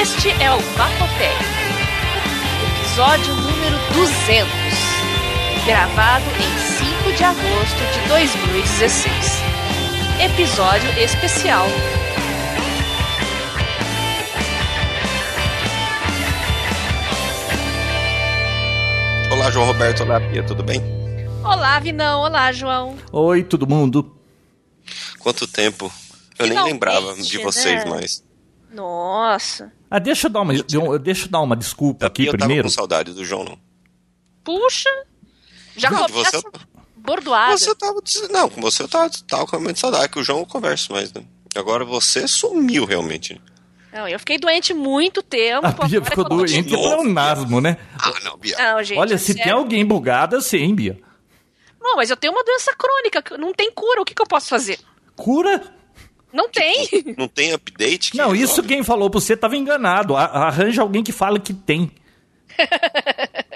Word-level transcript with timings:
Este 0.00 0.28
é 0.42 0.50
o 0.50 0.58
Vapotec, 0.58 1.36
episódio 2.80 3.32
número 3.32 3.76
200, 3.92 4.50
gravado 5.64 6.24
em 6.30 6.58
5 6.58 7.12
de 7.16 7.22
agosto 7.22 7.78
de 7.92 8.08
2016. 8.08 9.14
Episódio 10.20 10.90
especial. 10.98 11.64
Olá, 19.30 19.48
João 19.52 19.66
Roberto. 19.66 20.02
Olá, 20.02 20.20
Pia, 20.20 20.42
tudo 20.42 20.64
bem? 20.64 20.82
Olá, 21.44 21.78
Vinão. 21.78 22.22
Olá, 22.22 22.50
João. 22.50 22.96
Oi, 23.12 23.44
todo 23.44 23.64
mundo. 23.64 24.12
Quanto 25.20 25.46
tempo? 25.46 25.84
Eu 26.36 26.46
nem 26.46 26.48
Finalmente, 26.48 26.72
lembrava 26.72 27.14
de 27.14 27.38
vocês 27.38 27.84
né? 27.84 27.90
mais. 27.90 28.24
Nossa. 28.74 29.72
Ah, 29.96 29.98
deixa 30.00 30.26
eu 30.26 30.30
dar 30.32 30.40
uma, 30.40 30.52
eu- 30.54 30.98
deixa 30.98 31.26
eu 31.26 31.30
dar 31.30 31.40
uma 31.40 31.54
desculpa 31.54 32.06
aqui 32.06 32.22
Pia 32.22 32.30
eu 32.30 32.32
tava 32.32 32.46
primeiro. 32.46 32.68
com 32.68 32.74
saudade 32.74 33.12
do 33.12 33.24
João, 33.24 33.44
não. 33.44 33.58
Puxa. 34.42 34.90
Já 35.76 35.90
Não, 35.90 36.06
começa 36.08 36.40
você- 36.40 36.48
bordoada. 36.96 37.56
Você 37.56 37.74
tava. 37.76 38.00
Não, 38.30 38.48
com 38.48 38.60
você 38.60 38.82
eu 38.82 38.88
tava, 38.88 39.10
tava 39.28 39.46
com 39.46 39.60
muito 39.60 39.78
saudade, 39.78 40.08
que 40.08 40.18
o 40.18 40.24
João 40.24 40.40
eu 40.40 40.46
converso 40.46 40.92
mais, 40.92 41.12
né? 41.12 41.22
Agora 41.54 41.84
você 41.84 42.26
sumiu 42.26 42.84
realmente. 42.84 43.40
Não, 43.92 44.08
eu 44.08 44.18
fiquei 44.18 44.36
doente 44.38 44.74
muito 44.74 45.22
tempo. 45.22 45.66
A 45.66 45.70
Bia 45.86 45.98
agora 45.98 46.04
ficou 46.10 46.24
eu 46.24 46.28
doente 46.28 46.62
de 46.62 46.72
novo. 46.72 46.82
pleonasmo, 46.96 47.60
né? 47.60 47.76
Ah, 47.96 48.12
não, 48.24 48.36
Bia. 48.36 48.56
Não, 48.58 48.82
gente. 48.82 48.98
Olha, 48.98 49.14
é 49.14 49.18
se 49.18 49.32
tem 49.34 49.44
sério. 49.44 49.58
alguém 49.58 49.86
bugada, 49.86 50.40
sim, 50.40 50.74
Bia. 50.74 50.98
Não, 51.80 51.94
mas 51.96 52.10
eu 52.10 52.16
tenho 52.16 52.32
uma 52.32 52.42
doença 52.42 52.74
crônica, 52.76 53.22
que 53.22 53.36
não 53.36 53.52
tem 53.54 53.70
cura. 53.70 54.02
O 54.02 54.04
que, 54.04 54.12
que 54.14 54.20
eu 54.22 54.26
posso 54.26 54.48
fazer? 54.48 54.80
Cura? 55.14 55.62
Não 56.34 56.48
tem. 56.50 56.88
Não 57.16 57.28
tem 57.28 57.52
update? 57.52 58.10
que 58.10 58.18
Não, 58.18 58.34
isso 58.34 58.48
resolve? 58.56 58.68
quem 58.68 58.82
falou 58.82 59.08
pra 59.08 59.20
você 59.20 59.36
tava 59.36 59.56
enganado. 59.56 60.16
Arranja 60.16 60.82
alguém 60.82 61.02
que 61.04 61.12
fala 61.12 61.38
que 61.38 61.54
tem. 61.54 61.90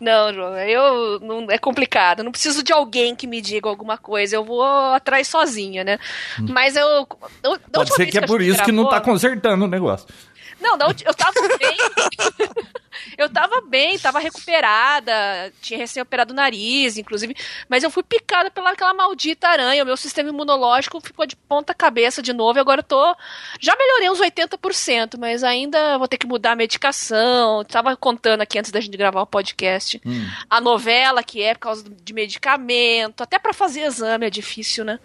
Não, 0.00 0.32
João, 0.32 0.56
eu 0.56 1.18
não 1.20 1.46
é 1.50 1.58
complicado. 1.58 2.20
Eu 2.20 2.24
não 2.24 2.30
preciso 2.30 2.62
de 2.62 2.72
alguém 2.72 3.16
que 3.16 3.26
me 3.26 3.40
diga 3.40 3.68
alguma 3.68 3.98
coisa. 3.98 4.36
Eu 4.36 4.44
vou 4.44 4.62
atrás 4.62 5.26
sozinha, 5.26 5.82
né? 5.82 5.98
Mas 6.38 6.76
eu. 6.76 6.86
eu- 6.86 7.06
Hum. 7.54 7.58
Pode 7.72 7.90
ser 7.90 7.98
vez 8.04 8.10
que 8.12 8.18
é 8.18 8.26
por 8.26 8.40
isso 8.40 8.62
que 8.62 8.70
não 8.70 8.84
tá 8.84 8.90
gravou- 8.96 9.12
consertando 9.14 9.64
o 9.64 9.68
negócio. 9.68 10.06
Não, 10.60 10.78
da 10.78 10.86
eu 10.86 11.14
tava 11.14 11.40
bem. 11.58 11.76
eu 13.16 13.28
tava 13.28 13.60
bem, 13.62 13.98
tava 13.98 14.18
recuperada. 14.18 15.12
Tinha 15.62 15.78
recém-operado 15.78 16.32
o 16.32 16.36
nariz, 16.36 16.96
inclusive. 16.96 17.34
Mas 17.68 17.82
eu 17.82 17.90
fui 17.90 18.02
picada 18.02 18.50
pela 18.50 18.70
aquela 18.70 18.92
maldita 18.94 19.48
aranha. 19.48 19.82
O 19.82 19.86
meu 19.86 19.96
sistema 19.96 20.28
imunológico 20.28 21.00
ficou 21.00 21.26
de 21.26 21.36
ponta 21.36 21.72
cabeça 21.74 22.20
de 22.22 22.32
novo. 22.32 22.58
E 22.58 22.60
agora 22.60 22.80
eu 22.80 22.84
tô. 22.84 23.16
Já 23.60 23.74
melhorei 23.76 24.10
uns 24.10 24.20
80%, 24.20 25.18
mas 25.18 25.42
ainda 25.44 25.96
vou 25.98 26.08
ter 26.08 26.18
que 26.18 26.26
mudar 26.26 26.52
a 26.52 26.56
medicação. 26.56 27.64
Tava 27.64 27.96
contando 27.96 28.40
aqui 28.42 28.58
antes 28.58 28.70
da 28.70 28.80
gente 28.80 28.96
gravar 28.96 29.22
o 29.22 29.26
podcast. 29.26 30.00
A 30.50 30.60
novela, 30.60 31.22
que 31.22 31.42
é 31.42 31.54
por 31.54 31.60
causa 31.60 31.84
de 31.88 32.12
medicamento. 32.12 33.22
Até 33.22 33.38
pra 33.38 33.52
fazer 33.52 33.82
exame 33.82 34.26
é 34.26 34.30
difícil, 34.30 34.84
né? 34.84 34.98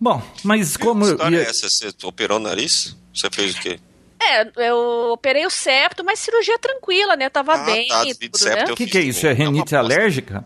Bom, 0.00 0.22
mas 0.44 0.76
como 0.76 1.02
Que 1.04 1.10
eu 1.10 1.12
história 1.14 1.36
ia- 1.36 1.42
é 1.42 1.46
essa? 1.50 1.68
Você 1.68 1.90
operou 2.04 2.38
o 2.38 2.42
nariz? 2.42 2.96
Você 3.14 3.28
fez 3.30 3.54
o 3.54 3.60
quê? 3.60 3.78
É, 4.22 4.68
eu 4.68 5.12
operei 5.12 5.46
o 5.46 5.50
septo, 5.50 6.04
mas 6.04 6.18
cirurgia 6.18 6.58
tranquila, 6.58 7.16
né? 7.16 7.28
Tava 7.30 7.54
Ah, 7.54 7.64
bem 7.64 7.88
tá, 7.88 8.04
e 8.04 8.08
de 8.14 8.28
tudo, 8.28 8.38
septo 8.38 8.66
né? 8.66 8.72
O 8.72 8.76
que, 8.76 8.86
que 8.86 8.98
é 8.98 9.00
isso? 9.00 9.26
É. 9.26 9.30
É 9.30 9.32
renite 9.32 9.74
alérgica? 9.74 10.44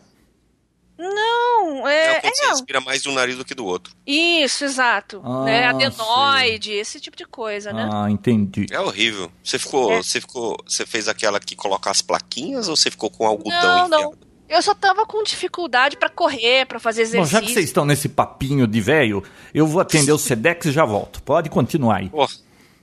Não, 0.97 1.89
É, 1.89 2.12
é, 2.17 2.20
quando 2.20 2.33
é, 2.33 2.36
você 2.36 2.42
não. 2.45 2.50
respira 2.50 2.80
mais 2.80 3.02
de 3.02 3.08
um 3.08 3.14
nariz 3.14 3.36
do 3.36 3.45
que 3.45 3.55
do 3.55 3.64
outro. 3.64 3.92
Isso, 4.06 4.64
exato. 4.64 5.20
Ah, 5.25 5.45
né? 5.45 5.67
Adenoide, 5.67 6.70
esse 6.72 7.00
tipo 7.00 7.17
de 7.17 7.25
coisa, 7.27 7.72
né? 7.72 7.89
Ah, 7.92 8.08
entendi. 8.08 8.67
É 8.70 8.78
horrível. 8.78 9.30
Você 9.42 9.58
ficou. 9.58 9.92
É. 9.92 9.97
Você 10.02 10.20
ficou. 10.20 10.56
Você 10.67 10.86
fez 10.86 11.08
aquela 11.08 11.41
que 11.41 11.56
coloca 11.56 11.91
as 11.91 12.00
plaquinhas 12.00 12.68
ou 12.68 12.77
você 12.77 12.90
ficou 12.92 13.11
com 13.11 13.27
algodão 13.27 13.89
Não, 13.89 13.89
não. 13.89 14.14
Eu 14.48 14.63
só 14.63 14.73
tava 14.74 15.05
com 15.05 15.23
dificuldade 15.24 15.96
pra 15.96 16.08
correr, 16.08 16.67
pra 16.67 16.79
fazer 16.79 17.02
Bom, 17.02 17.08
exercício. 17.08 17.33
já 17.33 17.40
que 17.45 17.52
vocês 17.52 17.64
estão 17.64 17.84
nesse 17.84 18.08
papinho 18.08 18.67
de 18.67 18.80
velho, 18.80 19.24
eu 19.52 19.67
vou 19.67 19.80
atender 19.80 20.13
o 20.13 20.18
Sedex 20.18 20.67
e 20.67 20.70
já 20.73 20.84
volto. 20.84 21.20
Pode 21.24 21.51
continuar 21.51 21.96
aí. 21.96 22.11
Oh, 22.13 22.27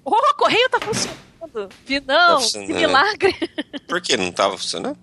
o 0.03 0.35
correio 0.35 0.69
tá 0.69 0.79
funcionando. 0.79 1.69
Vi, 1.85 1.99
não, 2.01 2.39
Tá 2.39 2.47
que 2.51 2.73
milagre. 2.73 3.35
por 3.87 4.01
que 4.01 4.15
não 4.17 4.31
tava 4.31 4.57
funcionando? 4.57 4.97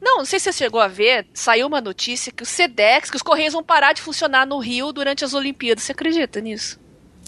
Não, 0.00 0.18
não 0.18 0.24
sei 0.24 0.38
se 0.38 0.44
você 0.44 0.58
chegou 0.58 0.80
a 0.80 0.86
ver, 0.86 1.26
saiu 1.34 1.66
uma 1.66 1.80
notícia 1.80 2.30
que 2.30 2.42
o 2.42 2.46
Sedex, 2.46 3.10
que 3.10 3.16
os 3.16 3.22
correios 3.22 3.52
vão 3.52 3.64
parar 3.64 3.92
de 3.92 4.00
funcionar 4.00 4.46
no 4.46 4.58
Rio 4.58 4.92
durante 4.92 5.24
as 5.24 5.34
Olimpíadas. 5.34 5.82
Você 5.82 5.92
acredita 5.92 6.40
nisso? 6.40 6.78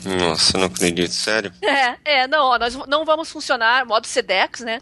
Nossa, 0.04 0.56
eu 0.56 0.60
não 0.60 0.66
acredito, 0.68 1.12
sério. 1.12 1.52
É, 1.62 1.96
é, 2.04 2.26
não, 2.28 2.44
ó, 2.46 2.58
nós 2.58 2.74
não 2.86 3.04
vamos 3.04 3.30
funcionar, 3.30 3.84
modo 3.84 4.06
Sedex, 4.06 4.60
né? 4.60 4.80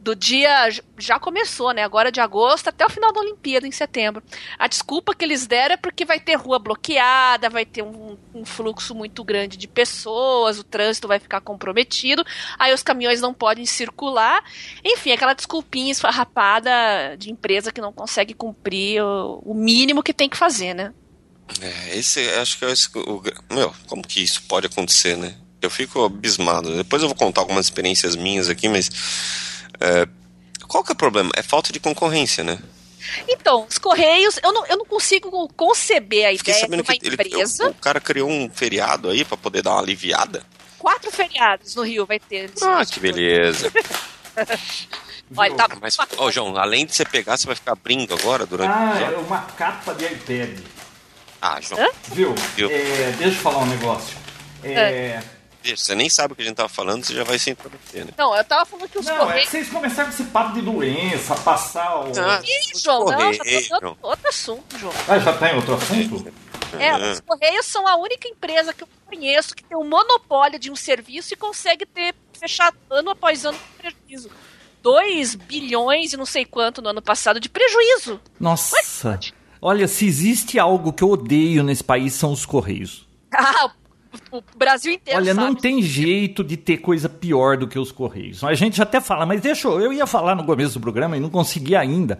Do 0.00 0.14
dia. 0.14 0.70
Já 0.96 1.18
começou, 1.18 1.72
né? 1.72 1.82
Agora 1.82 2.10
de 2.10 2.20
agosto 2.20 2.68
até 2.68 2.86
o 2.86 2.90
final 2.90 3.12
da 3.12 3.20
Olimpíada, 3.20 3.66
em 3.66 3.72
setembro. 3.72 4.22
A 4.58 4.68
desculpa 4.68 5.14
que 5.14 5.24
eles 5.24 5.46
deram 5.46 5.74
é 5.74 5.76
porque 5.76 6.04
vai 6.04 6.20
ter 6.20 6.36
rua 6.36 6.58
bloqueada, 6.58 7.50
vai 7.50 7.66
ter 7.66 7.82
um, 7.82 8.16
um 8.34 8.44
fluxo 8.44 8.94
muito 8.94 9.22
grande 9.24 9.56
de 9.56 9.66
pessoas, 9.66 10.58
o 10.58 10.64
trânsito 10.64 11.08
vai 11.08 11.18
ficar 11.18 11.40
comprometido, 11.40 12.24
aí 12.58 12.72
os 12.72 12.82
caminhões 12.82 13.20
não 13.20 13.34
podem 13.34 13.66
circular. 13.66 14.42
Enfim, 14.84 15.12
aquela 15.12 15.34
desculpinha 15.34 15.92
esfarrapada 15.92 17.16
de 17.18 17.30
empresa 17.30 17.72
que 17.72 17.80
não 17.80 17.92
consegue 17.92 18.34
cumprir 18.34 19.02
o, 19.02 19.42
o 19.44 19.54
mínimo 19.54 20.02
que 20.02 20.14
tem 20.14 20.28
que 20.28 20.36
fazer, 20.36 20.74
né? 20.74 20.92
É, 21.60 21.96
esse, 21.96 22.20
acho 22.30 22.58
que 22.58 22.64
é 22.64 22.70
esse, 22.70 22.88
o, 22.94 23.22
meu, 23.50 23.74
como 23.86 24.06
que 24.06 24.22
isso 24.22 24.42
pode 24.42 24.66
acontecer, 24.66 25.16
né? 25.16 25.34
Eu 25.60 25.70
fico 25.70 26.04
abismado. 26.04 26.76
Depois 26.76 27.02
eu 27.02 27.08
vou 27.08 27.16
contar 27.16 27.40
algumas 27.40 27.66
experiências 27.66 28.14
minhas 28.14 28.48
aqui, 28.48 28.68
mas 28.68 28.88
é, 29.80 30.06
qual 30.66 30.82
que 30.84 30.92
é 30.92 30.94
o 30.94 30.96
problema? 30.96 31.30
É 31.36 31.42
falta 31.42 31.72
de 31.72 31.80
concorrência, 31.80 32.42
né? 32.44 32.58
Então, 33.28 33.66
os 33.68 33.78
Correios, 33.78 34.38
eu 34.42 34.52
não, 34.52 34.66
eu 34.66 34.76
não 34.76 34.84
consigo 34.84 35.48
conceber 35.56 36.26
a 36.26 36.36
Fiquei 36.36 36.52
ideia 36.54 36.68
de 36.68 36.74
uma 36.74 36.82
que 36.84 37.06
ele, 37.06 37.14
empresa. 37.14 37.66
o, 37.68 37.70
o 37.70 37.74
cara 37.74 38.00
criou 38.00 38.28
um 38.28 38.50
feriado 38.50 39.08
aí 39.08 39.24
pra 39.24 39.36
poder 39.36 39.62
dar 39.62 39.70
uma 39.72 39.80
aliviada. 39.80 40.42
Quatro 40.78 41.10
feriados 41.10 41.74
no 41.74 41.82
Rio 41.82 42.04
vai 42.04 42.18
ter. 42.20 42.50
Ah, 42.62 42.84
que 42.84 43.00
beleza. 43.00 43.72
Olha, 45.36 45.54
tá, 45.54 45.68
Mas, 45.80 45.96
ô 46.16 46.30
João, 46.30 46.56
além 46.56 46.86
de 46.86 46.94
você 46.94 47.04
pegar, 47.04 47.36
você 47.36 47.46
vai 47.46 47.54
ficar 47.56 47.72
abrindo 47.72 48.14
agora 48.14 48.46
durante 48.46 48.70
o 48.70 48.72
Ah, 48.74 48.84
episódio? 48.90 49.06
era 49.06 49.18
uma 49.18 49.40
capa 49.42 49.94
de 49.94 50.04
iPad. 50.06 50.58
Ah, 51.40 51.60
João, 51.60 51.80
Hã? 51.82 51.88
Viu? 52.12 52.34
Viu? 52.56 52.70
É, 52.70 53.12
deixa 53.18 53.36
eu 53.38 53.42
falar 53.42 53.58
um 53.58 53.66
negócio. 53.66 54.16
É, 54.64 55.20
você 55.76 55.94
nem 55.94 56.08
sabe 56.08 56.32
o 56.32 56.36
que 56.36 56.42
a 56.42 56.44
gente 56.44 56.56
tava 56.56 56.68
falando, 56.68 57.04
você 57.04 57.14
já 57.14 57.24
vai 57.24 57.38
se 57.38 57.50
intrometer, 57.50 58.04
né? 58.06 58.12
Não, 58.16 58.34
eu 58.36 58.44
tava 58.44 58.64
falando 58.66 58.88
que 58.88 58.98
os 58.98 59.06
Não, 59.06 59.14
é 59.14 59.18
Correios. 59.18 59.44
que 59.44 59.50
vocês 59.50 59.68
começaram 59.68 60.08
com 60.10 60.14
esse 60.14 60.24
papo 60.30 60.54
de 60.54 60.62
doença, 60.62 61.34
passar 61.36 62.00
o. 62.00 62.12
Ah, 62.18 62.40
Ih, 62.44 62.78
João, 62.78 63.04
não, 63.04 63.32
já 63.32 63.38
Correios, 63.38 63.68
tô 63.68 63.80
dando 63.80 63.98
outro 64.02 64.28
assunto, 64.28 64.78
João. 64.78 64.92
Ah, 65.08 65.18
já 65.18 65.32
tá 65.32 65.52
em 65.52 65.56
outro 65.56 65.74
assunto? 65.74 66.32
É, 66.78 66.90
Ah. 66.90 67.12
os 67.12 67.20
Correios 67.20 67.66
são 67.66 67.86
a 67.86 67.96
única 67.96 68.28
empresa 68.28 68.72
que 68.74 68.82
eu 68.84 68.88
conheço 69.06 69.54
que 69.54 69.64
tem 69.64 69.76
um 69.76 69.88
monopólio 69.88 70.58
de 70.58 70.70
um 70.70 70.76
serviço 70.76 71.32
e 71.32 71.36
consegue 71.36 71.86
ter 71.86 72.14
fechar 72.38 72.72
ano 72.90 73.10
após 73.10 73.44
ano 73.44 73.58
com 73.58 73.82
prejuízo. 73.82 74.30
2 74.82 75.34
bilhões 75.34 76.12
e 76.12 76.16
não 76.16 76.26
sei 76.26 76.44
quanto 76.44 76.80
no 76.80 76.90
ano 76.90 77.02
passado 77.02 77.40
de 77.40 77.48
prejuízo. 77.48 78.20
Nossa. 78.38 79.18
Olha, 79.60 79.88
se 79.88 80.06
existe 80.06 80.58
algo 80.58 80.92
que 80.92 81.02
eu 81.02 81.10
odeio 81.10 81.64
nesse 81.64 81.82
país 81.82 82.14
são 82.14 82.32
os 82.32 82.46
Correios. 82.46 83.06
Ah, 83.34 83.70
o, 84.30 84.38
o 84.38 84.42
Brasil 84.56 84.92
inteiro 84.92 85.18
Olha, 85.18 85.34
sabe. 85.34 85.46
não 85.46 85.54
tem 85.54 85.82
jeito 85.82 86.42
de 86.44 86.56
ter 86.56 86.78
coisa 86.78 87.08
pior 87.08 87.56
do 87.56 87.66
que 87.66 87.78
os 87.78 87.92
Correios. 87.92 88.42
A 88.44 88.54
gente 88.54 88.80
até 88.80 89.00
fala, 89.00 89.26
mas 89.26 89.40
deixa 89.40 89.68
eu, 89.68 89.80
eu 89.80 89.92
ia 89.92 90.06
falar 90.06 90.34
no 90.34 90.44
começo 90.44 90.74
do 90.74 90.80
programa 90.80 91.16
e 91.16 91.20
não 91.20 91.30
consegui 91.30 91.74
ainda. 91.74 92.18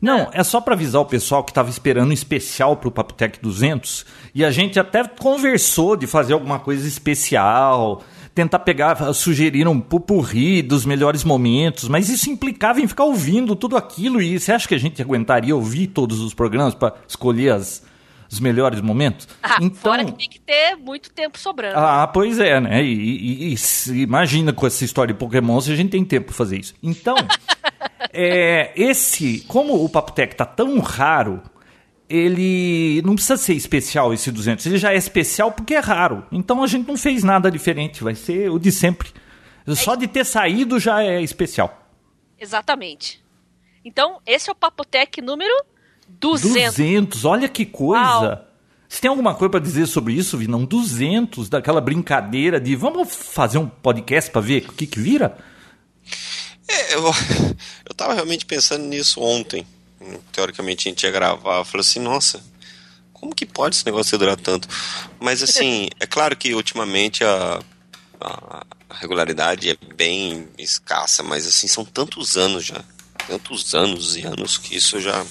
Não, 0.00 0.28
é 0.32 0.44
só 0.44 0.60
para 0.60 0.74
avisar 0.74 1.00
o 1.00 1.06
pessoal 1.06 1.42
que 1.42 1.50
estava 1.50 1.70
esperando 1.70 2.10
um 2.10 2.12
especial 2.12 2.76
pro 2.76 2.90
Papotec 2.90 3.40
200 3.40 4.04
e 4.34 4.44
a 4.44 4.50
gente 4.50 4.78
até 4.78 5.02
conversou 5.04 5.96
de 5.96 6.06
fazer 6.06 6.34
alguma 6.34 6.58
coisa 6.58 6.86
especial, 6.86 8.02
tentar 8.34 8.58
pegar, 8.58 9.14
sugerir 9.14 9.66
um 9.66 9.80
pupurri 9.80 10.60
dos 10.60 10.84
melhores 10.84 11.24
momentos, 11.24 11.88
mas 11.88 12.10
isso 12.10 12.28
implicava 12.28 12.82
em 12.82 12.86
ficar 12.86 13.04
ouvindo 13.04 13.56
tudo 13.56 13.74
aquilo 13.74 14.20
e 14.20 14.38
você 14.38 14.52
acha 14.52 14.68
que 14.68 14.74
a 14.74 14.78
gente 14.78 15.00
aguentaria 15.00 15.56
ouvir 15.56 15.86
todos 15.86 16.20
os 16.20 16.34
programas 16.34 16.74
para 16.74 16.94
escolher 17.08 17.54
as, 17.54 17.82
os 18.30 18.40
melhores 18.40 18.80
momentos? 18.80 19.28
Ah, 19.42 19.58
fora 19.74 20.04
que 20.04 20.12
tem 20.12 20.28
que 20.28 20.40
ter 20.40 20.76
muito 20.76 21.10
tempo 21.12 21.38
sobrando. 21.38 21.78
Ah, 21.78 22.06
pois 22.06 22.38
é, 22.38 22.60
né? 22.60 22.82
E, 22.84 23.52
e- 23.52 23.54
e 23.54 23.92
imagina 24.02 24.52
com 24.52 24.66
essa 24.66 24.84
história 24.84 25.14
de 25.14 25.18
Pokémon 25.18 25.60
se 25.60 25.72
a 25.72 25.76
gente 25.76 25.90
tem 25.90 26.04
tempo 26.04 26.26
pra 26.26 26.34
fazer 26.34 26.58
isso. 26.58 26.74
Então, 26.82 27.14
é, 28.12 28.72
esse, 28.76 29.40
como 29.48 29.82
o 29.84 29.88
Papotec 29.88 30.34
tá 30.36 30.44
tão 30.44 30.78
raro, 30.80 31.42
ele 32.08 33.02
não 33.04 33.14
precisa 33.14 33.36
ser 33.36 33.54
especial 33.54 34.12
esse 34.12 34.30
200. 34.30 34.64
Ele 34.66 34.78
já 34.78 34.92
é 34.92 34.96
especial 34.96 35.52
porque 35.52 35.74
é 35.74 35.80
raro. 35.80 36.24
Então 36.30 36.62
a 36.62 36.66
gente 36.66 36.86
não 36.86 36.96
fez 36.96 37.24
nada 37.24 37.50
diferente. 37.50 38.02
Vai 38.04 38.14
ser 38.14 38.50
o 38.50 38.58
de 38.58 38.70
sempre. 38.70 39.10
Só 39.74 39.94
de 39.96 40.06
ter 40.06 40.24
saído 40.24 40.78
já 40.78 41.02
é 41.02 41.20
especial. 41.20 41.88
Exatamente. 42.38 43.20
Então, 43.84 44.20
esse 44.26 44.48
é 44.48 44.52
o 44.52 44.56
Papotec 44.56 45.20
número 45.20 45.54
200. 46.08 46.76
200, 46.76 47.24
olha 47.24 47.48
que 47.48 47.66
coisa. 47.66 48.02
Uau. 48.02 48.46
Você 48.88 49.00
tem 49.00 49.08
alguma 49.08 49.34
coisa 49.34 49.50
pra 49.50 49.60
dizer 49.60 49.86
sobre 49.86 50.14
isso, 50.14 50.38
Vinão? 50.38 50.64
200 50.64 51.48
daquela 51.48 51.80
brincadeira 51.80 52.60
de 52.60 52.76
vamos 52.76 53.12
fazer 53.12 53.58
um 53.58 53.68
podcast 53.68 54.30
pra 54.30 54.40
ver 54.40 54.64
o 54.68 54.72
que 54.72 54.86
que 54.86 55.00
vira? 55.00 55.36
É, 56.68 56.94
eu, 56.94 57.02
eu 57.84 57.94
tava 57.94 58.14
realmente 58.14 58.46
pensando 58.46 58.84
nisso 58.84 59.20
ontem. 59.20 59.66
Teoricamente 60.32 60.88
a 60.88 60.90
gente 60.90 61.02
ia 61.02 61.10
gravar. 61.10 61.58
Eu 61.58 61.64
falei 61.64 61.80
assim, 61.80 61.98
nossa, 61.98 62.40
como 63.12 63.34
que 63.34 63.44
pode 63.44 63.74
esse 63.74 63.86
negócio 63.86 64.16
durar 64.18 64.36
tanto? 64.36 64.68
Mas 65.18 65.42
assim, 65.42 65.88
é 65.98 66.06
claro 66.06 66.36
que 66.36 66.54
ultimamente 66.54 67.24
a, 67.24 67.60
a 68.20 68.64
regularidade 68.90 69.70
é 69.70 69.76
bem 69.94 70.48
escassa, 70.56 71.22
mas 71.22 71.46
assim, 71.46 71.66
são 71.66 71.84
tantos 71.84 72.36
anos 72.36 72.64
já. 72.64 72.84
Tantos 73.26 73.74
anos 73.74 74.16
e 74.16 74.22
anos 74.22 74.56
que 74.56 74.76
isso 74.76 75.00
já 75.00 75.24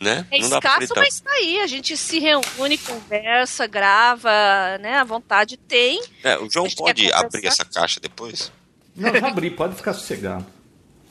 né? 0.00 0.26
É 0.30 0.38
escasso, 0.38 0.94
mas 0.96 1.20
tá 1.20 1.30
aí. 1.32 1.60
A 1.60 1.66
gente 1.66 1.96
se 1.96 2.18
reúne, 2.18 2.78
conversa, 2.78 3.66
grava, 3.66 4.30
né? 4.80 4.94
A 4.96 5.04
vontade 5.04 5.56
tem. 5.56 6.02
É, 6.24 6.38
o 6.38 6.50
João 6.50 6.68
pode 6.70 7.12
abrir 7.12 7.46
essa 7.46 7.64
caixa 7.64 8.00
depois? 8.00 8.50
Não, 8.96 9.14
já 9.14 9.28
abri, 9.28 9.50
pode 9.50 9.76
ficar 9.76 9.92
sossegado. 9.92 10.46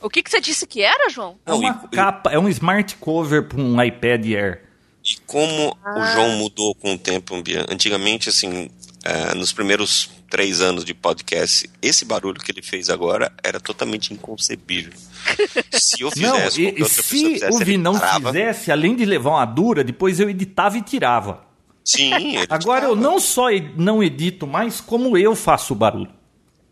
O 0.02 0.10
que, 0.10 0.24
que 0.24 0.30
você 0.30 0.42
disse 0.42 0.66
que 0.66 0.82
era, 0.82 1.10
João? 1.10 1.38
É 1.46 1.54
uma 1.54 1.82
e, 1.92 1.96
capa, 1.96 2.32
é 2.32 2.40
um 2.40 2.50
smart 2.50 2.96
cover 2.96 3.44
para 3.44 3.62
um 3.62 3.82
iPad 3.82 4.26
Air. 4.26 4.64
E 5.06 5.18
como 5.26 5.78
ah. 5.84 6.00
o 6.00 6.06
João 6.14 6.32
mudou 6.38 6.74
com 6.76 6.94
o 6.94 6.98
tempo, 6.98 7.36
antigamente, 7.70 8.30
assim, 8.30 8.70
é, 9.04 9.36
nos 9.36 9.52
primeiros 9.54 10.10
três 10.30 10.62
anos 10.62 10.86
de 10.86 10.94
podcast, 10.94 11.70
esse 11.82 12.06
barulho 12.06 12.40
que 12.40 12.52
ele 12.52 12.62
fez 12.62 12.90
agora 12.90 13.32
era 13.44 13.60
totalmente 13.60 14.14
inconcebível. 14.14 14.94
Se 15.72 16.02
eu 16.02 16.12
fizesse, 16.12 16.62
não, 16.62 16.86
e, 16.86 16.90
se 16.90 17.04
fizesse, 17.04 17.56
o 17.56 17.66
Vinão 17.66 18.00
parava... 18.00 18.32
fizesse, 18.32 18.72
além 18.72 18.96
de 18.96 19.06
levar 19.06 19.32
uma 19.32 19.46
dura, 19.46 19.84
depois 19.84 20.20
eu 20.20 20.30
editava 20.30 20.78
e 20.78 20.82
tirava. 20.82 21.44
Sim. 21.84 22.12
agora 22.50 22.86
eu 22.86 22.96
não 22.96 23.20
só 23.20 23.48
não 23.76 24.04
edito 24.04 24.46
mais, 24.46 24.80
como 24.80 25.18
eu 25.18 25.36
faço 25.36 25.74
o 25.74 25.76
barulho. 25.76 26.12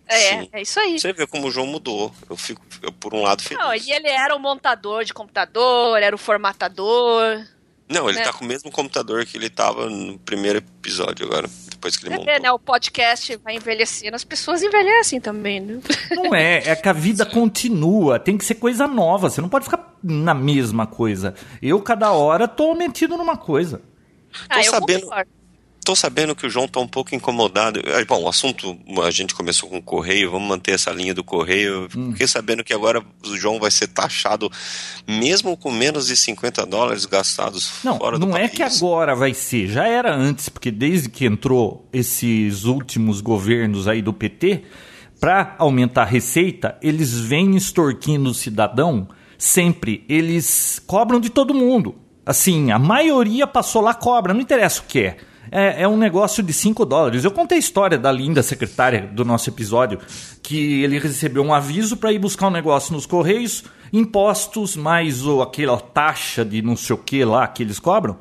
É, 0.07 0.15
Sim. 0.15 0.49
é 0.53 0.61
isso 0.61 0.79
aí. 0.79 0.99
Você 0.99 1.11
vê 1.11 1.27
como 1.27 1.47
o 1.47 1.51
João 1.51 1.67
mudou. 1.67 2.13
Eu 2.29 2.37
fico, 2.37 2.61
eu, 2.81 2.91
por 2.93 3.13
um 3.13 3.21
lado, 3.21 3.41
feliz. 3.43 3.61
Não, 3.61 3.75
e 3.75 3.91
ele 3.91 4.07
era 4.07 4.35
o 4.35 4.39
montador 4.39 5.03
de 5.03 5.13
computador, 5.13 6.01
era 6.01 6.15
o 6.15 6.19
formatador. 6.19 7.45
Não, 7.89 8.09
ele 8.09 8.19
né? 8.19 8.23
tá 8.23 8.33
com 8.33 8.45
o 8.45 8.47
mesmo 8.47 8.71
computador 8.71 9.25
que 9.25 9.37
ele 9.37 9.49
tava 9.49 9.89
no 9.89 10.17
primeiro 10.19 10.59
episódio 10.59 11.25
agora, 11.25 11.49
depois 11.77 11.95
que 11.95 12.07
ele 12.07 12.15
é, 12.15 12.17
montou. 12.17 12.41
né? 12.41 12.51
O 12.51 12.59
podcast 12.59 13.37
vai 13.37 13.55
envelhecendo, 13.55 14.15
as 14.15 14.23
pessoas 14.23 14.61
envelhecem 14.61 15.21
também, 15.21 15.59
né? 15.59 15.79
Não 16.11 16.35
é, 16.35 16.57
é 16.65 16.75
que 16.75 16.89
a 16.89 16.93
vida 16.93 17.23
Sim. 17.23 17.31
continua, 17.39 18.19
tem 18.19 18.37
que 18.37 18.43
ser 18.43 18.55
coisa 18.55 18.87
nova, 18.87 19.29
você 19.29 19.39
não 19.39 19.49
pode 19.49 19.65
ficar 19.65 19.95
na 20.03 20.33
mesma 20.33 20.87
coisa. 20.87 21.35
Eu, 21.61 21.81
cada 21.81 22.11
hora, 22.11 22.47
tô 22.47 22.73
metido 22.73 23.15
numa 23.15 23.37
coisa. 23.37 23.81
Ah, 24.49 24.55
tô 24.55 24.63
sabendo. 24.63 25.01
Concordo. 25.01 25.36
Tô 25.87 25.95
sabendo 25.95 26.35
que 26.35 26.45
o 26.45 26.49
João 26.49 26.67
tá 26.67 26.81
um 26.81 26.87
pouco 26.87 27.15
incomodado. 27.15 27.79
Bom, 28.09 28.23
o 28.23 28.27
assunto, 28.27 28.77
a 29.05 29.09
gente 29.09 29.33
começou 29.33 29.69
com 29.69 29.77
o 29.77 29.81
correio, 29.81 30.29
vamos 30.29 30.45
manter 30.45 30.73
essa 30.73 30.91
linha 30.91 31.13
do 31.13 31.23
correio. 31.23 31.87
Hum. 31.95 32.11
Fiquei 32.11 32.27
sabendo 32.27 32.61
que 32.61 32.73
agora 32.73 33.01
o 33.25 33.37
João 33.37 33.57
vai 33.57 33.71
ser 33.71 33.87
taxado, 33.87 34.51
mesmo 35.07 35.55
com 35.55 35.71
menos 35.71 36.07
de 36.07 36.17
50 36.17 36.65
dólares 36.65 37.05
gastados 37.05 37.71
não, 37.85 37.97
fora 37.97 38.19
do 38.19 38.25
não 38.25 38.33
país. 38.33 38.49
Não 38.49 38.53
é 38.53 38.53
que 38.53 38.63
agora 38.63 39.15
vai 39.15 39.33
ser, 39.33 39.69
já 39.69 39.87
era 39.87 40.13
antes, 40.13 40.49
porque 40.49 40.71
desde 40.71 41.07
que 41.07 41.25
entrou 41.25 41.87
esses 41.93 42.65
últimos 42.65 43.21
governos 43.21 43.87
aí 43.87 44.01
do 44.01 44.11
PT, 44.11 44.63
para 45.21 45.55
aumentar 45.57 46.01
a 46.01 46.05
receita, 46.05 46.77
eles 46.81 47.17
vêm 47.17 47.55
extorquindo 47.55 48.31
o 48.31 48.33
cidadão 48.33 49.07
sempre. 49.37 50.03
Eles 50.09 50.81
cobram 50.85 51.17
de 51.17 51.29
todo 51.29 51.53
mundo. 51.53 51.95
Assim, 52.25 52.71
a 52.73 52.77
maioria 52.77 53.47
passou 53.47 53.81
lá, 53.81 53.93
cobra, 53.93 54.33
não 54.33 54.41
interessa 54.41 54.81
o 54.81 54.83
que 54.83 54.99
é 54.99 55.17
é, 55.51 55.83
é 55.83 55.87
um 55.87 55.97
negócio 55.97 56.43
de 56.43 56.53
5 56.53 56.85
dólares. 56.85 57.23
Eu 57.23 57.31
contei 57.31 57.57
a 57.57 57.59
história 57.59 57.97
da 57.97 58.11
linda 58.11 58.43
secretária 58.43 59.01
do 59.01 59.25
nosso 59.25 59.49
episódio, 59.49 59.99
que 60.41 60.83
ele 60.83 60.99
recebeu 60.99 61.43
um 61.43 61.53
aviso 61.53 61.97
para 61.97 62.11
ir 62.11 62.19
buscar 62.19 62.47
um 62.47 62.51
negócio 62.51 62.93
nos 62.93 63.05
Correios, 63.05 63.63
impostos 63.91 64.75
mais 64.75 65.25
o, 65.25 65.41
aquela 65.41 65.79
taxa 65.79 66.43
de 66.43 66.61
não 66.61 66.75
sei 66.75 66.95
o 66.95 66.99
que 66.99 67.23
lá 67.23 67.47
que 67.47 67.63
eles 67.63 67.79
cobram, 67.79 68.17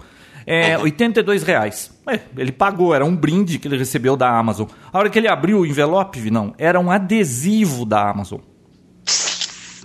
é 0.46 0.78
82 0.78 1.42
reais. 1.42 1.90
É, 2.06 2.20
ele 2.38 2.52
pagou, 2.52 2.94
era 2.94 3.04
um 3.04 3.16
brinde 3.16 3.58
que 3.58 3.66
ele 3.66 3.76
recebeu 3.76 4.16
da 4.16 4.30
Amazon. 4.30 4.68
A 4.92 4.98
hora 4.98 5.10
que 5.10 5.18
ele 5.18 5.26
abriu 5.26 5.60
o 5.60 5.66
envelope, 5.66 6.30
não, 6.30 6.54
era 6.56 6.78
um 6.78 6.90
adesivo 6.90 7.84
da 7.84 8.08
Amazon. 8.08 8.38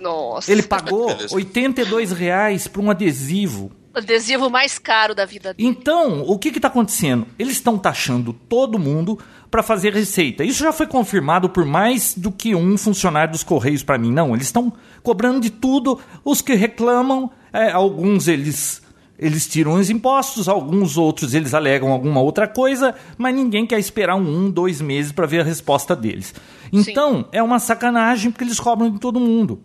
Nossa. 0.00 0.50
Ele 0.50 0.62
pagou 0.62 1.14
82 1.32 2.12
reais 2.12 2.68
por 2.68 2.82
um 2.82 2.90
adesivo 2.90 3.72
adesivo 3.94 4.50
mais 4.50 4.78
caro 4.78 5.14
da 5.14 5.24
vida 5.24 5.52
dele. 5.52 5.68
Então, 5.68 6.22
o 6.22 6.38
que 6.38 6.48
está 6.48 6.68
acontecendo? 6.68 7.26
Eles 7.38 7.54
estão 7.54 7.78
taxando 7.78 8.32
todo 8.32 8.78
mundo 8.78 9.18
para 9.50 9.62
fazer 9.62 9.92
receita. 9.92 10.44
Isso 10.44 10.62
já 10.62 10.72
foi 10.72 10.86
confirmado 10.86 11.48
por 11.48 11.64
mais 11.64 12.14
do 12.16 12.32
que 12.32 12.54
um 12.54 12.78
funcionário 12.78 13.32
dos 13.32 13.42
Correios 13.42 13.82
para 13.82 13.98
mim. 13.98 14.10
Não, 14.10 14.34
eles 14.34 14.46
estão 14.46 14.72
cobrando 15.02 15.40
de 15.40 15.50
tudo. 15.50 16.00
Os 16.24 16.40
que 16.40 16.54
reclamam, 16.54 17.30
é, 17.52 17.70
alguns 17.70 18.28
eles 18.28 18.82
eles 19.18 19.46
tiram 19.46 19.74
os 19.74 19.88
impostos, 19.88 20.48
alguns 20.48 20.96
outros 20.96 21.32
eles 21.32 21.54
alegam 21.54 21.92
alguma 21.92 22.20
outra 22.20 22.48
coisa, 22.48 22.92
mas 23.16 23.32
ninguém 23.32 23.64
quer 23.64 23.78
esperar 23.78 24.16
um, 24.16 24.46
um 24.46 24.50
dois 24.50 24.80
meses 24.80 25.12
para 25.12 25.26
ver 25.26 25.42
a 25.42 25.44
resposta 25.44 25.94
deles. 25.94 26.34
Então, 26.72 27.18
Sim. 27.18 27.24
é 27.30 27.40
uma 27.40 27.60
sacanagem 27.60 28.32
porque 28.32 28.42
eles 28.42 28.58
cobram 28.58 28.90
de 28.90 28.98
todo 28.98 29.20
mundo. 29.20 29.60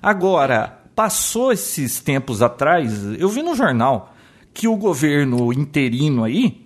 Agora, 0.00 0.81
passou 0.94 1.52
esses 1.52 2.00
tempos 2.00 2.42
atrás, 2.42 2.92
eu 3.18 3.28
vi 3.28 3.42
no 3.42 3.54
jornal 3.54 4.14
que 4.52 4.68
o 4.68 4.76
governo 4.76 5.52
interino 5.52 6.24
aí 6.24 6.62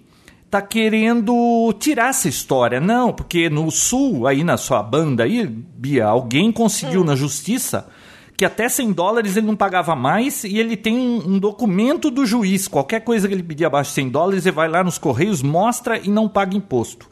tá 0.51 0.61
querendo 0.63 1.73
tirar 1.79 2.11
essa 2.11 2.29
história. 2.29 2.81
Não, 2.81 3.13
porque 3.13 3.49
no 3.49 3.71
sul, 3.71 4.27
aí 4.27 4.43
na 4.43 4.57
sua 4.57 4.83
banda 4.83 5.25
aí, 5.25 5.47
Bia, 5.47 6.07
alguém 6.07 6.51
conseguiu 6.51 7.03
hum. 7.03 7.05
na 7.05 7.17
justiça 7.17 7.89
que 8.37 8.45
até 8.45 8.69
100 8.69 8.93
dólares 8.93 9.37
ele 9.37 9.47
não 9.47 9.57
pagava 9.57 9.97
mais 9.97 10.45
e 10.45 10.59
ele 10.59 10.77
tem 10.77 10.97
um, 10.97 11.35
um, 11.35 11.39
documento 11.39 12.11
do 12.11 12.27
juiz. 12.27 12.69
Qualquer 12.69 13.01
coisa 13.01 13.27
que 13.27 13.33
ele 13.33 13.43
pedir 13.43 13.65
abaixo 13.65 13.91
de 13.91 13.95
100 13.95 14.09
dólares, 14.11 14.45
ele 14.45 14.55
vai 14.55 14.69
lá 14.69 14.85
nos 14.85 14.99
correios, 14.99 15.43
mostra 15.43 15.99
e 15.99 16.11
não 16.11 16.29
paga 16.29 16.55
imposto. 16.55 17.09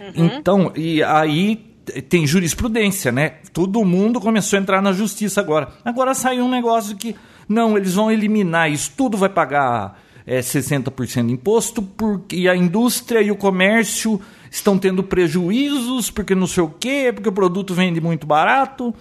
Uhum. 0.00 0.26
Então, 0.26 0.72
e 0.74 1.02
aí 1.02 1.71
tem 2.08 2.26
jurisprudência, 2.26 3.10
né? 3.10 3.34
Todo 3.52 3.84
mundo 3.84 4.20
começou 4.20 4.58
a 4.58 4.62
entrar 4.62 4.80
na 4.80 4.92
justiça 4.92 5.40
agora. 5.40 5.68
Agora 5.84 6.14
saiu 6.14 6.44
um 6.44 6.50
negócio 6.50 6.96
que, 6.96 7.16
não, 7.48 7.76
eles 7.76 7.94
vão 7.94 8.10
eliminar 8.10 8.70
isso, 8.70 8.92
tudo 8.96 9.16
vai 9.16 9.28
pagar 9.28 10.00
é, 10.26 10.40
60% 10.40 11.26
de 11.26 11.32
imposto, 11.32 11.82
porque 11.82 12.48
a 12.48 12.56
indústria 12.56 13.20
e 13.20 13.30
o 13.30 13.36
comércio 13.36 14.20
estão 14.50 14.78
tendo 14.78 15.02
prejuízos, 15.02 16.10
porque 16.10 16.34
não 16.34 16.46
sei 16.46 16.62
o 16.62 16.68
quê, 16.68 17.10
porque 17.12 17.28
o 17.28 17.32
produto 17.32 17.74
vende 17.74 18.00
muito 18.00 18.26
barato. 18.26 18.94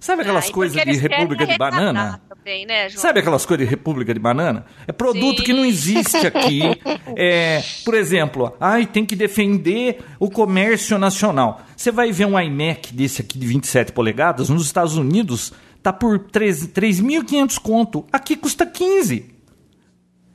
Sabe 0.00 0.22
aquelas 0.22 0.48
ah, 0.48 0.52
coisas 0.52 0.82
de 0.82 0.96
República 0.96 1.46
de 1.46 1.56
Banana? 1.56 2.20
Também, 2.44 2.66
né, 2.66 2.90
Sabe 2.90 3.20
aquelas 3.20 3.46
coisas 3.46 3.66
de 3.66 3.70
República 3.70 4.12
de 4.12 4.20
Banana? 4.20 4.66
É 4.86 4.92
produto 4.92 5.38
Sim. 5.38 5.44
que 5.44 5.52
não 5.54 5.64
existe 5.64 6.26
aqui. 6.26 6.60
é, 7.16 7.64
por 7.86 7.94
exemplo, 7.94 8.54
ai, 8.60 8.84
tem 8.84 9.06
que 9.06 9.16
defender 9.16 10.04
o 10.20 10.30
comércio 10.30 10.98
nacional. 10.98 11.62
Você 11.74 11.90
vai 11.90 12.12
ver 12.12 12.26
um 12.26 12.38
iMac 12.38 12.92
desse 12.92 13.22
aqui 13.22 13.38
de 13.38 13.46
27 13.46 13.92
polegadas 13.92 14.50
nos 14.50 14.66
Estados 14.66 14.94
Unidos, 14.98 15.54
tá 15.82 15.90
por 15.90 16.18
3.500 16.18 17.58
conto. 17.58 18.04
Aqui 18.12 18.36
custa 18.36 18.66
15. 18.66 19.32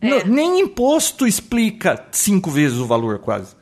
É. 0.02 0.24
nem 0.24 0.62
imposto 0.62 1.28
explica 1.28 2.08
cinco 2.12 2.50
vezes 2.50 2.80
o 2.80 2.88
valor 2.88 3.20
quase. 3.20 3.59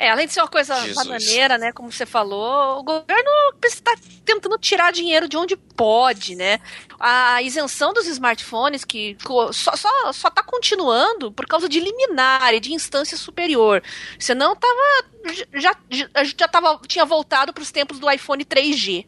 É, 0.00 0.08
além 0.08 0.26
de 0.26 0.32
ser 0.32 0.40
uma 0.40 0.48
coisa 0.48 0.74
Jesus. 0.76 0.96
bananeira, 0.96 1.58
né, 1.58 1.72
como 1.72 1.92
você 1.92 2.06
falou, 2.06 2.78
o 2.78 2.82
governo 2.82 3.30
está 3.62 3.94
tentando 4.24 4.56
tirar 4.56 4.90
dinheiro 4.90 5.28
de 5.28 5.36
onde 5.36 5.54
pode, 5.58 6.34
né? 6.34 6.58
A 6.98 7.42
isenção 7.42 7.92
dos 7.92 8.06
smartphones, 8.06 8.82
que 8.82 9.14
só, 9.52 9.76
só, 9.76 10.12
só 10.14 10.30
tá 10.30 10.42
continuando 10.42 11.30
por 11.30 11.46
causa 11.46 11.68
de 11.68 11.78
liminar 11.78 12.54
e 12.54 12.60
de 12.60 12.72
instância 12.72 13.14
superior. 13.14 13.82
Senão 14.18 14.56
tava, 14.56 15.04
já, 15.52 15.76
já, 15.90 16.08
a 16.14 16.24
gente 16.24 16.40
já 16.40 16.48
tava, 16.48 16.80
tinha 16.86 17.04
voltado 17.04 17.52
para 17.52 17.62
os 17.62 17.70
tempos 17.70 17.98
do 17.98 18.10
iPhone 18.10 18.42
3G. 18.42 19.04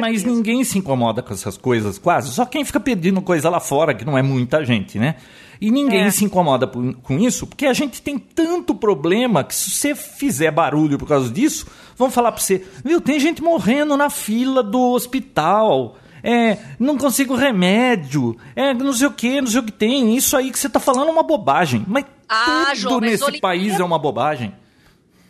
Mas 0.00 0.24
ninguém 0.24 0.64
se 0.64 0.78
incomoda 0.78 1.22
com 1.22 1.32
essas 1.32 1.56
coisas, 1.56 1.98
quase. 1.98 2.32
Só 2.32 2.44
quem 2.44 2.64
fica 2.64 2.80
pedindo 2.80 3.20
coisa 3.22 3.48
lá 3.48 3.60
fora, 3.60 3.94
que 3.94 4.04
não 4.04 4.16
é 4.16 4.22
muita 4.22 4.64
gente, 4.64 4.98
né? 4.98 5.16
E 5.60 5.70
ninguém 5.70 6.02
é. 6.02 6.10
se 6.10 6.24
incomoda 6.24 6.66
com 6.66 7.18
isso, 7.18 7.46
porque 7.46 7.66
a 7.66 7.72
gente 7.72 8.02
tem 8.02 8.18
tanto 8.18 8.74
problema 8.74 9.44
que 9.44 9.54
se 9.54 9.70
você 9.70 9.94
fizer 9.94 10.50
barulho 10.50 10.98
por 10.98 11.06
causa 11.06 11.30
disso, 11.30 11.66
vão 11.96 12.10
falar 12.10 12.32
para 12.32 12.40
você, 12.40 12.66
viu, 12.84 13.00
tem 13.00 13.20
gente 13.20 13.40
morrendo 13.40 13.96
na 13.96 14.10
fila 14.10 14.62
do 14.62 14.80
hospital. 14.90 15.96
É, 16.24 16.58
não 16.78 16.96
consigo 16.96 17.34
remédio, 17.34 18.36
é, 18.54 18.72
não 18.72 18.92
sei 18.92 19.06
o 19.08 19.12
que, 19.12 19.40
não 19.40 19.48
sei 19.48 19.60
o 19.60 19.64
que 19.64 19.72
tem. 19.72 20.16
Isso 20.16 20.36
aí 20.36 20.50
que 20.50 20.58
você 20.58 20.68
tá 20.68 20.80
falando 20.80 21.08
é 21.08 21.12
uma 21.12 21.22
bobagem. 21.22 21.84
Mas 21.86 22.04
ah, 22.28 22.66
tudo 22.70 22.76
João, 22.76 23.00
nesse 23.00 23.40
país 23.40 23.78
é 23.78 23.84
uma 23.84 23.98
bobagem. 23.98 24.52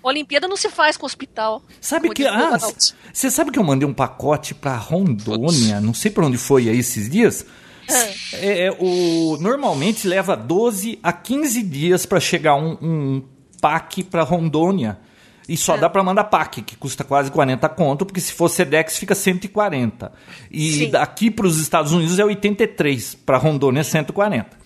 Olimpíada 0.02 0.48
não 0.48 0.56
se 0.56 0.68
faz 0.68 0.96
com 0.96 1.06
hospital. 1.06 1.62
Sabe 1.80 2.10
que. 2.10 2.26
Ah, 2.26 2.58
você 3.12 3.30
sabe 3.30 3.50
que 3.50 3.58
eu 3.58 3.64
mandei 3.64 3.86
um 3.86 3.94
pacote 3.94 4.54
para 4.54 4.76
Rondônia, 4.76 5.80
não 5.80 5.94
sei 5.94 6.10
para 6.10 6.26
onde 6.26 6.38
foi 6.38 6.68
aí 6.68 6.78
esses 6.78 7.08
dias. 7.08 7.46
É, 8.32 8.66
é, 8.66 8.76
o, 8.78 9.36
normalmente 9.40 10.06
leva 10.06 10.36
12 10.36 10.98
a 11.02 11.12
15 11.12 11.62
dias 11.62 12.06
para 12.06 12.20
chegar 12.20 12.54
um, 12.54 12.78
um 12.80 13.22
pack 13.60 14.02
para 14.04 14.22
Rondônia. 14.22 14.98
E 15.48 15.56
só 15.56 15.76
dá 15.76 15.90
para 15.90 16.02
mandar 16.02 16.24
PAC, 16.24 16.62
que 16.62 16.76
custa 16.76 17.02
quase 17.02 17.30
40 17.30 17.68
conto, 17.70 18.06
porque 18.06 18.20
se 18.20 18.32
for 18.32 18.48
SEDEX 18.48 18.96
fica 18.98 19.14
140. 19.14 20.12
E 20.50 20.72
Sim. 20.72 20.90
daqui 20.90 21.30
para 21.30 21.46
os 21.46 21.58
Estados 21.58 21.92
Unidos 21.92 22.18
é 22.18 22.24
83, 22.24 23.16
para 23.16 23.38
Rondônia 23.38 23.80
é 23.80 23.84
140. 23.84 24.61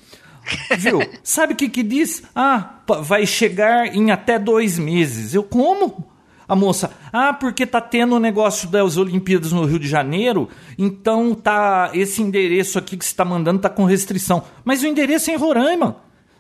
Viu? 0.79 1.01
Sabe 1.23 1.53
o 1.53 1.57
que 1.57 1.69
que 1.69 1.83
diz? 1.83 2.23
Ah, 2.35 2.81
vai 3.03 3.27
chegar 3.27 3.95
em 3.95 4.11
até 4.11 4.39
dois 4.39 4.79
meses. 4.79 5.35
Eu 5.35 5.43
como? 5.43 6.13
A 6.49 6.55
moça, 6.55 6.93
ah, 7.13 7.33
porque 7.33 7.67
tá 7.67 7.81
tendo 7.81 8.15
o 8.15 8.21
negócio 8.21 8.69
das 8.69 8.97
Olimpíadas 8.97 9.51
no 9.51 9.65
Rio 9.65 9.81
de 9.81 9.89
Janeiro, 9.89 10.49
então 10.79 11.35
tá 11.35 11.91
esse 11.93 12.23
endereço 12.23 12.79
aqui 12.79 12.97
que 12.97 13.05
você 13.05 13.13
tá 13.17 13.25
mandando 13.25 13.59
tá 13.61 13.69
com 13.69 13.85
restrição. 13.85 14.45
Mas 14.65 14.81
o 14.81 14.87
endereço 14.87 15.29
é 15.29 15.35
em 15.35 15.37
Roraima. 15.37 15.97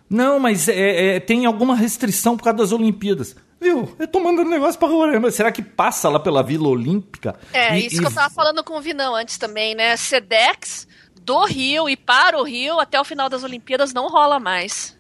Não, 0.08 0.38
mas 0.38 0.68
é- 0.68 1.16
é- 1.16 1.20
tem 1.20 1.44
alguma 1.44 1.74
restrição 1.74 2.36
por 2.36 2.44
causa 2.44 2.58
das 2.58 2.70
Olimpíadas. 2.70 3.34
Viu? 3.60 3.88
Eu 3.98 4.06
tô 4.06 4.20
mandando 4.20 4.48
negócio 4.48 4.78
pra 4.78 4.86
Roraima. 4.86 5.28
Será 5.32 5.50
que 5.50 5.60
passa 5.62 6.08
lá 6.08 6.20
pela 6.20 6.40
Vila 6.40 6.68
Olímpica? 6.68 7.34
É, 7.52 7.76
E- 7.76 7.86
isso 7.86 7.96
e- 7.96 7.98
que 7.98 8.06
eu 8.06 8.12
tava 8.14 8.32
falando 8.32 8.62
com 8.62 8.78
o 8.78 8.80
Vinão 8.80 9.16
antes 9.16 9.36
também, 9.38 9.74
né? 9.74 9.96
Sedex 9.96 10.86
do 11.26 11.44
Rio 11.44 11.88
e 11.88 11.96
para 11.96 12.38
o 12.38 12.44
Rio 12.44 12.78
até 12.78 13.00
o 13.00 13.04
final 13.04 13.28
das 13.28 13.42
Olimpíadas 13.42 13.92
não 13.92 14.08
rola 14.08 14.38
mais. 14.38 14.96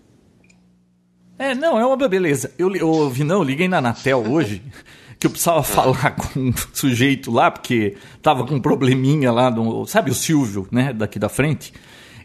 É, 1.38 1.54
não, 1.54 1.78
é 1.78 1.86
uma 1.86 1.96
beleza. 2.08 2.52
Eu, 2.58 2.74
eu 2.74 3.12
não, 3.24 3.36
eu 3.36 3.42
liguei 3.44 3.68
na 3.68 3.78
Anatel 3.78 4.24
hoje, 4.28 4.60
que 5.20 5.28
eu 5.28 5.30
precisava 5.30 5.62
falar 5.62 6.16
com 6.16 6.40
um 6.40 6.52
sujeito 6.72 7.30
lá, 7.30 7.48
porque 7.48 7.96
tava 8.20 8.44
com 8.44 8.56
um 8.56 8.60
probleminha 8.60 9.30
lá, 9.30 9.50
no, 9.52 9.86
sabe 9.86 10.10
o 10.10 10.14
Silvio, 10.14 10.66
né, 10.72 10.92
daqui 10.92 11.18
da 11.18 11.28
frente? 11.28 11.72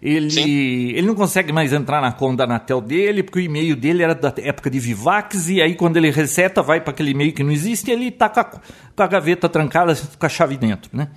Ele, 0.02 0.32
Sim. 0.32 0.50
ele 0.50 1.06
não 1.06 1.14
consegue 1.14 1.54
mais 1.54 1.72
entrar 1.72 2.02
na 2.02 2.12
conta 2.12 2.38
da 2.38 2.44
Anatel 2.46 2.82
dele, 2.82 3.22
porque 3.22 3.38
o 3.38 3.42
e-mail 3.42 3.76
dele 3.76 4.02
era 4.02 4.16
da 4.16 4.34
época 4.38 4.68
de 4.68 4.80
Vivax, 4.80 5.48
e 5.48 5.62
aí 5.62 5.76
quando 5.76 5.98
ele 5.98 6.10
reseta, 6.10 6.64
vai 6.64 6.82
para 6.82 6.90
aquele 6.90 7.12
e-mail 7.12 7.32
que 7.34 7.44
não 7.44 7.52
existe, 7.52 7.92
e 7.92 7.94
ele 7.94 8.10
tá 8.10 8.28
com 8.28 8.40
a, 8.40 8.46
com 8.46 9.04
a 9.04 9.08
gaveta 9.08 9.48
trancada, 9.48 9.96
com 10.18 10.26
a 10.26 10.30
chave 10.30 10.58
dentro, 10.58 10.90
né? 10.92 11.10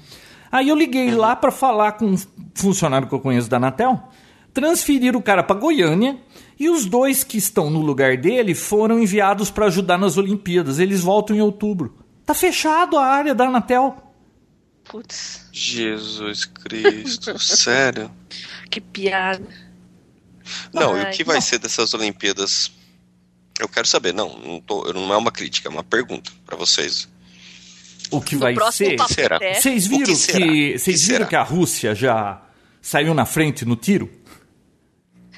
Aí 0.54 0.68
eu 0.68 0.76
liguei 0.76 1.11
lá 1.11 1.34
para 1.34 1.50
falar 1.50 1.92
com 1.94 2.12
um 2.12 2.16
funcionário 2.54 3.08
que 3.08 3.14
eu 3.16 3.18
conheço 3.18 3.50
da 3.50 3.56
Anatel, 3.56 4.00
transferiram 4.52 5.18
o 5.18 5.23
cara 5.23 5.42
para 5.42 5.58
Goiânia 5.58 6.16
e 6.56 6.70
os 6.70 6.87
dois 6.87 7.25
que 7.25 7.37
estão 7.37 7.68
no 7.68 7.80
lugar 7.80 8.16
dele 8.16 8.54
foram 8.54 9.00
enviados 9.00 9.50
para 9.50 9.66
ajudar 9.66 9.99
nas 9.99 10.16
Olimpíadas. 10.16 10.78
Eles 10.78 11.00
voltam 11.00 11.34
em 11.34 11.40
outubro. 11.40 11.99
Tá 12.25 12.34
fechado 12.34 12.96
a 12.96 13.04
área 13.04 13.34
da 13.34 13.49
Anatel. 13.49 13.96
Putz, 14.84 15.49
Jesus 15.50 16.44
Cristo, 16.44 17.37
sério? 17.42 18.08
que 18.70 18.80
piada. 18.80 19.49
Não, 20.73 20.96
e 20.96 21.00
Ai, 21.00 21.11
o 21.11 21.16
que 21.16 21.25
vai 21.25 21.34
não. 21.34 21.42
ser 21.42 21.58
dessas 21.58 21.92
Olimpíadas? 21.94 22.70
Eu 23.58 23.68
quero 23.68 23.88
saber, 23.88 24.14
não, 24.14 24.38
não, 24.38 24.61
tô, 24.61 24.92
não 24.92 25.12
é 25.12 25.16
uma 25.16 25.32
crítica, 25.32 25.68
é 25.68 25.73
uma 25.73 25.82
pergunta 25.82 26.30
pra 26.46 26.56
vocês. 26.56 27.08
O 28.16 28.21
que 28.21 28.35
No 28.35 28.40
vai 28.40 28.56
ser? 28.73 28.97
Será? 29.09 29.38
Vocês 29.38 29.87
O 29.87 29.90
viram 29.90 30.04
que 30.04 30.12
que, 30.12 30.16
será? 30.16 30.38
O 30.38 30.49
que 30.49 30.78
vocês 30.78 31.02
viram 31.02 31.16
será? 31.18 31.26
que 31.28 31.37
a 31.37 31.42
Rússia 31.42 31.94
já 31.94 32.42
saiu 32.80 33.14
na 33.14 33.25
frente 33.26 33.64
no 33.64 33.76
tiro? 33.76 34.11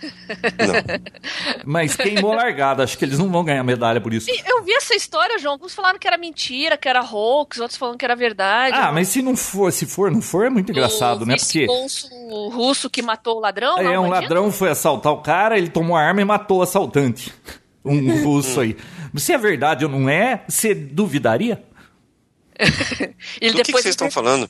Não. 0.03 1.65
Mas 1.65 1.97
queimou 1.97 2.35
largada. 2.35 2.83
Acho 2.83 2.99
que 2.99 3.05
eles 3.05 3.19
não 3.19 3.31
vão 3.31 3.45
ganhar 3.45 3.63
medalha 3.65 4.01
por 4.01 4.13
isso. 4.13 4.29
Eu 4.47 4.63
vi 4.63 4.73
essa 4.73 4.95
história, 4.95 5.39
João. 5.39 5.55
Alguns 5.55 5.75
falaram 5.75 5.99
que 5.99 6.07
era 6.07 6.19
mentira, 6.19 6.77
que 6.77 6.89
era 6.89 7.01
hoax, 7.01 7.59
outros 7.59 7.79
falando 7.79 7.97
que 7.97 8.05
era 8.05 8.15
verdade. 8.15 8.77
Ah, 8.77 8.93
mas 8.93 9.09
se 9.09 9.23
não 9.23 9.37
for, 9.37 9.73
se 9.73 9.87
for, 9.87 10.11
não 10.11 10.21
for, 10.21 10.47
é 10.47 10.51
muito 10.51 10.71
engraçado, 10.71 11.23
o 11.23 11.27
né? 11.27 11.37
Porque 11.37 11.67
vice-cônsul 11.67 12.49
russo 12.51 12.91
que 12.91 13.03
matou 13.03 13.37
o 13.37 13.41
ladrão? 13.41 13.79
é 13.79 13.99
um 13.99 14.09
ladrão 14.09 14.53
foi 14.53 14.71
assaltar 14.71 15.13
o 15.13 15.23
cara, 15.23 15.57
ele 15.57 15.69
tomou 15.69 15.97
a 15.97 16.01
arma 16.01 16.21
e 16.21 16.25
matou 16.25 16.59
o 16.59 16.63
assaltante. 16.63 17.33
Um 17.85 18.23
russo 18.25 18.61
aí. 18.61 18.77
Se 19.17 19.33
é 19.33 19.39
verdade 19.39 19.85
ou 19.85 19.91
não 19.91 20.09
é, 20.09 20.43
você 20.49 20.75
duvidaria? 20.75 21.63
Ele 23.41 23.53
Do 23.53 23.57
que, 23.59 23.65
que 23.65 23.73
vocês 23.73 23.93
estão 23.93 24.11
falando? 24.11 24.49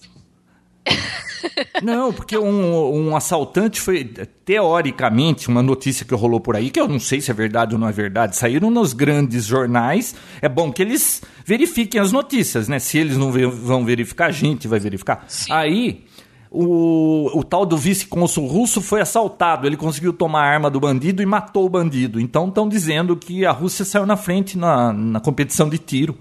Não, 1.82 2.12
porque 2.12 2.36
um, 2.36 3.08
um 3.08 3.16
assaltante 3.16 3.80
foi, 3.80 4.04
teoricamente, 4.44 5.48
uma 5.48 5.62
notícia 5.62 6.04
que 6.04 6.14
rolou 6.14 6.40
por 6.40 6.56
aí, 6.56 6.70
que 6.70 6.80
eu 6.80 6.88
não 6.88 6.98
sei 6.98 7.20
se 7.20 7.30
é 7.30 7.34
verdade 7.34 7.74
ou 7.74 7.80
não 7.80 7.88
é 7.88 7.92
verdade, 7.92 8.36
saíram 8.36 8.70
nos 8.70 8.92
grandes 8.92 9.44
jornais. 9.44 10.14
É 10.40 10.48
bom 10.48 10.72
que 10.72 10.82
eles 10.82 11.22
verifiquem 11.44 12.00
as 12.00 12.12
notícias, 12.12 12.68
né? 12.68 12.78
Se 12.78 12.98
eles 12.98 13.16
não 13.16 13.32
vão 13.50 13.84
verificar, 13.84 14.26
a 14.26 14.32
gente 14.32 14.66
vai 14.66 14.78
verificar. 14.78 15.26
Aí, 15.50 16.04
o, 16.50 17.38
o 17.38 17.44
tal 17.44 17.66
do 17.66 17.76
vice-cônsul 17.76 18.46
russo 18.46 18.80
foi 18.80 19.00
assaltado. 19.00 19.66
Ele 19.66 19.76
conseguiu 19.76 20.12
tomar 20.12 20.42
a 20.42 20.52
arma 20.54 20.70
do 20.70 20.80
bandido 20.80 21.22
e 21.22 21.26
matou 21.26 21.66
o 21.66 21.68
bandido. 21.68 22.20
Então 22.20 22.48
estão 22.48 22.68
dizendo 22.68 23.16
que 23.16 23.44
a 23.44 23.52
Rússia 23.52 23.84
saiu 23.84 24.06
na 24.06 24.16
frente 24.16 24.56
na, 24.56 24.92
na 24.92 25.20
competição 25.20 25.68
de 25.68 25.78
tiro. 25.78 26.16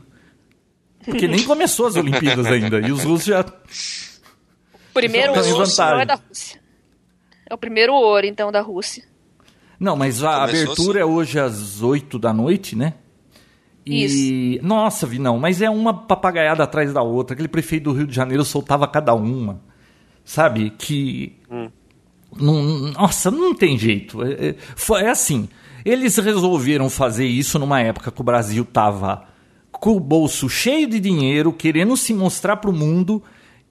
Porque 1.05 1.27
nem 1.27 1.43
começou 1.43 1.87
as 1.87 1.95
Olimpíadas 1.95 2.45
ainda. 2.47 2.79
E 2.79 2.91
os 2.91 3.03
russos 3.03 3.25
já. 3.25 3.41
O 3.41 4.93
primeiro 4.93 5.33
ouro 5.33 5.65
não 5.77 5.99
é 5.99 6.05
da 6.05 6.15
Rússia. 6.15 6.61
É 7.49 7.53
o 7.53 7.57
primeiro 7.57 7.93
ouro, 7.93 8.25
então, 8.25 8.51
da 8.51 8.61
Rússia. 8.61 9.03
Não, 9.79 9.95
mas 9.95 10.23
a 10.23 10.39
Começou 10.47 10.63
abertura 10.63 10.99
é 11.01 11.05
hoje 11.05 11.39
às 11.39 11.81
8 11.81 12.17
da 12.17 12.33
noite, 12.33 12.75
né? 12.75 12.93
E. 13.85 14.59
Nossa, 14.63 15.05
vi 15.05 15.19
não, 15.19 15.37
mas 15.37 15.61
é 15.61 15.69
uma 15.69 15.93
papagaiada 15.93 16.63
atrás 16.63 16.91
da 16.91 17.03
outra. 17.03 17.33
Aquele 17.33 17.47
prefeito 17.47 17.83
do 17.83 17.93
Rio 17.93 18.07
de 18.07 18.15
Janeiro 18.15 18.43
soltava 18.43 18.87
cada 18.87 19.13
uma. 19.13 19.61
Sabe? 20.23 20.71
Que. 20.71 21.37
Não, 22.35 22.63
nossa, 22.93 23.29
não 23.29 23.53
tem 23.53 23.77
jeito. 23.77 24.23
É, 24.23 24.47
é, 24.49 24.55
foi- 24.75 25.03
é 25.03 25.09
assim. 25.09 25.47
Eles 25.85 26.17
resolveram 26.17 26.89
fazer 26.89 27.27
isso 27.27 27.59
numa 27.59 27.79
época 27.79 28.11
que 28.11 28.19
o 28.21 28.23
Brasil 28.23 28.65
tava 28.65 29.27
com 29.85 29.95
o 29.95 29.99
bolso 29.99 30.49
cheio 30.49 30.89
de 30.89 30.99
dinheiro, 30.99 31.53
querendo 31.53 31.95
se 31.95 32.11
mostrar 32.11 32.57
pro 32.57 32.73
mundo 32.73 33.21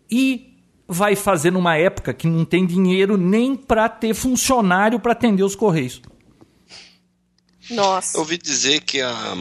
e 0.08 0.56
vai 0.86 1.16
fazer 1.16 1.50
numa 1.50 1.76
época 1.76 2.14
que 2.14 2.28
não 2.28 2.44
tem 2.44 2.64
dinheiro 2.64 3.16
nem 3.16 3.56
para 3.56 3.88
ter 3.88 4.14
funcionário 4.14 5.00
para 5.00 5.10
atender 5.10 5.42
os 5.42 5.56
correios. 5.56 6.00
Nossa. 7.68 8.16
Eu 8.16 8.20
ouvi 8.20 8.38
dizer 8.38 8.82
que, 8.82 9.00
a, 9.00 9.34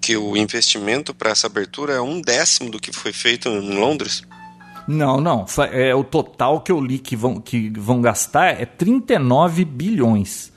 que 0.00 0.16
o 0.16 0.34
investimento 0.38 1.12
para 1.12 1.32
essa 1.32 1.48
abertura 1.48 1.92
é 1.92 2.00
um 2.00 2.18
décimo 2.18 2.70
do 2.70 2.80
que 2.80 2.90
foi 2.90 3.12
feito 3.12 3.50
em 3.50 3.78
Londres. 3.78 4.22
Não, 4.88 5.20
não. 5.20 5.44
É, 5.70 5.94
o 5.94 6.02
total 6.02 6.62
que 6.62 6.72
eu 6.72 6.80
li 6.80 6.98
que 6.98 7.14
vão, 7.14 7.38
que 7.38 7.68
vão 7.78 8.00
gastar 8.00 8.58
é 8.58 8.64
39 8.64 9.66
bilhões. 9.66 10.50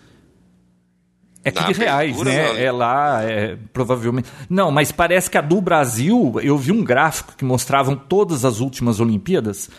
É 1.48 1.52
de 1.52 1.74
reais, 1.74 2.12
abertura, 2.20 2.32
né? 2.32 2.48
não. 2.54 2.58
É 2.58 2.72
lá, 2.72 3.24
é, 3.24 3.58
provavelmente. 3.74 4.30
Não, 4.50 4.72
mas 4.72 4.92
parece 4.92 5.30
que 5.30 5.38
a 5.38 5.42
do 5.42 5.60
Brasil, 5.62 6.36
eu 6.42 6.58
vi 6.58 6.72
um 6.72 6.84
gráfico 6.84 7.34
que 7.38 7.46
mostravam 7.46 7.96
todas 7.96 8.44
as 8.46 8.60
últimas 8.60 9.00
Olimpíadas. 9.00 9.70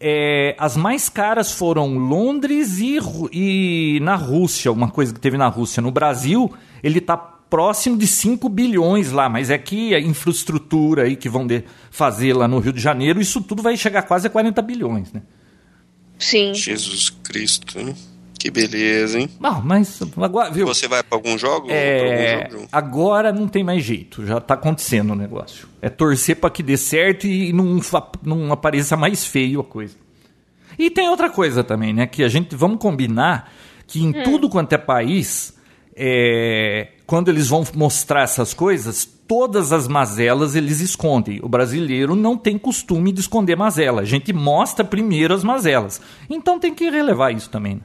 É, 0.00 0.56
as 0.58 0.76
mais 0.76 1.08
caras 1.08 1.52
foram 1.52 1.96
Londres 1.96 2.78
e, 2.80 2.98
e 3.32 4.00
na 4.00 4.16
Rússia, 4.16 4.72
uma 4.72 4.88
coisa 4.90 5.14
que 5.14 5.20
teve 5.20 5.36
na 5.38 5.46
Rússia. 5.46 5.80
No 5.80 5.92
Brasil, 5.92 6.52
ele 6.82 6.98
está 6.98 7.16
próximo 7.16 7.96
de 7.98 8.06
5 8.06 8.48
bilhões 8.48 9.12
lá, 9.12 9.28
mas 9.28 9.50
é 9.50 9.58
que 9.58 9.94
a 9.94 10.00
infraestrutura 10.00 11.02
aí 11.02 11.14
que 11.14 11.28
vão 11.28 11.46
de- 11.46 11.62
fazer 11.90 12.32
lá 12.32 12.48
no 12.48 12.58
Rio 12.58 12.72
de 12.72 12.80
Janeiro, 12.80 13.20
isso 13.20 13.40
tudo 13.42 13.62
vai 13.62 13.76
chegar 13.76 14.02
quase 14.02 14.26
a 14.26 14.30
40 14.30 14.60
bilhões, 14.62 15.12
né? 15.12 15.22
Sim. 16.18 16.54
Jesus 16.54 17.10
Cristo, 17.10 17.78
hein? 17.78 17.94
Que 18.42 18.50
beleza, 18.50 19.20
hein? 19.20 19.28
Bom, 19.38 19.62
mas 19.64 20.00
agora, 20.16 20.50
viu? 20.50 20.66
Você 20.66 20.88
vai 20.88 21.00
para 21.00 21.16
algum 21.16 21.38
jogo? 21.38 21.68
Pra 21.68 21.76
É, 21.76 22.42
algum 22.42 22.50
jogo? 22.56 22.68
agora 22.72 23.32
não 23.32 23.46
tem 23.46 23.62
mais 23.62 23.84
jeito, 23.84 24.26
já 24.26 24.40
tá 24.40 24.54
acontecendo 24.54 25.12
o 25.12 25.14
negócio. 25.14 25.68
É 25.80 25.88
torcer 25.88 26.34
para 26.34 26.50
que 26.50 26.60
dê 26.60 26.76
certo 26.76 27.24
e 27.24 27.52
não, 27.52 27.78
não 28.20 28.50
apareça 28.50 28.96
mais 28.96 29.24
feio 29.24 29.60
a 29.60 29.64
coisa. 29.64 29.94
E 30.76 30.90
tem 30.90 31.08
outra 31.08 31.30
coisa 31.30 31.62
também, 31.62 31.92
né? 31.92 32.04
Que 32.08 32.24
a 32.24 32.28
gente 32.28 32.56
vamos 32.56 32.78
combinar 32.80 33.48
que 33.86 34.02
em 34.02 34.10
tudo 34.24 34.48
quanto 34.48 34.72
é 34.72 34.78
país, 34.78 35.56
é, 35.94 36.88
quando 37.06 37.28
eles 37.28 37.46
vão 37.46 37.64
mostrar 37.76 38.22
essas 38.22 38.52
coisas, 38.52 39.04
todas 39.28 39.72
as 39.72 39.86
mazelas 39.86 40.56
eles 40.56 40.80
escondem. 40.80 41.38
O 41.44 41.48
brasileiro 41.48 42.16
não 42.16 42.36
tem 42.36 42.58
costume 42.58 43.12
de 43.12 43.20
esconder 43.20 43.56
mazela. 43.56 44.02
A 44.02 44.04
gente 44.04 44.32
mostra 44.32 44.84
primeiro 44.84 45.32
as 45.32 45.44
mazelas. 45.44 46.00
Então 46.28 46.58
tem 46.58 46.74
que 46.74 46.90
relevar 46.90 47.30
isso 47.32 47.48
também. 47.48 47.76
né? 47.76 47.80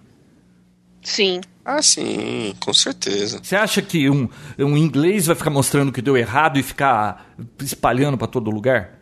Sim. 1.09 1.39
Ah, 1.63 1.81
sim, 1.81 2.53
com 2.59 2.73
certeza. 2.73 3.39
Você 3.41 3.55
acha 3.55 3.81
que 3.81 4.09
um, 4.09 4.27
um 4.59 4.75
inglês 4.77 5.25
vai 5.25 5.35
ficar 5.37 5.49
mostrando 5.49 5.89
que 5.91 6.01
deu 6.01 6.17
errado 6.17 6.59
e 6.59 6.63
ficar 6.63 7.33
espalhando 7.61 8.17
para 8.17 8.27
todo 8.27 8.51
lugar? 8.51 8.99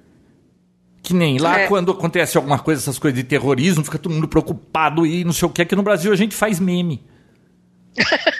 Que 1.02 1.16
nem 1.16 1.40
lá 1.40 1.62
É. 1.62 1.68
quando 1.68 1.92
acontece 1.92 2.38
alguma 2.38 2.60
coisa, 2.60 2.80
essas 2.82 3.00
coisas 3.00 3.18
de 3.20 3.24
terrorismo, 3.24 3.84
fica 3.84 3.98
todo 3.98 4.14
mundo 4.14 4.28
preocupado 4.28 5.04
e 5.06 5.24
não 5.24 5.34
sei 5.34 5.48
o 5.48 5.52
que. 5.52 5.64
Aqui 5.64 5.76
no 5.76 5.82
Brasil 5.82 6.14
a 6.14 6.16
gente 6.16 6.36
faz 6.36 6.60
meme. 6.60 7.04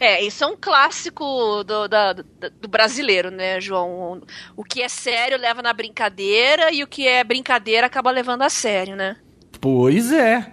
É, 0.00 0.22
isso 0.22 0.42
é 0.42 0.46
um 0.46 0.56
clássico 0.58 1.62
do, 1.62 1.86
da- 1.86 2.14
do, 2.14 2.24
do 2.62 2.68
brasileiro, 2.68 3.30
né, 3.30 3.60
João? 3.60 4.22
O 4.56 4.64
que 4.64 4.80
é 4.82 4.88
sério 4.88 5.38
leva 5.38 5.60
na 5.62 5.72
brincadeira 5.74 6.72
e 6.72 6.82
o 6.82 6.86
que 6.86 7.06
é 7.06 7.22
brincadeira 7.22 7.86
acaba 7.86 8.10
levando 8.10 8.40
a 8.42 8.48
sério, 8.48 8.96
né? 8.96 9.16
Pois 9.60 10.10
é. 10.10 10.50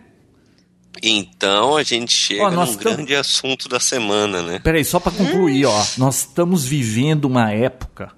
Então 1.04 1.76
a 1.78 1.84
gente 1.84 2.12
chega 2.12 2.44
Ó, 2.44 2.52
num 2.52 2.66
tam- 2.66 2.76
grande 2.76 3.16
assunto 3.16 3.68
da 3.70 3.80
semana, 3.80 4.42
né? 4.42 4.60
Peraí, 4.60 4.84
só 4.84 5.00
para 5.00 5.12
concluir, 5.12 5.66
ó. 5.66 5.86
Nós 5.98 6.20
estamos 6.20 6.66
vivendo 6.66 7.26
uma 7.26 7.52
época 7.52 8.12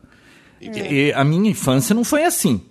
E 0.61 1.11
a 1.13 1.23
minha 1.23 1.49
infância 1.51 1.95
não 1.95 2.03
foi 2.03 2.25
assim. 2.25 2.61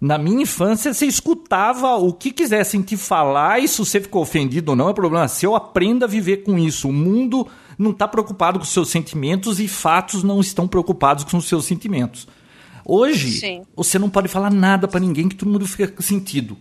Na 0.00 0.16
minha 0.16 0.42
infância, 0.42 0.94
você 0.94 1.06
escutava 1.06 1.96
o 1.96 2.12
que 2.12 2.30
quisessem 2.30 2.80
te 2.82 2.96
falar, 2.96 3.58
e 3.58 3.66
se 3.66 3.78
você 3.78 4.00
ficou 4.00 4.22
ofendido 4.22 4.70
ou 4.70 4.76
não, 4.76 4.88
é 4.88 4.92
problema 4.94 5.26
seu. 5.26 5.56
Aprenda 5.56 6.06
a 6.06 6.08
viver 6.08 6.44
com 6.44 6.56
isso. 6.56 6.88
O 6.88 6.92
mundo 6.92 7.44
não 7.76 7.90
está 7.90 8.06
preocupado 8.06 8.60
com 8.60 8.64
os 8.64 8.70
seus 8.70 8.90
sentimentos 8.90 9.58
e 9.58 9.66
fatos 9.66 10.22
não 10.22 10.40
estão 10.40 10.68
preocupados 10.68 11.24
com 11.24 11.36
os 11.36 11.48
seus 11.48 11.64
sentimentos. 11.64 12.28
Hoje, 12.84 13.32
Sim. 13.40 13.62
você 13.76 13.98
não 13.98 14.08
pode 14.08 14.28
falar 14.28 14.52
nada 14.52 14.86
para 14.86 15.00
ninguém 15.00 15.28
que 15.28 15.34
todo 15.34 15.50
mundo 15.50 15.66
fica 15.66 15.88
com 15.88 16.00
sentido. 16.00 16.56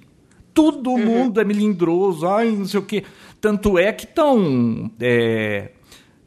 Todo 0.58 0.90
Uhum. 0.90 1.06
mundo 1.06 1.40
é 1.40 1.44
melindroso, 1.44 2.28
ai, 2.28 2.50
não 2.50 2.66
sei 2.66 2.80
o 2.80 2.84
quê. 2.84 3.04
Tanto 3.40 3.78
é 3.78 3.94
que 3.94 4.06
estão. 4.06 4.90
É, 5.00 5.70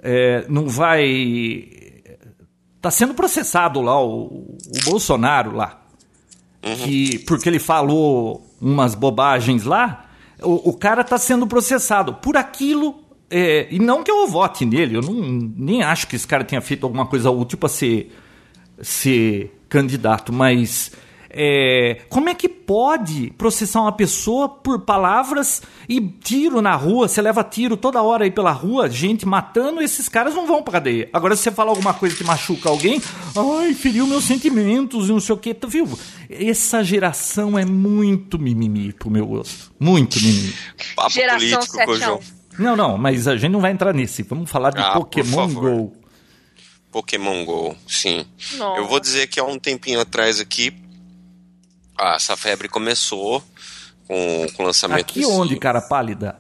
é, 0.03 0.45
não 0.49 0.69
vai. 0.69 1.69
Tá 2.81 2.91
sendo 2.91 3.13
processado 3.13 3.81
lá 3.81 4.01
o, 4.03 4.57
o 4.57 4.85
Bolsonaro 4.85 5.55
lá. 5.55 5.83
Que, 6.63 7.19
porque 7.21 7.49
ele 7.49 7.59
falou 7.59 8.47
umas 8.61 8.95
bobagens 8.95 9.65
lá, 9.65 10.11
o, 10.43 10.71
o 10.71 10.77
cara 10.77 11.03
tá 11.03 11.17
sendo 11.19 11.47
processado 11.47 12.15
por 12.15 12.37
aquilo. 12.37 13.03
é, 13.31 13.67
e 13.71 13.79
não 13.79 14.03
que 14.05 14.11
eu 14.11 14.27
vote 14.29 14.65
nele, 14.67 14.97
eu 14.97 15.01
não, 15.03 15.15
nem 15.57 15.83
acho 15.83 16.07
que 16.07 16.17
esse 16.17 16.27
cara 16.27 16.45
tenha 16.45 16.61
feito 16.61 16.85
alguma 16.85 17.07
coisa 17.07 17.31
útil 17.31 17.57
para 17.59 17.69
ser, 17.71 18.13
ser 18.83 19.59
candidato, 19.71 20.33
mas 20.35 20.93
é, 21.31 22.03
como 22.09 22.29
é 22.29 22.35
que 22.35 22.49
pode 22.49 23.33
processar 23.39 23.81
uma 23.83 23.93
pessoa 23.93 24.49
por 24.49 24.81
palavras 24.81 25.63
e 25.89 26.01
tiro 26.01 26.61
na 26.61 26.75
rua? 26.75 27.09
Você 27.09 27.23
leva 27.23 27.43
tiro 27.45 27.77
toda 27.77 28.03
hora 28.03 28.25
aí 28.25 28.31
pela 28.31 28.51
rua, 28.53 28.91
gente 28.91 29.25
matando, 29.27 29.81
esses 29.81 30.09
caras 30.09 30.35
não 30.35 30.47
vão 30.47 30.63
pra 30.63 30.73
cadeia. 30.73 31.09
Agora, 31.13 31.37
se 31.37 31.43
você 31.45 31.51
falar 31.51 31.71
alguma 31.71 31.95
coisa 31.95 32.17
que 32.17 32.25
machuca 32.25 32.69
alguém, 32.69 33.01
ai, 33.37 33.73
feriu 33.75 34.07
meus 34.07 34.25
sentimentos 34.25 35.09
e 35.09 35.13
não 35.13 35.21
sei 35.21 35.35
o 35.35 35.39
que, 35.39 35.55
tá 35.55 35.67
viu? 35.67 35.89
Essa 36.29 36.83
geração 36.83 37.59
é 37.59 37.65
muito 37.65 38.39
mimimi 38.39 38.93
pro 38.93 39.11
meu 39.11 39.27
gosto. 39.27 39.73
Muito 39.79 40.21
mimimi. 40.21 40.55
Papo 40.97 41.11
Geração 41.11 41.39
político 41.39 41.77
com 41.77 41.93
o 41.93 41.97
7 41.97 42.05
a 42.05 42.07
1. 42.07 42.09
João. 42.09 42.21
Não, 42.59 42.77
não, 42.77 42.99
mas 42.99 43.27
a 43.27 43.37
gente 43.37 43.53
não 43.53 43.61
vai 43.61 43.71
entrar 43.73 43.95
nesse. 43.95 44.23
Vamos 44.25 44.51
falar 44.51 44.71
de 44.71 44.81
Ah, 44.81 44.93
Pokémon. 44.93 45.49
GO. 45.55 45.93
Pokémon 46.93 47.45
GO, 47.45 47.77
sim. 47.87 48.27
Nossa. 48.59 48.81
Eu 48.81 48.87
vou 48.89 48.99
dizer 48.99 49.29
que 49.29 49.39
há 49.39 49.45
um 49.45 49.59
tempinho 49.59 50.01
atrás 50.01 50.41
aqui, 50.41 50.73
ah, 52.01 52.15
essa 52.17 52.37
febre 52.37 52.69
começou 52.69 53.43
com, 54.07 54.47
com 54.57 54.63
o 54.63 54.67
lançamento 54.67 55.01
Aqui 55.01 55.21
desse- 55.21 55.31
onde, 55.33 55.57
cara 55.57 55.81
pálida? 55.81 56.37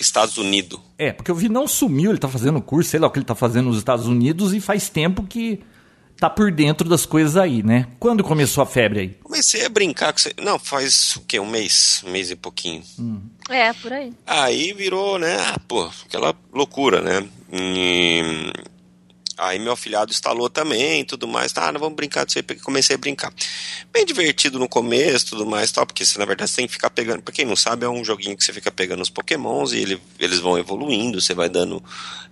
Estados 0.00 0.36
Unidos. 0.36 0.80
É, 0.98 1.12
porque 1.12 1.30
eu 1.30 1.34
vi 1.34 1.48
não 1.48 1.66
sumiu, 1.68 2.10
ele 2.10 2.18
tá 2.18 2.28
fazendo 2.28 2.60
curso, 2.60 2.90
sei 2.90 2.98
lá 3.00 3.06
o 3.06 3.10
que 3.10 3.18
ele 3.18 3.26
tá 3.26 3.34
fazendo 3.36 3.66
nos 3.68 3.78
Estados 3.78 4.06
Unidos 4.06 4.52
e 4.52 4.60
faz 4.60 4.88
tempo 4.88 5.22
que 5.24 5.60
tá 6.18 6.28
por 6.28 6.50
dentro 6.52 6.88
das 6.88 7.06
coisas 7.06 7.36
aí, 7.36 7.62
né? 7.62 7.86
Quando 8.00 8.22
começou 8.24 8.62
a 8.62 8.66
febre 8.66 9.00
aí? 9.00 9.08
Comecei 9.22 9.64
a 9.64 9.68
brincar 9.68 10.12
com 10.12 10.18
você. 10.18 10.32
Não, 10.40 10.58
faz 10.58 11.16
o 11.16 11.20
quê? 11.20 11.38
Um 11.38 11.46
mês, 11.48 12.02
um 12.06 12.10
mês 12.10 12.30
e 12.32 12.36
pouquinho. 12.36 12.82
É, 13.48 13.72
por 13.74 13.92
aí. 13.92 14.12
Aí 14.26 14.72
virou, 14.72 15.18
né? 15.18 15.36
Ah, 15.38 15.58
pô, 15.68 15.88
aquela 16.04 16.34
loucura, 16.52 17.00
né? 17.00 17.28
E... 17.52 18.52
Aí 19.38 19.58
meu 19.58 19.72
afilhado 19.72 20.12
instalou 20.12 20.48
também 20.50 21.00
e 21.00 21.04
tudo 21.04 21.26
mais. 21.26 21.52
Tá, 21.52 21.72
não 21.72 21.80
vamos 21.80 21.96
brincar 21.96 22.24
disso 22.24 22.38
aí, 22.38 22.42
porque 22.42 22.62
comecei 22.62 22.94
a 22.94 22.98
brincar. 22.98 23.32
Bem 23.92 24.04
divertido 24.04 24.58
no 24.58 24.68
começo 24.68 25.26
tudo 25.26 25.46
mais 25.46 25.70
tal, 25.70 25.86
porque 25.86 26.04
você, 26.04 26.18
na 26.18 26.24
verdade 26.24 26.50
você 26.50 26.56
tem 26.56 26.66
que 26.66 26.72
ficar 26.72 26.90
pegando. 26.90 27.22
Pra 27.22 27.32
quem 27.32 27.44
não 27.44 27.56
sabe, 27.56 27.84
é 27.84 27.88
um 27.88 28.04
joguinho 28.04 28.36
que 28.36 28.44
você 28.44 28.52
fica 28.52 28.70
pegando 28.70 29.02
os 29.02 29.10
pokémons 29.10 29.72
e 29.72 29.78
ele, 29.78 30.00
eles 30.18 30.38
vão 30.38 30.58
evoluindo, 30.58 31.20
você 31.20 31.34
vai 31.34 31.48
dando 31.48 31.82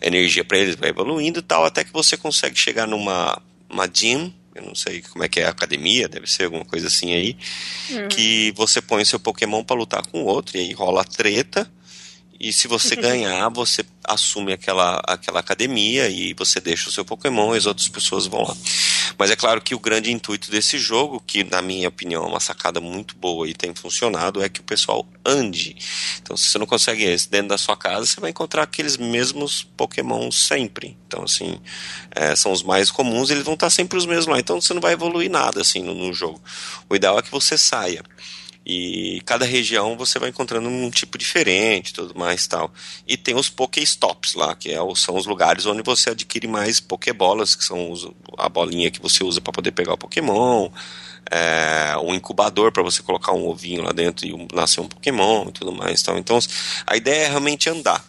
energia 0.01 0.45
pra 0.45 0.59
eles, 0.59 0.75
vai 0.75 0.91
evoluindo 0.91 1.41
e 1.41 1.43
tal, 1.43 1.65
até 1.65 1.85
que 1.85 1.93
você 1.93 2.17
consegue 2.17 2.59
chegar 2.59 2.87
numa 2.87 3.41
uma 3.69 3.87
gym. 3.87 4.35
Eu 4.53 4.63
não 4.63 4.75
sei 4.75 5.01
como 5.01 5.23
é 5.23 5.29
que 5.29 5.39
é 5.39 5.47
a 5.47 5.51
academia, 5.51 6.09
deve 6.09 6.27
ser 6.27 6.45
alguma 6.45 6.65
coisa 6.65 6.89
assim 6.89 7.15
aí. 7.15 7.37
Que 8.09 8.53
você 8.57 8.83
põe 8.83 9.03
o 9.03 9.07
seu 9.07 9.21
Pokémon 9.21 9.63
pra 9.63 9.77
lutar 9.77 10.05
com 10.07 10.23
o 10.23 10.27
outro, 10.27 10.57
e 10.57 10.61
aí 10.61 10.73
rola 10.73 11.05
treta. 11.05 11.71
E 12.41 12.53
se 12.53 12.67
você 12.67 12.97
ganhar, 12.97 13.49
você 13.51 13.85
assume 14.03 14.53
aquela, 14.53 15.03
aquela 15.07 15.41
academia 15.41 16.09
e 16.09 16.33
você 16.33 16.59
deixa 16.59 16.89
o 16.89 16.93
seu 16.93 17.05
Pokémon 17.05 17.55
e 17.55 17.59
as 17.59 17.67
outras 17.67 17.89
pessoas 17.89 18.27
vão 18.27 18.43
lá. 18.43 18.57
Mas 19.19 19.31
é 19.31 19.37
claro 19.37 19.61
que 19.61 19.75
o 19.75 19.79
grande 19.79 20.11
intuito 20.11 20.51
desse 20.51 20.79
jogo, 20.79 21.23
que 21.27 21.45
na 21.45 21.61
minha 21.61 21.89
opinião 21.89 22.25
é 22.25 22.27
uma 22.27 22.41
sacada 22.41 22.81
muito 22.81 23.15
boa 23.17 23.47
e 23.47 23.53
tem 23.53 23.75
funcionado, 23.75 24.43
é 24.43 24.49
que 24.49 24.61
o 24.61 24.65
pessoal 24.65 25.07
ande. 25.25 25.77
Então, 26.23 26.37
se 26.37 26.49
você 26.49 26.57
não 26.57 26.65
consegue 26.65 27.05
esse 27.05 27.31
dentro 27.31 27.49
da 27.49 27.59
sua 27.59 27.77
casa, 27.77 28.07
você 28.07 28.19
vai 28.19 28.31
encontrar 28.31 28.63
aqueles 28.63 28.97
mesmos 28.97 29.63
Pokémon 29.77 30.31
sempre. 30.31 30.97
Então, 31.07 31.25
assim, 31.25 31.61
é, 32.13 32.35
são 32.35 32.51
os 32.51 32.63
mais 32.63 32.91
comuns 32.91 33.29
e 33.29 33.35
eles 33.35 33.45
vão 33.45 33.55
estar 33.55 33.69
sempre 33.69 33.99
os 33.99 34.07
mesmos 34.07 34.29
lá. 34.29 34.41
Então, 34.41 34.59
você 34.59 34.73
não 34.73 34.81
vai 34.81 34.95
evoluir 34.95 35.31
nada 35.31 35.61
assim 35.61 35.83
no, 35.83 35.95
no 35.95 36.15
jogo. 36.15 36.41
O 36.89 36.97
ideal 36.97 37.19
é 37.19 37.23
que 37.23 37.31
você 37.31 37.59
saia. 37.59 38.03
E 38.73 39.21
cada 39.23 39.45
região 39.45 39.97
você 39.97 40.19
vai 40.19 40.29
encontrando 40.29 40.69
um 40.69 40.91
tipo 40.91 41.19
diferente, 41.19 41.93
tudo 41.93 42.17
mais 42.17 42.47
tal. 42.47 42.71
E 43.07 43.17
tem 43.17 43.35
os 43.35 43.49
Pokéstops 43.49 44.35
lá, 44.35 44.55
que 44.55 44.71
é, 44.71 44.79
são 44.95 45.17
os 45.17 45.27
lugares 45.27 45.67
onde 45.67 45.83
você 45.83 46.11
adquire 46.11 46.47
mais 46.47 46.79
Pokébolas, 46.79 47.57
que 47.57 47.65
são 47.65 47.91
os- 47.91 48.09
a 48.39 48.49
bolinha 48.49 48.91
que 48.91 49.03
você 49.03 49.25
usa 49.25 49.41
para 49.41 49.53
poder 49.53 49.73
pegar 49.73 49.95
o 49.95 49.99
Pokémon, 49.99 50.69
é, 51.31 51.97
um 52.03 52.15
incubador 52.15 52.71
para 52.71 52.83
você 52.83 53.03
colocar 53.03 53.33
um 53.33 53.49
ovinho 53.49 53.83
lá 53.83 53.91
dentro 53.93 54.27
e 54.27 54.49
nascer 54.55 54.81
um 54.81 54.89
Pokémon 54.89 55.47
e 55.49 55.53
tudo 55.53 55.73
mais 55.73 56.01
tal. 56.03 56.17
Então 56.17 56.39
a 56.87 56.97
ideia 56.97 57.25
é 57.27 57.29
realmente 57.29 57.69
andar. 57.69 58.05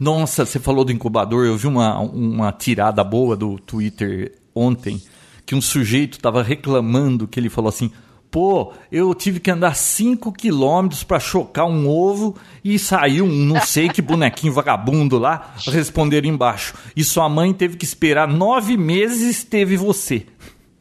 Nossa, 0.00 0.46
você 0.46 0.58
falou 0.58 0.84
do 0.84 0.92
incubador, 0.92 1.44
eu 1.44 1.56
vi 1.56 1.66
uma, 1.66 1.98
uma 1.98 2.52
tirada 2.52 3.02
boa 3.04 3.36
do 3.36 3.58
Twitter 3.58 4.32
ontem, 4.54 5.02
que 5.44 5.54
um 5.54 5.60
sujeito 5.60 6.18
tava 6.20 6.42
reclamando 6.42 7.26
que 7.26 7.38
ele 7.40 7.50
falou 7.50 7.68
assim: 7.68 7.90
pô, 8.30 8.72
eu 8.90 9.14
tive 9.14 9.40
que 9.40 9.50
andar 9.50 9.74
5 9.74 10.32
quilômetros 10.32 11.02
pra 11.02 11.18
chocar 11.20 11.66
um 11.66 11.88
ovo 11.88 12.36
e 12.62 12.78
saiu 12.78 13.24
um 13.24 13.44
não 13.44 13.60
sei 13.60 13.88
que 13.88 14.02
bonequinho 14.02 14.52
vagabundo 14.52 15.18
lá, 15.18 15.54
responderam 15.66 16.28
embaixo. 16.28 16.74
E 16.94 17.02
sua 17.04 17.28
mãe 17.28 17.52
teve 17.52 17.76
que 17.76 17.84
esperar 17.84 18.28
nove 18.28 18.76
meses, 18.76 19.44
teve 19.44 19.76
você. 19.76 20.26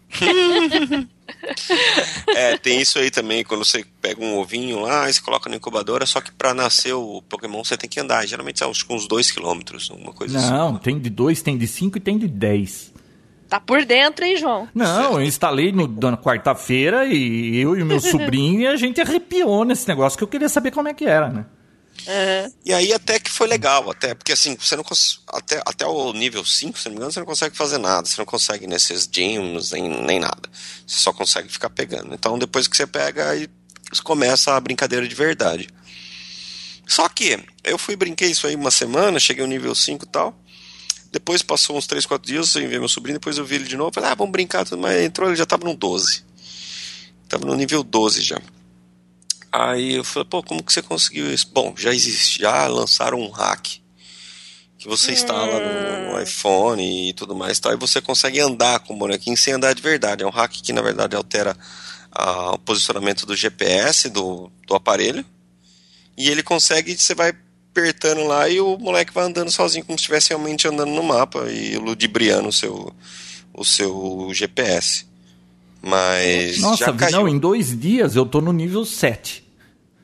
É, 2.36 2.58
tem 2.58 2.82
isso 2.82 2.98
aí 3.00 3.12
também, 3.12 3.44
quando 3.44 3.64
você 3.64 3.86
pega 4.02 4.24
um 4.24 4.38
ovinho 4.38 4.80
lá 4.80 5.10
e 5.10 5.14
você 5.14 5.22
coloca 5.22 5.50
na 5.50 5.56
incubadora, 5.56 6.06
só 6.06 6.22
que 6.22 6.32
para 6.32 6.54
nascer 6.54 6.94
o 6.94 7.22
Pokémon 7.22 7.64
você 7.64 7.78
tem 7.78 7.90
que 7.90 8.00
andar. 8.00 8.26
Geralmente 8.26 8.60
são 8.60 8.72
que 8.72 8.94
uns 8.94 9.08
2 9.08 9.32
quilômetros, 9.32 9.90
alguma 9.92 10.14
coisa 10.14 10.38
assim. 10.38 10.50
Não, 10.50 10.78
tem 10.78 11.00
de 11.00 11.10
dois, 11.10 11.42
tem 11.42 11.58
de 11.58 11.68
cinco 11.68 11.98
e 11.98 12.02
tem 12.02 12.18
de 12.18 12.28
dez. 12.28 12.94
Tá 13.50 13.60
por 13.60 13.86
dentro, 13.86 14.26
hein, 14.26 14.38
João? 14.38 14.68
Não, 14.74 15.14
eu 15.14 15.24
instalei 15.24 15.72
no, 15.72 15.88
na 15.88 16.18
quarta-feira 16.18 17.06
e 17.06 17.58
eu 17.58 17.78
e 17.78 17.82
o 17.82 17.86
meu 17.86 18.00
sobrinho 18.02 18.62
e 18.62 18.68
a 18.68 18.76
gente 18.76 19.00
arrepiou 19.00 19.64
nesse 19.64 19.88
negócio 19.88 20.18
que 20.18 20.24
eu 20.24 20.28
queria 20.28 20.50
saber 20.50 20.72
como 20.72 20.88
é 20.88 20.94
que 20.94 21.06
era, 21.06 21.30
né? 21.30 21.46
E 22.66 22.74
aí 22.74 22.94
até 22.94 23.20
que 23.20 23.30
foi 23.30 23.48
legal, 23.48 23.90
até, 23.90 24.14
porque 24.14 24.32
assim, 24.32 24.56
você 24.56 24.76
não 24.76 24.84
até, 25.28 25.62
até 25.66 25.86
o 25.86 26.14
nível 26.14 26.46
5, 26.46 26.78
se 26.78 26.86
não 26.86 26.92
me 26.92 26.98
engano, 26.98 27.12
você 27.12 27.20
não 27.20 27.26
consegue 27.26 27.56
fazer 27.56 27.78
nada, 27.78 28.08
você 28.08 28.20
não 28.20 28.26
consegue 28.26 28.68
nesses 28.68 29.10
gyms, 29.12 29.72
nem, 29.72 29.90
nem 29.90 30.20
nada. 30.20 30.50
Você 30.86 31.00
só 31.00 31.12
consegue 31.12 31.50
ficar 31.50 31.70
pegando. 31.70 32.14
Então 32.14 32.38
depois 32.38 32.68
que 32.68 32.78
você 32.78 32.86
pega, 32.86 33.30
aí 33.30 33.50
começa 34.04 34.56
a 34.56 34.60
brincadeira 34.60 35.08
de 35.08 35.16
verdade. 35.16 35.68
Só 36.86 37.10
que 37.10 37.38
eu 37.64 37.78
fui 37.78 37.96
brinquei 37.96 38.32
isso 38.32 38.48
aí 38.48 38.56
uma 38.56 38.72
semana, 38.72 39.20
cheguei 39.20 39.44
ao 39.44 39.50
nível 39.50 39.76
5 39.76 40.06
e 40.06 40.08
tal. 40.08 40.38
Depois 41.12 41.42
passou 41.42 41.78
uns 41.78 41.88
3, 41.88 42.06
4 42.06 42.28
dias, 42.28 42.56
eu 42.56 42.64
enviei 42.64 42.80
meu 42.80 42.90
sobrinho, 42.90 43.20
depois 43.20 43.38
eu 43.38 43.46
vi 43.46 43.56
ele 43.56 43.66
de 43.66 43.78
novo, 43.78 43.92
falei, 43.94 44.10
ah, 44.10 44.16
vamos 44.16 44.32
brincar, 44.32 44.66
mais. 44.78 45.04
Entrou, 45.04 45.30
ele 45.30 45.38
já 45.38 45.46
tava 45.46 45.66
no 45.66 45.76
12. 45.76 46.24
Tava 47.28 47.46
no 47.46 47.56
nível 47.56 47.84
12 47.84 48.22
já. 48.22 48.42
Aí 49.52 49.96
eu 49.96 50.04
falei, 50.04 50.28
pô, 50.30 50.44
como 50.44 50.64
que 50.64 50.72
você 50.72 50.82
conseguiu 50.82 51.32
isso? 51.34 51.50
Bom, 51.54 51.74
já 51.78 51.94
existe, 51.94 52.42
já 52.42 52.68
lançaram 52.68 53.20
um 53.20 53.30
hack 53.30 53.80
que 54.78 54.88
você 54.88 55.12
instala 55.12 55.60
no, 55.60 56.14
no 56.14 56.22
iPhone 56.22 57.10
e 57.10 57.14
tudo 57.14 57.36
mais, 57.36 57.60
tal, 57.60 57.74
e 57.74 57.78
você 57.78 58.00
consegue 58.00 58.40
andar 58.40 58.80
com 58.80 58.94
o 58.94 58.98
bonequinho 58.98 59.36
sem 59.36 59.54
andar 59.54 59.74
de 59.74 59.82
verdade. 59.82 60.24
É 60.24 60.28
um 60.28 60.30
hack 60.30 60.52
que 60.52 60.72
na 60.72 60.82
verdade 60.82 61.16
altera 61.16 61.58
ah, 62.12 62.52
o 62.52 62.60
posicionamento 62.60 63.26
do 63.26 63.36
GPS 63.36 64.10
do, 64.10 64.52
do 64.68 64.76
aparelho 64.76 65.26
e 66.18 66.30
ele 66.30 66.44
consegue, 66.44 66.98
você 66.98 67.14
vai 67.14 67.34
apertando 67.82 68.24
lá 68.24 68.50
e 68.50 68.60
o 68.60 68.78
moleque 68.78 69.14
vai 69.14 69.26
andando 69.26 69.52
sozinho 69.52 69.86
como 69.86 69.98
se 69.98 70.04
estivesse 70.04 70.30
realmente 70.30 70.68
andando 70.68 70.92
no 70.92 71.04
mapa 71.04 71.50
e 71.52 71.78
ludibriando 71.78 72.50
o 72.50 72.54
seu, 72.54 72.92
o 73.54 73.64
seu 73.64 74.30
GPS. 74.34 75.06
Mas 75.82 76.58
Nossa, 76.60 76.92
não, 77.12 77.28
em 77.28 77.38
dois 77.38 77.80
dias 77.80 78.16
eu 78.16 78.26
tô 78.26 78.42
no 78.42 78.52
nível 78.52 78.84
7. 78.84 79.46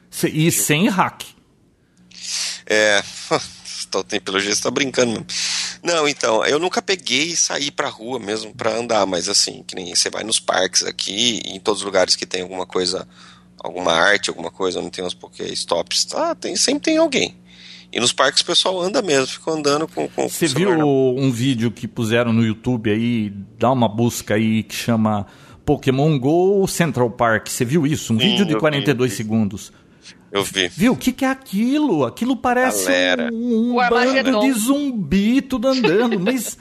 Se- 0.09 0.29
E 0.29 0.51
sem 0.51 0.87
hack. 0.87 1.23
É. 2.65 3.01
Pelo 4.23 4.39
jeito 4.39 4.55
você 4.55 4.63
tá 4.63 4.71
brincando 4.71 5.11
mesmo. 5.11 5.25
Não, 5.83 6.07
então, 6.07 6.43
eu 6.45 6.57
nunca 6.57 6.81
peguei 6.81 7.25
e 7.25 7.35
saí 7.37 7.69
pra 7.69 7.89
rua 7.89 8.17
mesmo 8.17 8.51
pra 8.55 8.75
andar, 8.75 9.05
mas 9.05 9.29
assim, 9.29 9.63
que 9.67 9.75
nem 9.75 9.93
você 9.95 10.09
vai 10.09 10.23
nos 10.23 10.39
parques 10.39 10.83
aqui, 10.83 11.41
em 11.45 11.59
todos 11.59 11.81
os 11.81 11.85
lugares 11.85 12.15
que 12.15 12.25
tem 12.25 12.41
alguma 12.41 12.65
coisa, 12.65 13.07
alguma 13.59 13.91
arte, 13.91 14.31
alguma 14.31 14.49
coisa, 14.49 14.79
onde 14.79 14.89
tem 14.89 15.05
uns 15.05 15.13
Pokéstops, 15.13 16.05
tá, 16.05 16.33
tem, 16.33 16.55
sempre 16.55 16.85
tem 16.85 16.97
alguém. 16.97 17.35
E 17.93 17.99
nos 17.99 18.11
parques 18.11 18.41
o 18.41 18.45
pessoal 18.45 18.81
anda 18.81 19.03
mesmo, 19.03 19.27
fica 19.27 19.51
andando 19.51 19.87
com, 19.87 20.07
com 20.09 20.27
Você 20.27 20.47
viu 20.47 20.69
celular. 20.69 20.83
um 20.83 21.31
vídeo 21.31 21.69
que 21.69 21.87
puseram 21.87 22.33
no 22.33 22.43
YouTube 22.43 22.89
aí, 22.89 23.31
dá 23.59 23.71
uma 23.71 23.87
busca 23.87 24.33
aí 24.33 24.63
que 24.63 24.73
chama 24.73 25.27
Pokémon 25.63 26.17
Go 26.17 26.67
Central 26.67 27.11
Park. 27.11 27.49
Você 27.49 27.63
viu 27.63 27.85
isso? 27.85 28.11
Um 28.11 28.19
Sim, 28.19 28.29
vídeo 28.29 28.45
de 28.45 28.53
eu 28.53 28.57
vi, 28.57 28.61
42 28.61 29.11
vi. 29.11 29.17
segundos. 29.17 29.71
Eu 30.31 30.43
vi. 30.43 30.67
Viu? 30.69 30.93
O 30.93 30.97
que, 30.97 31.11
que 31.11 31.23
é 31.23 31.29
aquilo? 31.29 32.03
Aquilo 32.03 32.35
parece 32.35 32.85
Galera. 32.85 33.29
um, 33.31 33.79
um 33.79 33.89
bando 33.89 34.39
de 34.39 34.53
zumbi 34.53 35.39
tudo 35.43 35.67
andando. 35.67 36.17
Mas 36.19 36.57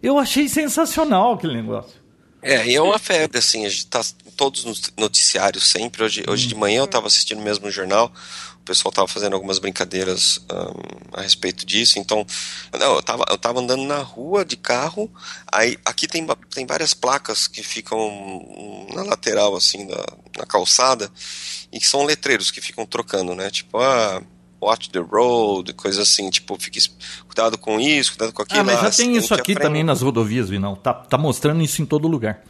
eu 0.00 0.16
achei 0.20 0.48
sensacional 0.48 1.32
aquele 1.32 1.54
negócio. 1.54 2.06
É, 2.40 2.64
e 2.64 2.76
é 2.76 2.80
uma 2.80 3.00
febre, 3.00 3.38
assim, 3.38 3.66
a 3.66 3.68
gente 3.68 3.88
tá 3.88 4.00
todos 4.36 4.64
os 4.64 4.92
noticiários 4.96 5.64
sempre. 5.68 6.04
Hoje, 6.04 6.22
hoje 6.28 6.46
de 6.46 6.54
manhã 6.54 6.78
eu 6.78 6.86
tava 6.86 7.08
assistindo 7.08 7.42
mesmo 7.42 7.66
o 7.66 7.70
jornal, 7.72 8.12
pessoal 8.66 8.92
tava 8.92 9.08
fazendo 9.08 9.34
algumas 9.34 9.58
brincadeiras 9.58 10.44
ahn, 10.50 10.74
a 11.14 11.22
respeito 11.22 11.64
disso, 11.64 11.98
então. 11.98 12.26
Não, 12.78 12.96
eu 12.96 13.02
tava, 13.02 13.24
eu 13.30 13.38
tava 13.38 13.60
andando 13.60 13.84
na 13.84 13.98
rua 13.98 14.44
de 14.44 14.56
carro, 14.56 15.10
aí 15.50 15.78
aqui 15.84 16.06
tem, 16.06 16.26
tem 16.52 16.66
várias 16.66 16.92
placas 16.92 17.46
que 17.46 17.62
ficam 17.62 17.98
na 18.92 19.04
lateral, 19.04 19.56
assim, 19.56 19.86
da, 19.86 20.04
na 20.36 20.44
calçada, 20.44 21.10
e 21.72 21.78
que 21.78 21.86
são 21.86 22.04
letreiros 22.04 22.50
que 22.50 22.60
ficam 22.60 22.84
trocando, 22.84 23.34
né? 23.34 23.50
Tipo, 23.50 23.78
ah. 23.78 24.22
Watch 24.58 24.88
the 24.88 25.00
road, 25.00 25.74
coisa 25.74 26.00
assim, 26.00 26.30
tipo, 26.30 26.58
fique 26.58 26.80
cuidado 27.26 27.58
com 27.58 27.78
isso, 27.78 28.12
cuidado 28.12 28.32
com 28.32 28.40
aquilo. 28.40 28.60
Ah, 28.60 28.64
mas 28.64 28.76
já 28.76 28.80
tem 28.80 28.88
acidente 28.88 29.18
isso 29.18 29.34
aqui 29.34 29.52
frente. 29.52 29.62
também 29.62 29.84
nas 29.84 30.00
rodovias, 30.00 30.48
Vinão. 30.48 30.74
Tá, 30.74 30.94
tá 30.94 31.18
mostrando 31.18 31.62
isso 31.62 31.82
em 31.82 31.84
todo 31.84 32.08
lugar. 32.08 32.42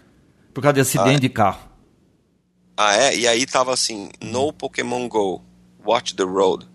Por 0.54 0.62
causa 0.62 0.74
de 0.74 0.80
acidente 0.82 1.20
de 1.20 1.28
carro. 1.28 1.68
Ah, 2.76 2.94
é? 2.94 3.16
E 3.16 3.26
aí 3.26 3.44
tava 3.44 3.74
assim, 3.74 4.08
no 4.20 4.52
Pokémon 4.52 5.08
Go, 5.08 5.42
watch 5.86 6.14
the 6.14 6.24
road. 6.24 6.66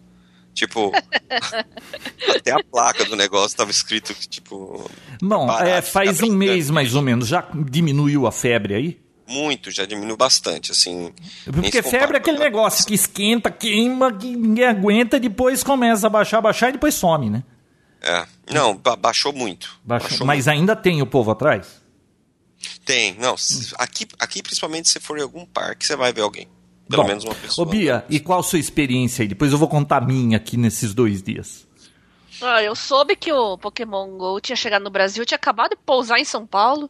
Tipo, 0.53 0.91
até 2.35 2.51
a 2.51 2.63
placa 2.63 3.05
do 3.05 3.15
negócio 3.15 3.55
tava 3.57 3.71
escrito 3.71 4.13
que, 4.13 4.27
tipo, 4.27 4.89
Bom, 5.21 5.49
é, 5.61 5.81
ficar 5.81 5.91
faz 5.91 6.21
um 6.21 6.31
mês 6.33 6.69
mais 6.69 6.93
ou 6.95 7.01
menos. 7.01 7.27
Já 7.27 7.47
diminuiu 7.69 8.27
a 8.27 8.31
febre 8.31 8.73
aí? 8.75 9.01
muito, 9.27 9.71
já 9.71 9.85
diminuiu 9.85 10.17
bastante, 10.17 10.73
assim. 10.73 11.13
Porque 11.45 11.81
febre 11.81 12.17
é 12.17 12.19
aquele 12.19 12.37
negócio 12.37 12.85
que 12.85 12.93
esquenta, 12.93 13.49
queima, 13.49 14.11
que 14.11 14.35
ninguém 14.35 14.65
aguenta, 14.65 15.17
depois 15.17 15.63
começa 15.63 16.05
a 16.07 16.09
baixar, 16.09 16.41
baixar 16.41 16.67
e 16.67 16.73
depois 16.73 16.93
some, 16.95 17.29
né? 17.29 17.41
É. 18.01 18.25
Não, 18.51 18.75
ba- 18.75 18.97
baixou 18.97 19.31
muito. 19.31 19.79
Baixou. 19.85 20.09
Baixou 20.09 20.27
Mas 20.27 20.49
ainda 20.49 20.75
tem 20.75 21.01
o 21.01 21.05
povo 21.05 21.31
atrás? 21.31 21.65
muito. 22.59 22.81
Tem, 22.83 23.15
não. 23.19 23.35
s- 23.35 23.73
Aqui, 23.77 24.05
aqui, 24.19 24.43
principalmente, 24.43 24.89
se 24.89 24.99
for 24.99 25.17
em 25.17 25.21
algum 25.21 25.45
parque, 25.45 25.85
você 25.85 25.95
vai 25.95 26.11
ver 26.11 26.23
alguém. 26.23 26.49
Pelo 26.91 27.03
Bom, 27.03 27.07
menos 27.07 27.23
uma 27.23 27.33
pessoa. 27.33 27.65
Ô 27.65 27.69
Bia, 27.69 28.05
e 28.09 28.19
qual 28.19 28.41
a 28.41 28.43
sua 28.43 28.59
experiência 28.59 29.23
aí? 29.23 29.27
Depois 29.27 29.51
eu 29.51 29.57
vou 29.57 29.69
contar 29.69 29.97
a 29.97 30.01
minha 30.01 30.35
aqui 30.35 30.57
nesses 30.57 30.93
dois 30.93 31.23
dias. 31.23 31.65
Ah, 32.41 32.61
eu 32.61 32.75
soube 32.75 33.15
que 33.15 33.31
o 33.31 33.57
Pokémon 33.57 34.17
GO 34.17 34.41
tinha 34.41 34.55
chegado 34.55 34.83
no 34.83 34.89
Brasil, 34.89 35.25
tinha 35.25 35.37
acabado 35.37 35.71
de 35.71 35.77
pousar 35.77 36.19
em 36.19 36.25
São 36.25 36.45
Paulo. 36.45 36.89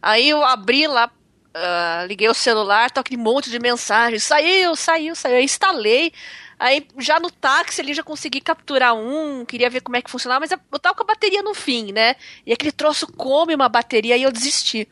Aí 0.00 0.28
eu 0.28 0.42
abri 0.42 0.86
lá, 0.86 1.10
ah, 1.52 2.04
liguei 2.08 2.28
o 2.28 2.34
celular, 2.34 2.90
tá 2.90 3.02
aquele 3.02 3.20
monte 3.20 3.50
de 3.50 3.58
mensagens. 3.58 4.22
Saiu, 4.22 4.74
saiu, 4.74 5.14
saiu. 5.14 5.36
Aí 5.36 5.44
instalei. 5.44 6.12
Aí 6.58 6.86
já 6.98 7.20
no 7.20 7.30
táxi 7.30 7.82
ali 7.82 7.92
já 7.92 8.02
consegui 8.02 8.40
capturar 8.40 8.94
um, 8.94 9.44
queria 9.44 9.68
ver 9.68 9.82
como 9.82 9.96
é 9.96 10.00
que 10.00 10.10
funcionava, 10.10 10.40
mas 10.40 10.50
eu 10.50 10.78
tava 10.78 10.94
com 10.94 11.02
a 11.02 11.06
bateria 11.06 11.42
no 11.42 11.52
fim, 11.52 11.92
né? 11.92 12.16
E 12.46 12.52
aquele 12.52 12.72
troço 12.72 13.06
come 13.12 13.54
uma 13.54 13.68
bateria 13.68 14.16
e 14.16 14.22
eu 14.22 14.32
desisti. 14.32 14.88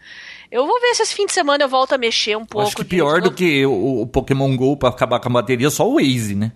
Eu 0.55 0.69
vou 0.69 0.81
ver 0.81 0.95
se 0.95 1.03
esse 1.03 1.17
fim 1.17 1.27
de 1.27 1.33
semana 1.33 1.65
eu 1.65 1.69
volto 1.69 1.95
a 1.95 1.99
mexer 1.99 2.37
um 2.37 2.47
pouco. 2.47 2.65
Acho 2.65 2.77
que 2.77 2.85
de 2.85 2.89
pior 2.89 3.21
do 3.21 3.33
que 3.33 3.67
o, 3.67 4.07
Pokémon 4.07 4.57
GO 4.57 4.77
pra 4.77 4.89
acabar 4.89 5.19
com 5.19 5.29
a 5.29 5.33
bateria, 5.33 5.69
só 5.69 5.85
o 5.85 5.97
Waze, 5.97 6.37
né? 6.37 6.53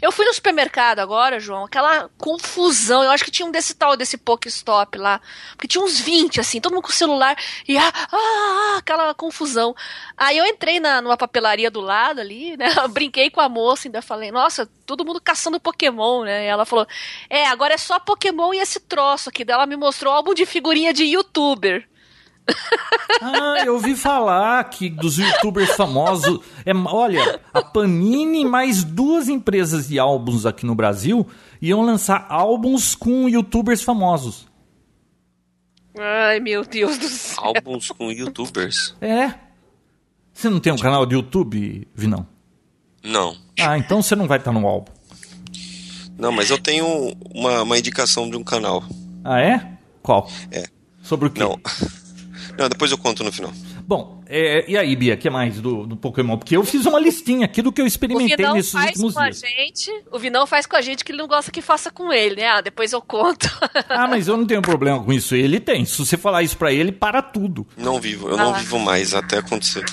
Eu 0.00 0.10
fui 0.10 0.24
no 0.24 0.32
supermercado 0.32 0.98
agora, 0.98 1.38
João, 1.38 1.66
aquela 1.66 2.08
confusão. 2.16 3.04
Eu 3.04 3.10
acho 3.10 3.22
que 3.22 3.30
tinha 3.30 3.46
um 3.46 3.50
desse 3.50 3.74
tal, 3.74 3.98
desse 3.98 4.16
Pokéstop 4.16 4.96
lá. 4.96 5.20
Porque 5.50 5.68
tinha 5.68 5.84
uns 5.84 6.00
20, 6.00 6.40
assim, 6.40 6.58
todo 6.58 6.72
mundo 6.72 6.84
com 6.84 6.88
o 6.88 6.92
celular 6.92 7.36
e 7.68 7.76
ah, 7.76 7.92
ah, 8.10 8.16
ah, 8.16 8.76
aquela 8.78 9.12
confusão. 9.12 9.76
Aí 10.16 10.38
eu 10.38 10.46
entrei 10.46 10.80
na, 10.80 11.02
numa 11.02 11.18
papelaria 11.18 11.70
do 11.70 11.82
lado 11.82 12.22
ali, 12.22 12.56
né? 12.56 12.68
Brinquei 12.88 13.28
com 13.28 13.42
a 13.42 13.48
moça, 13.48 13.88
ainda 13.88 14.00
falei, 14.00 14.32
nossa, 14.32 14.66
todo 14.86 15.04
mundo 15.04 15.20
caçando 15.20 15.60
Pokémon, 15.60 16.24
né? 16.24 16.46
E 16.46 16.48
ela 16.48 16.64
falou, 16.64 16.86
é, 17.28 17.46
agora 17.46 17.74
é 17.74 17.78
só 17.78 18.00
Pokémon 18.00 18.54
e 18.54 18.58
esse 18.58 18.80
troço 18.80 19.28
aqui. 19.28 19.44
Daí 19.44 19.54
ela 19.54 19.66
me 19.66 19.76
mostrou 19.76 20.14
um 20.14 20.16
álbum 20.16 20.32
de 20.32 20.46
figurinha 20.46 20.94
de 20.94 21.04
youtuber. 21.04 21.89
Ah, 23.22 23.62
eu 23.64 23.74
ouvi 23.74 23.94
falar 23.96 24.62
que 24.64 24.88
dos 24.88 25.18
youtubers 25.18 25.70
famosos. 25.76 26.40
É, 26.64 26.72
olha, 26.74 27.40
a 27.52 27.62
Panini 27.62 28.44
mais 28.44 28.82
duas 28.82 29.28
empresas 29.28 29.88
de 29.88 29.98
álbuns 29.98 30.46
aqui 30.46 30.64
no 30.64 30.74
Brasil 30.74 31.26
iam 31.60 31.82
lançar 31.82 32.26
álbuns 32.28 32.94
com 32.94 33.28
youtubers 33.28 33.82
famosos. 33.82 34.46
Ai, 35.98 36.40
meu 36.40 36.64
Deus 36.64 36.96
do 36.98 37.08
céu. 37.08 37.44
Álbuns 37.44 37.90
com 37.90 38.10
youtubers. 38.10 38.94
É. 39.00 39.34
Você 40.32 40.48
não 40.48 40.60
tem 40.60 40.72
um 40.72 40.78
canal 40.78 41.04
de 41.04 41.14
YouTube, 41.14 41.86
Vinão? 41.94 42.26
Não. 43.02 43.36
Ah, 43.60 43.76
então 43.76 44.02
você 44.02 44.14
não 44.14 44.26
vai 44.26 44.38
estar 44.38 44.52
no 44.52 44.66
álbum. 44.66 44.92
Não, 46.18 46.32
mas 46.32 46.50
eu 46.50 46.58
tenho 46.58 47.14
uma, 47.34 47.62
uma 47.62 47.78
indicação 47.78 48.28
de 48.30 48.36
um 48.36 48.44
canal. 48.44 48.84
Ah, 49.24 49.40
é? 49.40 49.72
Qual? 50.02 50.30
É. 50.50 50.64
Sobre 51.02 51.28
o 51.28 51.30
quê? 51.30 51.40
Não. 51.40 51.58
Não, 52.58 52.68
depois 52.68 52.90
eu 52.90 52.98
conto 52.98 53.24
no 53.24 53.32
final. 53.32 53.52
Bom, 53.86 54.22
é, 54.28 54.64
e 54.70 54.76
aí, 54.76 54.94
Bia, 54.94 55.14
o 55.14 55.16
que 55.18 55.28
mais 55.30 55.60
do, 55.60 55.86
do 55.86 55.96
Pokémon? 55.96 56.36
Porque 56.38 56.56
eu 56.56 56.64
fiz 56.64 56.84
uma 56.86 57.00
listinha 57.00 57.46
aqui 57.46 57.62
do 57.62 57.72
que 57.72 57.80
eu 57.80 57.84
O 57.84 57.88
experimentei 57.88 58.36
Vinão 58.36 58.54
nesses 58.54 58.70
faz 58.72 58.86
últimos 58.90 59.14
com 59.14 59.20
a 59.20 59.30
dias. 59.30 59.40
gente. 59.40 60.04
O 60.12 60.18
Vinão 60.18 60.46
faz 60.46 60.66
com 60.66 60.76
a 60.76 60.80
gente 60.80 61.04
que 61.04 61.10
ele 61.12 61.18
não 61.18 61.26
gosta 61.26 61.50
que 61.50 61.60
faça 61.62 61.90
com 61.90 62.12
ele, 62.12 62.36
né? 62.36 62.46
Ah, 62.48 62.60
depois 62.60 62.92
eu 62.92 63.00
conto. 63.02 63.48
Ah, 63.88 64.06
mas 64.06 64.28
eu 64.28 64.36
não 64.36 64.46
tenho 64.46 64.62
problema 64.62 65.02
com 65.02 65.12
isso. 65.12 65.34
Ele 65.34 65.58
tem. 65.58 65.84
Se 65.84 65.98
você 65.98 66.16
falar 66.16 66.42
isso 66.42 66.56
pra 66.56 66.72
ele, 66.72 66.92
para 66.92 67.20
tudo. 67.22 67.66
Não 67.76 68.00
vivo, 68.00 68.28
eu 68.28 68.36
não 68.36 68.54
Ah. 68.54 68.58
vivo 68.58 68.78
mais 68.78 69.14
até 69.14 69.38
acontecer. 69.38 69.84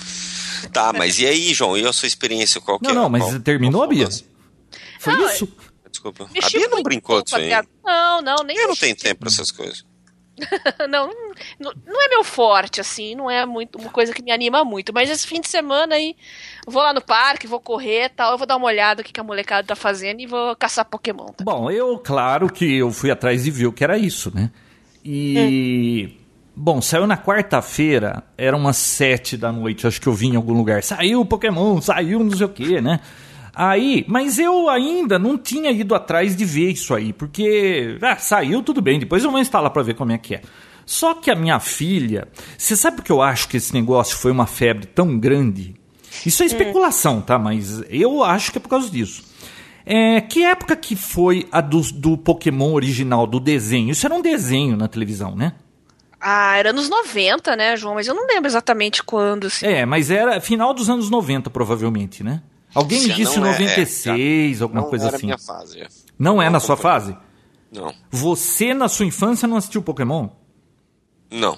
Tá, 0.71 0.93
mas 0.93 1.19
e 1.19 1.25
aí, 1.25 1.53
João? 1.53 1.77
E 1.77 1.85
a 1.85 1.91
sua 1.93 2.07
experiência? 2.07 2.59
Qual 2.61 2.77
que 2.79 2.85
Não, 2.85 2.91
é? 2.91 2.95
não, 2.95 3.09
mas 3.09 3.23
Qual- 3.23 3.39
terminou, 3.39 3.81
qual 3.81 3.87
o 3.87 3.89
Bia? 3.89 4.07
Foi 4.99 5.13
Não, 5.13 5.29
isso? 5.29 5.47
Desculpa. 5.89 6.25
A 6.43 6.49
Bia 6.49 6.67
não 6.67 6.83
brincou 6.83 7.21
disso 7.23 7.35
com 7.35 7.41
a 7.41 7.45
aí. 7.59 7.65
Não, 7.83 8.21
não, 8.21 8.35
nem 8.43 8.57
Eu 8.57 8.67
não 8.67 8.75
tenho 8.75 8.95
tempo 8.95 9.19
pra 9.21 9.29
essas 9.29 9.51
coisas. 9.51 9.83
não, 10.89 11.09
não, 11.59 11.73
não 11.85 12.01
é 12.01 12.09
meu 12.09 12.23
forte, 12.23 12.79
assim, 12.79 13.15
não 13.15 13.29
é 13.29 13.45
muito 13.45 13.77
uma 13.77 13.89
coisa 13.89 14.13
que 14.13 14.21
me 14.23 14.31
anima 14.31 14.63
muito. 14.63 14.93
Mas 14.93 15.09
esse 15.09 15.25
fim 15.25 15.41
de 15.41 15.47
semana 15.47 15.95
aí, 15.95 16.15
vou 16.67 16.81
lá 16.81 16.93
no 16.93 17.01
parque, 17.01 17.47
vou 17.47 17.59
correr 17.59 18.09
tal, 18.09 18.31
eu 18.31 18.37
vou 18.37 18.47
dar 18.47 18.55
uma 18.55 18.67
olhada 18.67 19.01
no 19.01 19.03
que, 19.03 19.11
que 19.11 19.19
a 19.19 19.23
molecada 19.23 19.67
tá 19.67 19.75
fazendo 19.75 20.19
e 20.19 20.27
vou 20.27 20.55
caçar 20.55 20.85
Pokémon. 20.85 21.27
Tá? 21.27 21.43
Bom, 21.43 21.71
eu, 21.71 21.97
claro 21.99 22.51
que 22.51 22.77
eu 22.77 22.91
fui 22.91 23.11
atrás 23.11 23.45
e 23.47 23.51
vi 23.51 23.65
o 23.65 23.73
que 23.73 23.83
era 23.83 23.97
isso, 23.97 24.31
né? 24.33 24.51
E. 25.03 26.17
Bom, 26.59 26.81
saiu 26.81 27.05
na 27.05 27.17
quarta-feira, 27.17 28.23
era 28.35 28.57
umas 28.57 28.77
sete 28.77 29.37
da 29.37 29.51
noite, 29.51 29.85
acho 29.85 30.01
que 30.01 30.07
eu 30.07 30.13
vi 30.13 30.27
em 30.27 30.35
algum 30.35 30.53
lugar. 30.53 30.81
Saiu 30.81 31.21
o 31.21 31.25
Pokémon, 31.25 31.79
saiu 31.79 32.23
não 32.23 32.35
sei 32.35 32.45
o 32.47 32.49
que, 32.49 32.81
né? 32.81 32.99
Aí, 33.59 34.05
mas 34.07 34.37
eu 34.37 34.69
ainda 34.69 35.17
não 35.17 35.35
tinha 35.35 35.71
ido 35.71 35.95
atrás 35.95 36.35
de 36.35 36.45
ver 36.45 36.73
isso 36.73 36.93
aí, 36.93 37.11
porque 37.11 37.97
ah, 38.03 38.15
saiu 38.17 38.61
tudo 38.61 38.83
bem, 38.83 38.99
depois 38.99 39.23
eu 39.23 39.31
vou 39.31 39.39
instalar 39.39 39.71
pra 39.71 39.81
ver 39.81 39.95
como 39.95 40.11
é 40.11 40.17
que 40.19 40.35
é. 40.35 40.41
Só 40.85 41.15
que 41.15 41.31
a 41.31 41.35
minha 41.35 41.59
filha, 41.59 42.27
você 42.55 42.75
sabe 42.75 43.01
que 43.01 43.11
eu 43.11 43.19
acho 43.19 43.49
que 43.49 43.57
esse 43.57 43.73
negócio 43.73 44.15
foi 44.15 44.31
uma 44.31 44.45
febre 44.45 44.85
tão 44.85 45.17
grande? 45.17 45.73
Isso 46.23 46.43
é 46.43 46.45
especulação, 46.45 47.19
tá? 47.19 47.39
Mas 47.39 47.81
eu 47.89 48.23
acho 48.23 48.51
que 48.51 48.59
é 48.59 48.61
por 48.61 48.69
causa 48.69 48.91
disso. 48.91 49.23
É, 49.83 50.21
que 50.21 50.43
época 50.43 50.75
que 50.75 50.95
foi 50.95 51.47
a 51.51 51.59
do, 51.59 51.81
do 51.93 52.15
Pokémon 52.15 52.73
original, 52.73 53.25
do 53.25 53.39
desenho? 53.39 53.89
Isso 53.89 54.05
era 54.05 54.13
um 54.13 54.21
desenho 54.21 54.77
na 54.77 54.87
televisão, 54.87 55.35
né? 55.35 55.53
Ah, 56.21 56.57
era 56.57 56.71
nos 56.71 56.89
90, 56.89 57.55
né, 57.55 57.75
João? 57.75 57.95
Mas 57.95 58.05
eu 58.05 58.13
não 58.13 58.27
lembro 58.27 58.47
exatamente 58.47 59.01
quando. 59.01 59.47
Assim. 59.47 59.65
É, 59.65 59.83
mas 59.83 60.11
era 60.11 60.39
final 60.39 60.75
dos 60.75 60.91
anos 60.91 61.09
90, 61.09 61.49
provavelmente, 61.49 62.23
né? 62.23 62.43
Alguém 62.73 63.01
me 63.01 63.07
Já 63.07 63.15
disse 63.15 63.39
não 63.39 63.47
é, 63.47 63.51
96, 63.51 64.61
alguma 64.61 64.81
Não 64.81 64.89
coisa 64.89 65.07
era 65.07 65.15
assim. 65.17 65.25
minha 65.25 65.37
fase. 65.37 65.79
é. 65.79 65.87
Não 66.19 66.41
é 66.41 66.45
Não 66.45 66.53
na 66.53 66.59
sua 66.59 66.77
fase? 66.77 67.17
Não. 67.71 67.93
Você, 68.11 68.73
na 68.73 68.87
sua 68.87 69.05
infância, 69.05 69.47
não 69.47 69.57
assistiu 69.57 69.81
Pokémon? 69.81 70.29
Não. 71.31 71.57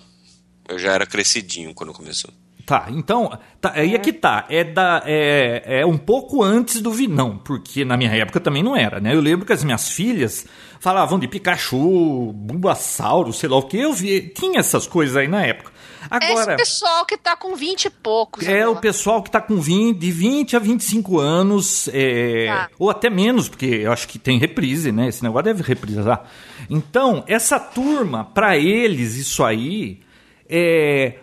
Eu 0.67 0.77
já 0.77 0.93
era 0.93 1.05
crescidinho 1.05 1.73
quando 1.73 1.93
começou. 1.93 2.31
Tá, 2.65 2.85
então, 2.89 3.35
tá, 3.59 3.71
aí 3.73 3.95
é 3.95 3.97
que 3.97 4.13
tá. 4.13 4.45
É, 4.47 4.63
da, 4.63 5.01
é, 5.03 5.79
é 5.81 5.85
um 5.85 5.97
pouco 5.97 6.43
antes 6.43 6.79
do 6.81 6.91
Vinão, 6.91 7.39
porque 7.39 7.83
na 7.83 7.97
minha 7.97 8.11
época 8.11 8.39
também 8.39 8.61
não 8.61 8.77
era, 8.77 8.99
né? 8.99 9.15
Eu 9.15 9.21
lembro 9.21 9.43
que 9.43 9.51
as 9.53 9.63
minhas 9.63 9.89
filhas 9.89 10.45
falavam 10.79 11.17
de 11.17 11.27
Pikachu, 11.27 12.31
Bulbasauro, 12.31 13.33
sei 13.33 13.49
lá 13.49 13.57
o 13.57 13.63
que. 13.63 13.77
Eu 13.77 13.91
vi, 13.93 14.21
tinha 14.29 14.59
essas 14.59 14.85
coisas 14.85 15.17
aí 15.17 15.27
na 15.27 15.43
época. 15.43 15.71
É 16.03 16.15
Agora, 16.15 16.53
esse 16.53 16.55
pessoal 16.57 17.05
que 17.05 17.17
tá 17.17 17.35
com 17.35 17.55
20 17.55 17.85
e 17.85 17.89
poucos. 17.89 18.47
é 18.47 18.59
o 18.59 18.69
agora. 18.71 18.79
pessoal 18.81 19.21
que 19.23 19.29
tá 19.29 19.41
com 19.41 19.59
20, 19.59 19.97
de 19.97 20.11
20 20.11 20.55
a 20.55 20.59
25 20.59 21.19
anos, 21.19 21.89
é, 21.93 22.45
Tá. 22.47 22.69
ou 22.79 22.89
até 22.89 23.09
menos, 23.09 23.49
porque 23.49 23.65
eu 23.65 23.91
acho 23.91 24.07
que 24.07 24.17
tem 24.17 24.37
reprise, 24.39 24.91
né? 24.91 25.07
Esse 25.07 25.23
negócio 25.23 25.45
deve 25.45 25.61
reprisar. 25.63 26.23
Então, 26.69 27.23
essa 27.27 27.59
turma, 27.59 28.23
pra 28.25 28.57
eles, 28.57 29.15
isso 29.15 29.43
aí 29.43 29.99
é 30.47 31.15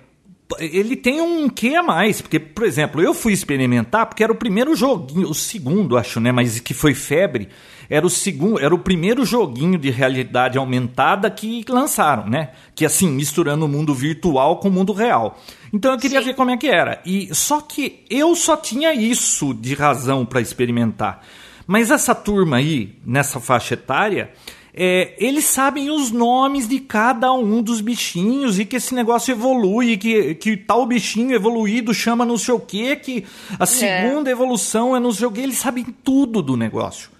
ele 0.60 0.94
tem 0.94 1.20
um 1.20 1.48
quê 1.48 1.74
a 1.74 1.82
mais, 1.82 2.20
porque, 2.20 2.38
por 2.38 2.64
exemplo, 2.64 3.02
eu 3.02 3.12
fui 3.12 3.32
experimentar, 3.32 4.06
porque 4.06 4.22
era 4.22 4.32
o 4.32 4.36
primeiro 4.36 4.76
joguinho, 4.76 5.28
o 5.28 5.34
segundo, 5.34 5.96
acho, 5.98 6.20
né, 6.20 6.30
mas 6.30 6.60
que 6.60 6.72
foi 6.72 6.94
febre, 6.94 7.48
era 7.88 8.06
o 8.06 8.10
segundo, 8.10 8.60
era 8.60 8.74
o 8.74 8.78
primeiro 8.78 9.24
joguinho 9.24 9.78
de 9.78 9.90
realidade 9.90 10.58
aumentada 10.58 11.30
que 11.30 11.64
lançaram, 11.68 12.28
né? 12.28 12.50
Que 12.74 12.84
assim, 12.84 13.08
misturando 13.08 13.64
o 13.64 13.68
mundo 13.68 13.94
virtual 13.94 14.56
com 14.56 14.68
o 14.68 14.72
mundo 14.72 14.92
real. 14.92 15.38
Então 15.72 15.92
eu 15.92 15.98
queria 15.98 16.20
Sim. 16.20 16.26
ver 16.26 16.34
como 16.34 16.50
é 16.50 16.56
que 16.56 16.68
era. 16.68 17.00
E 17.04 17.34
só 17.34 17.60
que 17.60 18.04
eu 18.10 18.34
só 18.34 18.56
tinha 18.56 18.94
isso 18.94 19.52
de 19.54 19.74
razão 19.74 20.24
para 20.24 20.40
experimentar. 20.40 21.22
Mas 21.66 21.90
essa 21.90 22.14
turma 22.14 22.58
aí, 22.58 22.94
nessa 23.04 23.40
faixa 23.40 23.74
etária, 23.74 24.30
é, 24.78 25.14
eles 25.18 25.46
sabem 25.46 25.90
os 25.90 26.10
nomes 26.10 26.68
de 26.68 26.78
cada 26.78 27.32
um 27.32 27.62
dos 27.62 27.80
bichinhos 27.80 28.58
e 28.58 28.64
que 28.66 28.76
esse 28.76 28.94
negócio 28.94 29.32
evolui, 29.32 29.96
que, 29.96 30.34
que 30.34 30.54
tal 30.54 30.84
bichinho 30.86 31.34
evoluído 31.34 31.94
chama 31.94 32.26
não 32.26 32.36
sei 32.36 32.54
o 32.54 32.60
que, 32.60 32.94
que 32.96 33.24
a 33.58 33.62
é. 33.62 33.66
segunda 33.66 34.30
evolução 34.30 34.94
é 34.94 35.00
não 35.00 35.12
sei 35.12 35.26
o 35.26 35.32
que, 35.32 35.40
eles 35.40 35.56
sabem 35.56 35.84
tudo 36.04 36.42
do 36.42 36.56
negócio. 36.56 37.15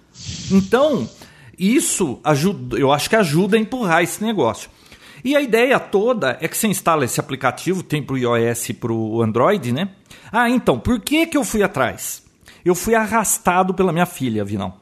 Então, 0.51 1.09
isso 1.57 2.19
ajuda, 2.23 2.77
eu 2.77 2.91
acho 2.91 3.09
que 3.09 3.15
ajuda 3.15 3.57
a 3.57 3.59
empurrar 3.59 4.03
esse 4.03 4.23
negócio. 4.23 4.69
E 5.23 5.35
a 5.35 5.41
ideia 5.41 5.79
toda 5.79 6.37
é 6.39 6.47
que 6.47 6.57
você 6.57 6.67
instala 6.67 7.03
esse 7.03 7.19
aplicativo, 7.19 7.83
tem 7.83 8.01
para 8.01 8.13
o 8.13 8.17
iOS 8.17 8.69
e 8.69 8.73
para 8.73 8.93
o 8.93 9.21
Android, 9.21 9.71
né? 9.71 9.89
Ah, 10.31 10.49
então, 10.49 10.79
por 10.79 10.99
que, 10.99 11.25
que 11.25 11.37
eu 11.37 11.43
fui 11.43 11.63
atrás? 11.63 12.23
Eu 12.63 12.75
fui 12.75 12.95
arrastado 12.95 13.73
pela 13.73 13.91
minha 13.91 14.05
filha, 14.05 14.45
Vinão. 14.45 14.73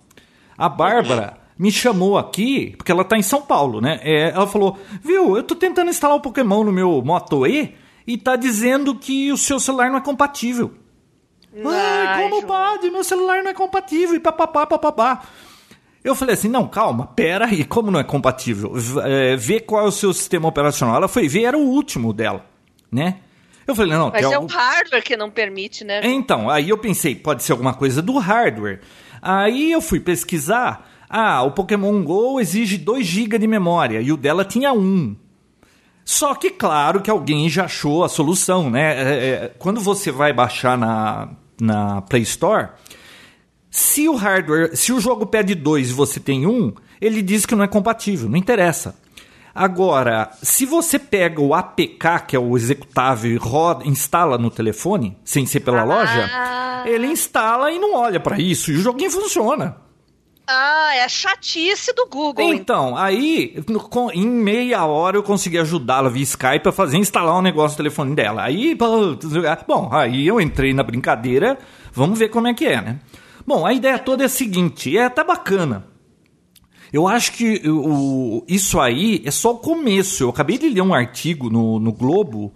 A 0.57 0.67
Bárbara 0.67 1.37
me 1.57 1.71
chamou 1.71 2.17
aqui, 2.17 2.75
porque 2.77 2.91
ela 2.91 3.01
está 3.01 3.17
em 3.17 3.21
São 3.21 3.41
Paulo, 3.41 3.79
né? 3.79 3.99
É, 4.01 4.29
ela 4.29 4.47
falou, 4.47 4.77
viu, 5.01 5.37
eu 5.37 5.43
tô 5.43 5.55
tentando 5.55 5.89
instalar 5.89 6.17
o 6.17 6.21
Pokémon 6.21 6.63
no 6.63 6.71
meu 6.71 7.01
Moto 7.03 7.47
E 7.47 7.75
e 8.05 8.17
tá 8.17 8.35
dizendo 8.35 8.95
que 8.95 9.31
o 9.31 9.37
seu 9.37 9.59
celular 9.59 9.89
não 9.89 9.97
é 9.97 10.01
compatível. 10.01 10.73
Ai, 11.63 12.23
como 12.23 12.41
João. 12.41 12.47
pode? 12.47 12.89
Meu 12.89 13.03
celular 13.03 13.43
não 13.43 13.51
é 13.51 13.53
compatível 13.53 14.15
e 14.15 14.19
papapá, 14.19 14.65
papapá. 14.65 15.21
Eu 16.03 16.13
falei 16.13 16.35
assim, 16.35 16.47
não, 16.47 16.67
calma, 16.67 17.07
pera 17.07 17.45
aí, 17.45 17.65
como 17.65 17.89
não 17.89 17.99
é 17.99 18.03
compatível? 18.03 18.73
É, 19.03 19.35
vê 19.35 19.59
qual 19.59 19.85
é 19.85 19.87
o 19.87 19.91
seu 19.91 20.13
sistema 20.13 20.47
operacional. 20.47 20.95
Ela 20.95 21.07
foi 21.07 21.27
ver, 21.27 21.45
era 21.45 21.57
o 21.57 21.67
último 21.67 22.13
dela, 22.13 22.45
né? 22.91 23.17
Eu 23.65 23.73
falei, 23.73 23.97
não, 23.97 24.11
Mas 24.11 24.23
é 24.23 24.37
o 24.37 24.45
hardware 24.45 25.03
que 25.03 25.17
não 25.17 25.31
permite, 25.31 25.83
né? 25.83 26.01
Então, 26.03 26.47
aí 26.47 26.69
eu 26.69 26.77
pensei, 26.77 27.15
pode 27.15 27.41
ser 27.41 27.53
alguma 27.53 27.73
coisa 27.73 28.01
do 28.01 28.19
hardware. 28.19 28.81
Aí 29.19 29.71
eu 29.71 29.81
fui 29.81 29.99
pesquisar, 29.99 30.87
ah, 31.09 31.41
o 31.41 31.51
Pokémon 31.51 32.03
GO 32.03 32.39
exige 32.39 32.77
2 32.77 33.03
GB 33.03 33.39
de 33.39 33.47
memória 33.47 33.99
e 34.01 34.11
o 34.11 34.17
dela 34.17 34.45
tinha 34.45 34.71
1. 34.71 35.15
Só 36.05 36.35
que, 36.35 36.51
claro, 36.51 37.01
que 37.01 37.09
alguém 37.09 37.49
já 37.49 37.65
achou 37.65 38.03
a 38.03 38.09
solução, 38.09 38.69
né? 38.69 38.93
É, 38.95 39.29
é, 39.45 39.51
quando 39.57 39.81
você 39.81 40.11
vai 40.11 40.31
baixar 40.31 40.77
na, 40.77 41.29
na 41.59 42.01
Play 42.01 42.23
Store, 42.23 42.69
se 43.69 44.07
o 44.07 44.15
hardware, 44.15 44.75
se 44.75 44.93
o 44.93 44.99
jogo 44.99 45.25
pede 45.25 45.53
2 45.53 45.89
e 45.89 45.93
você 45.93 46.19
tem 46.19 46.45
1, 46.45 46.49
um, 46.49 46.73
ele 47.01 47.21
diz 47.21 47.45
que 47.45 47.55
não 47.55 47.63
é 47.63 47.67
compatível, 47.67 48.29
não 48.29 48.37
interessa. 48.37 48.95
Agora, 49.53 50.31
se 50.43 50.65
você 50.65 50.99
pega 50.99 51.41
o 51.41 51.53
APK, 51.53 52.25
que 52.27 52.35
é 52.35 52.39
o 52.39 52.57
executável, 52.57 53.31
e 53.31 53.37
roda, 53.37 53.87
instala 53.87 54.37
no 54.37 54.51
telefone, 54.51 55.17
sem 55.23 55.45
ser 55.45 55.61
pela 55.61 55.81
ah. 55.81 55.83
loja, 55.85 56.29
ele 56.85 57.07
instala 57.07 57.71
e 57.71 57.79
não 57.79 57.95
olha 57.95 58.19
para 58.19 58.39
isso 58.39 58.71
e 58.71 58.75
o 58.75 58.81
joguinho 58.81 59.11
funciona. 59.11 59.77
Ah, 60.47 60.95
é 60.95 61.03
a 61.03 61.09
chatice 61.09 61.93
do 61.93 62.07
Google. 62.07 62.53
Então, 62.53 62.95
aí, 62.95 63.55
em 64.13 64.27
meia 64.27 64.85
hora 64.85 65.17
eu 65.17 65.23
consegui 65.23 65.57
ajudá-la 65.57 66.09
via 66.09 66.23
Skype 66.23 66.69
a 66.69 66.71
fazer 66.71 66.97
instalar 66.97 67.37
um 67.37 67.41
negócio 67.41 67.73
no 67.73 67.77
telefone 67.77 68.13
dela. 68.13 68.43
Aí, 68.43 68.75
bom, 68.75 69.89
aí 69.91 70.27
eu 70.27 70.39
entrei 70.39 70.73
na 70.73 70.83
brincadeira, 70.83 71.57
vamos 71.91 72.19
ver 72.19 72.29
como 72.29 72.47
é 72.47 72.53
que 72.53 72.65
é, 72.65 72.81
né? 72.81 72.99
Bom, 73.45 73.65
a 73.65 73.73
ideia 73.73 73.97
toda 73.97 74.23
é 74.23 74.25
a 74.27 74.29
seguinte, 74.29 74.95
é 74.95 75.09
tá 75.09 75.23
bacana. 75.23 75.87
Eu 76.93 77.07
acho 77.07 77.33
que 77.33 77.61
o, 77.67 78.45
isso 78.47 78.79
aí 78.79 79.21
é 79.25 79.31
só 79.31 79.51
o 79.51 79.57
começo. 79.57 80.23
Eu 80.23 80.29
acabei 80.29 80.57
de 80.57 80.69
ler 80.69 80.81
um 80.81 80.93
artigo 80.93 81.49
no, 81.49 81.79
no 81.79 81.91
Globo 81.91 82.53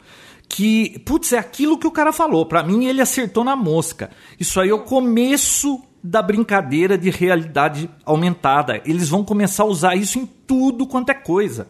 que, 0.50 1.00
putz, 1.06 1.32
é 1.32 1.38
aquilo 1.38 1.78
que 1.78 1.88
o 1.88 1.92
cara 1.92 2.12
falou. 2.12 2.46
Para 2.46 2.64
mim, 2.64 2.86
ele 2.86 3.02
acertou 3.02 3.44
na 3.44 3.56
mosca. 3.56 4.10
Isso 4.40 4.60
aí 4.60 4.70
é 4.70 4.74
o 4.74 4.80
começo 4.80 5.80
da 6.04 6.22
brincadeira 6.22 6.98
de 6.98 7.12
realidade 7.12 7.90
aumentada. 8.04 8.82
Eles 8.84 9.08
vão 9.10 9.24
começar 9.24 9.64
a 9.64 9.68
usar 9.68 9.96
isso 9.96 10.18
em 10.18 10.26
tudo 10.26 10.88
quanto 10.88 11.12
é 11.12 11.14
coisa. 11.14 11.68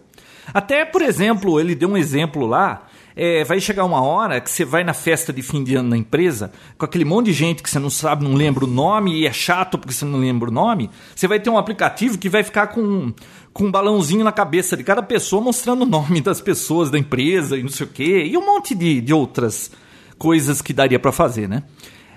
Até, 0.53 0.85
por 0.85 1.01
exemplo, 1.01 1.59
ele 1.59 1.75
deu 1.75 1.89
um 1.89 1.97
exemplo 1.97 2.45
lá. 2.45 2.87
É, 3.15 3.43
vai 3.43 3.59
chegar 3.59 3.83
uma 3.83 4.01
hora 4.01 4.39
que 4.39 4.49
você 4.49 4.63
vai 4.63 4.81
na 4.81 4.93
festa 4.93 5.33
de 5.33 5.41
fim 5.41 5.61
de 5.61 5.75
ano 5.75 5.89
na 5.89 5.97
empresa, 5.97 6.53
com 6.77 6.85
aquele 6.85 7.03
monte 7.03 7.25
de 7.25 7.33
gente 7.33 7.61
que 7.61 7.69
você 7.69 7.77
não 7.77 7.89
sabe, 7.89 8.23
não 8.23 8.33
lembra 8.33 8.63
o 8.63 8.67
nome 8.67 9.13
e 9.13 9.27
é 9.27 9.33
chato 9.33 9.77
porque 9.77 9.93
você 9.93 10.05
não 10.05 10.19
lembra 10.19 10.49
o 10.49 10.53
nome. 10.53 10.89
Você 11.13 11.27
vai 11.27 11.37
ter 11.37 11.49
um 11.49 11.57
aplicativo 11.57 12.17
que 12.17 12.29
vai 12.29 12.43
ficar 12.43 12.67
com, 12.67 13.11
com 13.53 13.65
um 13.65 13.71
balãozinho 13.71 14.23
na 14.23 14.31
cabeça 14.31 14.77
de 14.77 14.83
cada 14.83 15.01
pessoa 15.01 15.41
mostrando 15.41 15.83
o 15.83 15.85
nome 15.85 16.21
das 16.21 16.41
pessoas 16.41 16.89
da 16.89 16.97
empresa 16.97 17.57
e 17.57 17.63
não 17.63 17.69
sei 17.69 17.85
o 17.85 17.89
quê, 17.89 18.25
e 18.25 18.37
um 18.37 18.45
monte 18.45 18.75
de, 18.75 19.01
de 19.01 19.13
outras 19.13 19.71
coisas 20.17 20.61
que 20.61 20.73
daria 20.73 20.99
para 20.99 21.11
fazer, 21.11 21.47
né? 21.47 21.63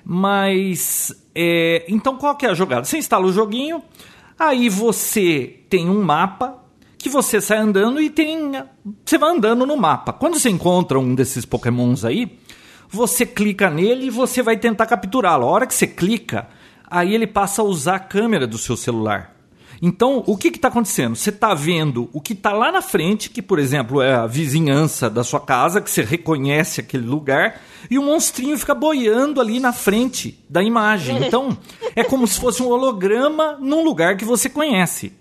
Mas 0.04 1.14
é, 1.34 1.84
então 1.88 2.16
qual 2.16 2.36
que 2.36 2.44
é 2.44 2.50
a 2.50 2.54
jogada? 2.54 2.84
Você 2.84 2.98
instala 2.98 3.26
o 3.26 3.32
joguinho, 3.32 3.82
aí 4.38 4.68
você 4.68 5.60
tem 5.68 5.88
um 5.88 6.02
mapa 6.02 6.62
que 6.98 7.08
você 7.08 7.40
sai 7.40 7.58
andando 7.58 8.00
e 8.00 8.08
tem. 8.08 8.52
Você 9.04 9.18
vai 9.18 9.30
andando 9.30 9.66
no 9.66 9.76
mapa. 9.76 10.12
Quando 10.12 10.38
você 10.38 10.48
encontra 10.48 10.98
um 11.00 11.14
desses 11.14 11.44
pokémons 11.44 12.04
aí, 12.04 12.38
você 12.88 13.26
clica 13.26 13.68
nele 13.68 14.06
e 14.06 14.10
você 14.10 14.40
vai 14.42 14.56
tentar 14.56 14.86
capturá-lo. 14.86 15.46
A 15.46 15.50
hora 15.50 15.66
que 15.66 15.74
você 15.74 15.86
clica, 15.86 16.48
aí 16.88 17.12
ele 17.12 17.26
passa 17.26 17.60
a 17.62 17.64
usar 17.64 17.96
a 17.96 18.00
câmera 18.00 18.46
do 18.46 18.56
seu 18.56 18.76
celular. 18.76 19.31
Então, 19.84 20.22
o 20.28 20.36
que 20.36 20.46
está 20.46 20.68
acontecendo? 20.68 21.16
Você 21.16 21.30
está 21.30 21.52
vendo 21.54 22.08
o 22.12 22.20
que 22.20 22.34
está 22.34 22.52
lá 22.52 22.70
na 22.70 22.80
frente, 22.80 23.28
que, 23.28 23.42
por 23.42 23.58
exemplo, 23.58 24.00
é 24.00 24.14
a 24.14 24.28
vizinhança 24.28 25.10
da 25.10 25.24
sua 25.24 25.40
casa, 25.40 25.80
que 25.80 25.90
você 25.90 26.02
reconhece 26.02 26.80
aquele 26.80 27.04
lugar, 27.04 27.60
e 27.90 27.98
o 27.98 28.02
monstrinho 28.02 28.56
fica 28.56 28.76
boiando 28.76 29.40
ali 29.40 29.58
na 29.58 29.72
frente 29.72 30.38
da 30.48 30.62
imagem. 30.62 31.20
Então, 31.32 31.56
é 31.96 32.04
como 32.04 32.26
se 32.26 32.38
fosse 32.38 32.62
um 32.62 32.68
holograma 32.68 33.56
num 33.58 33.82
lugar 33.82 34.16
que 34.16 34.24
você 34.24 34.50
conhece. 34.50 35.12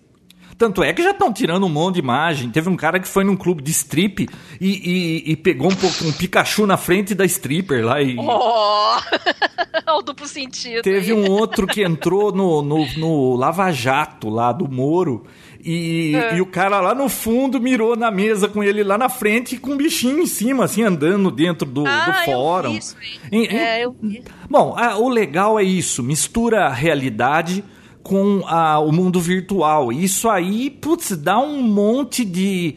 Tanto 0.62 0.84
é 0.84 0.94
que 0.94 1.02
já 1.02 1.10
estão 1.10 1.34
tirando 1.34 1.66
um 1.66 1.70
monte 1.70 1.96
de 1.96 2.02
imagem. 2.02 2.52
Teve 2.52 2.70
um 2.70 2.76
cara 2.76 3.00
que 3.00 3.08
foi 3.08 3.24
num 3.24 3.36
clube 3.36 3.64
de 3.64 3.72
strip 3.72 4.30
e, 4.60 4.68
e, 4.70 5.32
e 5.32 5.36
pegou 5.36 5.72
um, 5.72 6.08
um, 6.08 6.12
Pikachu 6.12 6.68
na 6.68 6.78
frente 6.78 7.16
da 7.16 7.26
stripper 7.26 7.84
lá 7.84 8.00
e. 8.00 8.16
Oh! 8.22 8.98
o 9.98 10.02
duplo 10.04 10.28
sentido. 10.28 10.84
Teve 10.84 11.14
aí. 11.14 11.18
um 11.18 11.32
outro 11.32 11.66
que 11.66 11.82
entrou 11.84 12.32
no, 12.32 12.62
no, 12.62 12.86
no 12.96 13.36
Lava 13.36 13.72
Jato 13.72 14.30
lá 14.30 14.52
do 14.52 14.70
Moro. 14.70 15.24
E, 15.64 16.16
é. 16.16 16.38
e, 16.38 16.42
o 16.42 16.46
cara 16.46 16.80
lá 16.80 16.94
no 16.94 17.10
fundo 17.10 17.60
mirou 17.60 17.96
na 17.96 18.12
mesa 18.12 18.48
com 18.48 18.64
ele 18.64 18.84
lá 18.84 19.00
na 19.00 19.10
frente 19.10 19.58
com 19.58 19.72
um 19.72 19.78
bichinho 19.78 20.20
em 20.20 20.28
cima, 20.28 20.66
assim, 20.66 20.84
andando 20.84 21.32
dentro 21.32 21.68
do, 21.68 21.88
ah, 21.88 22.06
do 22.06 22.14
fórum. 22.32 22.68
Eu 22.68 22.74
vi 22.74 22.78
isso, 22.78 22.96
e, 23.32 23.48
é, 23.48 23.84
eu 23.84 23.96
vi. 24.00 24.24
Bom, 24.48 24.76
a, 24.78 24.96
o 24.96 25.10
legal 25.10 25.60
é 25.60 25.64
isso: 25.64 26.04
mistura 26.04 26.68
a 26.68 26.70
realidade 26.72 27.64
com 28.04 28.44
a, 28.46 28.80
o 28.80 28.92
mundo 28.92 29.20
virtual. 29.20 29.92
Isso 29.92 30.30
aí, 30.30 30.70
putz, 30.70 31.16
dá 31.16 31.40
um 31.40 31.62
monte 31.62 32.26
de. 32.26 32.76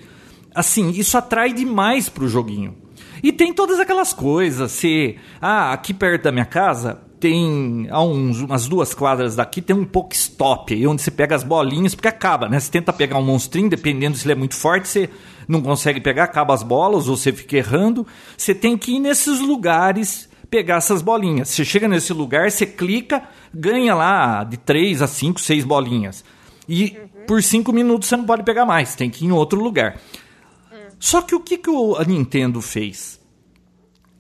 Assim, 0.54 0.90
isso 0.90 1.16
atrai 1.18 1.52
demais 1.52 2.08
pro 2.08 2.28
joguinho. 2.28 2.76
E 3.22 3.32
tem 3.32 3.52
todas 3.52 3.80
aquelas 3.80 4.12
coisas, 4.12 4.70
se. 4.72 5.16
Ah, 5.40 5.72
aqui 5.72 5.94
perto 5.94 6.24
da 6.24 6.32
minha 6.32 6.44
casa 6.44 7.00
tem. 7.18 7.88
A 7.90 8.02
uns, 8.02 8.40
umas 8.40 8.68
duas 8.68 8.92
quadras 8.92 9.34
daqui 9.34 9.62
tem 9.62 9.74
um 9.74 9.84
Pokestop, 9.84 10.86
onde 10.86 11.00
você 11.00 11.10
pega 11.10 11.34
as 11.34 11.42
bolinhas, 11.42 11.94
porque 11.94 12.08
acaba, 12.08 12.48
né? 12.48 12.60
Você 12.60 12.70
tenta 12.70 12.92
pegar 12.92 13.18
um 13.18 13.24
monstrinho, 13.24 13.70
dependendo 13.70 14.16
se 14.16 14.26
ele 14.26 14.32
é 14.32 14.36
muito 14.36 14.54
forte, 14.54 14.88
você 14.88 15.10
não 15.48 15.62
consegue 15.62 16.00
pegar, 16.00 16.24
acaba 16.24 16.52
as 16.52 16.62
bolas, 16.62 17.08
ou 17.08 17.16
você 17.16 17.32
fica 17.32 17.56
errando. 17.56 18.06
Você 18.36 18.54
tem 18.54 18.76
que 18.76 18.96
ir 18.96 19.00
nesses 19.00 19.40
lugares 19.40 20.28
pegar 20.50 20.76
essas 20.76 21.02
bolinhas. 21.02 21.48
Você 21.48 21.64
chega 21.64 21.88
nesse 21.88 22.12
lugar, 22.12 22.50
você 22.50 22.66
clica, 22.66 23.22
ganha 23.54 23.94
lá 23.94 24.44
de 24.44 24.56
3 24.56 25.02
a 25.02 25.06
5, 25.06 25.40
6 25.40 25.64
bolinhas. 25.64 26.24
E 26.68 26.96
uhum. 26.98 27.26
por 27.26 27.42
5 27.42 27.72
minutos 27.72 28.08
você 28.08 28.16
não 28.16 28.24
pode 28.24 28.42
pegar 28.42 28.64
mais, 28.64 28.94
tem 28.94 29.10
que 29.10 29.24
ir 29.24 29.28
em 29.28 29.32
outro 29.32 29.62
lugar. 29.62 29.98
Uhum. 30.72 30.78
Só 30.98 31.22
que 31.22 31.34
o 31.34 31.40
que, 31.40 31.58
que 31.58 31.70
a 31.70 32.04
Nintendo 32.04 32.60
fez? 32.60 33.20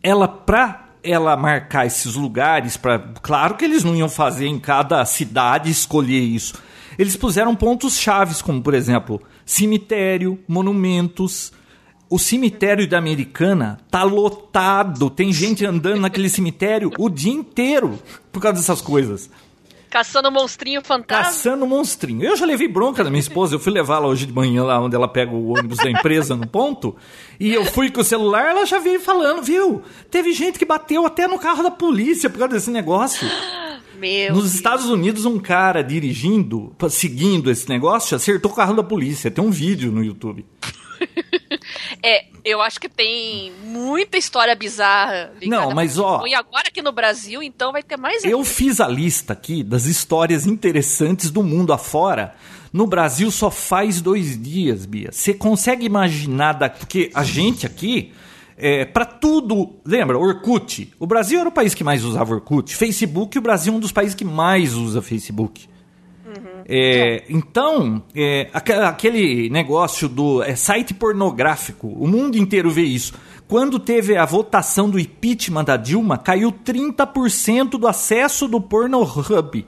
Ela, 0.02 0.28
pra 0.28 0.90
ela 1.02 1.36
marcar 1.36 1.86
esses 1.86 2.14
lugares, 2.14 2.76
pra, 2.76 2.98
claro 2.98 3.56
que 3.56 3.64
eles 3.64 3.84
não 3.84 3.94
iam 3.94 4.08
fazer 4.08 4.46
em 4.46 4.58
cada 4.58 5.04
cidade 5.04 5.70
escolher 5.70 6.20
isso. 6.20 6.54
Eles 6.98 7.16
puseram 7.16 7.54
pontos 7.56 7.98
chaves, 7.98 8.40
como 8.40 8.62
por 8.62 8.74
exemplo, 8.74 9.20
cemitério, 9.44 10.38
monumentos, 10.46 11.52
o 12.14 12.18
cemitério 12.18 12.86
da 12.86 12.96
Americana 12.96 13.76
tá 13.90 14.04
lotado. 14.04 15.10
Tem 15.10 15.32
gente 15.32 15.66
andando 15.66 16.00
naquele 16.00 16.28
cemitério 16.28 16.92
o 16.96 17.08
dia 17.10 17.32
inteiro 17.32 17.98
por 18.30 18.40
causa 18.40 18.60
dessas 18.60 18.80
coisas. 18.80 19.28
Caçando 19.90 20.30
monstrinho 20.30 20.80
fantasma. 20.80 21.24
Caçando 21.24 21.66
monstrinho. 21.66 22.22
Eu 22.22 22.36
já 22.36 22.46
levei 22.46 22.68
bronca 22.68 23.02
da 23.02 23.10
minha 23.10 23.18
esposa. 23.18 23.56
Eu 23.56 23.58
fui 23.58 23.72
levá-la 23.72 24.06
hoje 24.06 24.26
de 24.26 24.32
manhã 24.32 24.62
lá 24.62 24.80
onde 24.80 24.94
ela 24.94 25.08
pega 25.08 25.32
o 25.32 25.58
ônibus 25.58 25.78
da 25.78 25.90
empresa 25.90 26.36
no 26.36 26.46
ponto. 26.46 26.94
E 27.40 27.52
eu 27.52 27.64
fui 27.64 27.90
com 27.90 28.00
o 28.00 28.04
celular, 28.04 28.50
ela 28.50 28.64
já 28.64 28.78
veio 28.78 29.00
falando, 29.00 29.42
viu? 29.42 29.82
Teve 30.08 30.32
gente 30.32 30.56
que 30.56 30.64
bateu 30.64 31.04
até 31.04 31.26
no 31.26 31.40
carro 31.40 31.64
da 31.64 31.70
polícia 31.72 32.30
por 32.30 32.38
causa 32.38 32.54
desse 32.54 32.70
negócio. 32.70 33.28
Meu 33.98 34.32
Nos 34.32 34.44
Deus. 34.44 34.54
Estados 34.54 34.86
Unidos, 34.86 35.24
um 35.24 35.40
cara 35.40 35.82
dirigindo, 35.82 36.72
seguindo 36.90 37.50
esse 37.50 37.68
negócio, 37.68 38.16
acertou 38.16 38.52
o 38.52 38.54
carro 38.54 38.74
da 38.74 38.84
polícia. 38.84 39.32
Tem 39.32 39.42
um 39.42 39.50
vídeo 39.50 39.90
no 39.90 40.04
YouTube. 40.04 40.44
É, 42.02 42.26
eu 42.44 42.60
acho 42.60 42.78
que 42.78 42.88
tem 42.88 43.52
muita 43.64 44.18
história 44.18 44.54
bizarra. 44.54 45.32
Não, 45.46 45.72
mas, 45.72 45.98
ó-. 45.98 46.26
E 46.26 46.34
agora 46.34 46.68
aqui 46.68 46.82
no 46.82 46.92
Brasil, 46.92 47.42
então 47.42 47.72
vai 47.72 47.82
ter 47.82 47.96
mais. 47.96 48.22
Eu 48.24 48.44
fiz 48.44 48.80
a 48.80 48.88
lista 48.88 49.32
aqui 49.32 49.62
das 49.62 49.86
histórias 49.86 50.46
interessantes 50.46 51.30
do 51.30 51.42
mundo 51.42 51.72
afora. 51.72 52.34
No 52.72 52.86
Brasil 52.86 53.30
só 53.30 53.50
faz 53.50 54.00
dois 54.00 54.40
dias, 54.40 54.84
Bia. 54.84 55.10
Você 55.12 55.32
consegue 55.32 55.86
imaginar, 55.86 56.54
da... 56.54 56.68
porque 56.68 57.10
a 57.14 57.22
gente 57.22 57.64
aqui, 57.64 58.12
é, 58.56 58.84
para 58.84 59.06
tudo. 59.06 59.76
Lembra, 59.84 60.18
Orkut? 60.18 60.92
O 60.98 61.06
Brasil 61.06 61.40
era 61.40 61.48
o 61.48 61.52
país 61.52 61.74
que 61.74 61.84
mais 61.84 62.04
usava 62.04 62.34
Orkut. 62.34 62.74
Facebook, 62.74 63.38
o 63.38 63.42
Brasil 63.42 63.72
é 63.72 63.76
um 63.76 63.80
dos 63.80 63.92
países 63.92 64.14
que 64.14 64.24
mais 64.24 64.74
usa 64.74 65.00
Facebook. 65.00 65.68
É, 66.68 67.24
então, 67.28 68.02
é, 68.14 68.48
aque- 68.52 68.72
aquele 68.72 69.48
negócio 69.50 70.08
do 70.08 70.42
é, 70.42 70.54
site 70.56 70.92
pornográfico, 70.94 71.86
o 71.88 72.06
mundo 72.06 72.36
inteiro 72.36 72.70
vê 72.70 72.82
isso. 72.82 73.12
Quando 73.46 73.78
teve 73.78 74.16
a 74.16 74.24
votação 74.24 74.88
do 74.88 74.98
impeachment 74.98 75.64
da 75.64 75.76
Dilma, 75.76 76.16
caiu 76.16 76.50
30% 76.50 77.70
do 77.78 77.86
acesso 77.86 78.48
do 78.48 78.60
Pornhub. 78.60 79.66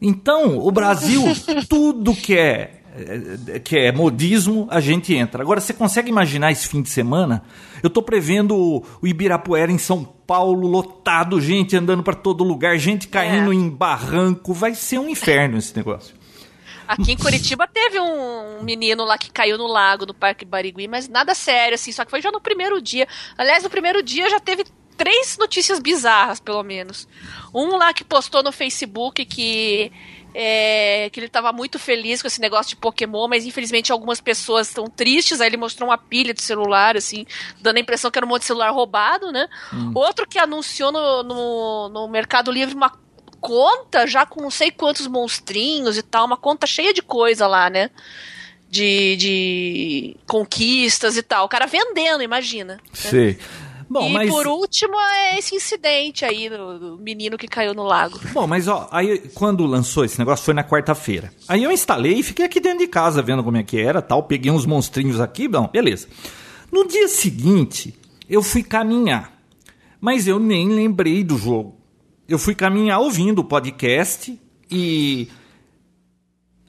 Então, 0.00 0.58
o 0.58 0.70
Brasil, 0.70 1.22
tudo 1.68 2.14
que 2.14 2.36
é, 2.36 2.77
que 3.64 3.76
é 3.78 3.92
modismo, 3.92 4.66
a 4.70 4.80
gente 4.80 5.14
entra. 5.14 5.42
Agora, 5.42 5.60
você 5.60 5.72
consegue 5.72 6.08
imaginar 6.08 6.50
esse 6.52 6.66
fim 6.68 6.82
de 6.82 6.88
semana? 6.90 7.42
Eu 7.82 7.90
tô 7.90 8.02
prevendo 8.02 8.56
o, 8.56 8.84
o 9.00 9.06
Ibirapuera 9.06 9.70
em 9.70 9.78
São 9.78 10.04
Paulo 10.04 10.66
lotado, 10.68 11.40
gente 11.40 11.76
andando 11.76 12.02
para 12.02 12.14
todo 12.14 12.44
lugar, 12.44 12.76
gente 12.78 13.08
caindo 13.08 13.52
É. 13.52 13.54
em 13.54 13.68
barranco. 13.68 14.52
Vai 14.52 14.74
ser 14.74 14.98
um 14.98 15.08
inferno 15.08 15.58
esse 15.58 15.76
negócio. 15.76 16.14
Aqui 16.86 17.12
em 17.12 17.16
Curitiba 17.18 17.68
teve 17.68 18.00
um 18.00 18.62
menino 18.62 19.04
lá 19.04 19.18
que 19.18 19.30
caiu 19.30 19.58
no 19.58 19.66
lago, 19.66 20.06
no 20.06 20.14
Parque 20.14 20.44
Barigui, 20.46 20.88
mas 20.88 21.06
nada 21.06 21.34
sério, 21.34 21.74
assim, 21.74 21.92
só 21.92 22.02
que 22.02 22.10
foi 22.10 22.22
já 22.22 22.32
no 22.32 22.40
primeiro 22.40 22.80
dia. 22.80 23.06
Aliás, 23.36 23.62
no 23.62 23.68
primeiro 23.68 24.02
dia 24.02 24.30
já 24.30 24.40
teve 24.40 24.64
três 24.96 25.36
notícias 25.38 25.78
bizarras, 25.80 26.40
pelo 26.40 26.62
menos. 26.62 27.06
Um 27.54 27.76
lá 27.76 27.92
que 27.92 28.02
postou 28.04 28.42
no 28.42 28.50
Facebook 28.50 29.24
que. 29.26 29.92
É, 30.40 31.10
que 31.10 31.18
ele 31.18 31.26
estava 31.26 31.52
muito 31.52 31.80
feliz 31.80 32.22
com 32.22 32.28
esse 32.28 32.40
negócio 32.40 32.70
de 32.70 32.76
Pokémon, 32.76 33.26
mas 33.26 33.44
infelizmente 33.44 33.90
algumas 33.90 34.20
pessoas 34.20 34.68
estão 34.68 34.86
tristes. 34.86 35.40
Aí 35.40 35.48
ele 35.48 35.56
mostrou 35.56 35.90
uma 35.90 35.98
pilha 35.98 36.32
de 36.32 36.40
celular, 36.40 36.96
assim, 36.96 37.26
dando 37.60 37.78
a 37.78 37.80
impressão 37.80 38.08
que 38.08 38.20
era 38.20 38.24
um 38.24 38.28
monte 38.28 38.42
de 38.42 38.46
celular 38.46 38.70
roubado, 38.70 39.32
né? 39.32 39.48
Outro 39.92 40.28
que 40.28 40.38
anunciou 40.38 40.92
no, 40.92 41.24
no, 41.24 41.88
no 41.88 42.08
Mercado 42.08 42.52
Livre 42.52 42.76
uma 42.76 42.92
conta 43.40 44.06
já 44.06 44.24
com 44.24 44.40
não 44.40 44.50
sei 44.50 44.70
quantos 44.70 45.08
monstrinhos 45.08 45.98
e 45.98 46.02
tal, 46.02 46.24
uma 46.24 46.36
conta 46.36 46.68
cheia 46.68 46.94
de 46.94 47.02
coisa 47.02 47.48
lá, 47.48 47.68
né? 47.68 47.90
De, 48.70 49.16
de 49.16 50.16
conquistas 50.24 51.16
e 51.16 51.22
tal. 51.22 51.46
O 51.46 51.48
cara 51.48 51.66
vendendo, 51.66 52.22
imagina. 52.22 52.78
Sei. 52.92 53.40
Bom, 53.90 54.08
e 54.08 54.12
mas 54.12 54.30
por 54.30 54.46
último 54.46 54.94
é 55.00 55.38
esse 55.38 55.54
incidente 55.54 56.24
aí 56.24 56.50
do, 56.50 56.78
do 56.78 56.98
menino 56.98 57.38
que 57.38 57.48
caiu 57.48 57.72
no 57.72 57.84
lago. 57.84 58.20
Bom, 58.32 58.46
mas 58.46 58.68
ó, 58.68 58.88
aí 58.92 59.18
quando 59.34 59.64
lançou 59.64 60.04
esse 60.04 60.18
negócio 60.18 60.44
foi 60.44 60.52
na 60.52 60.62
quarta-feira. 60.62 61.32
Aí 61.48 61.64
eu 61.64 61.72
instalei 61.72 62.18
e 62.18 62.22
fiquei 62.22 62.44
aqui 62.44 62.60
dentro 62.60 62.80
de 62.80 62.86
casa 62.86 63.22
vendo 63.22 63.42
como 63.42 63.56
é 63.56 63.62
que 63.62 63.78
era, 63.78 64.02
tal, 64.02 64.22
peguei 64.24 64.52
uns 64.52 64.66
monstrinhos 64.66 65.20
aqui, 65.20 65.48
bom, 65.48 65.68
beleza. 65.72 66.06
No 66.70 66.86
dia 66.86 67.08
seguinte, 67.08 67.98
eu 68.28 68.42
fui 68.42 68.62
caminhar. 68.62 69.32
Mas 70.00 70.28
eu 70.28 70.38
nem 70.38 70.68
lembrei 70.68 71.24
do 71.24 71.36
jogo. 71.36 71.76
Eu 72.28 72.38
fui 72.38 72.54
caminhar 72.54 73.00
ouvindo 73.00 73.40
o 73.40 73.44
podcast 73.44 74.38
e 74.70 75.28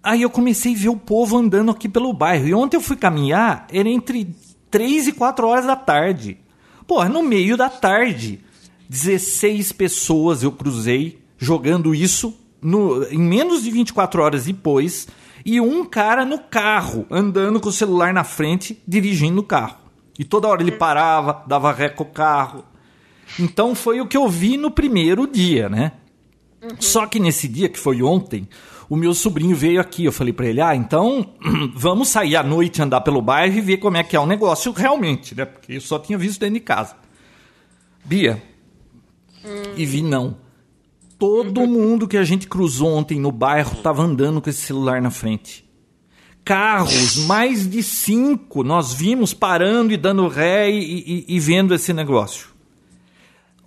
aí 0.01 0.21
eu 0.21 0.29
comecei 0.29 0.73
a 0.73 0.77
ver 0.77 0.89
o 0.89 0.95
povo 0.95 1.37
andando 1.37 1.69
aqui 1.69 1.89
pelo 1.89 2.13
bairro. 2.13 2.47
E 2.47 2.53
ontem 2.53 2.77
eu 2.77 2.81
fui 2.81 2.95
caminhar, 2.95 3.67
era 3.71 3.89
entre 3.89 4.33
3 4.71 5.09
e 5.09 5.11
4 5.11 5.45
horas 5.45 5.65
da 5.65 5.75
tarde. 5.75 6.39
Pô, 6.89 7.05
no 7.05 7.21
meio 7.21 7.55
da 7.55 7.69
tarde. 7.69 8.39
16 8.89 9.71
pessoas 9.73 10.41
eu 10.41 10.51
cruzei 10.51 11.19
jogando 11.37 11.93
isso 11.93 12.35
no, 12.59 13.03
em 13.11 13.19
menos 13.19 13.61
de 13.61 13.69
24 13.69 14.23
horas 14.23 14.45
depois. 14.45 15.07
E 15.45 15.61
um 15.61 15.85
cara 15.85 16.25
no 16.25 16.39
carro, 16.39 17.05
andando 17.11 17.59
com 17.59 17.69
o 17.69 17.71
celular 17.71 18.11
na 18.11 18.23
frente, 18.23 18.81
dirigindo 18.87 19.41
o 19.41 19.43
carro. 19.43 19.77
E 20.17 20.25
toda 20.25 20.47
hora 20.47 20.63
ele 20.63 20.71
parava, 20.71 21.43
dava 21.45 21.71
ré 21.71 21.89
com 21.89 22.01
o 22.01 22.07
carro. 22.07 22.65
Então 23.39 23.75
foi 23.75 24.01
o 24.01 24.07
que 24.07 24.17
eu 24.17 24.27
vi 24.27 24.57
no 24.57 24.71
primeiro 24.71 25.27
dia, 25.27 25.69
né? 25.69 25.91
Só 26.79 27.05
que 27.05 27.19
nesse 27.19 27.47
dia, 27.47 27.69
que 27.69 27.77
foi 27.77 28.01
ontem, 28.01 28.49
o 28.89 28.95
meu 28.95 29.13
sobrinho 29.13 29.55
veio 29.55 29.79
aqui. 29.79 30.03
Eu 30.05 30.11
falei 30.11 30.33
pra 30.33 30.47
ele: 30.47 30.59
ah, 30.61 30.75
então 30.75 31.33
vamos 31.75 32.07
sair 32.09 32.35
à 32.35 32.43
noite, 32.43 32.81
andar 32.81 33.01
pelo 33.01 33.21
bairro 33.21 33.57
e 33.57 33.61
ver 33.61 33.77
como 33.77 33.97
é 33.97 34.03
que 34.03 34.15
é 34.15 34.19
o 34.19 34.25
negócio 34.25 34.71
realmente, 34.71 35.35
né? 35.35 35.45
Porque 35.45 35.73
eu 35.73 35.81
só 35.81 35.99
tinha 35.99 36.17
visto 36.17 36.39
dentro 36.39 36.55
de 36.55 36.59
casa. 36.61 36.95
Bia, 38.03 38.41
e 39.75 39.85
vi 39.85 40.01
não. 40.01 40.37
Todo 41.17 41.61
mundo 41.67 42.07
que 42.07 42.17
a 42.17 42.23
gente 42.23 42.47
cruzou 42.47 42.89
ontem 42.93 43.19
no 43.19 43.31
bairro 43.31 43.75
tava 43.77 44.01
andando 44.01 44.41
com 44.41 44.49
esse 44.49 44.61
celular 44.61 45.01
na 45.01 45.11
frente. 45.11 45.67
Carros, 46.43 47.25
mais 47.27 47.69
de 47.69 47.83
cinco, 47.83 48.63
nós 48.63 48.91
vimos 48.93 49.33
parando 49.35 49.93
e 49.93 49.97
dando 49.97 50.27
ré 50.27 50.71
e, 50.71 51.25
e- 51.27 51.35
e 51.35 51.39
vendo 51.39 51.75
esse 51.75 51.93
negócio. 51.93 52.47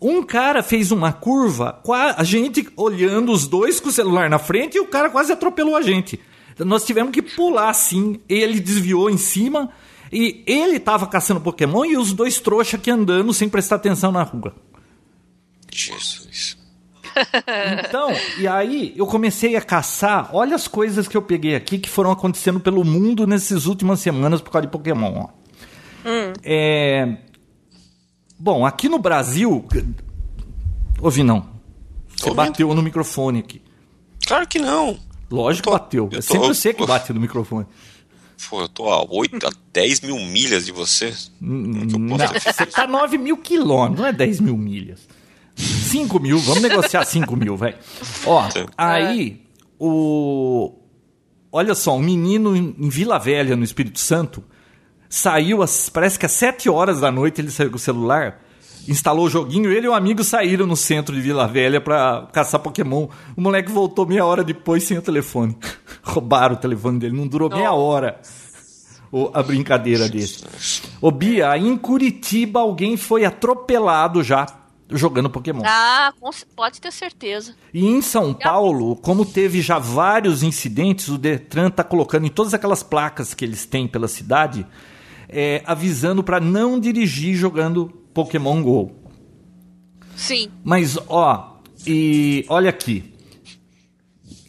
Um 0.02 0.24
cara 0.24 0.64
fez 0.64 0.90
uma 0.90 1.12
curva, 1.12 1.80
a 2.16 2.24
gente 2.24 2.68
olhando 2.76 3.30
os 3.30 3.46
dois 3.46 3.78
com 3.78 3.88
o 3.88 3.92
celular 3.92 4.28
na 4.28 4.38
frente 4.38 4.76
e 4.76 4.80
o 4.80 4.86
cara 4.86 5.08
quase 5.08 5.32
atropelou 5.32 5.76
a 5.76 5.82
gente. 5.82 6.18
Nós 6.58 6.84
tivemos 6.84 7.12
que 7.12 7.22
pular 7.22 7.70
assim, 7.70 8.20
ele 8.28 8.58
desviou 8.58 9.08
em 9.08 9.16
cima 9.16 9.70
e 10.12 10.42
ele 10.44 10.80
tava 10.80 11.06
caçando 11.06 11.40
Pokémon 11.40 11.84
e 11.84 11.96
os 11.96 12.12
dois 12.12 12.40
trouxa 12.40 12.76
aqui 12.76 12.90
andando 12.90 13.32
sem 13.32 13.48
prestar 13.48 13.76
atenção 13.76 14.10
na 14.10 14.24
rua. 14.24 14.54
Jesus. 15.70 16.58
Então, 17.86 18.10
e 18.38 18.48
aí 18.48 18.92
eu 18.96 19.06
comecei 19.06 19.54
a 19.54 19.60
caçar. 19.60 20.30
Olha 20.34 20.56
as 20.56 20.66
coisas 20.66 21.06
que 21.06 21.16
eu 21.16 21.22
peguei 21.22 21.54
aqui 21.54 21.78
que 21.78 21.88
foram 21.88 22.10
acontecendo 22.10 22.58
pelo 22.58 22.84
mundo 22.84 23.26
nessas 23.26 23.66
últimas 23.66 24.00
semanas 24.00 24.40
por 24.40 24.50
causa 24.50 24.66
de 24.66 24.72
Pokémon. 24.72 25.26
Ó. 25.26 25.28
É... 26.42 27.16
Bom, 28.42 28.66
aqui 28.66 28.88
no 28.88 28.98
Brasil. 28.98 29.64
Ouvi 31.00 31.22
não. 31.22 31.46
Você 32.16 32.28
Ouvindo. 32.28 32.34
bateu 32.34 32.74
no 32.74 32.82
microfone 32.82 33.38
aqui. 33.38 33.62
Claro 34.26 34.48
que 34.48 34.58
não. 34.58 34.98
Lógico 35.30 35.68
que 35.68 35.74
Eu 35.74 35.78
bateu. 35.78 36.08
eu 36.10 36.18
É 36.18 36.22
tô- 36.22 36.22
sempre 36.22 36.48
você 36.48 36.74
que 36.74 36.84
bate 36.84 37.12
no 37.12 37.20
microfone. 37.20 37.66
Pô, 38.50 38.60
eu 38.62 38.68
tô 38.68 38.88
a 38.90 39.04
8, 39.08 39.46
a 39.46 39.50
10 39.72 40.00
mil 40.00 40.16
milhas 40.16 40.66
de 40.66 40.72
você. 40.72 41.10
Eu 41.40 41.48
Não, 41.48 42.16
você 42.18 42.66
tá 42.66 42.84
9 42.84 43.16
mil 43.16 43.36
quilômetros, 43.36 44.00
não 44.00 44.06
é 44.06 44.12
10 44.12 44.40
mil 44.40 44.56
milhas. 44.56 45.06
5 45.54 46.18
mil, 46.18 46.36
vamos 46.40 46.62
negociar 46.62 47.04
5 47.04 47.36
mil, 47.36 47.56
velho. 47.56 47.76
Ó, 48.26 48.50
Sim. 48.50 48.66
aí, 48.76 49.40
o. 49.78 50.74
Olha 51.52 51.76
só, 51.76 51.94
um 51.96 52.00
menino 52.00 52.56
em 52.56 52.88
Vila 52.88 53.20
Velha, 53.20 53.54
no 53.54 53.62
Espírito 53.62 54.00
Santo, 54.00 54.42
saiu, 55.14 55.62
às, 55.62 55.88
parece 55.90 56.18
que 56.18 56.24
às 56.24 56.32
7 56.32 56.70
horas 56.70 57.00
da 57.00 57.10
noite 57.12 57.40
ele 57.40 57.50
saiu 57.50 57.68
com 57.70 57.76
o 57.76 57.78
celular, 57.78 58.40
instalou 58.88 59.26
o 59.26 59.30
joguinho, 59.30 59.70
ele 59.70 59.86
e 59.86 59.88
o 59.88 59.92
amigo 59.94 60.24
saíram 60.24 60.66
no 60.66 60.74
centro 60.76 61.14
de 61.14 61.20
Vila 61.20 61.46
Velha 61.46 61.80
pra 61.80 62.28
caçar 62.32 62.58
Pokémon. 62.60 63.08
O 63.36 63.40
moleque 63.40 63.70
voltou 63.70 64.06
meia 64.06 64.24
hora 64.24 64.42
depois 64.42 64.84
sem 64.84 64.96
o 64.96 65.02
telefone. 65.02 65.56
Roubaram 66.02 66.54
o 66.54 66.58
telefone 66.58 66.98
dele, 66.98 67.14
não 67.16 67.26
durou 67.28 67.50
meia 67.50 67.72
hora 67.72 68.18
o- 69.12 69.30
a 69.34 69.42
brincadeira 69.42 70.08
dele. 70.08 70.32
Ô 71.00 71.10
Bia, 71.10 71.56
em 71.58 71.76
Curitiba 71.76 72.60
alguém 72.60 72.96
foi 72.96 73.24
atropelado 73.26 74.22
já 74.22 74.46
jogando 74.90 75.30
Pokémon. 75.30 75.62
Ah, 75.64 76.12
pode 76.56 76.80
ter 76.80 76.90
certeza. 76.92 77.54
E 77.72 77.86
em 77.86 78.02
São 78.02 78.32
Paulo, 78.34 78.96
como 78.96 79.24
teve 79.24 79.60
já 79.62 79.78
vários 79.78 80.42
incidentes, 80.42 81.08
o 81.08 81.16
Detran 81.18 81.70
tá 81.70 81.84
colocando 81.84 82.26
em 82.26 82.30
todas 82.30 82.52
aquelas 82.54 82.82
placas 82.82 83.32
que 83.34 83.44
eles 83.44 83.64
têm 83.64 83.86
pela 83.86 84.08
cidade, 84.08 84.66
é, 85.32 85.62
avisando 85.66 86.22
para 86.22 86.38
não 86.40 86.78
dirigir 86.78 87.34
jogando 87.34 87.86
Pokémon 88.14 88.62
Go. 88.62 88.92
Sim. 90.16 90.50
Mas, 90.62 90.98
ó, 91.08 91.56
e 91.86 92.44
olha 92.48 92.70
aqui. 92.70 93.12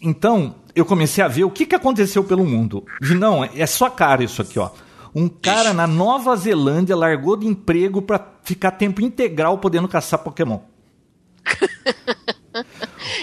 Então, 0.01 0.55
eu 0.75 0.85
comecei 0.85 1.23
a 1.23 1.27
ver 1.27 1.45
o 1.45 1.51
que, 1.51 1.65
que 1.65 1.75
aconteceu 1.75 2.23
pelo 2.23 2.45
mundo. 2.45 2.85
Não, 3.17 3.43
é 3.43 3.65
sua 3.65 3.89
cara 3.89 4.23
isso 4.23 4.41
aqui, 4.41 4.59
ó. 4.59 4.69
Um 5.15 5.29
cara 5.29 5.73
na 5.73 5.85
Nova 5.87 6.35
Zelândia 6.35 6.95
largou 6.95 7.37
de 7.37 7.45
emprego 7.47 8.01
pra 8.01 8.33
ficar 8.43 8.71
tempo 8.71 9.01
integral 9.01 9.57
podendo 9.59 9.87
caçar 9.87 10.19
Pokémon. 10.19 10.59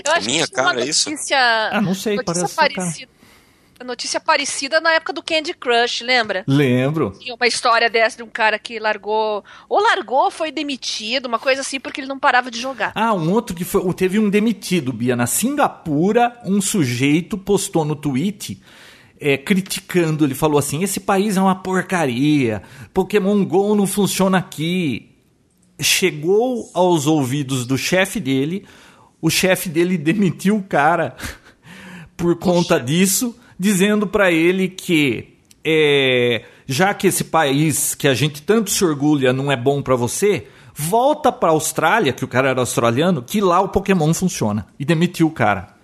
Eu 0.04 0.12
acho 0.12 0.26
Minha 0.26 0.44
que 0.46 0.52
tinha 0.52 0.62
uma 0.64 0.70
cara, 0.70 0.84
é 0.84 0.88
isso? 0.88 1.10
notícia, 1.10 1.38
Ah, 1.72 1.80
não 1.80 1.94
sei, 1.94 2.16
notícia 2.16 2.48
parece 2.56 3.06
cara. 3.06 3.08
Notícia 3.84 4.20
parecida 4.20 4.80
na 4.80 4.92
época 4.92 5.12
do 5.12 5.22
Candy 5.22 5.54
Crush, 5.54 6.02
lembra? 6.02 6.44
Lembro. 6.46 7.12
Tinha 7.18 7.34
uma 7.34 7.46
história 7.46 7.88
dessa 7.88 8.18
de 8.18 8.22
um 8.22 8.28
cara 8.28 8.58
que 8.58 8.78
largou. 8.78 9.42
Ou 9.68 9.80
largou, 9.80 10.24
ou 10.24 10.30
foi 10.30 10.52
demitido, 10.52 11.26
uma 11.26 11.38
coisa 11.38 11.62
assim, 11.62 11.80
porque 11.80 12.00
ele 12.00 12.08
não 12.08 12.18
parava 12.18 12.50
de 12.50 12.60
jogar. 12.60 12.92
Ah, 12.94 13.14
um 13.14 13.32
outro 13.32 13.56
que 13.56 13.64
foi. 13.64 13.80
Teve 13.94 14.18
um 14.18 14.28
demitido, 14.28 14.92
Bia. 14.92 15.16
Na 15.16 15.26
Singapura, 15.26 16.38
um 16.44 16.60
sujeito 16.60 17.38
postou 17.38 17.84
no 17.84 17.96
tweet. 17.96 18.60
é, 19.20 19.36
criticando, 19.36 20.24
ele 20.24 20.34
falou 20.34 20.58
assim: 20.58 20.82
esse 20.82 20.98
país 20.98 21.36
é 21.36 21.40
uma 21.40 21.54
porcaria, 21.54 22.62
Pokémon 22.94 23.44
GO 23.44 23.74
não 23.74 23.86
funciona 23.86 24.38
aqui. 24.38 25.06
Chegou 25.78 26.70
aos 26.74 27.06
ouvidos 27.06 27.66
do 27.66 27.78
chefe 27.78 28.20
dele, 28.20 28.66
o 29.20 29.30
chefe 29.30 29.68
dele 29.68 29.96
demitiu 29.98 30.56
o 30.56 30.62
cara 30.62 31.16
por 32.16 32.36
conta 32.36 32.78
disso, 32.78 33.38
dizendo 33.60 34.06
pra 34.06 34.32
ele 34.32 34.70
que 34.70 35.36
é, 35.62 36.46
já 36.66 36.94
que 36.94 37.06
esse 37.06 37.24
país 37.24 37.94
que 37.94 38.08
a 38.08 38.14
gente 38.14 38.40
tanto 38.40 38.70
se 38.70 38.82
orgulha 38.82 39.34
não 39.34 39.52
é 39.52 39.56
bom 39.56 39.82
pra 39.82 39.94
você, 39.94 40.46
volta 40.74 41.30
pra 41.30 41.50
Austrália, 41.50 42.10
que 42.10 42.24
o 42.24 42.28
cara 42.28 42.48
era 42.48 42.60
australiano, 42.60 43.20
que 43.20 43.38
lá 43.38 43.60
o 43.60 43.68
Pokémon 43.68 44.14
funciona. 44.14 44.66
E 44.78 44.84
demitiu 44.86 45.26
o 45.26 45.30
cara. 45.30 45.74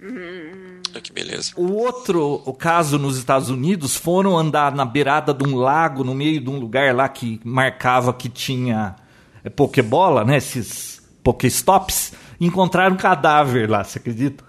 Ah, 0.00 1.00
que 1.02 1.12
beleza. 1.12 1.50
O 1.56 1.72
outro 1.72 2.40
o 2.46 2.54
caso 2.54 3.00
nos 3.00 3.18
Estados 3.18 3.50
Unidos 3.50 3.96
foram 3.96 4.38
andar 4.38 4.76
na 4.76 4.84
beirada 4.84 5.34
de 5.34 5.44
um 5.44 5.56
lago, 5.56 6.04
no 6.04 6.14
meio 6.14 6.40
de 6.40 6.48
um 6.48 6.60
lugar 6.60 6.94
lá 6.94 7.08
que 7.08 7.40
marcava 7.42 8.14
que 8.14 8.28
tinha 8.28 8.94
é, 9.42 9.50
Pokébola, 9.50 10.24
né? 10.24 10.36
Esses 10.36 11.02
Pokéstops. 11.24 12.12
Encontraram 12.40 12.94
um 12.94 12.98
cadáver 12.98 13.68
lá, 13.68 13.82
você 13.82 13.98
acredita? 13.98 14.45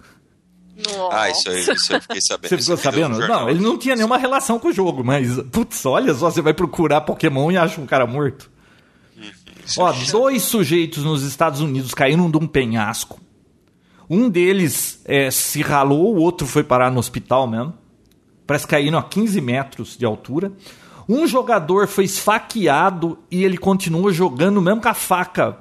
Nossa. 0.85 1.17
Ah, 1.17 1.29
isso 1.29 1.49
aí, 1.49 1.59
isso 1.61 1.93
eu 1.93 2.01
fiquei 2.01 2.21
sabendo. 2.21 2.49
Você 2.49 2.55
Isso 2.55 2.77
ficou 2.77 2.91
no 2.91 2.97
sabendo? 2.97 3.15
jornal. 3.19 3.41
Não, 3.41 3.49
ele 3.49 3.59
não 3.61 3.77
tinha 3.77 3.95
nenhuma 3.95 4.17
relação 4.17 4.59
com 4.59 4.67
o 4.67 4.73
jogo, 4.73 5.03
mas, 5.03 5.39
putz, 5.51 5.85
olha 5.85 6.13
só, 6.13 6.29
você 6.29 6.41
vai 6.41 6.53
procurar 6.53 7.01
Pokémon 7.01 7.51
e 7.51 7.57
acha 7.57 7.81
um 7.81 7.85
cara 7.85 8.05
morto. 8.05 8.49
Isso 9.65 9.81
Ó, 9.81 9.89
é 9.89 9.93
chato. 9.93 10.11
dois 10.11 10.43
sujeitos 10.43 11.03
nos 11.03 11.23
Estados 11.23 11.61
Unidos 11.61 11.93
caíram 11.93 12.29
de 12.29 12.37
um 12.37 12.47
penhasco. 12.47 13.19
Um 14.09 14.29
deles 14.29 15.01
é, 15.05 15.29
se 15.31 15.61
ralou, 15.61 16.15
o 16.15 16.19
outro 16.21 16.47
foi 16.47 16.63
parar 16.63 16.91
no 16.91 16.99
hospital 16.99 17.47
mesmo. 17.47 17.73
Parece 18.45 18.65
que 18.65 18.71
caíram 18.71 18.97
a 18.97 19.03
15 19.03 19.41
metros 19.41 19.97
de 19.97 20.05
altura. 20.05 20.53
Um 21.09 21.27
jogador 21.27 21.87
foi 21.87 22.05
esfaqueado 22.05 23.19
e 23.29 23.43
ele 23.43 23.57
continua 23.57 24.13
jogando 24.13 24.61
mesmo 24.61 24.81
com 24.81 24.87
a 24.89 24.93
faca 24.93 25.57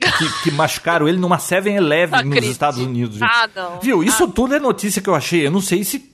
que, 0.00 0.42
que 0.44 0.50
machucaram 0.50 1.06
ele 1.08 1.18
numa 1.18 1.36
7-Eleven 1.38 2.20
nos 2.24 2.30
Acredito. 2.32 2.50
Estados 2.52 2.78
Unidos. 2.80 3.16
gente. 3.18 3.28
Ah, 3.30 3.48
não. 3.54 3.80
Viu? 3.80 4.02
Isso 4.02 4.26
tudo 4.28 4.54
é 4.54 4.58
notícia 4.58 5.00
que 5.02 5.08
eu 5.08 5.14
achei. 5.14 5.46
Eu 5.46 5.50
não 5.50 5.60
sei 5.60 5.84
se 5.84 6.10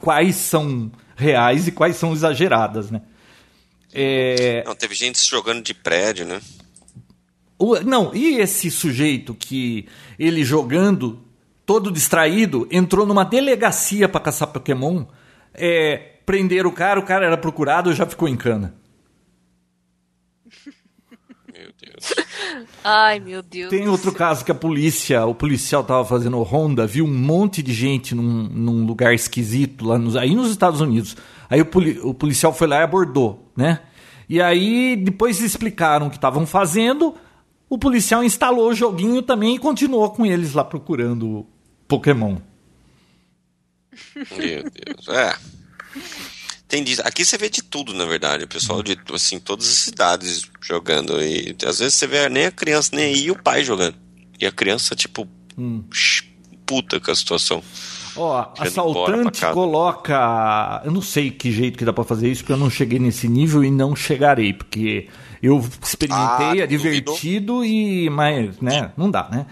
quais 0.00 0.36
são 0.36 0.90
reais 1.16 1.68
e 1.68 1.72
quais 1.72 1.96
são 1.96 2.12
exageradas, 2.12 2.90
né? 2.90 3.02
É, 3.92 4.62
Não, 4.66 4.74
teve 4.74 4.94
gente 4.94 5.18
se 5.18 5.28
jogando 5.28 5.62
de 5.62 5.72
prédio, 5.74 6.26
né? 6.26 6.40
o- 7.58 7.80
não, 7.80 8.14
e 8.14 8.38
esse 8.38 8.70
sujeito 8.70 9.34
que 9.34 9.86
ele 10.18 10.44
jogando, 10.44 11.22
todo 11.64 11.90
distraído, 11.90 12.66
entrou 12.70 13.06
numa 13.06 13.24
delegacia 13.24 14.08
pra 14.08 14.20
caçar 14.20 14.48
Pokémon, 14.48 15.04
é, 15.54 15.96
prenderam 16.26 16.68
o 16.68 16.72
cara, 16.72 17.00
o 17.00 17.04
cara 17.04 17.24
era 17.26 17.36
procurado 17.38 17.90
e 17.90 17.94
já 17.94 18.04
ficou 18.06 18.28
em 18.28 18.36
cana. 18.36 18.74
Meu 21.52 21.70
Deus. 21.80 22.14
Ai, 22.88 23.18
meu 23.18 23.42
Deus. 23.42 23.68
Tem 23.68 23.88
outro 23.88 24.12
caso 24.12 24.44
que 24.44 24.52
a 24.52 24.54
polícia, 24.54 25.26
o 25.26 25.34
policial 25.34 25.82
tava 25.82 26.04
fazendo 26.04 26.40
ronda, 26.44 26.86
viu 26.86 27.04
um 27.04 27.12
monte 27.12 27.60
de 27.60 27.72
gente 27.72 28.14
num, 28.14 28.44
num 28.44 28.86
lugar 28.86 29.12
esquisito 29.12 29.84
lá 29.84 29.98
nos, 29.98 30.14
aí 30.14 30.36
nos 30.36 30.50
Estados 30.52 30.80
Unidos. 30.80 31.16
Aí 31.50 31.60
o, 31.60 31.66
poli- 31.66 31.98
o 32.00 32.14
policial 32.14 32.52
foi 32.54 32.68
lá 32.68 32.78
e 32.78 32.82
abordou, 32.84 33.50
né? 33.56 33.80
E 34.28 34.40
aí 34.40 34.94
depois 34.94 35.40
explicaram 35.40 36.06
o 36.06 36.10
que 36.10 36.16
estavam 36.16 36.46
fazendo. 36.46 37.12
O 37.68 37.76
policial 37.76 38.22
instalou 38.22 38.70
o 38.70 38.74
joguinho 38.74 39.20
também 39.20 39.56
e 39.56 39.58
continuou 39.58 40.08
com 40.10 40.24
eles 40.24 40.52
lá 40.52 40.62
procurando 40.62 41.44
Pokémon. 41.88 42.36
Meu 44.14 44.62
Deus. 44.70 45.08
É. 45.08 45.34
Tem 46.68 46.82
disso. 46.82 47.00
Aqui 47.04 47.24
você 47.24 47.38
vê 47.38 47.48
de 47.48 47.62
tudo, 47.62 47.94
na 47.94 48.04
verdade. 48.04 48.44
O 48.44 48.48
pessoal 48.48 48.82
de 48.82 48.98
assim, 49.14 49.38
todas 49.38 49.68
as 49.68 49.74
cidades 49.78 50.42
jogando. 50.60 51.22
E 51.22 51.54
às 51.64 51.78
vezes 51.78 51.94
você 51.94 52.06
vê 52.06 52.28
nem 52.28 52.46
a 52.46 52.50
criança, 52.50 52.90
nem 52.94 53.04
aí, 53.14 53.24
e 53.26 53.30
o 53.30 53.40
pai 53.40 53.62
jogando. 53.62 53.94
E 54.40 54.44
a 54.46 54.50
criança, 54.52 54.94
tipo, 54.96 55.28
sh- 55.92 56.24
puta 56.66 56.98
com 56.98 57.10
a 57.10 57.14
situação. 57.14 57.62
Ó, 58.16 58.46
assaltante 58.58 59.40
coloca. 59.54 60.82
Eu 60.84 60.90
não 60.90 61.02
sei 61.02 61.30
que 61.30 61.52
jeito 61.52 61.78
que 61.78 61.84
dá 61.84 61.92
pra 61.92 62.02
fazer 62.04 62.30
isso, 62.30 62.42
porque 62.42 62.52
eu 62.52 62.56
não 62.56 62.70
cheguei 62.70 62.98
nesse 62.98 63.28
nível 63.28 63.62
e 63.62 63.70
não 63.70 63.94
chegarei, 63.94 64.52
porque 64.52 65.08
eu 65.42 65.64
experimentei, 65.82 66.46
Ah, 66.60 66.64
é 66.64 66.66
divertido 66.66 67.64
e. 67.64 68.10
Mas, 68.10 68.58
né? 68.60 68.90
Não 68.96 69.10
dá, 69.10 69.28
né? 69.30 69.46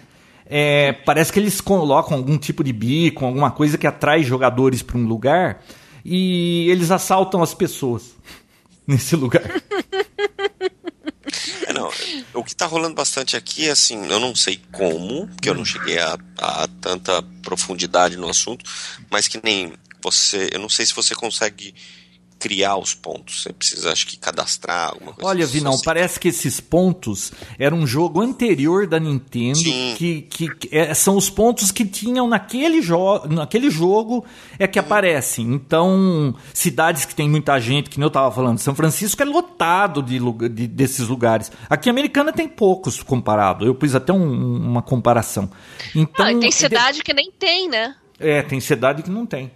É, 0.46 0.92
parece 0.92 1.32
que 1.32 1.38
eles 1.38 1.60
colocam 1.60 2.16
algum 2.16 2.36
tipo 2.36 2.62
de 2.64 2.72
bico, 2.72 3.24
alguma 3.24 3.50
coisa 3.50 3.78
que 3.78 3.86
atrai 3.86 4.22
jogadores 4.22 4.82
pra 4.82 4.98
um 4.98 5.06
lugar 5.06 5.62
e 6.04 6.68
eles 6.70 6.90
assaltam 6.90 7.42
as 7.42 7.54
pessoas 7.54 8.14
nesse 8.86 9.16
lugar. 9.16 9.42
É, 11.66 11.72
não, 11.72 11.90
o 12.34 12.44
que 12.44 12.54
tá 12.54 12.66
rolando 12.66 12.94
bastante 12.94 13.36
aqui, 13.36 13.68
assim, 13.68 14.06
eu 14.06 14.20
não 14.20 14.34
sei 14.34 14.60
como, 14.70 15.26
porque 15.28 15.48
eu 15.48 15.54
não 15.54 15.64
cheguei 15.64 15.98
a, 15.98 16.18
a 16.38 16.68
tanta 16.80 17.22
profundidade 17.42 18.16
no 18.16 18.28
assunto, 18.28 18.64
mas 19.10 19.26
que 19.26 19.40
nem 19.42 19.72
você, 20.02 20.50
eu 20.52 20.60
não 20.60 20.68
sei 20.68 20.84
se 20.84 20.94
você 20.94 21.14
consegue 21.14 21.74
criar 22.38 22.76
os 22.76 22.94
pontos, 22.94 23.42
você 23.42 23.52
precisa, 23.54 23.90
acho 23.90 24.06
que, 24.06 24.18
cadastrar 24.18 24.90
alguma 24.90 25.14
coisa 25.14 25.30
Olha, 25.30 25.44
assim. 25.44 25.54
Vinão, 25.54 25.78
parece 25.82 26.20
que 26.20 26.28
esses 26.28 26.60
pontos 26.60 27.32
era 27.58 27.74
um 27.74 27.86
jogo 27.86 28.20
anterior 28.20 28.86
da 28.86 29.00
Nintendo, 29.00 29.58
Sim. 29.58 29.94
que, 29.96 30.22
que, 30.22 30.54
que, 30.54 30.76
é, 30.76 30.92
são 30.92 31.16
os 31.16 31.30
pontos 31.30 31.70
que 31.70 31.86
tinham 31.86 32.28
naquele, 32.28 32.82
jo 32.82 33.20
naquele 33.30 33.70
jogo 33.70 34.26
é 34.58 34.66
que 34.66 34.78
aparecem. 34.78 35.46
Então, 35.54 36.34
cidades 36.52 37.06
que 37.06 37.14
tem 37.14 37.28
muita 37.30 37.58
gente, 37.58 37.88
que 37.88 37.98
nem 37.98 38.04
eu 38.04 38.10
tava 38.10 38.30
falando, 38.34 38.58
São 38.58 38.74
Francisco 38.74 39.22
é 39.22 39.24
lotado 39.24 40.02
de, 40.02 40.18
de- 40.50 40.66
desses 40.66 41.08
lugares. 41.08 41.50
Aqui, 41.70 41.88
Americana 41.88 42.30
tem 42.32 42.46
poucos 42.46 43.02
comparado. 43.02 43.64
Eu 43.64 43.74
pus 43.74 43.94
até 43.94 44.12
um- 44.12 44.56
uma 44.56 44.82
comparação. 44.82 45.50
Então, 45.94 46.26
Ah, 46.26 46.32
e 46.32 46.38
tem 46.40 46.50
de- 46.50 46.54
cidade 46.54 47.02
que 47.02 47.14
nem 47.14 47.30
tem, 47.30 47.70
né? 47.70 47.94
é, 48.20 48.42
tem 48.42 48.60
cidade 48.60 49.02
que 49.02 49.10
não 49.10 49.24
tem. 49.24 49.50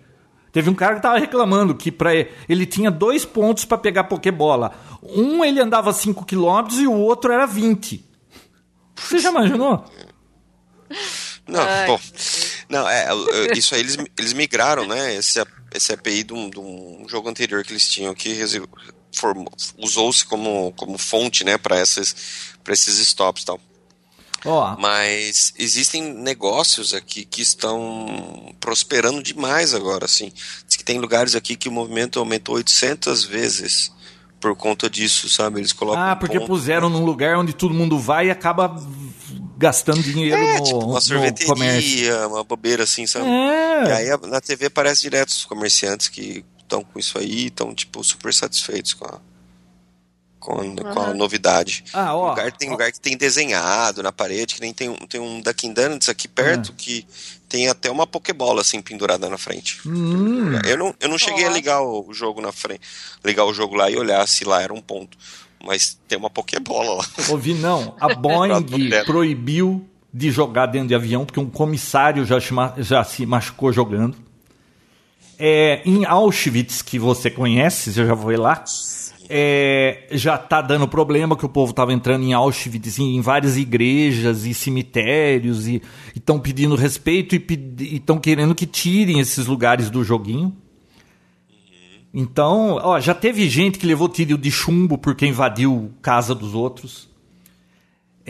Teve 0.59 0.71
um 0.71 0.75
cara 0.75 0.97
que 0.97 1.03
tava 1.03 1.21
reclamando 1.21 1.73
que 1.73 1.93
pra 1.93 2.13
ele, 2.13 2.33
ele 2.49 2.67
tinha 2.67 2.91
dois 2.91 3.25
pontos 3.25 3.65
pra 3.65 3.79
pegar 3.79 4.03
Pokébola. 4.03 4.75
Um 5.01 5.45
ele 5.45 5.61
andava 5.61 5.93
5 5.93 6.25
km 6.25 6.69
e 6.81 6.87
o 6.89 6.95
outro 6.95 7.33
era 7.33 7.47
20. 7.47 8.05
Você 8.97 9.21
já 9.21 9.31
imaginou? 9.31 9.85
Não, 11.47 11.61
Ai. 11.61 11.87
bom. 11.87 12.01
Não, 12.69 12.89
é, 12.89 13.07
isso 13.57 13.73
aí 13.73 13.83
eles, 13.83 13.97
eles 14.19 14.33
migraram, 14.33 14.85
né? 14.85 15.15
Esse, 15.15 15.41
esse 15.73 15.93
API 15.93 16.25
de 16.25 16.35
um, 16.35 16.51
de 16.51 16.59
um 16.59 17.07
jogo 17.09 17.29
anterior 17.29 17.63
que 17.63 17.71
eles 17.71 17.89
tinham 17.89 18.13
que 18.13 18.37
usou-se 19.79 20.25
como, 20.27 20.73
como 20.73 20.99
fonte, 20.99 21.45
né, 21.45 21.57
para 21.57 21.81
esses, 21.81 22.17
pra 22.65 22.75
esses 22.75 22.99
stops 22.99 23.43
e 23.43 23.47
tal. 23.47 23.61
Ó, 24.45 24.77
Mas 24.79 25.53
existem 25.59 26.01
negócios 26.15 26.95
aqui 26.95 27.25
que 27.25 27.43
estão 27.43 28.55
prosperando 28.61 29.23
demais 29.23 29.75
agora, 29.75 30.05
assim. 30.05 30.33
Diz 30.67 30.77
que 30.77 30.85
tem 30.85 30.99
lugares 30.99 31.35
aqui 31.35 31.57
que 31.57 31.69
o 31.69 31.73
movimento 31.73 32.19
aumentou 32.19 32.55
800 32.57 33.25
vezes 33.25 33.91
por 34.41 34.55
conta 34.55 34.89
disso, 34.89 35.29
sabe? 35.29 35.59
Eles 35.61 35.73
colocam 35.73 36.01
ah, 36.03 36.15
porque 36.15 36.39
ponto- 36.39 36.47
puseram 36.49 36.89
num 36.89 37.05
lugar 37.05 37.37
onde 37.37 37.53
todo 37.53 37.75
mundo 37.75 37.99
vai 37.99 38.29
e 38.29 38.31
acaba 38.31 38.77
gastando 39.57 40.01
dinheiro 40.01 40.37
É, 40.37 40.59
no, 40.59 40.65
tipo 40.65 40.77
uma 40.79 40.87
no 40.87 40.87
comércio. 40.87 41.17
sorveteria, 41.17 42.29
uma 42.29 42.45
bobeira 42.45 42.85
assim, 42.85 43.07
sabe? 43.07 43.27
É. 43.27 43.85
E 43.89 43.93
aí 43.93 44.29
na 44.29 44.41
TV 44.41 44.67
aparece 44.67 45.03
direto 45.03 45.31
os 45.31 45.45
comerciantes 45.45 46.07
que 46.09 46.45
estão 46.61 46.85
com 46.85 46.99
isso 47.01 47.19
aí, 47.19 47.47
estão 47.47 47.75
tipo 47.75 48.03
super 48.05 48.33
satisfeitos 48.33 48.95
com 48.95 49.07
a 49.07 49.19
com 50.39 50.53
a, 50.61 50.93
com 50.95 51.01
a 51.01 51.15
novidade. 51.15 51.85
Ah, 51.93 52.15
ó, 52.15 52.31
lugar, 52.31 52.53
tem 52.53 52.69
ó. 52.69 52.73
lugar 52.73 52.93
que 52.93 53.01
tem 53.01 53.17
desenhado 53.17 54.03
na 54.03 54.13
parede, 54.13 54.55
que 54.55 54.61
nem 54.61 54.73
tem, 54.73 54.89
um- 54.89 54.95
tem 54.97 55.21
um 55.21 55.41
Dunkin' 55.41 55.73
Donuts 55.73 56.09
aqui 56.09 56.29
perto 56.29 56.73
que 56.73 57.07
tem 57.49 57.69
até 57.69 57.91
uma 57.91 58.07
Pokébola 58.07 58.61
assim 58.61 58.81
pendurada 58.83 59.29
na 59.29 59.39
frente. 59.39 59.81
Hum, 59.89 60.53
Eu 60.67 60.77
não, 60.77 60.95
eu 61.01 61.09
não 61.09 61.19
cheguei 61.19 61.45
a 61.47 61.51
ligar 61.51 61.81
o 61.83 62.13
jogo 62.13 62.41
na 62.41 62.53
frente, 62.53 62.81
ligar 63.25 63.45
o 63.45 63.53
jogo 63.55 63.75
lá 63.75 63.91
e 63.91 63.97
olhar 63.97 64.27
se 64.29 64.45
lá 64.45 64.63
era 64.63 64.73
um 64.73 64.81
ponto. 64.81 65.17
Mas 65.65 65.99
tem 66.07 66.17
uma 66.19 66.31
Pokébola 66.31 66.95
lá. 66.95 67.07
ouvi 67.31 67.55
não. 67.55 67.97
A 68.01 68.13
Boeing 68.15 68.63
Direto. 68.63 69.07
proibiu 69.07 69.85
de 70.15 70.31
jogar 70.31 70.67
dentro 70.67 70.89
de 70.89 70.95
avião 70.95 71.25
porque 71.27 71.41
um 71.41 71.51
comissário 71.51 72.25
já, 72.25 72.37
já 72.79 73.03
se 73.03 73.27
machucou 73.27 73.73
jogando. 73.73 74.17
É, 75.39 75.83
em 75.85 76.05
Auschwitz, 76.05 76.83
que 76.83 76.99
você 76.99 77.31
conhece, 77.31 77.93
você 77.93 78.05
já 78.07 78.17
foi 78.17 78.37
lá, 78.37 78.65
é, 79.29 80.07
já 80.13 80.39
tá 80.39 80.63
dando 80.63 80.89
problema 80.89 81.37
que 81.37 81.45
o 81.45 81.49
povo 81.49 81.73
tava 81.73 81.93
entrando 81.93 82.25
em 82.25 82.33
Auschwitz, 82.33 82.99
em 82.99 83.21
várias 83.21 83.57
igrejas 83.57 84.47
e 84.47 84.55
cemitérios 84.55 85.69
e 85.69 85.83
estão 86.15 86.41
pedindo 86.41 86.75
respeito 86.75 87.35
e 87.35 87.97
estão 87.97 88.19
querendo 88.19 88.55
que 88.55 88.67
tirem 88.67 89.21
esses 89.21 89.47
lugares 89.47 89.91
do 89.91 90.03
joguinho. 90.03 90.57
Então, 92.13 92.81
ó, 92.83 92.99
já 92.99 93.15
teve 93.15 93.49
gente 93.49 93.79
que 93.79 93.87
levou 93.87 94.09
tiro 94.09 94.39
de 94.39 94.51
chumbo 94.51 94.97
porque 94.97 95.27
invadiu 95.27 95.93
casa 96.01 96.35
dos 96.35 96.55
outros. 96.55 97.09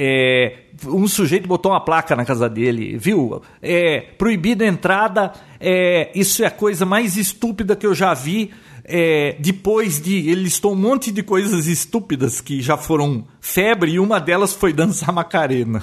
É, 0.00 0.58
um 0.86 1.08
sujeito 1.08 1.48
botou 1.48 1.72
uma 1.72 1.80
placa 1.80 2.14
na 2.14 2.24
casa 2.24 2.48
dele, 2.48 2.96
viu? 2.96 3.42
É, 3.62 4.00
proibida 4.00 4.64
a 4.64 4.68
entrada, 4.68 5.32
é, 5.60 6.10
isso 6.14 6.44
é 6.44 6.46
a 6.46 6.50
coisa 6.50 6.84
mais 6.84 7.16
estúpida 7.16 7.74
que 7.74 7.86
eu 7.86 7.94
já 7.94 8.14
vi. 8.14 8.50
É, 8.90 9.36
depois 9.38 10.00
de. 10.00 10.30
Ele 10.30 10.44
listou 10.44 10.72
um 10.72 10.76
monte 10.76 11.12
de 11.12 11.22
coisas 11.22 11.66
estúpidas 11.66 12.40
que 12.40 12.62
já 12.62 12.76
foram 12.76 13.26
febre 13.40 13.92
e 13.92 13.98
uma 13.98 14.18
delas 14.18 14.54
foi 14.54 14.72
dançar 14.72 15.12
Macarena. 15.12 15.82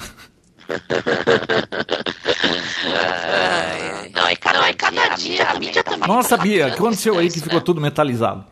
não, 4.12 4.26
é 4.26 4.36
cada, 4.36 4.58
não, 4.58 4.66
é 4.66 4.72
cada 4.72 5.08
dia, 5.14 5.48
a 5.48 5.58
mídia 5.58 5.84
também. 5.84 6.08
Nossa, 6.08 6.36
Bia, 6.36 6.66
o 6.66 6.70
que 6.70 6.76
aconteceu 6.76 7.16
aí 7.16 7.30
que 7.30 7.40
ficou 7.40 7.60
tudo 7.60 7.80
metalizado? 7.80 8.44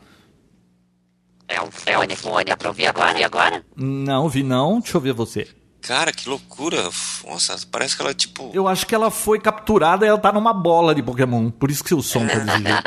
É 1.48 1.60
um 1.60 1.70
fone, 1.70 1.92
é 1.92 1.98
um 1.98 2.16
fone, 2.16 2.44
dá 2.44 2.56
pra 2.56 2.68
ouvir 2.68 2.86
agora 2.86 3.18
e 3.18 3.24
agora? 3.24 3.64
Não, 3.76 4.28
vi 4.28 4.42
não, 4.42 4.80
deixa 4.80 4.96
eu 4.96 5.00
ver 5.00 5.12
você. 5.12 5.48
Cara, 5.86 6.12
que 6.12 6.28
loucura. 6.28 6.82
Nossa, 7.26 7.56
parece 7.70 7.94
que 7.94 8.02
ela, 8.02 8.14
tipo. 8.14 8.50
Eu 8.54 8.66
acho 8.66 8.86
que 8.86 8.94
ela 8.94 9.10
foi 9.10 9.38
capturada 9.38 10.06
e 10.06 10.08
ela 10.08 10.18
tá 10.18 10.32
numa 10.32 10.52
bola 10.54 10.94
de 10.94 11.02
Pokémon. 11.02 11.50
Por 11.50 11.70
isso 11.70 11.84
que 11.84 11.94
o 11.94 12.02
som 12.02 12.26
tá 12.26 12.38
desse 12.38 12.62
jeito. 12.62 12.82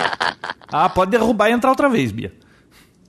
Ah, 0.67 0.89
pode 0.89 1.11
derrubar 1.11 1.49
e 1.49 1.53
entrar 1.53 1.69
outra 1.69 1.87
vez, 1.89 2.11
Bia. 2.11 2.33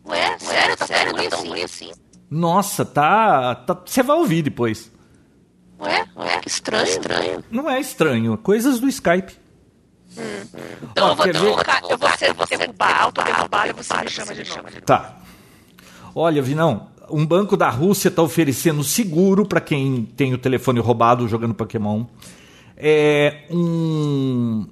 Ué, 0.04 0.38
sério, 0.38 0.76
tá 0.76 0.86
sério, 0.86 1.14
tá 1.14 1.22
tão 1.30 1.46
ruim 1.48 1.62
assim. 1.62 1.90
Nossa, 2.30 2.84
tá. 2.84 3.54
tá 3.54 3.74
você 3.84 4.02
vai 4.02 4.16
ouvir 4.16 4.42
depois. 4.42 4.92
Ué, 5.80 6.04
ué, 6.16 6.38
que 6.40 6.48
estranho, 6.48 6.84
estranho. 6.86 7.44
Não 7.50 7.70
é 7.70 7.80
estranho, 7.80 8.36
coisas 8.38 8.80
do 8.80 8.88
Skype. 8.88 9.32
Então 10.92 11.06
Ó, 11.06 11.10
eu 11.10 11.16
vou 11.16 11.24
quer 11.24 11.32
ver? 11.32 11.40
derrubar, 11.40 11.80
eu 11.88 11.98
vou 11.98 12.10
ser- 12.16 12.58
derrubar, 12.58 13.02
auto-derrubar 13.04 13.68
e 13.68 13.72
você 13.72 13.94
me 14.02 14.10
chama 14.10 14.34
de 14.34 14.50
novo. 14.50 14.62
Tá. 14.84 15.16
Olha, 16.14 16.42
Vinão, 16.42 16.88
um 17.10 17.24
banco 17.26 17.56
da 17.56 17.68
Rússia 17.70 18.08
está 18.08 18.22
oferecendo 18.22 18.82
seguro 18.84 19.44
para 19.46 19.60
quem 19.60 20.04
tem 20.16 20.32
o 20.34 20.38
telefone 20.38 20.80
roubado 20.80 21.26
jogando 21.28 21.54
Pokémon. 21.54 22.04
É 22.76 23.44
um 23.50 24.66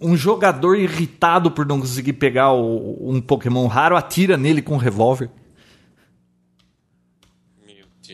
um 0.00 0.16
jogador 0.16 0.74
irritado 0.76 1.50
por 1.50 1.64
não 1.64 1.80
conseguir 1.80 2.12
pegar 2.14 2.52
o- 2.52 3.08
um 3.10 3.20
Pokémon 3.22 3.66
raro 3.66 3.96
atira 3.96 4.36
nele 4.36 4.60
com 4.60 4.74
um 4.74 4.78
revólver. 4.78 5.30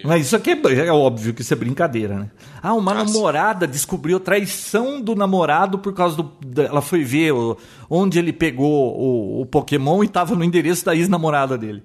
Mas 0.05 0.27
isso 0.27 0.37
aqui 0.37 0.51
é, 0.53 0.87
é 0.87 0.93
óbvio 0.93 1.35
que 1.35 1.43
isso 1.43 1.53
é 1.53 1.57
brincadeira, 1.57 2.17
né? 2.17 2.31
Ah, 2.63 2.75
uma 2.75 2.95
Nossa. 2.95 3.13
namorada 3.13 3.67
descobriu 3.67 4.21
traição 4.21 5.01
do 5.01 5.17
namorado 5.17 5.79
por 5.81 5.93
causa 5.93 6.17
do. 6.17 6.31
da- 6.47 6.65
Ela 6.65 6.81
foi 6.81 7.03
ver 7.03 7.33
o- 7.33 7.57
onde 7.89 8.19
ele 8.19 8.33
pegou 8.33 8.97
o, 8.97 9.41
o 9.43 9.47
Pokémon 9.47 10.05
e 10.05 10.09
tava 10.09 10.37
no 10.37 10.45
endereço 10.45 10.85
da 10.85 10.95
ex-namorada 10.95 11.59
dele. 11.59 11.83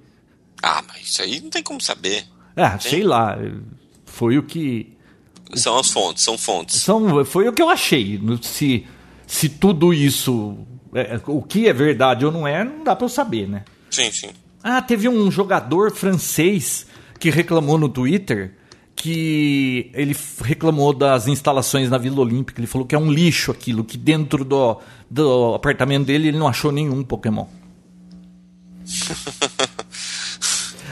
Ah, 0.61 0.83
mas 0.87 1.09
isso 1.09 1.21
aí 1.21 1.39
não 1.41 1.49
tem 1.49 1.63
como 1.63 1.81
saber. 1.81 2.25
Ah, 2.55 2.79
sei 2.79 3.03
lá. 3.03 3.37
Foi 4.05 4.37
o 4.37 4.43
que. 4.43 4.95
São 5.53 5.77
as 5.77 5.89
fontes, 5.91 6.23
são 6.23 6.37
fontes. 6.37 6.81
São, 6.81 7.23
foi 7.25 7.47
o 7.47 7.53
que 7.53 7.61
eu 7.61 7.69
achei. 7.69 8.19
Se, 8.41 8.85
se 9.27 9.49
tudo 9.49 9.93
isso. 9.93 10.57
é, 10.93 11.19
o 11.27 11.41
que 11.41 11.67
é 11.67 11.73
verdade 11.73 12.25
ou 12.25 12.31
não 12.31 12.47
é, 12.47 12.63
não 12.63 12.83
dá 12.83 12.95
pra 12.95 13.05
eu 13.05 13.09
saber, 13.09 13.47
né? 13.47 13.63
Sim, 13.91 14.11
sim. 14.11 14.29
Ah, 14.63 14.81
teve 14.81 15.07
um 15.07 15.29
jogador 15.29 15.91
francês 15.91 16.87
que 17.19 17.29
reclamou 17.29 17.77
no 17.77 17.87
Twitter 17.87 18.55
que 18.95 19.91
ele 19.93 20.15
reclamou 20.41 20.93
das 20.93 21.27
instalações 21.27 21.89
na 21.89 21.97
Vila 21.97 22.21
Olímpica. 22.21 22.59
Ele 22.59 22.67
falou 22.67 22.87
que 22.87 22.95
é 22.95 22.97
um 22.97 23.11
lixo 23.11 23.51
aquilo, 23.51 23.83
que 23.83 23.97
dentro 23.97 24.43
do, 24.43 24.79
do 25.11 25.53
apartamento 25.53 26.05
dele 26.05 26.29
ele 26.29 26.39
não 26.39 26.47
achou 26.47 26.71
nenhum 26.71 27.03
Pokémon. 27.03 27.45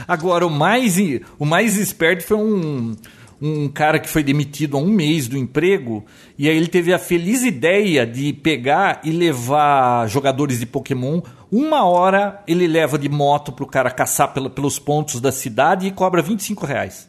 Agora, 0.06 0.46
o 0.46 0.50
mais, 0.50 0.96
o 1.38 1.44
mais 1.44 1.76
esperto 1.76 2.24
foi 2.24 2.36
um, 2.36 2.94
um 3.40 3.68
cara 3.68 3.98
que 3.98 4.08
foi 4.08 4.22
demitido 4.22 4.76
há 4.76 4.80
um 4.80 4.86
mês 4.88 5.28
do 5.28 5.36
emprego 5.36 6.04
e 6.38 6.48
aí 6.48 6.56
ele 6.56 6.66
teve 6.68 6.92
a 6.92 6.98
feliz 6.98 7.42
ideia 7.42 8.06
de 8.06 8.32
pegar 8.32 9.00
e 9.04 9.10
levar 9.10 10.08
jogadores 10.08 10.60
de 10.60 10.66
Pokémon. 10.66 11.20
Uma 11.50 11.84
hora 11.84 12.42
ele 12.46 12.66
leva 12.66 12.98
de 12.98 13.08
moto 13.08 13.52
pro 13.52 13.66
cara 13.66 13.90
caçar 13.90 14.32
pela- 14.32 14.50
pelos 14.50 14.78
pontos 14.78 15.20
da 15.20 15.30
cidade 15.32 15.86
e 15.86 15.90
cobra 15.92 16.22
25 16.22 16.66
reais. 16.66 17.08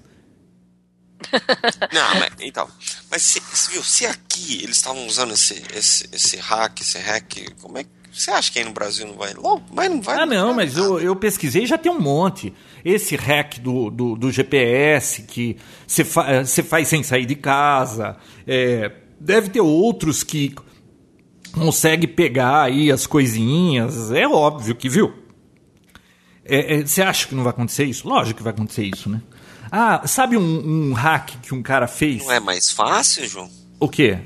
Não, 1.93 2.15
mas 2.19 2.29
então. 2.41 2.67
Mas 3.09 3.21
se, 3.23 3.41
se, 3.53 3.71
viu, 3.71 3.83
se 3.83 4.05
aqui 4.05 4.61
eles 4.63 4.75
estavam 4.77 5.05
usando 5.07 5.33
esse, 5.33 5.63
esse, 5.73 6.07
esse 6.11 6.37
hack, 6.37 6.79
esse 6.81 6.97
hack, 6.99 7.53
como 7.61 7.77
é 7.77 7.83
que. 7.83 7.89
Você 8.15 8.31
acha 8.31 8.49
que 8.49 8.59
aí 8.59 8.65
no 8.65 8.71
Brasil 8.71 9.05
não 9.05 9.15
vai? 9.15 9.33
Bom, 9.33 9.61
mas 9.73 9.89
não 9.91 10.01
vai. 10.01 10.19
Ah, 10.19 10.25
não, 10.25 10.53
mas 10.53 10.77
eu, 10.77 10.99
eu 11.01 11.13
pesquisei 11.17 11.63
e 11.63 11.67
já 11.67 11.77
tem 11.77 11.91
um 11.91 11.99
monte. 11.99 12.53
Esse 12.83 13.17
hack 13.17 13.59
do, 13.59 13.89
do, 13.91 14.15
do 14.15 14.31
GPS 14.31 15.23
que 15.23 15.57
você 15.85 16.05
fa 16.05 16.45
você 16.45 16.63
faz 16.63 16.87
sem 16.87 17.03
sair 17.03 17.25
de 17.25 17.35
casa. 17.35 18.15
É, 18.47 18.89
deve 19.19 19.49
ter 19.49 19.59
outros 19.59 20.23
que 20.23 20.55
consegue 21.51 22.07
pegar 22.07 22.63
aí 22.63 22.89
as 22.89 23.05
coisinhas. 23.05 24.11
É 24.11 24.25
óbvio 24.25 24.75
que, 24.75 24.87
viu? 24.87 25.13
É, 26.45 26.75
é, 26.77 26.85
Você 26.85 27.01
acha 27.01 27.27
que 27.27 27.35
não 27.35 27.43
vai 27.43 27.51
acontecer 27.51 27.83
isso? 27.83 28.07
Lógico 28.07 28.37
que 28.37 28.43
vai 28.43 28.53
acontecer 28.53 28.83
isso, 28.85 29.09
né? 29.09 29.21
Ah, 29.69 30.07
sabe 30.07 30.37
um, 30.37 30.89
um 30.89 30.93
hack 30.93 31.31
que 31.41 31.53
um 31.53 31.61
cara 31.61 31.85
fez? 31.85 32.23
Não 32.23 32.31
é 32.31 32.39
mais 32.39 32.71
fácil, 32.71 33.27
João? 33.27 33.49
O 33.77 33.89
quê? 33.89 34.19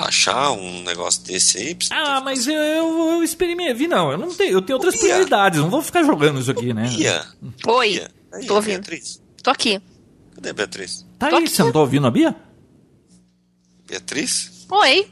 Baixar 0.00 0.52
um 0.52 0.82
negócio 0.82 1.22
desse 1.24 1.58
aí? 1.58 1.76
Ah, 1.90 2.16
ter- 2.18 2.24
mas 2.24 2.46
eu, 2.46 2.54
eu, 2.54 2.98
eu 3.12 3.22
experimentei. 3.22 3.74
Vi, 3.74 3.88
não, 3.88 4.10
eu 4.12 4.18
não 4.18 4.32
tenho. 4.34 4.52
Eu 4.52 4.62
tenho 4.62 4.76
outras 4.78 4.94
Bia. 4.94 5.02
prioridades. 5.14 5.60
Não 5.60 5.70
vou 5.70 5.82
ficar 5.82 6.02
jogando 6.04 6.40
isso 6.40 6.50
aqui, 6.50 6.72
né? 6.72 6.88
Bia. 6.88 7.24
Oi, 7.66 7.88
Bia. 7.90 8.10
Aí, 8.32 8.46
tô 8.46 8.54
ouvindo. 8.56 8.74
Beatriz. 8.76 9.22
tô 9.42 9.50
aqui. 9.50 9.80
Cadê 10.34 10.50
a 10.50 10.52
Beatriz? 10.52 11.06
Tá 11.18 11.28
Tô 11.30 11.36
aí, 11.36 11.44
aqui. 11.44 11.52
você 11.52 11.62
não 11.62 11.72
tá 11.72 11.80
ouvindo 11.80 12.06
a 12.06 12.10
Bia? 12.10 12.36
Beatriz? 13.86 14.66
Oi. 14.70 15.08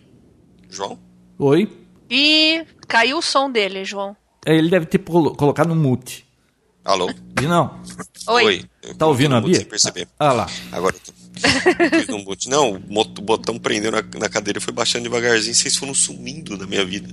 João? 0.70 0.98
Oi. 1.38 1.70
E 2.10 2.64
caiu 2.86 3.18
o 3.18 3.22
som 3.22 3.50
dele, 3.50 3.84
João. 3.84 4.16
É, 4.44 4.54
Ele 4.56 4.68
deve 4.70 4.86
ter 4.86 4.98
colo- 4.98 5.34
colocado 5.34 5.68
no 5.68 5.74
mute. 5.76 6.24
Alô? 6.84 7.08
Vi, 7.38 7.46
não. 7.48 7.80
Oi. 8.28 8.64
Eu 8.82 8.94
Tá 8.94 9.06
ouvindo 9.06 9.34
a 9.34 9.40
Bia? 9.40 9.56
Sem 9.56 9.64
perceber. 9.64 10.08
Ah 10.18 10.32
lá. 10.32 10.46
Agora 10.70 10.94
eu 10.94 11.00
tô. 11.00 11.12
Fiz 11.36 12.08
um. 12.08 12.24
Não, 12.48 12.74
o 12.74 13.04
botão 13.22 13.58
prendeu 13.58 13.90
na, 13.92 14.02
na 14.18 14.28
cadeira 14.28 14.58
e 14.58 14.62
foi 14.62 14.72
baixando 14.72 15.04
devagarzinho. 15.04 15.54
Vocês 15.54 15.76
foram 15.76 15.94
sumindo 15.94 16.56
da 16.56 16.66
minha 16.66 16.84
vida. 16.84 17.08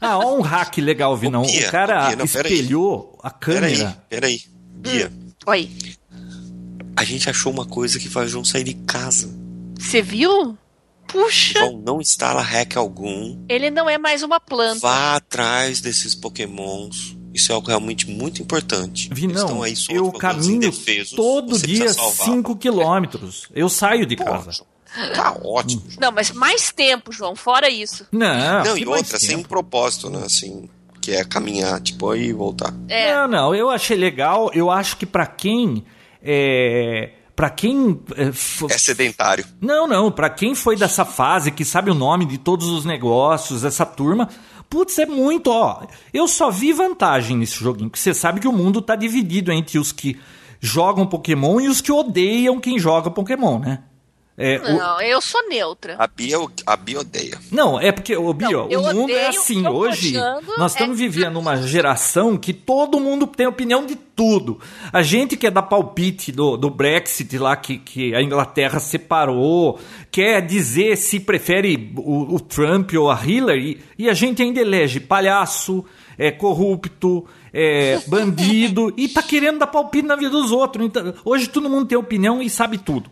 Ah, 0.00 0.18
ó 0.18 0.36
um 0.36 0.40
hack 0.42 0.78
legal, 0.78 1.16
vi, 1.16 1.28
não. 1.30 1.42
Bia, 1.42 1.68
O 1.68 1.70
cara 1.70 2.06
Bia, 2.08 2.16
não, 2.16 2.26
peraí. 2.28 2.52
espelhou 2.52 3.18
a 3.22 3.30
Peraí, 3.30 3.76
câmera. 3.76 4.04
peraí. 4.08 4.40
Bia, 4.74 5.12
Oi. 5.46 5.70
a 6.96 7.04
gente 7.04 7.28
achou 7.30 7.52
uma 7.52 7.64
coisa 7.64 7.98
que 7.98 8.08
faz 8.08 8.28
o 8.28 8.32
João 8.32 8.44
sair 8.44 8.64
de 8.64 8.74
casa. 8.74 9.28
Você 9.78 10.02
viu? 10.02 10.56
Puxa, 11.06 11.58
João, 11.58 11.82
não 11.84 12.00
instala 12.00 12.40
hack 12.40 12.76
algum. 12.76 13.36
ele 13.48 13.70
não 13.70 13.88
é 13.90 13.98
mais 13.98 14.22
uma 14.22 14.40
planta. 14.40 14.80
Vá 14.80 15.16
atrás 15.16 15.80
desses 15.80 16.14
pokémons. 16.14 17.16
Isso 17.34 17.50
é 17.50 17.54
algo 17.54 17.66
realmente 17.68 18.08
muito 18.10 18.42
importante. 18.42 19.08
Vi, 19.12 19.24
Eles 19.24 19.36
não. 19.42 19.62
aí 19.62 19.74
Eu 19.90 20.12
caminho 20.12 20.56
indefesos. 20.56 21.12
todo 21.12 21.58
Você 21.58 21.66
dia 21.66 21.84
precisa 21.84 22.00
salvar. 22.00 22.26
5 22.26 22.56
quilômetros. 22.56 23.48
Eu 23.54 23.68
saio 23.68 24.04
de 24.06 24.16
Pô, 24.16 24.24
casa. 24.24 24.50
Tá 25.14 25.34
ótimo. 25.42 25.82
João. 25.88 25.98
Não, 26.00 26.12
mas 26.12 26.30
mais 26.32 26.70
tempo, 26.70 27.10
João, 27.12 27.34
fora 27.34 27.70
isso. 27.70 28.06
Não, 28.12 28.62
Não, 28.64 28.76
e 28.76 28.86
outra, 28.86 29.18
sem 29.18 29.36
um 29.36 29.42
propósito, 29.42 30.10
né? 30.10 30.22
Assim, 30.26 30.68
que 31.00 31.12
é 31.12 31.24
caminhar, 31.24 31.80
tipo, 31.80 32.10
aí 32.10 32.26
e 32.26 32.32
voltar. 32.34 32.74
É. 32.88 33.14
Não, 33.14 33.26
não, 33.28 33.54
eu 33.54 33.70
achei 33.70 33.96
legal. 33.96 34.50
Eu 34.52 34.70
acho 34.70 34.98
que 34.98 35.06
pra 35.06 35.26
quem. 35.26 35.82
É, 36.22 37.10
para 37.34 37.48
quem. 37.50 37.98
é, 38.16 38.24
f- 38.28 38.66
É 38.70 38.76
sedentário. 38.76 39.44
Não, 39.60 39.86
não, 39.88 40.12
pra 40.12 40.28
quem 40.30 40.54
foi 40.54 40.76
dessa 40.76 41.04
fase, 41.04 41.50
que 41.50 41.64
sabe 41.64 41.90
o 41.90 41.94
nome 41.94 42.26
de 42.26 42.36
todos 42.38 42.68
os 42.68 42.84
negócios, 42.84 43.64
essa 43.64 43.86
turma, 43.86 44.28
putz, 44.72 44.98
é 44.98 45.04
muito, 45.04 45.48
ó. 45.48 45.82
Eu 46.14 46.26
só 46.26 46.50
vi 46.50 46.72
vantagem 46.72 47.36
nesse 47.36 47.56
joguinho, 47.56 47.90
porque 47.90 48.02
você 48.02 48.14
sabe 48.14 48.40
que 48.40 48.48
o 48.48 48.52
mundo 48.52 48.80
tá 48.80 48.96
dividido 48.96 49.52
entre 49.52 49.78
os 49.78 49.92
que 49.92 50.18
jogam 50.58 51.06
Pokémon 51.06 51.60
e 51.60 51.68
os 51.68 51.82
que 51.82 51.92
odeiam 51.92 52.58
quem 52.58 52.78
joga 52.78 53.10
Pokémon, 53.10 53.58
né? 53.58 53.82
É, 54.36 54.58
o- 54.58 54.78
Não, 54.78 55.00
eu 55.02 55.20
sou 55.20 55.46
neutra. 55.48 55.94
A 55.98 56.06
Bia, 56.06 56.38
a 56.66 56.76
Bia 56.76 57.00
odeia. 57.00 57.38
Não, 57.50 57.78
é 57.78 57.92
porque, 57.92 58.16
ô, 58.16 58.32
Bio, 58.32 58.66
Não, 58.66 58.80
o 58.80 58.94
mundo 58.94 59.12
é 59.12 59.28
odeio, 59.28 59.28
assim. 59.28 59.62
tô 59.62 59.70
Hoje, 59.70 60.12
nós 60.56 60.72
é- 60.72 60.74
estamos 60.76 60.98
vivendo 60.98 61.38
uma 61.38 61.56
geração 61.58 62.36
que 62.38 62.54
todo 62.54 62.98
mundo 62.98 63.26
tem 63.26 63.46
opinião 63.46 63.84
de 63.84 63.94
tudo. 63.94 64.58
A 64.90 65.02
gente 65.02 65.36
quer 65.36 65.50
dar 65.50 65.62
palpite 65.62 66.32
do, 66.32 66.56
do 66.56 66.70
Brexit 66.70 67.36
lá, 67.36 67.54
que, 67.56 67.76
que 67.76 68.14
a 68.14 68.22
Inglaterra 68.22 68.80
separou, 68.80 69.78
quer 70.10 70.40
dizer 70.44 70.96
se 70.96 71.20
prefere 71.20 71.92
o, 71.96 72.34
o 72.36 72.40
Trump 72.40 72.92
ou 72.94 73.10
a 73.10 73.20
Hillary, 73.24 73.80
e 73.98 74.08
a 74.08 74.14
gente 74.14 74.42
ainda 74.42 74.60
elege 74.60 74.98
palhaço, 74.98 75.84
é 76.16 76.30
corrupto, 76.30 77.26
é, 77.52 78.00
bandido, 78.08 78.92
e 78.96 79.08
tá 79.08 79.22
querendo 79.22 79.58
dar 79.58 79.66
palpite 79.66 80.06
na 80.06 80.16
vida 80.16 80.30
dos 80.30 80.50
outros. 80.52 80.86
Então, 80.86 81.12
hoje 81.22 81.48
todo 81.48 81.68
mundo 81.68 81.86
tem 81.86 81.98
opinião 81.98 82.42
e 82.42 82.48
sabe 82.48 82.78
tudo. 82.78 83.10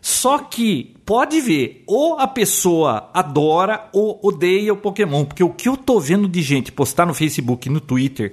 Só 0.00 0.38
que 0.38 0.94
pode 1.04 1.40
ver, 1.40 1.82
ou 1.86 2.18
a 2.18 2.26
pessoa 2.26 3.10
adora 3.12 3.88
ou 3.92 4.20
odeia 4.22 4.72
o 4.72 4.76
Pokémon, 4.76 5.24
porque 5.24 5.42
o 5.42 5.50
que 5.50 5.68
eu 5.68 5.76
tô 5.76 5.98
vendo 5.98 6.28
de 6.28 6.42
gente 6.42 6.70
postar 6.70 7.06
no 7.06 7.14
Facebook, 7.14 7.68
no 7.68 7.80
Twitter, 7.80 8.32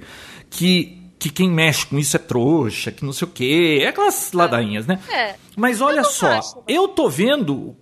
que 0.50 1.00
que 1.24 1.30
quem 1.30 1.50
mexe 1.50 1.86
com 1.86 1.98
isso 1.98 2.14
é 2.16 2.18
trouxa, 2.18 2.92
que 2.92 3.02
não 3.02 3.12
sei 3.12 3.26
o 3.26 3.30
quê, 3.30 3.78
é 3.80 3.88
aquelas 3.88 4.34
ladainhas, 4.34 4.86
né? 4.86 4.98
É. 5.10 5.36
Mas 5.56 5.80
olha 5.80 6.00
Eu 6.00 6.04
só, 6.04 6.26
acho. 6.26 6.62
eu 6.68 6.86
tô 6.86 7.08
vendo, 7.08 7.74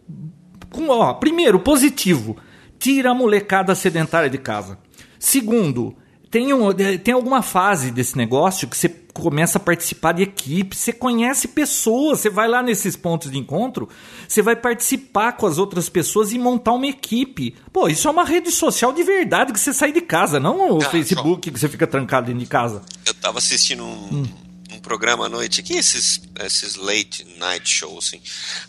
com, 0.71 0.89
ó, 0.89 1.13
primeiro, 1.15 1.59
positivo, 1.59 2.37
tira 2.79 3.11
a 3.11 3.15
molecada 3.15 3.75
sedentária 3.75 4.31
de 4.31 4.39
casa. 4.39 4.79
Segundo, 5.19 5.97
tem, 6.31 6.53
um, 6.53 6.73
tem 6.73 7.13
alguma 7.13 7.43
fase 7.43 7.91
desse 7.91 8.17
negócio 8.17 8.69
que 8.69 8.77
você 8.77 8.89
começa 9.13 9.59
a 9.59 9.61
participar 9.61 10.13
de 10.13 10.23
equipe, 10.23 10.77
você 10.77 10.93
conhece 10.93 11.49
pessoas, 11.49 12.21
você 12.21 12.31
vai 12.31 12.49
lá 12.49 12.63
nesses 12.63 12.97
pontos 12.97 13.31
de 13.31 13.39
encontro, 13.39 13.89
você 14.27 14.41
vai 14.41 14.57
participar 14.57 15.33
com 15.33 15.47
as 15.47 15.59
outras 15.59 15.89
pessoas 15.89 16.33
e 16.33 16.39
montar 16.39 16.73
uma 16.73 16.87
equipe. 16.87 17.55
Pô, 17.73 17.89
isso 17.89 18.09
é 18.09 18.11
uma 18.11 18.25
rede 18.25 18.51
social 18.51 18.93
de 18.93 19.03
verdade 19.03 19.53
que 19.53 19.61
você 19.61 19.73
sai 19.73 19.93
de 19.93 20.01
casa, 20.01 20.41
não 20.41 20.79
o 20.79 20.83
Ah, 20.83 20.89
Facebook 20.89 21.51
que 21.51 21.59
você 21.59 21.69
fica 21.69 21.87
trancado 21.87 22.27
dentro 22.27 22.41
de 22.41 22.47
casa. 22.47 22.83
Eu 23.05 23.15
tava 23.15 23.39
assistindo 23.39 23.85
um, 23.85 24.27
um 24.73 24.79
programa 24.81 25.27
à 25.27 25.29
noite 25.29 25.61
aqui, 25.61 25.75
esses, 25.75 26.23
esses 26.41 26.77
late 26.77 27.27
night 27.39 27.69
shows, 27.69 28.07
assim. 28.09 28.21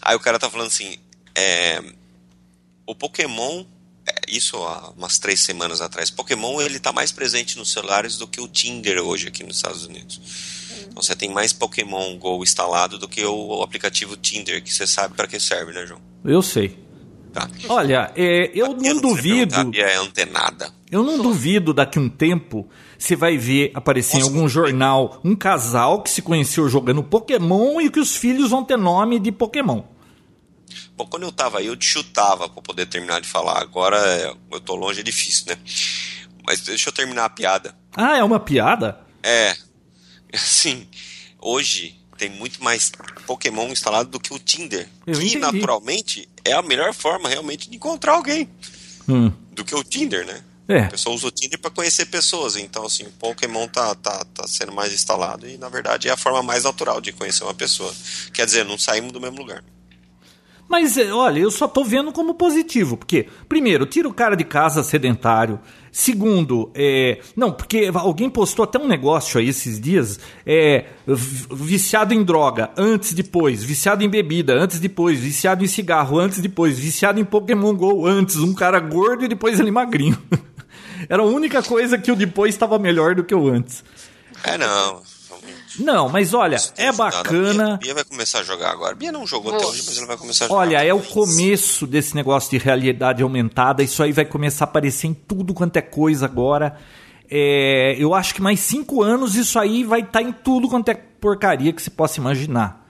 Aí 0.02 0.16
o 0.16 0.20
cara 0.20 0.38
tá 0.38 0.50
falando 0.50 0.68
assim, 0.68 0.98
é, 1.36 1.82
o 2.86 2.94
Pokémon, 2.94 3.64
isso 4.28 4.58
há 4.58 4.94
umas 4.98 5.18
três 5.18 5.40
semanas 5.40 5.82
atrás, 5.82 6.10
Pokémon 6.10 6.62
ele 6.62 6.80
tá 6.80 6.92
mais 6.92 7.12
presente 7.12 7.58
nos 7.58 7.72
celulares 7.72 8.18
do 8.18 8.28
que 8.28 8.42
o 8.42 8.48
Tinder 8.48 9.00
hoje 9.00 9.28
aqui 9.28 9.44
nos 9.44 9.58
Estados 9.58 9.86
Unidos. 9.86 10.20
Então 10.88 11.02
você 11.02 11.16
tem 11.16 11.32
mais 11.32 11.52
Pokémon 11.52 12.18
GO 12.18 12.44
instalado 12.44 12.98
do 13.00 13.08
que 13.08 13.24
o, 13.26 13.60
o 13.60 13.64
aplicativo 13.64 14.16
Tinder, 14.16 14.64
que 14.64 14.74
você 14.74 14.86
sabe 14.86 15.16
para 15.16 15.28
que 15.28 15.40
serve, 15.40 15.74
né, 15.74 15.86
João? 15.86 16.00
Eu 16.24 16.42
sei. 16.42 16.78
Tá. 17.34 17.50
Olha, 17.68 18.12
é, 18.16 18.52
eu 18.54 18.76
não 18.76 19.02
duvido. 19.02 19.72
É 19.76 19.96
antenada. 19.96 20.72
Eu 20.92 21.02
não 21.02 21.18
duvido 21.20 21.74
daqui 21.74 21.98
um 21.98 22.08
tempo 22.08 22.70
você 23.04 23.16
vai 23.16 23.38
ver 23.38 23.72
aparecer 23.74 24.18
em 24.18 24.20
Nossa, 24.20 24.32
algum 24.32 24.48
jornal 24.48 25.20
um 25.26 25.36
casal 25.36 26.04
que 26.04 26.10
se 26.10 26.22
conheceu 26.22 26.70
jogando 26.70 27.04
Pokémon 27.04 27.82
e 27.82 27.90
que 27.90 28.00
os 28.00 28.16
filhos 28.16 28.52
vão 28.52 28.64
ter 28.64 28.78
nome 28.78 29.20
de 29.20 29.32
Pokémon. 29.32 29.82
Bom, 30.96 31.06
quando 31.06 31.24
eu 31.24 31.32
tava 31.32 31.60
aí, 31.60 31.68
eu 31.68 31.76
te 31.76 31.86
chutava 31.86 32.50
pra 32.50 32.62
poder 32.62 32.86
terminar 32.86 33.22
de 33.22 33.28
falar. 33.28 33.62
Agora 33.62 33.98
é, 33.98 34.34
eu 34.52 34.60
tô 34.60 34.76
longe, 34.76 35.00
é 35.00 35.04
difícil, 35.04 35.46
né? 35.48 35.58
Mas 36.46 36.62
deixa 36.62 36.90
eu 36.90 36.94
terminar 36.94 37.26
a 37.26 37.30
piada. 37.30 37.76
Ah, 37.96 38.18
é 38.18 38.24
uma 38.24 38.40
piada? 38.40 39.00
É, 39.22 39.56
assim, 40.34 40.88
hoje 41.40 42.00
tem 42.18 42.30
muito 42.30 42.64
mais 42.64 42.92
Pokémon 43.26 43.70
instalado 43.70 44.10
do 44.10 44.20
que 44.20 44.34
o 44.34 44.40
Tinder. 44.40 44.88
Eu 45.06 45.20
que, 45.20 45.26
entendi. 45.26 45.40
naturalmente, 45.40 46.30
é 46.46 46.54
a 46.54 46.62
melhor 46.62 46.94
forma 46.94 47.30
realmente 47.30 47.70
de 47.70 47.76
encontrar 47.76 48.14
alguém. 48.14 48.50
Hum. 49.08 49.32
Do 49.52 49.64
que 49.64 49.76
o 49.76 49.84
Tinder, 49.84 50.26
né? 50.26 50.44
É. 50.68 50.84
A 50.84 50.90
pessoa 50.90 51.16
usa 51.16 51.28
o 51.28 51.32
Tinder 51.32 51.60
pra 51.60 51.70
conhecer 51.70 52.06
pessoas. 52.06 52.56
Então, 52.56 52.86
assim, 52.86 53.04
o 53.04 53.12
Pokémon 53.12 53.68
tá, 53.68 53.94
tá, 53.96 54.26
tá 54.34 54.48
sendo 54.48 54.72
mais 54.72 54.94
instalado. 54.94 55.48
E, 55.48 55.58
na 55.58 55.70
verdade, 55.70 56.08
é 56.08 56.12
a 56.12 56.18
forma 56.18 56.42
mais 56.42 56.64
natural 56.64 57.02
de 57.02 57.12
conhecer 57.12 57.44
uma 57.44 57.54
pessoa. 57.54 57.94
Quer 58.34 58.46
dizer, 58.46 58.64
não 58.66 58.78
saímos 58.78 59.12
do 59.12 59.20
mesmo 59.20 59.38
lugar. 59.38 59.64
Mas 60.68 60.98
é, 60.98 61.14
olha, 61.14 61.40
eu 61.40 61.52
só 61.52 61.68
tô 61.68 61.84
vendo 61.84 62.12
como 62.12 62.34
positivo, 62.34 62.98
porque 62.98 63.28
primeiro, 63.48 63.86
tira 63.86 64.08
o 64.08 64.14
cara 64.14 64.36
de 64.36 64.44
casa 64.44 64.84
sedentário. 64.84 65.60
Segundo, 65.92 66.72
é, 66.74 67.20
não, 67.36 67.52
porque 67.52 67.92
alguém 67.94 68.28
postou 68.28 68.64
até 68.64 68.80
um 68.80 68.88
negócio 68.88 69.40
aí 69.40 69.50
esses 69.50 69.80
dias, 69.80 70.20
é, 70.46 70.86
viciado 71.52 72.14
em 72.16 72.24
droga, 72.24 72.72
antes, 72.76 73.14
depois, 73.14 73.64
viciado 73.64 74.04
em 74.04 74.10
bebida, 74.10 74.54
antes, 74.54 74.80
depois, 74.80 75.20
viciado 75.20 75.64
em 75.64 75.68
cigarro, 75.68 76.18
antes, 76.18 76.40
depois, 76.40 76.80
viciado 76.80 77.20
em 77.20 77.26
Pokémon 77.26 77.76
GO, 77.76 78.08
antes, 78.08 78.38
um 78.38 78.56
cara 78.56 78.80
gordo 78.80 79.26
e 79.26 79.28
depois 79.28 79.60
ele 79.60 79.70
magrinho. 79.70 80.18
Era 81.08 81.22
a 81.22 81.26
única 81.26 81.62
coisa 81.62 81.98
que 81.98 82.12
o 82.12 82.16
depois 82.16 82.56
estava 82.56 82.80
melhor 82.80 83.14
do 83.14 83.24
que 83.24 83.36
o 83.36 83.48
antes. 83.48 83.84
É, 84.44 84.58
não. 84.58 85.02
Não, 85.80 86.10
mas 86.10 86.34
olha, 86.34 86.58
é 86.78 86.86
Nada. 86.86 87.04
A 87.04 87.12
bacana. 87.12 87.66
Bia, 87.66 87.78
Bia 87.78 87.94
vai 87.96 88.04
começar 88.04 88.40
a 88.40 88.44
jogar 88.44 88.72
agora. 88.72 88.96
Bia 88.96 89.12
não 89.12 89.26
jogou 89.26 89.56
até 89.56 89.66
hoje, 89.66 89.84
mas 89.86 89.98
ela 89.98 90.08
vai 90.08 90.18
começar 90.18 90.46
a 90.46 90.48
jogar. 90.48 90.60
Olha, 90.60 90.84
é 90.84 90.94
o 90.94 91.02
começo 91.02 91.88
desse 91.88 92.16
negócio 92.16 92.52
de 92.52 92.64
realidade 92.64 93.24
aumentada. 93.24 93.82
Isso 93.82 94.04
aí 94.04 94.12
vai 94.12 94.26
começar 94.26 94.66
a 94.66 94.68
aparecer 94.68 95.08
em 95.08 95.14
tudo 95.14 95.54
quanto 95.54 95.78
é 95.78 95.82
coisa 95.82 96.26
agora. 96.26 96.78
É, 97.30 97.96
eu 97.98 98.14
acho 98.14 98.36
que 98.36 98.42
mais 98.42 98.60
cinco 98.60 99.02
anos 99.02 99.36
isso 99.36 99.58
aí 99.58 99.84
vai 99.84 100.02
estar 100.02 100.22
em 100.22 100.32
tudo 100.32 100.70
quanto 100.70 100.90
é 100.90 100.94
porcaria 100.94 101.74
que 101.74 101.82
se 101.82 101.90
possa 101.90 102.20
imaginar. 102.20 102.84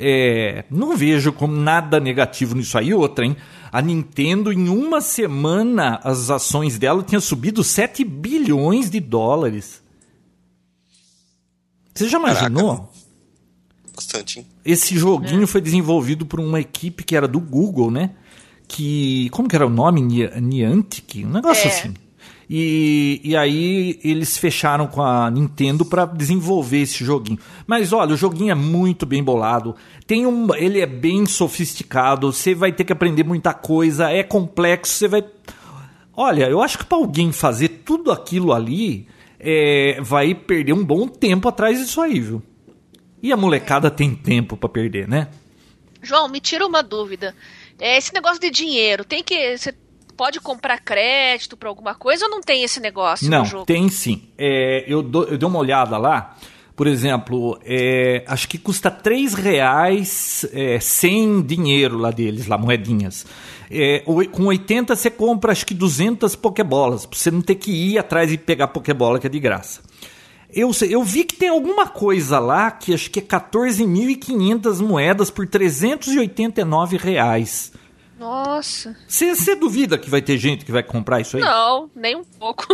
É, 0.00 0.64
não 0.70 0.96
vejo 0.96 1.32
como 1.32 1.56
nada 1.56 1.98
negativo 1.98 2.54
nisso 2.54 2.78
aí. 2.78 2.92
Outra, 2.94 3.24
hein? 3.24 3.36
A 3.72 3.82
Nintendo, 3.82 4.52
em 4.52 4.68
uma 4.68 5.00
semana, 5.00 6.00
as 6.04 6.30
ações 6.30 6.78
dela 6.78 7.02
tinham 7.02 7.20
subido 7.20 7.64
7 7.64 8.04
bilhões 8.04 8.90
de 8.90 9.00
dólares. 9.00 9.82
Você 11.98 12.08
já 12.08 12.18
imaginou? 12.18 12.90
Bastante, 13.94 14.38
hein? 14.40 14.46
Esse 14.64 14.96
joguinho 14.96 15.46
foi 15.46 15.60
desenvolvido 15.60 16.24
por 16.24 16.38
uma 16.38 16.60
equipe 16.60 17.02
que 17.02 17.16
era 17.16 17.26
do 17.26 17.40
Google, 17.40 17.90
né? 17.90 18.10
Que. 18.68 19.28
Como 19.30 19.48
que 19.48 19.56
era 19.56 19.66
o 19.66 19.70
nome? 19.70 20.00
Nia- 20.00 20.40
Niantic? 20.40 21.24
Um 21.24 21.30
negócio 21.30 21.66
É. 21.68 21.72
assim. 21.72 21.94
E, 22.50 23.20
e 23.24 23.36
aí 23.36 23.98
eles 24.02 24.38
fecharam 24.38 24.86
com 24.86 25.02
a 25.02 25.30
Nintendo 25.30 25.84
para 25.84 26.06
desenvolver 26.06 26.78
esse 26.78 27.04
joguinho. 27.04 27.38
Mas 27.66 27.92
olha, 27.92 28.14
o 28.14 28.16
joguinho 28.16 28.50
é 28.52 28.54
muito 28.54 29.04
bem 29.04 29.22
bolado. 29.22 29.74
Tem 30.06 30.26
um, 30.26 30.54
ele 30.54 30.80
é 30.80 30.86
bem 30.86 31.26
sofisticado. 31.26 32.32
Você 32.32 32.54
vai 32.54 32.72
ter 32.72 32.84
que 32.84 32.92
aprender 32.92 33.22
muita 33.24 33.52
coisa. 33.52 34.10
É 34.10 34.22
complexo. 34.22 34.92
Você 34.94 35.08
vai. 35.08 35.24
Olha, 36.16 36.48
eu 36.48 36.62
acho 36.62 36.78
que 36.78 36.84
para 36.86 36.96
alguém 36.98 37.32
fazer 37.32 37.68
tudo 37.84 38.10
aquilo 38.10 38.52
ali, 38.52 39.06
é, 39.40 39.98
vai 40.00 40.34
perder 40.34 40.72
um 40.72 40.84
bom 40.84 41.06
tempo 41.08 41.48
atrás 41.48 41.78
disso 41.78 42.00
aí, 42.00 42.18
viu? 42.20 42.42
E 43.22 43.32
a 43.32 43.36
molecada 43.36 43.90
tem 43.90 44.14
tempo 44.14 44.56
pra 44.56 44.68
perder, 44.68 45.08
né? 45.08 45.28
João, 46.02 46.28
me 46.28 46.40
tira 46.40 46.66
uma 46.66 46.82
dúvida. 46.82 47.34
É, 47.80 47.96
esse 47.98 48.12
negócio 48.14 48.40
de 48.40 48.50
dinheiro, 48.50 49.04
tem 49.04 49.22
que. 49.22 49.56
Você 49.56 49.74
pode 50.16 50.40
comprar 50.40 50.78
crédito 50.80 51.56
pra 51.56 51.68
alguma 51.68 51.94
coisa 51.94 52.24
ou 52.24 52.30
não 52.30 52.40
tem 52.40 52.62
esse 52.64 52.80
negócio 52.80 53.30
Não, 53.30 53.44
no 53.44 53.64
tem 53.64 53.88
sim. 53.88 54.22
É, 54.36 54.84
eu, 54.86 55.02
dou- 55.02 55.24
eu 55.24 55.38
dei 55.38 55.48
uma 55.48 55.58
olhada 55.58 55.96
lá. 55.98 56.36
Por 56.76 56.86
exemplo, 56.86 57.58
é, 57.64 58.22
acho 58.28 58.48
que 58.48 58.56
custa 58.56 58.88
3 58.88 59.34
reais 59.34 60.46
é, 60.52 60.78
sem 60.78 61.42
dinheiro 61.42 61.98
lá 61.98 62.12
deles, 62.12 62.46
lá, 62.46 62.56
moedinhas. 62.56 63.26
É, 63.70 64.00
com 64.32 64.44
80 64.46 64.96
você 64.96 65.10
compra 65.10 65.52
acho 65.52 65.66
que 65.66 65.74
200 65.74 66.34
pokebolas, 66.36 67.04
pra 67.06 67.18
você 67.18 67.30
não 67.30 67.42
ter 67.42 67.56
que 67.56 67.70
ir 67.70 67.98
atrás 67.98 68.32
e 68.32 68.38
pegar 68.38 68.68
pokebola 68.68 69.18
que 69.18 69.26
é 69.26 69.30
de 69.30 69.38
graça. 69.38 69.80
Eu, 70.50 70.72
sei- 70.72 70.94
eu 70.94 71.02
vi 71.04 71.24
que 71.24 71.36
tem 71.36 71.50
alguma 71.50 71.86
coisa 71.86 72.38
lá 72.38 72.70
que 72.70 72.94
acho 72.94 73.10
que 73.10 73.18
é 73.18 73.22
14.500 73.22 74.80
moedas 74.80 75.30
por 75.30 75.46
389 75.46 76.96
reais. 76.96 77.72
Nossa. 78.18 78.96
Você 79.06 79.54
duvida 79.54 79.96
que 79.98 80.10
vai 80.10 80.20
ter 80.22 80.38
gente 80.38 80.64
que 80.64 80.72
vai 80.72 80.82
comprar 80.82 81.20
isso 81.20 81.36
aí? 81.36 81.42
Não, 81.42 81.88
nem 81.94 82.16
um 82.16 82.24
pouco. 82.24 82.66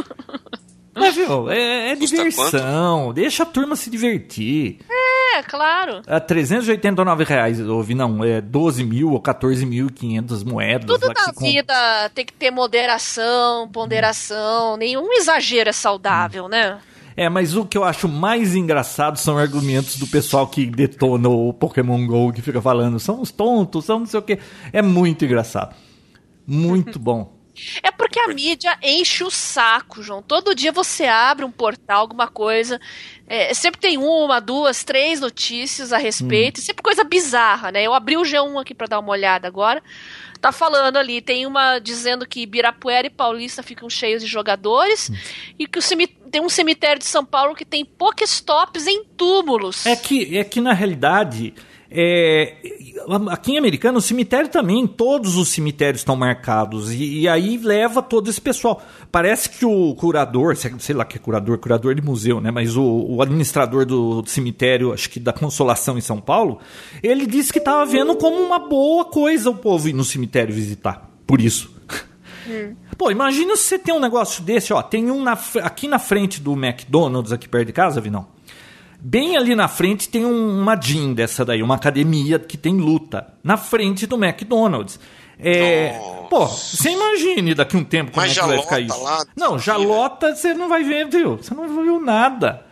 Mas, 0.95 1.17
viu, 1.17 1.51
é, 1.51 1.91
é 1.91 1.97
diversão. 1.97 3.13
Deixa 3.13 3.43
a 3.43 3.47
turma 3.47 3.75
se 3.75 3.91
divertir. 3.91 4.79
É, 4.89 5.24
claro. 5.43 6.03
É 6.07 6.21
389 6.21 7.25
reais, 7.25 7.61
ouvi, 7.61 7.95
não, 7.95 8.23
é 8.25 8.41
12 8.41 8.85
mil 8.85 9.13
ou 9.13 9.21
14.500 9.21 10.45
moedas. 10.45 10.87
Tudo 10.87 11.07
lá 11.07 11.15
que 11.15 11.21
na 11.21 11.33
compra. 11.33 11.49
vida 11.51 12.11
tem 12.15 12.25
que 12.25 12.33
ter 12.33 12.51
moderação, 12.51 13.69
ponderação. 13.69 14.77
Nenhum 14.77 15.13
exagero 15.13 15.71
é 15.71 15.73
saudável, 15.73 16.49
né? 16.49 16.79
É, 17.17 17.29
mas 17.29 17.57
o 17.57 17.65
que 17.65 17.79
eu 17.79 17.85
acho 17.85 18.09
mais 18.09 18.55
engraçado 18.57 19.17
são 19.19 19.39
argumentos 19.39 19.97
do 19.97 20.07
pessoal 20.07 20.49
que 20.49 20.67
detona 20.67 21.29
o 21.29 21.53
Pokémon 21.53 22.05
GO, 22.07 22.33
que 22.33 22.43
fica 22.43 22.61
falando, 22.61 22.99
são 22.99 23.21
uns 23.21 23.31
tontos, 23.31 23.85
são 23.85 24.01
não 24.01 24.07
sei 24.07 24.19
o 24.19 24.23
quê. 24.23 24.39
É 24.73 24.83
muito 24.83 25.25
engraçado. 25.25 25.77
Muito 26.47 26.99
bom. 27.01 27.34
É 27.83 27.91
porque 27.91 28.19
a 28.19 28.29
mídia 28.29 28.77
enche 28.83 29.23
o 29.25 29.31
saco, 29.31 30.03
João. 30.03 30.23
Todo 30.23 30.55
dia 30.55 30.73
você 30.73 31.05
abre 31.05 31.45
um 31.45 31.51
portal, 31.51 32.01
alguma 32.01 32.27
coisa. 32.29 32.81
é, 33.27 33.55
sempre 33.55 33.81
tem 33.81 33.97
uma, 33.97 34.41
duas, 34.41 34.85
três 34.85 35.21
notícias 35.21 35.93
a 35.93 35.99
respeito. 35.99 36.61
Sempre 36.61 36.83
coisa 36.83 37.05
bizarra, 37.05 37.71
né? 37.71 37.83
Eu 37.83 37.95
abri 37.95 38.17
o 38.17 38.23
G1 38.23 38.61
aqui 38.61 38.75
pra 38.75 38.87
dar 38.87 38.99
uma 38.99 39.13
olhada 39.13 39.49
agora. 39.49 39.83
Tá 40.41 40.53
falando 40.53 40.99
ali, 40.99 41.23
tem 41.23 41.47
uma 41.47 41.79
dizendo 41.79 42.27
que 42.27 42.43
Ibirapuera 42.43 43.07
e 43.07 43.11
Paulista 43.11 43.63
ficam 43.63 43.89
cheios 43.89 44.23
de 44.23 44.29
jogadores 44.29 45.11
e 45.59 45.67
que 45.67 45.81
tem 46.31 46.43
um 46.43 46.51
cemitério 46.51 46.99
de 46.99 47.07
São 47.07 47.25
Paulo 47.25 47.55
que 47.55 47.65
tem 47.65 47.83
Pokéstops 47.83 48.87
em 48.87 49.05
túmulos. 49.17 49.87
É 49.87 49.97
que, 49.97 50.37
é 50.37 50.45
que 50.45 50.61
na 50.61 50.75
realidade, 50.75 51.55
É, 51.97 52.57
aqui 53.31 53.53
em 53.53 53.59
Americana, 53.59 53.99
o 53.99 54.03
cemitério 54.03 54.49
também, 54.49 54.85
todos 54.85 55.37
os 55.37 55.49
cemitérios 55.51 56.01
estão 56.01 56.17
marcados. 56.17 56.91
E, 56.91 57.21
e, 57.21 57.29
aí 57.29 57.57
leva 57.57 58.03
todo 58.03 58.29
esse 58.29 58.41
pessoal. 58.41 58.83
Parece 59.13 59.49
que 59.49 59.65
o 59.65 59.95
curador, 59.95 60.57
sei 60.57 60.93
lá 60.93 61.05
que 61.05 61.17
é 61.17 61.21
curador, 61.21 61.57
curador 61.59 61.95
de 61.95 62.03
museu, 62.03 62.41
né? 62.41 62.51
Mas 62.51 62.77
o, 62.77 62.83
o 62.83 63.23
administrador 63.23 63.87
do, 63.87 64.23
do, 64.23 64.29
cemitério, 64.29 64.93
acho 64.93 65.09
que 65.09 65.21
da 65.21 65.33
Consolação 65.33 65.97
em 65.97 66.01
São 66.01 66.21
Paulo, 66.21 66.59
ele 67.01 67.27
disse 67.27 67.53
que 67.53 67.61
estava 67.61 67.87
vendo 67.87 68.17
como 68.17 68.43
uma 68.43 68.59
boa 68.59 69.05
coisa 69.05 69.49
o 69.49 69.55
povo 69.55 69.89
ir 69.89 69.93
no 69.93 70.03
cemitério 70.03 70.53
visitar. 70.53 71.09
Por 71.25 71.41
isso. 71.41 71.73
Hum. 72.49 72.75
Pô, 72.99 73.11
imagina 73.13 73.55
se 73.57 73.63
você 73.63 73.79
tem 73.79 73.95
um 73.95 74.01
negócio 74.01 74.43
desse, 74.43 74.73
ó. 74.73 74.83
Tem 74.83 75.13
um 75.13 75.23
na, 75.23 75.39
aqui 75.63 75.87
na 75.87 76.01
frente 76.01 76.41
do 76.41 76.55
McDonald's, 76.55 77.31
aqui 77.31 77.49
perto 77.49 77.69
de 77.69 77.73
casa, 77.73 78.01
Vinão. 78.01 78.34
Bem 79.07 79.37
ali 79.37 79.55
na 79.55 79.69
frente 79.69 80.09
tem 80.09 80.25
um, 80.25 80.63
uma 80.63 80.75
gym 80.77 81.13
dessa 81.13 81.45
daí, 81.45 81.63
uma 81.63 81.75
academia 81.75 82.39
que 82.39 82.57
tem 82.57 82.79
luta. 82.79 83.35
Na 83.45 83.59
frente 83.59 84.07
do 84.07 84.17
McDonald's. 84.17 84.99
É, 85.39 86.01
pô, 86.31 86.47
você 86.47 86.89
imagine 86.89 87.55
daqui 87.55 87.77
um 87.77 87.85
tempo 87.85 88.13
como 88.13 88.27
Mas 88.27 88.35
é 88.35 88.41
que 88.41 88.47
vai 88.47 88.63
ficar 88.63 88.81
isso. 88.81 89.03
Lá, 89.03 89.23
não, 89.37 89.59
já 89.59 89.79
né? 89.79 89.85
lota, 89.85 90.35
você 90.35 90.55
não 90.55 90.71
vai 90.71 90.83
ver, 90.85 91.07
viu? 91.11 91.37
Você 91.37 91.53
não 91.53 91.69
viu 91.69 92.01
nada. 92.01 92.65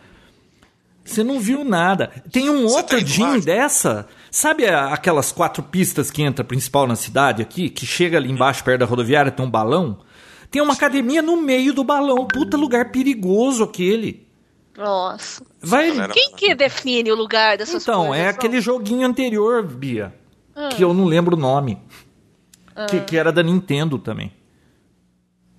Você 1.04 1.22
não 1.22 1.38
viu 1.38 1.64
nada. 1.64 2.10
Tem 2.30 2.48
um 2.48 2.62
você 2.62 2.76
outro 2.76 2.98
tá 2.98 3.04
gym 3.04 3.38
dessa. 3.40 4.08
Sabe 4.30 4.66
aquelas 4.66 5.32
quatro 5.32 5.62
pistas 5.62 6.10
que 6.10 6.22
entra 6.22 6.42
principal 6.42 6.86
na 6.86 6.96
cidade 6.96 7.42
aqui, 7.42 7.68
que 7.68 7.84
chega 7.84 8.16
ali 8.16 8.30
embaixo 8.30 8.64
perto 8.64 8.80
da 8.80 8.86
rodoviária, 8.86 9.30
tem 9.30 9.44
um 9.44 9.50
balão? 9.50 9.98
Tem 10.50 10.62
uma 10.62 10.72
academia 10.72 11.20
no 11.20 11.36
meio 11.36 11.74
do 11.74 11.84
balão. 11.84 12.26
Puta 12.26 12.56
lugar 12.56 12.90
perigoso 12.90 13.64
aquele. 13.64 14.31
Nossa. 14.76 15.44
Vai... 15.60 15.90
Quem 16.08 16.32
que 16.34 16.54
define 16.54 17.12
o 17.12 17.14
lugar 17.14 17.58
dessas 17.58 17.82
então, 17.82 18.06
coisas? 18.06 18.16
Então, 18.16 18.26
é 18.26 18.28
aquele 18.28 18.60
joguinho 18.60 19.06
anterior, 19.06 19.62
Bia. 19.66 20.14
Ah. 20.54 20.68
Que 20.68 20.82
eu 20.82 20.94
não 20.94 21.04
lembro 21.04 21.36
o 21.36 21.38
nome. 21.38 21.78
Ah. 22.74 22.86
Que, 22.86 23.00
que 23.00 23.16
era 23.16 23.30
da 23.30 23.42
Nintendo 23.42 23.98
também. 23.98 24.32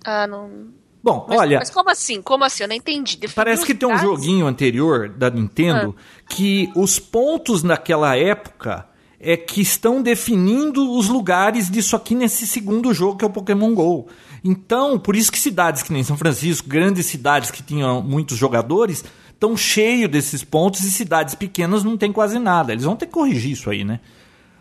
Ah, 0.04 0.26
não. 0.26 0.68
Bom, 1.02 1.26
mas, 1.28 1.38
olha. 1.38 1.58
Mas 1.58 1.70
como 1.70 1.90
assim? 1.90 2.22
Como 2.22 2.44
assim? 2.44 2.64
Eu 2.64 2.68
não 2.68 2.76
entendi. 2.76 3.16
Define 3.16 3.34
parece 3.34 3.64
que 3.64 3.74
tem 3.74 3.88
um 3.88 3.98
joguinho 3.98 4.46
anterior 4.46 5.08
da 5.08 5.30
Nintendo 5.30 5.94
ah. 5.96 6.22
que 6.28 6.72
os 6.74 6.98
pontos 6.98 7.62
naquela 7.62 8.16
época 8.16 8.88
é 9.20 9.36
que 9.36 9.60
estão 9.60 10.02
definindo 10.02 10.92
os 10.92 11.08
lugares 11.08 11.70
disso 11.70 11.96
aqui 11.96 12.14
nesse 12.14 12.46
segundo 12.46 12.92
jogo 12.92 13.18
que 13.18 13.24
é 13.24 13.28
o 13.28 13.30
Pokémon 13.30 13.74
GO. 13.74 14.08
Então, 14.44 14.98
por 14.98 15.16
isso 15.16 15.32
que 15.32 15.38
cidades 15.38 15.82
que 15.82 15.90
nem 15.90 16.04
São 16.04 16.18
Francisco, 16.18 16.68
grandes 16.68 17.06
cidades 17.06 17.50
que 17.50 17.62
tinham 17.62 18.02
muitos 18.02 18.36
jogadores, 18.36 19.02
estão 19.30 19.56
cheios 19.56 20.10
desses 20.10 20.44
pontos 20.44 20.84
e 20.84 20.90
cidades 20.90 21.34
pequenas 21.34 21.82
não 21.82 21.96
tem 21.96 22.12
quase 22.12 22.38
nada. 22.38 22.72
Eles 22.72 22.84
vão 22.84 22.94
ter 22.94 23.06
que 23.06 23.12
corrigir 23.12 23.52
isso 23.52 23.70
aí, 23.70 23.84
né? 23.84 24.00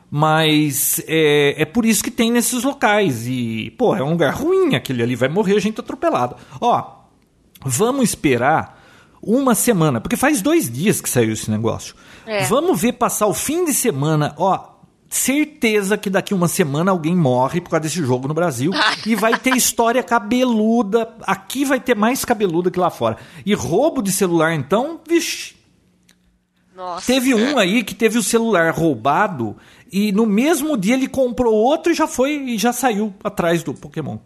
Mas 0.09 1.03
é, 1.05 1.63
é 1.63 1.65
por 1.65 1.85
isso 1.85 2.01
que 2.01 2.11
tem 2.11 2.31
nesses 2.31 2.63
locais. 2.63 3.27
E, 3.27 3.73
pô, 3.77 3.93
é 3.93 4.01
um 4.01 4.11
lugar 4.11 4.33
ruim 4.33 4.73
aquele 4.75 5.03
ali, 5.03 5.15
vai 5.15 5.27
morrer 5.27 5.59
gente 5.59 5.81
atropelada. 5.81 6.37
Ó, 6.61 7.03
vamos 7.65 8.05
esperar 8.05 8.81
uma 9.21 9.53
semana, 9.55 9.99
porque 9.99 10.15
faz 10.15 10.41
dois 10.41 10.69
dias 10.69 11.01
que 11.01 11.09
saiu 11.09 11.33
esse 11.33 11.51
negócio. 11.51 11.93
É. 12.25 12.45
Vamos 12.45 12.79
ver 12.79 12.93
passar 12.93 13.27
o 13.27 13.33
fim 13.33 13.65
de 13.65 13.73
semana, 13.73 14.33
ó 14.37 14.72
certeza 15.13 15.97
que 15.97 16.09
daqui 16.09 16.33
uma 16.33 16.47
semana 16.47 16.91
alguém 16.91 17.15
morre 17.15 17.61
por 17.61 17.69
causa 17.69 17.83
desse 17.83 18.03
jogo 18.03 18.27
no 18.27 18.33
Brasil 18.33 18.71
e 19.05 19.15
vai 19.15 19.37
ter 19.37 19.55
história 19.55 20.01
cabeluda. 20.01 21.13
Aqui 21.21 21.63
vai 21.63 21.79
ter 21.79 21.95
mais 21.95 22.25
cabeluda 22.25 22.71
que 22.71 22.79
lá 22.79 22.89
fora. 22.89 23.17
E 23.45 23.53
roubo 23.53 24.01
de 24.01 24.11
celular, 24.11 24.53
então, 24.53 24.99
vixi. 25.07 25.55
Nossa. 26.75 27.05
Teve 27.05 27.35
um 27.35 27.59
aí 27.59 27.83
que 27.83 27.93
teve 27.93 28.17
o 28.17 28.23
celular 28.23 28.73
roubado 28.73 29.55
e 29.91 30.11
no 30.11 30.25
mesmo 30.25 30.75
dia 30.75 30.95
ele 30.95 31.07
comprou 31.07 31.53
outro 31.53 31.91
e 31.91 31.95
já 31.95 32.07
foi 32.07 32.31
e 32.31 32.57
já 32.57 32.73
saiu 32.73 33.13
atrás 33.23 33.61
do 33.61 33.73
Pokémon. 33.73 34.17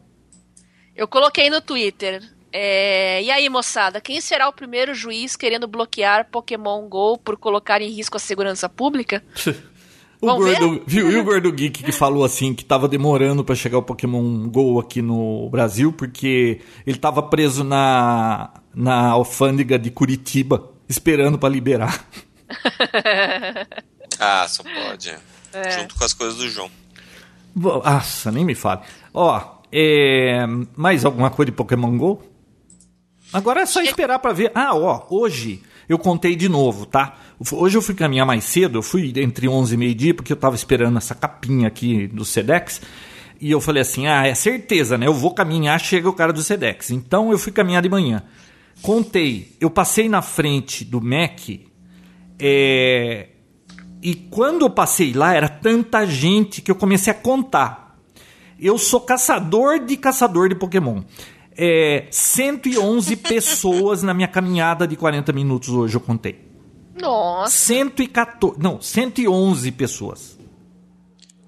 Eu 0.96 1.08
coloquei 1.08 1.50
no 1.50 1.60
Twitter. 1.60 2.24
É... 2.52 3.22
E 3.22 3.30
aí, 3.30 3.50
moçada, 3.50 4.00
quem 4.00 4.22
será 4.22 4.48
o 4.48 4.54
primeiro 4.54 4.94
juiz 4.94 5.36
querendo 5.36 5.68
bloquear 5.68 6.30
Pokémon 6.32 6.88
GO 6.88 7.18
por 7.18 7.38
colocar 7.38 7.82
em 7.82 7.90
risco 7.90 8.16
a 8.16 8.22
segurança 8.22 8.70
pública? 8.70 9.22
O 10.20 10.36
gordo, 10.36 10.82
viu, 10.86 11.12
e 11.12 11.18
o 11.18 11.24
Gordo 11.26 11.52
Geek 11.52 11.84
que 11.84 11.92
falou 11.92 12.24
assim 12.24 12.54
que 12.54 12.66
tava 12.66 12.88
demorando 12.88 13.44
para 13.44 13.56
chegar 13.56 13.78
o 13.78 13.84
Pokémon 13.84 14.48
GO 14.50 14.80
aqui 14.80 15.02
no 15.02 15.48
Brasil 15.50 15.94
porque 15.94 16.60
ele 16.86 16.98
tava 16.98 17.22
preso 17.22 17.64
na, 17.64 18.50
na 18.74 19.10
alfândega 19.10 19.78
de 19.78 19.92
Curitiba 19.92 20.72
esperando 20.90 21.38
para 21.38 21.50
liberar. 21.50 22.04
ah, 24.20 24.48
só 24.48 24.64
pode. 24.64 25.16
É. 25.54 25.72
Junto 25.72 25.96
com 25.96 26.04
as 26.04 26.14
coisas 26.14 26.38
do 26.38 26.50
João. 26.50 26.72
Nossa, 27.56 28.32
nem 28.32 28.44
me 28.44 28.56
fale. 28.56 28.82
Ó, 29.14 29.42
é... 29.72 30.46
mais 30.76 31.06
alguma 31.06 31.30
coisa 31.30 31.52
de 31.52 31.58
Pokémon 31.58 31.96
GO? 31.98 32.24
Agora 33.32 33.62
é 33.62 33.66
só 33.66 33.82
esperar 33.82 34.20
para 34.20 34.34
ver. 34.34 34.52
Ah, 34.56 34.74
ó, 34.74 35.06
hoje 35.10 35.62
eu 35.88 35.98
contei 35.98 36.36
de 36.36 36.50
novo, 36.50 36.86
tá? 36.86 37.18
Hoje 37.52 37.78
eu 37.78 37.82
fui 37.82 37.96
caminhar 37.96 38.26
mais 38.26 38.44
cedo, 38.44 38.78
eu 38.78 38.82
fui 38.82 39.14
entre 39.18 39.48
11 39.48 39.74
e 39.74 39.78
meio-dia, 39.78 40.14
porque 40.14 40.34
eu 40.34 40.36
estava 40.36 40.56
esperando 40.56 40.98
essa 40.98 41.16
capinha 41.16 41.68
aqui 41.68 42.08
do 42.08 42.26
Sedex. 42.26 42.82
E 43.40 43.52
eu 43.52 43.62
falei 43.62 43.82
assim: 43.82 44.08
ah, 44.08 44.28
é 44.28 44.34
certeza, 44.34 44.98
né? 44.98 45.08
Eu 45.08 45.14
vou 45.14 45.34
caminhar, 45.34 45.80
chega 45.80 46.10
o 46.10 46.14
cara 46.14 46.34
do 46.34 46.44
Sedex. 46.44 46.92
Então 46.92 47.32
eu 47.32 47.38
fui 47.38 47.52
caminhar 47.52 47.82
de 47.82 47.90
manhã. 47.90 48.24
Contei, 48.82 49.56
eu 49.60 49.70
passei 49.70 50.10
na 50.10 50.22
frente 50.22 50.84
do 50.84 51.02
Mac. 51.02 51.40
É, 52.40 53.30
e 54.02 54.14
quando 54.14 54.64
eu 54.64 54.70
passei 54.70 55.14
lá, 55.14 55.34
era 55.34 55.50
tanta 55.50 56.06
gente 56.06 56.62
que 56.62 56.70
eu 56.70 56.76
comecei 56.76 57.12
a 57.12 57.16
contar. 57.16 57.98
Eu 58.60 58.78
sou 58.78 59.02
caçador 59.02 59.80
de 59.80 59.96
caçador 59.96 60.50
de 60.50 60.56
Pokémon 60.56 61.04
é, 61.58 62.08
111 62.12 63.16
pessoas 63.18 64.04
na 64.04 64.14
minha 64.14 64.28
caminhada 64.28 64.88
de 64.88 64.96
40 64.96 65.34
minutos 65.34 65.70
hoje, 65.70 65.96
eu 65.96 66.02
contei. 66.02 66.48
Nossa. 67.02 67.52
114. 67.52 68.60
Não, 68.60 68.82
111 68.82 69.72
pessoas. 69.72 70.38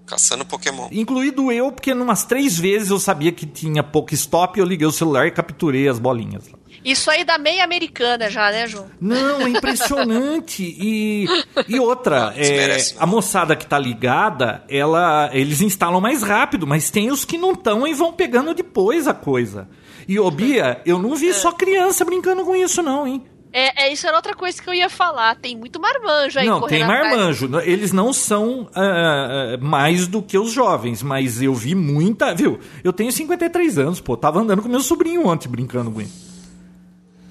Caçando 0.05 0.43
Pokémon. 0.43 0.87
Incluído 0.91 1.51
eu, 1.51 1.71
porque 1.71 1.93
umas 1.93 2.25
três 2.25 2.57
vezes 2.57 2.89
eu 2.89 2.99
sabia 2.99 3.31
que 3.31 3.45
tinha 3.45 3.85
stop, 4.11 4.59
eu 4.59 4.65
liguei 4.65 4.87
o 4.87 4.91
celular 4.91 5.27
e 5.27 5.31
capturei 5.31 5.87
as 5.87 5.99
bolinhas. 5.99 6.49
Isso 6.83 7.11
aí 7.11 7.23
da 7.23 7.37
meia 7.37 7.63
americana 7.63 8.29
já, 8.29 8.49
né, 8.51 8.67
João? 8.67 8.87
Não, 8.99 9.41
é 9.41 9.49
impressionante. 9.49 10.63
e, 10.79 11.27
e 11.67 11.79
outra, 11.79 12.33
é, 12.35 12.77
a 12.97 13.05
moçada 13.05 13.55
que 13.55 13.67
tá 13.67 13.77
ligada, 13.77 14.63
ela, 14.67 15.29
eles 15.31 15.61
instalam 15.61 16.01
mais 16.01 16.23
rápido, 16.23 16.65
mas 16.65 16.89
tem 16.89 17.11
os 17.11 17.23
que 17.23 17.37
não 17.37 17.51
estão 17.51 17.85
e 17.85 17.93
vão 17.93 18.11
pegando 18.11 18.53
depois 18.55 19.07
a 19.07 19.13
coisa. 19.13 19.67
E, 20.09 20.19
ô 20.19 20.31
Bia, 20.31 20.81
eu 20.87 20.97
não 20.97 21.15
vi 21.15 21.29
é. 21.29 21.33
só 21.33 21.51
criança 21.51 22.03
brincando 22.03 22.43
com 22.43 22.55
isso, 22.55 22.81
não, 22.81 23.05
hein? 23.05 23.21
É, 23.53 23.83
é, 23.83 23.93
isso 23.93 24.07
era 24.07 24.15
outra 24.15 24.33
coisa 24.33 24.59
que 24.59 24.67
eu 24.67 24.73
ia 24.73 24.89
falar. 24.89 25.35
Tem 25.35 25.55
muito 25.55 25.79
marmanjo 25.79 26.39
aí 26.39 26.47
Não, 26.47 26.65
tem 26.65 26.83
marmanjo. 26.83 27.47
Eles 27.63 27.91
não 27.91 28.11
são 28.11 28.63
uh, 28.63 29.63
mais 29.63 30.07
do 30.07 30.23
que 30.23 30.35
os 30.35 30.51
jovens, 30.51 31.03
mas 31.03 31.43
eu 31.43 31.53
vi 31.53 31.75
muita. 31.75 32.33
Viu? 32.33 32.57
Eu 32.83 32.91
tenho 32.91 33.11
53 33.11 33.77
anos, 33.77 34.01
pô. 34.01 34.17
Tava 34.17 34.39
andando 34.39 34.63
com 34.63 34.67
meu 34.67 34.79
sobrinho 34.79 35.27
ontem 35.27 35.47
brincando 35.47 35.91
com 35.91 36.01
ele. 36.01 36.09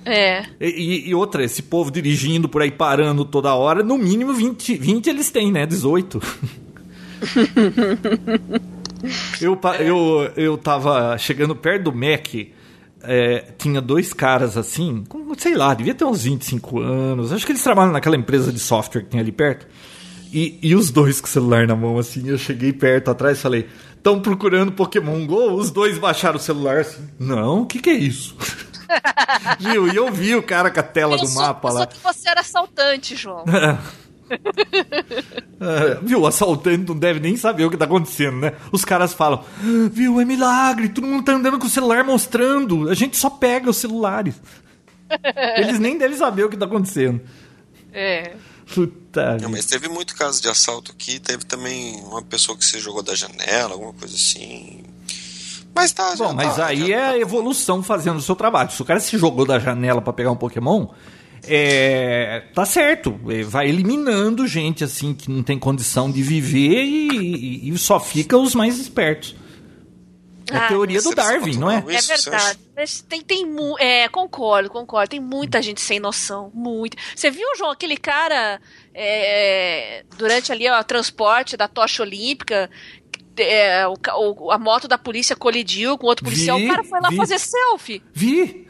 É. 0.04 0.44
E, 0.60 1.08
e, 1.08 1.14
outra, 1.16 1.44
esse 1.44 1.62
povo 1.62 1.90
dirigindo 1.90 2.48
por 2.48 2.62
aí 2.62 2.70
parando 2.70 3.24
toda 3.24 3.52
hora, 3.54 3.82
no 3.82 3.98
mínimo 3.98 4.32
20, 4.32 4.76
20 4.76 5.10
eles 5.10 5.32
têm, 5.32 5.50
né? 5.50 5.66
18. 5.66 6.20
eu, 9.40 9.58
eu, 9.80 10.32
eu 10.36 10.56
tava 10.56 11.18
chegando 11.18 11.56
perto 11.56 11.90
do 11.90 11.92
Mac 11.92 12.56
é, 13.02 13.44
tinha 13.56 13.80
dois 13.80 14.12
caras 14.12 14.56
assim, 14.56 15.04
com, 15.08 15.32
sei 15.36 15.54
lá, 15.54 15.74
devia 15.74 15.94
ter 15.94 16.04
uns 16.04 16.22
25 16.24 16.80
anos. 16.80 17.32
Acho 17.32 17.46
que 17.46 17.52
eles 17.52 17.62
trabalham 17.62 17.92
naquela 17.92 18.16
empresa 18.16 18.52
de 18.52 18.58
software 18.58 19.02
que 19.02 19.08
tem 19.08 19.20
ali 19.20 19.32
perto. 19.32 19.66
E, 20.32 20.58
e 20.62 20.74
os 20.74 20.90
dois 20.90 21.20
com 21.20 21.26
o 21.26 21.30
celular 21.30 21.66
na 21.66 21.74
mão, 21.74 21.98
assim. 21.98 22.28
Eu 22.28 22.36
cheguei 22.36 22.72
perto 22.72 23.10
atrás 23.10 23.38
e 23.38 23.40
falei: 23.40 23.68
estão 23.96 24.20
procurando 24.20 24.72
Pokémon 24.72 25.26
Go? 25.26 25.54
Os 25.54 25.70
dois 25.70 25.98
baixaram 25.98 26.36
o 26.36 26.40
celular 26.40 26.78
assim. 26.78 27.08
Não, 27.18 27.62
o 27.62 27.66
que, 27.66 27.78
que 27.78 27.90
é 27.90 27.94
isso? 27.94 28.36
Viu? 29.58 29.88
E 29.88 29.96
eu 29.96 30.10
vi 30.10 30.34
o 30.34 30.42
cara 30.42 30.70
com 30.70 30.80
a 30.80 30.82
tela 30.82 31.16
eu 31.16 31.20
do 31.20 31.26
sou, 31.26 31.42
mapa 31.42 31.70
lá. 31.70 31.80
Só 31.80 31.86
que 31.86 31.98
você 31.98 32.28
era 32.28 32.40
assaltante, 32.40 33.16
João. 33.16 33.44
É, 35.60 35.98
viu, 36.02 36.20
o 36.20 36.26
assaltante 36.26 36.88
não 36.88 36.96
deve 36.96 37.18
nem 37.18 37.36
saber 37.36 37.64
o 37.64 37.70
que 37.70 37.76
tá 37.76 37.84
acontecendo, 37.84 38.38
né? 38.38 38.52
Os 38.70 38.84
caras 38.84 39.12
falam, 39.12 39.44
viu, 39.90 40.20
é 40.20 40.24
milagre, 40.24 40.88
todo 40.88 41.06
mundo 41.06 41.24
tá 41.24 41.32
andando 41.32 41.58
com 41.58 41.66
o 41.66 41.70
celular 41.70 42.04
mostrando, 42.04 42.88
a 42.88 42.94
gente 42.94 43.16
só 43.16 43.28
pega 43.28 43.68
os 43.68 43.76
celulares. 43.76 44.40
Eles 45.56 45.78
nem 45.78 45.98
devem 45.98 46.16
saber 46.16 46.44
o 46.44 46.48
que 46.48 46.56
tá 46.56 46.66
acontecendo. 46.66 47.20
É. 47.92 48.34
Puta. 48.72 49.38
Não, 49.38 49.50
mas 49.50 49.66
teve 49.66 49.88
muito 49.88 50.14
caso 50.14 50.40
de 50.40 50.48
assalto 50.48 50.92
aqui, 50.92 51.18
teve 51.18 51.44
também 51.44 51.96
uma 52.02 52.22
pessoa 52.22 52.56
que 52.56 52.64
se 52.64 52.78
jogou 52.78 53.02
da 53.02 53.14
janela, 53.14 53.72
alguma 53.72 53.94
coisa 53.94 54.14
assim. 54.14 54.84
Mas 55.74 55.92
tá, 55.92 56.14
Bom, 56.16 56.34
mas 56.34 56.56
tá, 56.56 56.66
aí 56.66 56.92
é 56.92 57.10
a 57.10 57.18
evolução 57.18 57.82
fazendo 57.82 58.18
o 58.18 58.22
seu 58.22 58.36
trabalho. 58.36 58.70
Se 58.70 58.82
o 58.82 58.84
cara 58.84 59.00
se 59.00 59.16
jogou 59.16 59.46
da 59.46 59.58
janela 59.58 60.02
para 60.02 60.12
pegar 60.12 60.30
um 60.30 60.36
Pokémon, 60.36 60.88
é, 61.44 62.42
tá 62.54 62.64
certo, 62.64 63.18
é, 63.28 63.42
vai 63.42 63.68
eliminando 63.68 64.46
gente 64.46 64.82
assim 64.84 65.14
que 65.14 65.30
não 65.30 65.42
tem 65.42 65.58
condição 65.58 66.10
de 66.10 66.22
viver 66.22 66.82
e, 66.84 67.08
e- 67.10 67.68
e 67.70 67.78
só 67.78 67.98
fica 68.00 68.36
os 68.36 68.54
mais 68.54 68.78
espertos. 68.78 69.34
É 70.50 70.56
a 70.56 70.64
Ah, 70.64 70.68
teoria 70.68 70.98
do 71.02 71.10
precisa 71.10 71.14
Darwin, 71.30 71.58
não 71.58 71.70
é? 71.70 71.76
É 71.76 72.00
verdade. 72.00 72.58
Mas 72.74 73.02
tem, 73.02 73.20
tem 73.20 73.44
mu- 73.44 73.76
é, 73.78 74.08
concordo, 74.08 74.70
concordo. 74.70 75.10
Tem 75.10 75.20
muita 75.20 75.60
gente 75.60 75.78
sem 75.80 76.00
noção. 76.00 76.50
Muito. 76.54 76.96
Você 77.14 77.30
viu, 77.30 77.46
João, 77.58 77.70
aquele 77.70 77.98
cara 77.98 78.58
é, 78.94 80.04
durante 80.16 80.50
ali 80.50 80.66
ó, 80.68 80.80
o 80.80 80.84
transporte 80.84 81.54
da 81.56 81.68
tocha 81.68 82.02
olímpica? 82.02 82.70
é, 83.40 83.86
o- 83.86 84.50
a 84.50 84.58
moto 84.58 84.88
da 84.88 84.98
polícia 84.98 85.36
colidiu 85.36 85.96
com 85.98 86.06
outro 86.08 86.24
policial. 86.24 86.58
Vi, 86.58 86.64
o 86.64 86.68
cara 86.68 86.82
foi 86.82 87.00
lá 87.00 87.08
vi. 87.10 87.16
fazer 87.16 87.38
selfie. 87.38 88.02
Vi. 88.12 88.66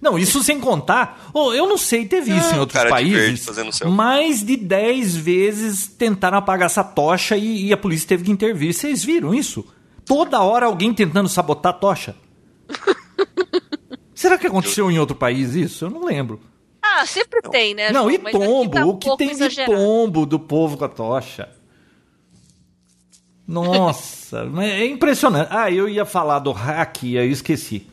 Não, 0.00 0.18
isso 0.18 0.42
sem 0.42 0.58
contar. 0.58 1.30
Oh, 1.34 1.52
eu 1.52 1.68
não 1.68 1.76
sei, 1.76 2.06
teve 2.06 2.34
isso 2.34 2.54
em 2.54 2.58
outros 2.58 2.78
cara 2.82 2.90
de 3.02 3.10
verde 3.10 3.26
países. 3.26 3.44
fazendo 3.44 3.70
selfie. 3.72 3.94
Mais 3.94 4.42
de 4.42 4.56
10 4.56 5.16
vezes 5.16 5.86
tentaram 5.86 6.38
apagar 6.38 6.66
essa 6.66 6.82
tocha 6.82 7.36
e, 7.36 7.66
e 7.66 7.72
a 7.72 7.76
polícia 7.76 8.08
teve 8.08 8.24
que 8.24 8.30
intervir. 8.30 8.72
Vocês 8.72 9.04
viram 9.04 9.34
isso? 9.34 9.64
Toda 10.06 10.40
hora 10.40 10.66
alguém 10.66 10.94
tentando 10.94 11.28
sabotar 11.28 11.70
a 11.70 11.76
tocha. 11.76 12.16
Será 14.14 14.38
que 14.38 14.46
aconteceu 14.46 14.90
em 14.90 14.98
outro 14.98 15.14
país 15.14 15.54
isso? 15.54 15.84
Eu 15.84 15.90
não 15.90 16.04
lembro. 16.04 16.40
Ah, 16.82 17.04
sempre 17.06 17.40
tem, 17.42 17.74
né? 17.74 17.90
não, 17.92 18.02
João? 18.02 18.10
e 18.10 18.16
aqui 18.16 18.32
tombo? 18.32 18.70
tá 18.70 18.84
um 18.84 18.88
o 18.88 18.98
que 18.98 19.16
tem 19.16 19.28
de 19.28 19.34
exagerado. 19.34 19.72
tombo 19.72 20.26
do 20.26 20.38
povo 20.38 20.76
com 20.76 20.84
a 20.84 20.88
tocha? 20.88 21.48
Nossa, 23.46 24.50
é 24.60 24.86
impressionante. 24.86 25.48
Ah, 25.50 25.70
eu 25.70 25.88
ia 25.88 26.04
falar 26.04 26.38
do 26.38 26.52
hack, 26.52 27.02
aí 27.02 27.16
eu 27.16 27.30
esqueci. 27.30 27.86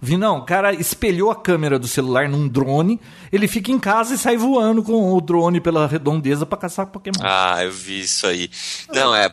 Vinão, 0.00 0.38
o 0.38 0.44
cara 0.44 0.72
espelhou 0.72 1.30
a 1.30 1.36
câmera 1.36 1.78
do 1.78 1.88
celular 1.88 2.28
num 2.28 2.48
drone, 2.48 3.00
ele 3.32 3.48
fica 3.48 3.70
em 3.70 3.78
casa 3.78 4.14
e 4.14 4.18
sai 4.18 4.36
voando 4.36 4.82
com 4.82 5.12
o 5.12 5.20
drone 5.20 5.60
pela 5.60 5.86
redondeza 5.86 6.44
pra 6.46 6.58
caçar 6.58 6.86
Pokémon. 6.86 7.20
Ah, 7.22 7.62
eu 7.64 7.72
vi 7.72 8.00
isso 8.00 8.26
aí. 8.26 8.50
Não, 8.92 9.14
é, 9.14 9.30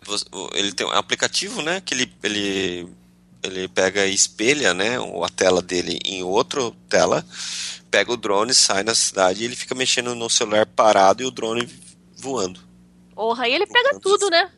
ele 0.54 0.72
tem 0.72 0.86
um 0.86 0.92
aplicativo, 0.92 1.62
né, 1.62 1.82
que 1.82 1.94
ele, 1.94 2.12
ele, 2.24 2.88
ele 3.44 3.68
pega 3.68 4.06
e 4.06 4.14
espelha, 4.14 4.74
né, 4.74 4.98
a 4.98 5.30
tela 5.30 5.62
dele 5.62 6.00
em 6.06 6.24
outra 6.24 6.72
tela, 6.88 7.26
pega 7.90 8.12
o 8.12 8.18
drone, 8.18 8.54
sai 8.54 8.84
na 8.84 8.96
cidade 8.96 9.42
e 9.42 9.46
ele 9.46 9.56
fica 9.56 9.76
mexendo 9.76 10.16
no 10.16 10.30
celular 10.30 10.66
parado 10.66 11.22
e 11.22 11.26
o 11.26 11.32
drone 11.32 11.68
voando. 12.18 12.60
Porra, 13.14 13.44
aí 13.44 13.54
ele 13.54 13.68
pega 13.68 14.00
tudo, 14.00 14.30
né? 14.30 14.50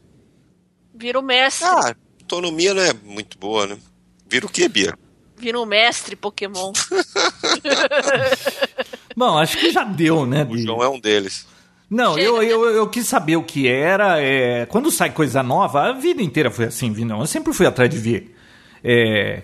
Vira 0.95 1.19
o 1.19 1.23
mestre. 1.23 1.67
Ah, 1.67 1.89
a 1.89 1.95
autonomia 2.21 2.73
não 2.73 2.81
é 2.83 2.93
muito 2.93 3.37
boa, 3.37 3.65
né? 3.65 3.77
Vira 4.27 4.45
o 4.45 4.49
que, 4.49 4.67
Bia? 4.69 4.97
Vira 5.37 5.59
o 5.59 5.65
mestre 5.65 6.15
Pokémon. 6.15 6.71
Bom, 9.15 9.37
acho 9.37 9.57
que 9.57 9.71
já 9.71 9.83
deu, 9.83 10.25
né? 10.25 10.47
O 10.49 10.57
João 10.57 10.83
é 10.83 10.89
um 10.89 10.99
deles. 10.99 11.47
Não, 11.89 12.15
Chega, 12.15 12.25
eu, 12.25 12.39
né? 12.39 12.45
eu, 12.45 12.65
eu 12.71 12.89
quis 12.89 13.07
saber 13.07 13.35
o 13.35 13.43
que 13.43 13.67
era. 13.67 14.21
é, 14.21 14.65
quando 14.65 14.89
sai 14.89 15.11
coisa 15.11 15.43
nova, 15.43 15.89
a 15.89 15.93
vida 15.93 16.21
inteira 16.21 16.49
foi 16.49 16.65
assim, 16.65 16.91
Vinão. 16.91 17.19
Eu 17.19 17.27
sempre 17.27 17.53
fui 17.53 17.65
atrás 17.65 17.89
de 17.89 17.97
ver. 17.97 18.35
É, 18.83 19.43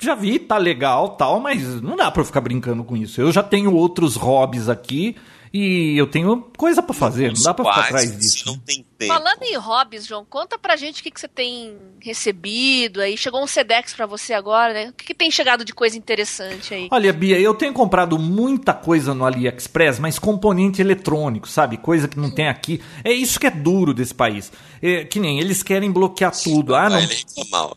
já 0.00 0.14
vi, 0.14 0.38
tá 0.38 0.56
legal 0.56 1.10
tal, 1.10 1.38
mas 1.38 1.80
não 1.80 1.96
dá 1.96 2.10
pra 2.10 2.22
eu 2.22 2.26
ficar 2.26 2.40
brincando 2.40 2.82
com 2.82 2.96
isso. 2.96 3.20
Eu 3.20 3.30
já 3.30 3.42
tenho 3.42 3.72
outros 3.74 4.16
hobbies 4.16 4.68
aqui 4.68 5.16
e 5.52 5.98
eu 5.98 6.06
tenho 6.06 6.42
coisa 6.56 6.80
pra 6.82 6.94
fazer. 6.94 7.32
Não 7.32 7.42
dá 7.42 7.52
pra 7.52 7.64
ficar 7.64 7.80
atrás 7.86 8.16
disso. 8.16 8.44
não 8.46 8.58
tem 8.58 8.84
tempo. 8.96 9.12
Falando 9.12 9.42
em 9.42 9.56
hobbies, 9.56 10.06
João, 10.06 10.24
conta 10.24 10.56
pra 10.56 10.76
gente 10.76 11.00
o 11.00 11.02
que, 11.02 11.10
que 11.10 11.20
você 11.20 11.26
tem 11.26 11.76
recebido 12.00 13.00
aí. 13.00 13.16
Chegou 13.16 13.42
um 13.42 13.46
Sedex 13.46 13.92
pra 13.92 14.06
você 14.06 14.32
agora, 14.32 14.72
né? 14.72 14.88
O 14.90 14.92
que, 14.92 15.06
que 15.06 15.14
tem 15.14 15.30
chegado 15.30 15.64
de 15.64 15.72
coisa 15.72 15.98
interessante 15.98 16.72
aí? 16.72 16.88
Olha, 16.92 17.12
Bia, 17.12 17.38
eu 17.40 17.54
tenho 17.54 17.72
comprado 17.72 18.18
muita 18.18 18.72
coisa 18.72 19.12
no 19.12 19.24
AliExpress, 19.24 19.98
mas 19.98 20.18
componente 20.18 20.80
eletrônico, 20.80 21.48
sabe? 21.48 21.76
Coisa 21.76 22.06
que 22.06 22.18
não 22.18 22.30
tem 22.30 22.48
aqui. 22.48 22.80
É 23.02 23.12
isso 23.12 23.40
que 23.40 23.46
é 23.46 23.50
duro 23.50 23.92
desse 23.92 24.14
país. 24.14 24.52
É, 24.80 25.04
que 25.04 25.18
nem 25.18 25.40
eles 25.40 25.62
querem 25.62 25.90
bloquear 25.90 26.32
tudo. 26.32 26.74
Ah, 26.76 26.88
não. 26.88 26.98
Ele 26.98 27.24
reclamar. 27.36 27.76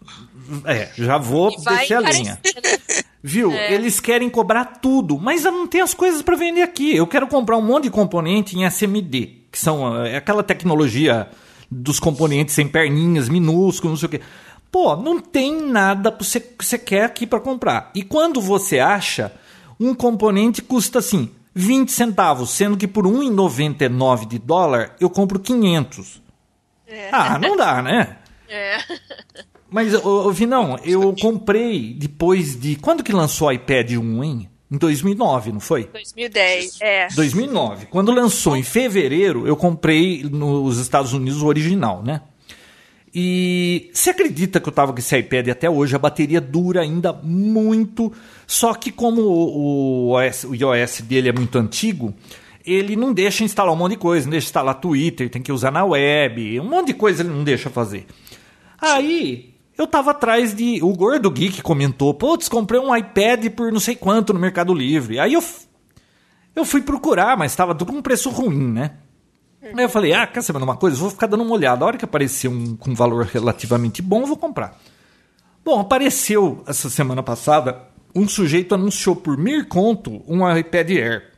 É, 0.66 0.89
já 0.95 1.18
vou 1.18 1.49
descer 1.49 1.95
a 1.95 2.01
linha. 2.01 2.39
Viu? 3.22 3.51
É. 3.51 3.74
Eles 3.74 3.99
querem 3.99 4.30
cobrar 4.30 4.66
tudo, 4.66 5.18
mas 5.18 5.45
eu 5.45 5.51
não 5.51 5.66
tenho 5.66 5.84
as 5.84 5.93
coisas 5.93 6.22
para 6.22 6.36
vender 6.36 6.62
aqui. 6.62 6.95
Eu 6.95 7.08
quero 7.08 7.28
comprar 7.28 7.58
um 7.58 7.62
monte 7.62 7.84
de 7.86 7.89
componente 7.89 8.58
em 8.58 8.66
SMD, 8.66 9.43
que 9.51 9.58
são 9.58 10.04
é, 10.06 10.18
aquela 10.18 10.43
tecnologia 10.43 11.30
dos 11.72 11.99
componentes 11.99 12.54
sem 12.54 12.68
perninhas, 12.68 13.30
minúsculos, 13.30 13.91
não 13.91 13.97
sei 13.97 14.08
o 14.08 14.10
quê. 14.10 14.22
Pô, 14.70 14.95
não 14.95 15.20
tem 15.20 15.62
nada 15.62 16.12
que 16.12 16.24
você, 16.24 16.39
que 16.39 16.66
você 16.66 16.78
quer 16.78 17.06
aqui 17.06 17.26
para 17.26 17.39
comprar. 17.39 17.91
E 17.95 18.04
quando 18.04 18.41
você 18.41 18.80
acha, 18.80 19.32
um 19.80 19.93
componente 19.93 20.62
custa 20.62 20.99
assim, 20.99 21.30
20 21.56 21.91
centavos, 21.91 22.49
sendo 22.49 22.76
que 22.76 22.88
por 22.88 23.06
1,99 23.06 24.28
de 24.28 24.39
dólar 24.39 24.95
eu 24.99 25.10
compro 25.10 25.39
500. 25.39 26.22
Ah, 27.12 27.39
não 27.39 27.56
dá, 27.56 27.82
né? 27.82 28.18
É. 28.49 28.78
Mas, 29.74 29.92
ô, 29.96 30.28
ô, 30.28 30.32
Vinão, 30.32 30.78
eu 30.84 31.16
comprei 31.20 31.96
depois 31.96 32.56
de. 32.56 32.76
Quando 32.76 33.04
que 33.04 33.12
lançou 33.12 33.48
o 33.48 33.52
iPad 33.52 33.94
1, 33.94 34.24
hein? 34.24 34.50
Em 34.72 34.78
2009, 34.78 35.52
não 35.52 35.60
foi? 35.60 35.86
2010, 35.86 36.78
é. 36.80 37.08
2009. 37.08 37.88
Quando 37.88 38.12
lançou 38.12 38.56
em 38.56 38.62
fevereiro, 38.62 39.48
eu 39.48 39.56
comprei 39.56 40.24
nos 40.24 40.78
Estados 40.78 41.12
Unidos 41.12 41.42
o 41.42 41.48
original, 41.48 42.04
né? 42.04 42.22
E 43.16 43.90
você 43.92 44.12
acredita 44.12 44.60
que 44.60 44.70
eu 44.70 44.74
tava 44.74 44.94
com 44.94 45.00
esse 45.00 45.18
iPad 45.18 45.48
até 45.48 45.68
hoje? 45.68 45.96
A 45.96 46.00
bateria 46.00 46.40
dura 46.40 46.82
ainda 46.82 47.12
muito. 47.12 48.14
Só 48.46 48.76
que 48.76 48.92
como 48.92 49.22
o, 49.22 50.10
o 50.10 50.12
OS 50.12 50.44
o 50.44 50.54
iOS 50.54 51.02
dele 51.02 51.30
é 51.30 51.34
muito 51.34 51.58
antigo, 51.58 52.14
ele 52.64 52.96
não 52.96 53.12
deixa 53.12 53.44
instalar 53.44 53.74
um 53.74 53.78
monte 53.78 53.94
de 53.94 53.98
coisa. 53.98 54.28
Não 54.28 54.32
deixa 54.32 54.46
instalar 54.46 54.76
Twitter, 54.76 55.32
tem 55.32 55.42
que 55.42 55.52
usar 55.52 55.72
na 55.72 55.84
web. 55.84 56.60
Um 56.60 56.70
monte 56.70 56.88
de 56.88 56.94
coisa 56.94 57.24
ele 57.24 57.30
não 57.30 57.44
deixa 57.44 57.72
fazer. 57.72 58.06
Aí 58.80 59.53
eu 59.78 59.88
tava 59.88 60.12
atrás 60.12 60.54
de. 60.54 60.82
O 60.84 60.94
Gordo 60.94 61.30
Geek 61.32 61.62
comentou: 61.62 62.14
Putz, 62.14 62.48
comprei 62.48 62.80
um 62.80 62.96
iPad 62.96 63.50
por 63.52 63.72
não 63.72 63.80
sei 63.80 63.96
quanto 63.96 64.34
no 64.34 64.40
Mercado 64.40 64.74
Livre. 64.74 65.20
Aí 65.20 65.34
eu, 65.34 65.44
eu 66.56 66.66
fui 66.66 66.82
procurar, 66.82 67.38
mas 67.38 67.56
tava 67.56 67.74
tudo 67.74 67.92
com 67.92 68.02
preço 68.02 68.30
ruim, 68.30 68.72
né? 68.72 68.98
Aí 69.62 69.84
eu 69.84 69.90
falei: 69.90 70.14
Ah, 70.14 70.28
quer 70.28 70.42
saber 70.42 70.60
de 70.60 70.66
uma 70.66 70.78
coisa? 70.78 70.98
Vou 70.98 71.10
ficar 71.10 71.28
dando 71.28 71.44
uma 71.44 71.54
olhada. 71.54 71.84
A 71.84 71.88
hora 71.88 71.98
que 71.98 72.06
aparecer 72.06 72.48
um 72.48 72.76
com 72.76 72.94
valor 72.94 73.26
relativamente 73.26 74.02
bom, 74.02 74.22
eu 74.22 74.28
vou 74.28 74.38
comprar. 74.38 74.80
Bom, 75.64 75.80
apareceu 75.80 76.64
essa 76.68 76.90
semana 76.90 77.24
passada 77.24 77.94
um 78.16 78.28
sujeito 78.28 78.76
anunciou 78.76 79.16
por 79.16 79.38
mil 79.38 79.66
conto 79.66 80.22
um 80.28 80.50
iPad 80.56 80.90
Air 80.92 81.32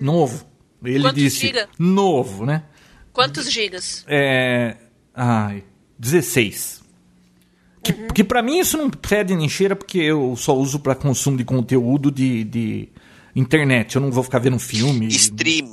novo. 0.00 0.44
Ele 0.84 1.02
Quantos 1.02 1.22
disse 1.22 1.46
giga? 1.46 1.68
novo, 1.78 2.44
né? 2.44 2.64
Quantos 3.12 3.50
gigas? 3.50 4.04
É. 4.08 4.76
Ai, 5.14 5.64
16. 5.98 6.82
Que, 7.86 7.92
que 8.14 8.24
para 8.24 8.42
mim 8.42 8.58
isso 8.58 8.76
não 8.76 8.90
fede 9.04 9.36
nem 9.36 9.48
cheira, 9.48 9.76
porque 9.76 9.98
eu 9.98 10.34
só 10.36 10.56
uso 10.56 10.80
para 10.80 10.94
consumo 10.94 11.36
de 11.36 11.44
conteúdo 11.44 12.10
de, 12.10 12.42
de 12.42 12.88
internet. 13.34 13.94
Eu 13.94 14.02
não 14.02 14.10
vou 14.10 14.24
ficar 14.24 14.40
vendo 14.40 14.58
filme. 14.58 15.06
Stream. 15.06 15.70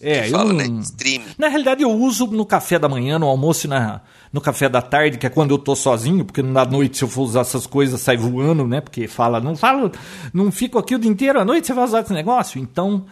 É, 0.00 0.26
eu 0.26 0.32
fala, 0.32 0.52
não... 0.52 0.56
né? 0.56 0.80
Stream. 0.82 1.22
Na 1.38 1.46
realidade, 1.46 1.82
eu 1.82 1.90
uso 1.90 2.26
no 2.26 2.44
café 2.44 2.78
da 2.78 2.88
manhã, 2.88 3.20
no 3.20 3.26
almoço 3.26 3.66
e 3.66 3.70
na, 3.70 4.00
no 4.32 4.40
café 4.40 4.68
da 4.68 4.82
tarde, 4.82 5.16
que 5.16 5.26
é 5.26 5.30
quando 5.30 5.52
eu 5.52 5.58
tô 5.58 5.76
sozinho, 5.76 6.24
porque 6.24 6.42
na 6.42 6.64
noite, 6.64 6.98
se 6.98 7.04
eu 7.04 7.08
for 7.08 7.22
usar 7.22 7.42
essas 7.42 7.66
coisas, 7.66 8.00
sai 8.00 8.16
voando, 8.16 8.66
né? 8.66 8.80
Porque 8.80 9.06
fala, 9.06 9.40
não 9.40 9.54
falo, 9.54 9.92
não 10.34 10.50
fico 10.50 10.76
aqui 10.76 10.96
o 10.96 10.98
dia 10.98 11.10
inteiro, 11.10 11.38
à 11.38 11.44
noite 11.44 11.68
você 11.68 11.72
vai 11.72 11.84
usar 11.84 12.00
esse 12.00 12.12
negócio. 12.12 12.60
Então, 12.60 13.06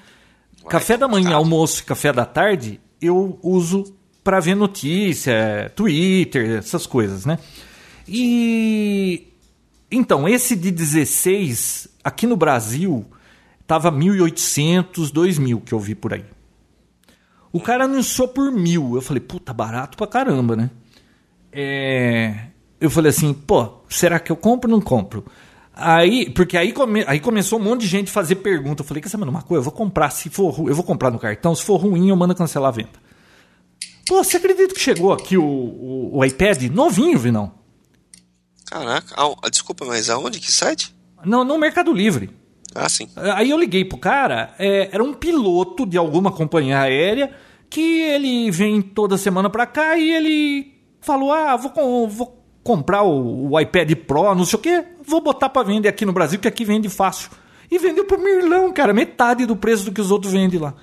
café 0.69 0.97
da 0.97 1.07
manhã, 1.07 1.37
almoço 1.37 1.83
e 1.83 1.85
café 1.85 2.13
da 2.13 2.25
tarde, 2.25 2.81
eu 3.01 3.39
uso 3.41 3.85
para 4.25 4.41
ver 4.41 4.57
notícia, 4.57 5.73
Twitter, 5.77 6.59
essas 6.59 6.87
coisas, 6.87 7.25
né? 7.25 7.39
E 8.09 9.27
então, 9.91 10.29
esse 10.29 10.55
de 10.55 10.71
16, 10.71 11.89
aqui 12.05 12.27
no 12.27 12.37
Brasil, 12.37 13.05
tava 13.67 13.91
1.800, 13.91 15.13
2.000 15.13 15.61
que 15.63 15.73
eu 15.73 15.81
vi 15.81 15.95
por 15.95 16.13
aí. 16.15 16.25
O 17.53 17.61
cara 17.61 17.85
anunciou 17.85 18.29
por 18.29 18.53
mil. 18.53 18.95
Eu 18.95 19.03
falei, 19.03 19.21
puta, 19.21 19.53
barato 19.53 19.97
pra 19.97 20.07
caramba, 20.07 20.55
né? 20.55 20.71
É, 21.53 22.47
Eu 22.81 22.89
falei 22.91 23.11
assim, 23.11 23.33
pô, 23.35 23.81
será 23.89 24.21
que 24.21 24.31
eu 24.31 24.37
compro 24.37 24.71
ou 24.71 24.77
não 24.77 24.85
compro? 24.85 25.25
Aí, 25.75 26.31
porque 26.31 26.57
aí, 26.57 26.73
come... 26.73 27.03
aí 27.07 27.19
começou 27.19 27.59
um 27.59 27.63
monte 27.63 27.81
de 27.81 27.87
gente 27.89 28.11
fazer 28.11 28.37
pergunta. 28.37 28.83
Eu 28.83 28.87
falei, 28.87 29.03
quer 29.03 29.09
saber 29.09 29.29
uma 29.29 29.43
coisa? 29.43 29.59
Eu 29.61 29.65
vou 29.65 29.73
comprar, 29.73 30.11
se 30.11 30.31
for 30.31 30.51
ru- 30.51 30.69
eu 30.69 30.75
vou 30.75 30.85
comprar 30.85 31.11
no 31.11 31.19
cartão, 31.19 31.53
se 31.55 31.65
for 31.65 31.77
ruim, 31.77 32.09
eu 32.11 32.17
mando 32.17 32.35
cancelar 32.35 32.69
a 32.69 32.73
venda. 32.73 32.91
Pô, 34.07 34.23
você 34.23 34.37
acredita 34.37 34.73
que 34.75 34.81
chegou 34.81 35.13
aqui 35.13 35.37
o, 35.37 35.43
o, 35.45 36.19
o 36.19 36.25
iPad 36.25 36.63
novinho, 36.71 37.19
Vinão? 37.19 37.53
Caraca, 38.71 39.15
ah, 39.17 39.51
desculpa, 39.51 39.85
mas 39.85 40.09
aonde? 40.09 40.39
Que 40.39 40.51
site? 40.51 40.95
Não, 41.25 41.45
no 41.45 41.59
Mercado 41.59 41.93
Livre. 41.93 42.31
Ah, 42.75 42.89
sim. 42.89 43.09
Aí 43.35 43.51
eu 43.51 43.59
liguei 43.59 43.85
pro 43.85 43.99
cara, 43.99 44.55
é, 44.59 44.89
era 44.93 45.03
um 45.03 45.13
piloto 45.13 45.85
de 45.85 45.99
alguma 45.99 46.31
companhia 46.31 46.79
aérea 46.81 47.33
que 47.69 47.81
ele 48.03 48.51
vem 48.51 48.81
toda 48.81 49.19
semana 49.19 49.51
pra 49.51 49.67
cá 49.67 49.97
e 49.99 50.09
ele 50.11 50.73
falou: 51.01 51.33
Ah, 51.33 51.57
vou, 51.57 51.71
com- 51.73 52.09
vou 52.09 52.45
comprar 52.63 53.03
o, 53.03 53.51
o 53.51 53.61
iPad 53.61 53.93
Pro, 54.07 54.35
não 54.37 54.45
sei 54.45 54.59
o 54.59 54.63
quê, 54.63 54.85
vou 55.05 55.21
botar 55.21 55.49
pra 55.49 55.63
vender 55.65 55.89
aqui 55.89 56.07
no 56.07 56.13
Brasil, 56.13 56.39
que 56.39 56.47
aqui 56.49 56.65
vende 56.65 56.89
fácil. 56.89 57.29
E 57.71 57.79
vendeu 57.79 58.05
pro 58.05 58.19
Mirlão, 58.21 58.73
cara, 58.73 58.93
metade 58.93 59.47
do 59.47 59.57
preço 59.57 59.85
do 59.85 59.93
que 59.93 60.01
os 60.01 60.11
outros 60.13 60.33
vendem 60.33 60.61
lá. 60.61 60.75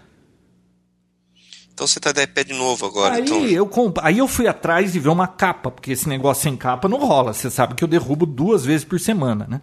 Então 1.78 1.86
você 1.86 2.00
tá 2.00 2.12
de 2.12 2.24
iPad 2.24 2.50
novo 2.54 2.88
agora. 2.88 3.14
Aí 3.14 3.22
então... 3.22 3.46
eu 3.46 3.68
comp... 3.68 4.00
aí 4.02 4.18
eu 4.18 4.28
fui 4.28 4.48
atrás 4.48 4.96
e 4.96 5.00
ver 5.00 5.10
uma 5.10 5.28
capa, 5.28 5.70
porque 5.70 5.92
esse 5.92 6.10
negócio 6.10 6.42
sem 6.42 6.58
capa 6.58 6.90
não 6.90 6.98
rola. 6.98 7.34
Você 7.34 7.52
sabe 7.52 7.76
que 7.76 7.84
eu 7.84 7.88
derrubo 7.88 8.26
duas 8.26 8.66
vezes 8.66 8.84
por 8.84 9.00
semana, 9.00 9.46
né? 9.48 9.62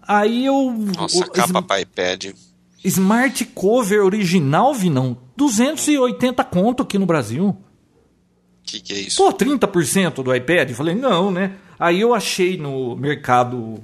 Aí 0.00 0.46
eu. 0.46 0.72
Nossa, 0.96 1.18
o- 1.18 1.30
capa 1.30 1.60
para 1.60 1.82
iPad. 1.82 2.32
Smart 2.82 3.44
Cover 3.54 4.02
original, 4.02 4.72
Vinão. 4.72 5.18
280 5.36 6.42
conto 6.44 6.84
aqui 6.84 6.96
no 6.96 7.04
Brasil. 7.04 7.48
O 7.48 7.56
que, 8.62 8.80
que 8.80 8.94
é 8.94 9.00
isso? 9.00 9.22
Pô, 9.22 9.30
30% 9.30 10.22
do 10.22 10.34
iPad? 10.34 10.70
Eu 10.70 10.74
Falei, 10.74 10.94
não, 10.94 11.30
né? 11.30 11.56
Aí 11.78 12.00
eu 12.00 12.14
achei 12.14 12.56
no 12.56 12.96
Mercado 12.96 13.74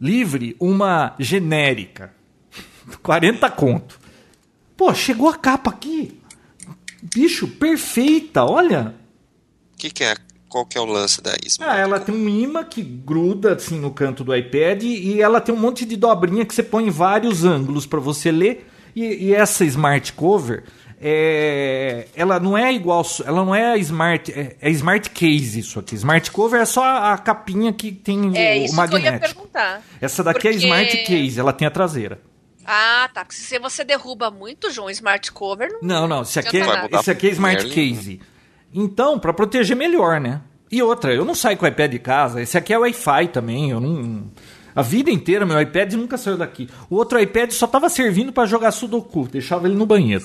Livre 0.00 0.56
uma 0.58 1.14
genérica. 1.16 2.12
40 3.04 3.48
conto. 3.50 4.00
Pô, 4.76 4.92
chegou 4.92 5.28
a 5.28 5.36
capa 5.36 5.70
aqui. 5.70 6.23
Bicho, 7.14 7.46
perfeita, 7.48 8.44
olha. 8.44 8.94
O 9.74 9.76
que, 9.76 9.90
que 9.90 10.04
é? 10.04 10.14
Qual 10.48 10.64
que 10.64 10.78
é 10.78 10.80
o 10.80 10.84
lance 10.84 11.20
da 11.20 11.32
Smart? 11.44 11.72
Ah, 11.72 11.78
ela 11.78 11.98
tem 12.00 12.14
um 12.14 12.28
imã 12.28 12.62
que 12.64 12.80
gruda 12.82 13.54
assim 13.54 13.78
no 13.78 13.90
canto 13.90 14.22
do 14.24 14.34
iPad 14.34 14.82
e 14.84 15.20
ela 15.20 15.40
tem 15.40 15.54
um 15.54 15.58
monte 15.58 15.84
de 15.84 15.96
dobrinha 15.96 16.44
que 16.46 16.54
você 16.54 16.62
põe 16.62 16.86
em 16.86 16.90
vários 16.90 17.44
ângulos 17.44 17.84
para 17.86 17.98
você 18.00 18.30
ler. 18.30 18.66
E, 18.94 19.26
e 19.26 19.34
essa 19.34 19.64
Smart 19.64 20.12
Cover, 20.12 20.62
é, 21.00 22.06
ela 22.14 22.38
não 22.38 22.56
é 22.56 22.72
igual, 22.72 23.04
ela 23.26 23.44
não 23.44 23.52
é 23.52 23.72
a 23.72 23.76
Smart, 23.78 24.32
é, 24.32 24.56
é 24.60 24.70
Smart 24.70 25.10
Case 25.10 25.58
isso 25.58 25.80
aqui. 25.80 25.96
Smart 25.96 26.30
Cover 26.30 26.60
é 26.60 26.64
só 26.64 26.84
a, 26.84 27.18
capinha 27.18 27.72
que 27.72 27.90
tem 27.90 28.30
É 28.36 28.60
o, 28.60 28.64
isso 28.64 28.74
que 28.74 28.80
eu 28.80 28.98
ia 28.98 29.10
magnético. 29.10 29.34
perguntar. 29.34 29.82
Essa 30.00 30.22
daqui 30.22 30.46
é 30.46 30.52
Porque- 30.52 30.64
Smart 30.66 30.96
Case, 31.04 31.40
ela 31.40 31.52
tem 31.52 31.66
a 31.66 31.70
traseira. 31.72 32.20
Ah, 32.64 33.08
tá. 33.12 33.24
porque 33.24 33.40
Se 33.40 33.58
você 33.58 33.84
derruba 33.84 34.30
muito, 34.30 34.70
João, 34.70 34.90
smart 34.90 35.30
cover, 35.32 35.70
não. 35.82 36.02
Não, 36.02 36.08
não, 36.08 36.22
esse 36.22 36.38
aqui, 36.38 36.60
é, 36.60 36.88
esse 36.98 37.10
aqui 37.10 37.28
é 37.28 37.30
Smart 37.30 37.66
Merlin. 37.66 37.94
Case. 37.94 38.20
Então, 38.72 39.18
para 39.18 39.32
proteger 39.32 39.76
melhor, 39.76 40.20
né? 40.20 40.40
E 40.70 40.82
outra, 40.82 41.14
eu 41.14 41.24
não 41.24 41.34
saio 41.34 41.56
com 41.56 41.64
o 41.64 41.68
iPad 41.68 41.92
de 41.92 41.98
casa. 41.98 42.42
Esse 42.42 42.58
aqui 42.58 42.72
é 42.72 42.78
Wi-Fi 42.78 43.28
também. 43.28 43.70
Eu 43.70 43.78
não. 43.78 44.30
A 44.74 44.82
vida 44.82 45.10
inteira 45.10 45.46
meu 45.46 45.60
iPad 45.60 45.92
nunca 45.92 46.18
saiu 46.18 46.36
daqui. 46.36 46.68
O 46.90 46.96
outro 46.96 47.20
iPad 47.20 47.52
só 47.52 47.66
tava 47.66 47.88
servindo 47.88 48.32
para 48.32 48.46
jogar 48.46 48.72
Sudoku. 48.72 49.28
Deixava 49.28 49.68
ele 49.68 49.76
no 49.76 49.86
banheiro. 49.86 50.24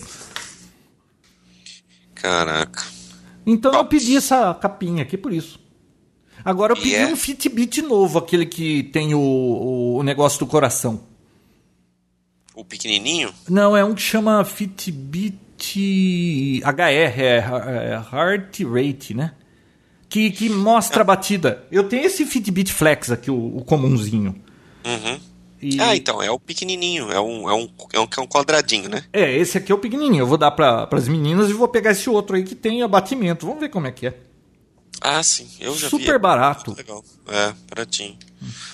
Caraca. 2.16 2.84
Então 3.46 3.74
eu 3.74 3.86
pedi 3.86 4.18
essa 4.18 4.54
capinha 4.56 5.04
aqui 5.04 5.18
por 5.18 5.32
isso. 5.32 5.60
Agora 6.44 6.74
eu 6.74 6.78
pedi 6.78 6.96
é? 6.96 7.06
um 7.06 7.16
Fitbit 7.16 7.82
novo, 7.82 8.18
aquele 8.18 8.46
que 8.46 8.84
tem 8.84 9.14
o, 9.14 9.98
o 9.98 10.04
negócio 10.04 10.40
do 10.40 10.48
coração. 10.48 11.09
O 12.60 12.66
pequenininho? 12.66 13.34
Não, 13.50 13.76
é 13.78 13.86
um 13.86 13.96
que 13.96 14.02
chama 14.02 14.44
Fitbit 14.44 15.40
HR, 16.62 17.22
é, 17.22 17.38
é 17.38 18.02
Heart 18.14 18.60
Rate, 18.64 19.14
né? 19.14 19.32
Que, 20.10 20.30
que 20.30 20.50
mostra 20.50 21.02
a 21.02 21.06
batida. 21.06 21.64
Eu 21.72 21.86
tenho 21.88 22.06
esse 22.06 22.26
Fitbit 22.26 22.74
Flex 22.74 23.12
aqui, 23.12 23.32
o, 23.32 23.58
o 23.58 23.64
comumzinho. 23.64 24.36
Uhum. 24.86 25.20
E- 25.62 25.80
Ah, 25.80 25.96
então, 25.96 26.22
é 26.22 26.30
o 26.30 26.38
pequenininho. 26.40 27.10
É 27.12 27.20
um, 27.22 27.50
é 27.50 27.54
um, 27.54 27.70
é 27.94 28.00
um, 28.02 28.08
é 28.18 28.22
um 28.22 28.28
quadradinho, 28.28 28.90
né? 28.90 29.04
É, 29.14 29.34
esse 29.38 29.58
aqui 29.58 29.72
é 29.72 29.76
o 29.76 29.80
pequenininho. 29.80 30.24
Eu 30.24 30.28
vou 30.28 30.38
dar 30.38 30.52
para 30.52 30.88
as 30.92 31.08
meninas 31.08 31.50
e 31.50 31.54
vou 31.54 31.68
pegar 31.70 31.92
esse 31.92 32.10
outro 32.10 32.36
aí 32.36 32.44
que 32.44 32.56
tem 32.56 32.82
abatimento. 32.84 33.46
Vamos 33.46 33.62
ver 33.62 33.70
como 33.70 33.88
é 33.88 33.92
que 33.92 34.08
é. 34.08 34.18
Ah, 35.02 35.24
sim. 35.24 35.50
Eu 35.60 35.74
já 35.76 35.88
vi. 35.88 35.92
Super 35.92 36.16
É 36.16 36.20
barato. 36.20 36.76
Legal. 36.76 37.04
É, 37.28 37.54
baratinho. 37.70 38.18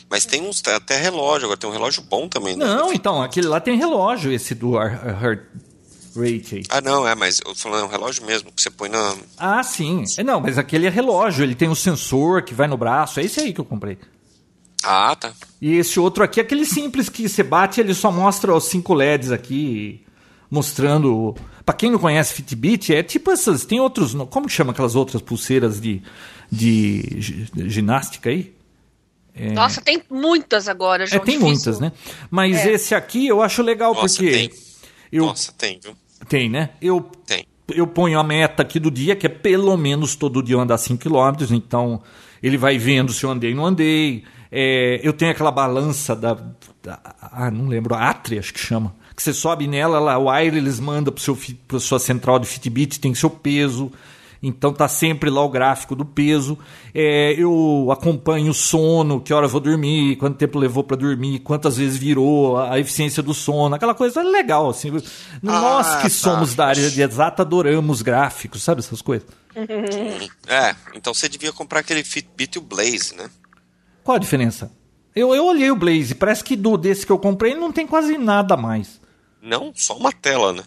Mas 0.09 0.26
tem 0.26 0.41
uns, 0.41 0.61
até 0.67 0.97
relógio. 0.97 1.45
Agora 1.45 1.57
tem 1.59 1.69
um 1.69 1.73
relógio 1.73 2.01
bom 2.03 2.28
também, 2.28 2.55
né? 2.55 2.65
Não, 2.65 2.93
então, 2.93 3.21
aquele 3.21 3.47
lá 3.47 3.59
tem 3.59 3.78
relógio, 3.78 4.32
esse 4.32 4.53
do 4.55 4.76
Heart 4.76 5.41
Rate 6.15 6.55
aí. 6.55 6.63
Ah, 6.69 6.82
não, 6.82 7.07
é, 7.07 7.13
mas 7.13 7.41
eu 7.45 7.53
falando, 7.53 7.82
é 7.84 7.86
um 7.86 7.89
relógio 7.89 8.26
mesmo, 8.26 8.51
que 8.51 8.61
você 8.61 8.69
põe 8.69 8.88
na. 8.88 9.15
Ah, 9.38 9.61
sim. 9.63 10.03
É, 10.17 10.23
Não, 10.23 10.39
mas 10.39 10.57
aquele 10.57 10.88
é 10.88 10.89
relógio, 10.89 11.43
ele 11.43 11.55
tem 11.55 11.67
o 11.67 11.76
sensor 11.76 12.41
que 12.43 12.53
vai 12.53 12.67
no 12.67 12.78
braço. 12.78 13.19
É 13.19 13.23
esse 13.23 13.39
aí 13.41 13.53
que 13.53 13.59
eu 13.59 13.65
comprei. 13.65 13.97
Ah, 14.84 15.15
tá. 15.15 15.34
E 15.61 15.73
esse 15.73 15.99
outro 15.99 16.23
aqui 16.23 16.39
é 16.39 16.43
aquele 16.43 16.65
simples 16.65 17.09
que 17.09 17.28
você 17.28 17.43
bate, 17.43 17.82
ele 17.82 17.93
só 17.93 18.11
mostra 18.11 18.55
os 18.55 18.65
cinco 18.65 18.93
LEDs 18.93 19.32
aqui, 19.32 20.01
mostrando. 20.49 21.36
Pra 21.66 21.74
quem 21.74 21.89
não 21.89 21.97
conhece 21.97 22.34
Fitbit, 22.34 22.93
é 22.93 23.01
tipo 23.01 23.32
essas. 23.32 23.66
Tem 23.66 23.80
outros. 23.80 24.13
Como 24.30 24.45
que 24.47 24.53
chama 24.53 24.72
aquelas 24.72 24.95
outras 24.95 25.22
pulseiras 25.22 25.82
de, 25.82 26.01
de 26.51 27.03
gi- 27.20 27.47
ginástica 27.68 28.30
aí? 28.30 28.53
Nossa, 29.53 29.82
tem 29.82 30.01
muitas 30.09 30.70
agora, 30.70 31.03
É, 31.03 31.07
João. 31.07 31.26
tem 31.26 31.38
difícil. 31.39 31.47
muitas, 31.74 31.80
né? 31.80 31.91
Mas 32.32 32.57
É. 32.66 32.72
esse 32.74 32.95
aqui 32.95 33.28
eu 33.28 33.41
acho 33.41 33.61
legal 33.61 33.93
Nossa, 33.93 34.16
porque. 34.16 34.32
tem. 34.32 34.49
Eu, 35.11 35.26
Nossa, 35.26 35.51
tem, 35.57 35.80
viu? 35.84 35.93
Tem, 36.30 36.49
né? 36.49 36.70
Eu 36.82 37.01
Tem. 37.26 37.45
eu 37.74 37.86
ponho 37.86 38.18
a 38.20 38.24
meta 38.24 38.61
aqui 38.61 38.80
do 38.80 38.89
dia, 38.89 39.16
que 39.16 39.26
é 39.26 39.30
pelo 39.30 39.76
menos 39.76 40.16
todo 40.16 40.41
dia 40.41 40.55
eu 40.55 40.61
andar 40.61 40.78
5 40.78 41.01
km, 41.03 41.51
então 41.51 42.01
ele 42.41 42.57
vai 42.57 42.78
vendo 42.78 43.11
se 43.11 43.24
eu 43.26 43.32
andei 43.32 43.51
ou 43.51 43.57
não 43.57 43.66
andei. 43.66 44.24
É, 44.51 45.01
eu 45.03 45.11
tenho 45.11 45.32
aquela 45.32 45.51
balança 45.51 46.16
da, 46.16 46.34
da- 46.82 46.99
Ah, 47.20 47.51
não 47.51 47.68
lembro, 47.68 47.93
a 47.93 48.09
Atria, 48.09 48.39
acho 48.39 48.53
que 48.53 48.59
chama. 48.59 48.95
Que 49.16 49.24
você 49.24 49.34
sobe 49.34 49.68
nela, 49.68 49.99
lá, 49.99 50.18
o 50.18 50.26
wireless 50.26 50.82
manda 50.82 51.11
para 51.11 51.80
sua 51.80 51.99
central 51.99 52.38
de 52.38 52.47
Fitbit, 52.47 52.99
tem 52.99 53.16
seu 53.16 53.30
peso. 53.30 53.91
Então 54.47 54.72
tá 54.72 54.88
sempre 54.88 55.30
lá 55.30 55.41
o 55.41 55.49
gráfico 55.49 55.95
do 55.95 56.05
peso. 56.05 56.57
É, 56.93 57.34
eu 57.34 57.89
acompanho 57.91 58.51
o 58.51 58.53
sono, 58.53 59.20
que 59.20 59.34
hora 59.34 59.47
eu 59.47 59.49
vou 59.49 59.59
dormir, 59.59 60.18
quanto 60.18 60.38
tempo 60.38 60.59
levou 60.59 60.84
para 60.84 60.97
dormir, 60.97 61.39
quantas 61.39 61.78
vezes 61.78 61.97
virou, 61.97 62.55
a, 62.57 62.74
a 62.74 62.80
eficiência 62.80 63.24
do 63.24 63.34
sono, 63.34 63.74
aquela 63.74 63.95
coisa 63.95 64.22
legal. 64.22 64.70
Assim. 64.70 64.91
Nós 65.41 65.95
que 65.95 66.03
tá. 66.03 66.09
somos 66.09 66.53
da 66.53 66.68
área 66.68 66.91
de 66.91 67.01
exata 67.01 67.41
adoramos 67.41 68.03
gráficos, 68.03 68.61
sabe 68.61 68.80
essas 68.80 69.01
coisas? 69.01 69.28
É, 70.47 70.76
então 70.93 71.11
você 71.11 71.28
devia 71.28 71.51
comprar 71.51 71.80
aquele 71.80 72.03
Fitbit 72.03 72.55
e 72.55 72.59
o 72.59 72.61
Blaze, 72.61 73.16
né? 73.16 73.30
Qual 74.03 74.16
a 74.16 74.20
diferença? 74.20 74.72
Eu, 75.16 75.34
eu 75.34 75.45
olhei 75.45 75.72
o 75.72 75.76
Blaze, 75.76 76.13
parece 76.13 76.43
que 76.43 76.55
do 76.55 76.78
desse 76.78 77.03
que 77.05 77.11
eu 77.11 77.18
comprei 77.18 77.55
não 77.55 77.72
tem 77.72 77.88
quase 77.88 78.16
nada 78.18 78.55
mais. 78.55 78.99
Não, 79.46 79.72
só 79.76 79.96
uma 79.96 80.12
tela, 80.12 80.52
né? 80.54 80.64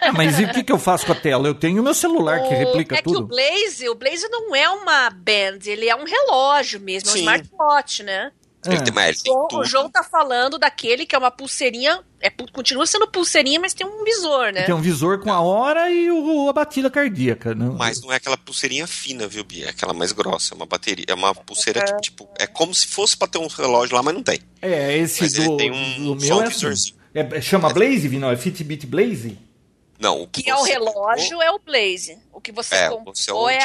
Ah, 0.00 0.12
mas 0.12 0.38
e 0.40 0.44
o 0.44 0.52
que, 0.52 0.64
que 0.64 0.72
eu 0.72 0.78
faço 0.78 1.06
com 1.06 1.12
a 1.12 1.14
tela? 1.14 1.46
Eu 1.46 1.54
tenho 1.54 1.80
o 1.80 1.84
meu 1.84 1.94
celular 1.94 2.40
que 2.42 2.52
O- 2.54 2.58
replica 2.58 2.96
é 2.96 3.02
que 3.02 3.08
o 3.08 3.12
tudo. 3.12 3.26
Blaze, 3.28 3.88
o 3.88 3.94
Blaze 3.94 4.28
não 4.28 4.54
é 4.56 4.68
uma 4.68 5.08
band, 5.10 5.58
ele 5.66 5.88
é 5.88 5.94
um 5.94 6.04
relógio 6.04 6.80
mesmo, 6.80 7.08
é 7.10 7.12
um 7.12 7.14
Sim. 7.14 7.20
smartwatch, 7.20 8.02
né? 8.02 8.32
Ele 8.64 8.76
É. 8.76 8.80
tem, 8.80 8.92
mas 8.94 9.22
ele 9.24 9.30
O 9.30 9.32
João, 9.34 9.44
o 9.44 9.48
tudo. 9.48 9.64
João 9.64 9.90
tá 9.90 10.02
falando 10.04 10.56
daquele 10.58 11.04
que 11.06 11.14
é 11.14 11.18
uma 11.18 11.30
pulseirinha, 11.32 12.00
é, 12.20 12.30
continua 12.30 12.86
sendo 12.86 13.08
pulseirinha, 13.08 13.58
mas 13.60 13.72
tem 13.74 13.84
um 13.86 14.04
visor, 14.04 14.52
né? 14.52 14.62
Tem 14.64 14.74
um 14.74 14.80
visor 14.80 15.18
com 15.20 15.32
a 15.32 15.40
hora 15.40 15.90
e 15.90 16.10
o, 16.10 16.48
a 16.48 16.52
batida 16.52 16.88
cardíaca. 16.90 17.54
Não, 17.56 17.74
Mas 17.74 18.00
não 18.00 18.12
é 18.12 18.16
aquela 18.16 18.36
pulseirinha 18.36 18.86
fina, 18.86 19.26
viu, 19.28 19.42
Bia? 19.44 19.66
É 19.66 19.70
aquela 19.70 19.92
mais 19.92 20.12
grossa. 20.12 20.54
É 20.54 20.56
uma 20.56 20.66
bateria. 20.66 21.04
É 21.08 21.14
uma 21.14 21.34
pulseira 21.34 21.84
que, 21.84 22.00
tipo, 22.00 22.28
é 22.38 22.46
como 22.46 22.72
se 22.74 22.86
fosse 22.86 23.16
pra 23.16 23.26
ter 23.28 23.38
um 23.38 23.48
relógio 23.48 23.96
lá, 23.96 24.02
mas 24.02 24.14
não 24.14 24.22
tem. 24.22 24.40
É, 24.60 24.96
esse 24.96 25.22
Mas 25.22 25.36
ele 25.36 25.48
do, 25.48 25.56
tem 25.56 25.70
um- 25.72 26.14
do 26.14 26.20
só 26.20 26.26
meu 26.26 26.36
um 26.36 26.40
é 26.42 26.44
assim. 26.46 26.54
visorzinho. 26.54 27.01
É, 27.14 27.40
chama 27.40 27.68
Blaze, 27.72 28.08
Vinão? 28.08 28.30
É 28.30 28.36
Fitbit 28.36 28.86
Blaze? 28.86 29.38
Não, 30.00 30.22
o 30.22 30.26
Que 30.26 30.48
é 30.48 30.54
o 30.54 30.62
relógio, 30.62 31.40
é 31.42 31.50
o 31.50 31.58
Blaze. 31.58 32.18
O 32.32 32.40
que 32.40 32.50
você 32.52 32.74
É, 32.74 32.88
comprou 32.88 33.14
você 33.14 33.30
é 33.30 33.34
o 33.34 33.48
é 33.48 33.56
a... 33.58 33.60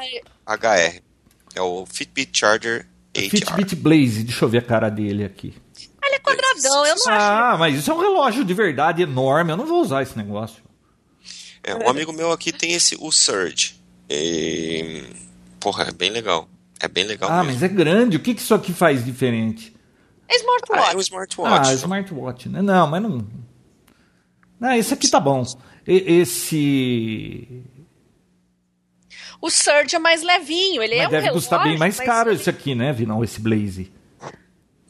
Charger. 0.00 0.22
comprou 0.46 0.56
HR. 0.56 1.02
É 1.54 1.60
o 1.62 1.84
Fitbit 1.86 2.38
Charger 2.38 2.86
HR. 3.14 3.28
Fitbit 3.30 3.76
Blaze, 3.76 4.22
deixa 4.24 4.44
eu 4.44 4.48
ver 4.48 4.58
a 4.58 4.62
cara 4.62 4.88
dele 4.88 5.24
aqui. 5.24 5.52
Ele 6.04 6.14
é 6.14 6.18
quadradão, 6.18 6.86
eu 6.86 6.94
não 6.96 7.08
acho. 7.08 7.10
Ah, 7.10 7.56
mas 7.58 7.76
isso 7.78 7.90
é 7.90 7.94
um 7.94 8.00
relógio 8.00 8.44
de 8.44 8.54
verdade 8.54 9.02
enorme, 9.02 9.50
eu 9.52 9.56
não 9.56 9.66
vou 9.66 9.82
usar 9.82 10.02
esse 10.02 10.16
negócio. 10.16 10.62
É, 11.62 11.74
um 11.74 11.88
amigo 11.88 12.12
meu 12.12 12.32
aqui 12.32 12.52
tem 12.52 12.72
esse, 12.72 12.96
o 12.98 13.10
Surge. 13.12 13.74
E... 14.10 15.04
Porra, 15.60 15.84
é 15.84 15.92
bem 15.92 16.10
legal. 16.10 16.48
É 16.80 16.88
bem 16.88 17.04
legal 17.04 17.30
Ah, 17.30 17.44
mesmo. 17.44 17.52
mas 17.60 17.62
é 17.62 17.68
grande, 17.68 18.16
o 18.16 18.20
que, 18.20 18.34
que 18.34 18.40
isso 18.40 18.54
aqui 18.54 18.72
faz 18.72 19.04
diferente? 19.04 19.71
É 20.32 20.36
smartwatch. 20.36 20.88
Ah, 20.88 20.92
é 20.92 20.96
um 20.96 21.00
smartwatch. 21.00 21.70
Ah, 21.70 21.74
smartwatch, 21.74 22.48
né? 22.48 22.62
Não, 22.62 22.86
mas 22.86 23.02
não. 23.02 23.26
Ah, 24.60 24.78
esse 24.78 24.94
aqui 24.94 25.08
tá 25.08 25.20
bom. 25.20 25.44
E- 25.86 26.20
esse. 26.20 27.62
O 29.40 29.50
Surge 29.50 29.96
é 29.96 29.98
mais 29.98 30.22
levinho, 30.22 30.82
ele 30.82 30.94
Mas 30.96 31.04
é 31.04 31.08
um 31.08 31.10
deve 31.10 31.24
relógio, 31.26 31.42
custar 31.42 31.62
bem 31.64 31.76
mais 31.76 31.98
caro 31.98 32.30
esse 32.32 32.48
aqui, 32.48 32.74
né, 32.74 32.92
Vinão? 32.92 33.24
Esse 33.24 33.40
Blaze. 33.40 33.92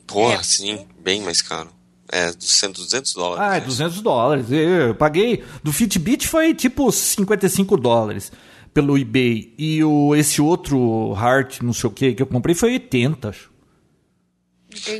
Porra, 0.07 0.35
É. 0.35 0.43
sim, 0.43 0.87
bem 1.01 1.23
mais 1.23 1.41
caro. 1.41 1.71
É, 2.09 2.31
200, 2.31 2.85
200 2.85 3.15
dólares. 3.15 3.43
Ah, 3.43 3.57
é 3.57 3.61
né? 3.61 3.67
200 3.67 4.03
dólares. 4.03 4.47
Eu 4.51 4.95
paguei. 4.95 5.43
Do 5.65 5.73
Fitbit 5.73 6.29
foi 6.29 6.53
tipo 6.55 6.93
55 6.93 7.79
dólares 7.79 8.31
pelo 8.75 8.99
eBay. 8.99 9.55
E 9.57 9.83
o, 9.83 10.15
esse 10.15 10.43
outro 10.43 11.15
Heart, 11.17 11.63
não 11.63 11.73
sei 11.73 11.89
o 11.89 11.93
que, 11.93 12.13
que 12.15 12.23
eu 12.23 12.27
comprei 12.27 12.55
foi 12.55 12.73
80, 12.75 13.31
acho. 13.31 13.51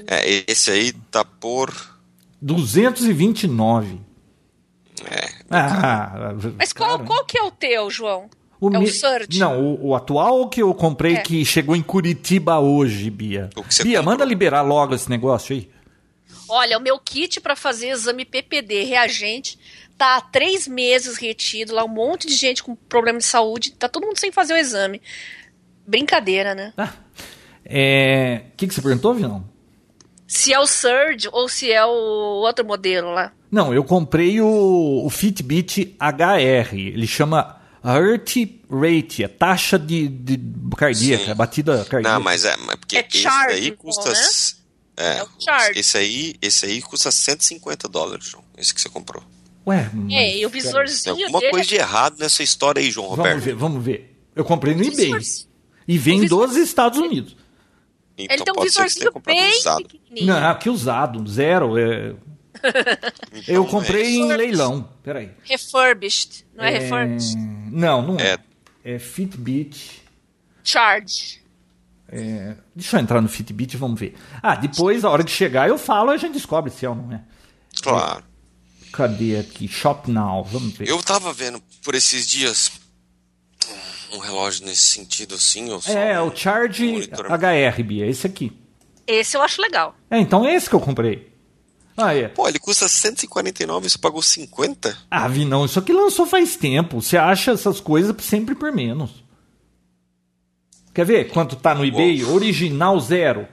É, 0.07 0.45
esse 0.51 0.71
aí 0.71 0.93
tá 1.11 1.25
por... 1.25 1.73
229. 2.41 4.01
É, 5.09 5.29
Ah, 5.51 6.35
Mas 6.59 6.73
qual, 6.73 6.97
cara. 6.99 7.05
qual 7.05 7.25
que 7.25 7.39
é 7.39 7.43
o 7.43 7.51
teu, 7.51 7.91
João? 7.91 8.29
é 8.63 8.79
me- 8.79 8.85
o 8.85 8.93
Surge? 8.93 9.39
Não, 9.39 9.61
o, 9.61 9.89
o 9.89 9.95
atual 9.97 10.49
que 10.49 10.63
eu 10.63 10.73
comprei 10.75 11.17
que 11.19 11.45
chegou 11.45 11.75
em 11.75 11.83
Curitiba 11.83 12.59
hoje, 12.59 13.11
Bia. 13.11 13.51
O 13.57 13.63
que 13.63 13.75
você 13.75 13.83
Bia, 13.83 13.99
comprou? 13.99 14.13
manda 14.15 14.25
liberar 14.25 14.63
logo 14.63 14.95
esse 14.95 15.09
negócio 15.11 15.55
aí. 15.55 15.69
Olha, 16.49 16.79
o 16.79 16.81
meu 16.81 16.99
kit 16.99 17.41
pra 17.41 17.57
fazer 17.57 17.89
exame 17.91 18.25
PPD 18.25 18.85
reagente 18.85 19.59
tá 19.99 20.17
há 20.17 20.21
três 20.21 20.67
meses 20.69 21.17
retido 21.17 21.75
lá, 21.75 21.85
um 21.85 21.89
monte 21.89 22.27
de 22.27 22.35
gente 22.35 22.63
com 22.63 22.75
problema 22.75 23.19
de 23.19 23.25
saúde, 23.25 23.73
tá 23.73 23.89
todo 23.89 24.07
mundo 24.07 24.19
sem 24.19 24.31
fazer 24.33 24.55
o 24.55 24.57
exame. 24.59 25.01
Brincadeira, 25.87 26.55
né? 26.55 26.73
Ah, 26.77 26.93
é... 27.65 28.43
O 28.53 28.57
que, 28.57 28.67
que 28.69 28.75
você 28.75 28.83
perguntou, 28.83 29.15
Vinão? 29.15 29.51
Se 30.33 30.53
é 30.53 30.59
o 30.59 30.67
Surge 30.67 31.29
ou 31.33 31.49
se 31.49 31.71
é 31.71 31.85
o 31.85 31.91
outro 31.91 32.65
modelo 32.65 33.13
lá. 33.13 33.33
Não, 33.51 33.75
eu 33.75 33.85
comprei 33.85 34.41
o, 34.41 35.03
o 35.05 35.11
Fitbit 35.11 35.95
HR. 36.01 36.75
Ele 36.75 37.07
chama 37.07 37.61
Heart 37.85 38.37
Rate, 38.71 39.25
é 39.25 39.29
taxa 39.29 39.79
de, 39.79 40.09
de 40.09 40.41
cardíaca, 40.77 41.25
Sim. 41.27 41.35
batida 41.35 41.85
cardíaca. 41.85 42.15
Não, 42.15 42.23
mas 42.25 42.45
é, 42.47 42.57
mas 42.59 42.77
porque 42.77 42.97
É 42.97 43.07
esse 43.07 43.19
charge, 43.19 43.55
aí 43.57 43.67
então, 43.69 43.77
custa. 43.77 44.11
né? 44.11 44.19
É, 44.97 45.19
É 45.19 45.23
o 45.23 45.29
charge. 45.39 45.79
esse 45.79 45.99
aí, 45.99 46.35
esse 46.41 46.65
aí 46.65 46.81
custa 46.81 47.11
150 47.11 47.89
dólares, 47.89 48.27
João. 48.27 48.45
Esse 48.57 48.73
que 48.75 48.81
você 48.81 48.89
comprou. 48.89 49.23
Ué, 49.67 49.91
É, 50.11 50.39
e 50.39 50.47
o 50.47 50.51
mas, 50.51 50.53
Tem 50.53 50.63
visorzinho 50.63 51.15
alguma 51.27 51.41
dele 51.41 51.51
coisa 51.53 51.69
de 51.69 51.77
errado 51.77 52.19
nessa 52.19 52.43
história 52.43 52.81
aí, 52.81 52.91
João 52.91 53.09
Vamos 53.11 53.19
Roberto. 53.25 53.45
ver, 53.45 53.55
vamos 53.55 53.85
ver. 53.85 54.19
Eu 54.35 54.45
comprei 54.45 54.75
no 54.75 54.83
é 54.83 54.87
eBay. 54.87 55.13
E 55.87 55.99
vem 55.99 56.25
dos 56.27 56.57
Estados 56.57 56.99
Unidos. 56.99 57.37
Então 58.25 58.37
Ele 58.37 58.45
tem 58.45 58.55
um 58.57 58.63
visorzinho 58.63 59.13
bem 59.25 59.51
usado. 59.59 59.89
pequenininho. 59.89 60.27
Não, 60.41 60.59
que 60.59 60.71
usado, 60.71 61.27
zero. 61.29 61.79
é- 61.79 62.15
Então, 63.33 63.43
Eu 63.47 63.67
comprei 63.67 64.05
é 64.05 64.11
em 64.11 64.33
leilão. 64.33 64.89
Peraí. 65.03 65.31
Refurbished, 65.45 66.45
não 66.55 66.65
é, 66.65 66.71
refurbished? 66.79 67.37
Não, 67.71 68.03
não 68.03 68.17
é. 68.19 68.35
É. 68.35 68.39
É 68.95 68.99
Fitbit. 68.99 70.03
Charge. 70.65 71.41
é, 72.09 72.55
Deixa 72.75 72.97
eu 72.97 73.01
entrar 73.01 73.21
no 73.21 73.29
Fitbit 73.29 73.75
e 73.75 73.77
vamos 73.77 73.99
ver. 73.99 74.15
Ah, 74.43 74.55
depois, 74.55 75.05
a 75.05 75.11
hora 75.11 75.25
que 75.25 75.31
chegar, 75.31 75.69
eu 75.69 75.79
falo 75.79 76.11
a 76.11 76.17
gente 76.17 76.35
descobre 76.35 76.71
se 76.71 76.85
é 76.87 76.89
ou 76.89 76.95
não 76.95 77.13
é. 77.13 77.21
Claro. 77.83 78.23
Cadê 78.93 79.39
aqui? 79.39 79.67
Shop 79.67 80.11
Now, 80.11 80.45
vamos 80.45 80.75
ver. 80.77 80.89
Eu 80.89 81.03
tava 81.03 81.33
vendo 81.33 81.61
por 81.83 81.95
esses 81.95 82.27
dias 82.29 82.71
um 84.13 84.19
relógio 84.19 84.65
nesse 84.67 84.83
sentido 84.83 85.35
assim, 85.35 85.71
ou 85.71 85.81
só 85.81 85.91
É, 85.93 86.21
um 86.21 86.29
o 86.29 86.37
Charge 86.37 86.87
monitor. 86.93 87.27
HR, 87.27 87.83
Bia, 87.83 88.07
esse 88.07 88.27
aqui. 88.27 88.53
Esse 89.07 89.37
eu 89.37 89.43
acho 89.43 89.61
legal. 89.61 89.97
É, 90.11 90.19
então 90.19 90.45
é 90.47 90.55
esse 90.55 90.69
que 90.69 90.75
eu 90.75 90.81
comprei. 90.81 91.33
Ah, 91.97 92.15
é. 92.15 92.29
Pô, 92.29 92.49
ele 92.49 92.59
custa 92.59 92.89
149 92.89 93.87
e 93.87 93.91
você 93.91 93.99
pagou 93.99 94.23
50? 94.23 94.97
Ah, 95.11 95.29
Vi, 95.29 95.45
não, 95.45 95.65
isso 95.65 95.79
aqui 95.79 95.93
lançou 95.93 96.25
faz 96.27 96.57
tempo. 96.57 97.03
Você 97.03 97.17
acha 97.17 97.51
essas 97.53 97.81
coisas 97.81 98.15
sempre 98.25 98.55
por 98.55 98.73
menos. 98.73 99.23
Quer 100.95 101.05
ver 101.05 101.29
quanto 101.31 101.57
tá 101.57 101.75
no 101.75 101.85
eBay? 101.85 102.25
Original 102.25 102.99
zero. 103.01 103.47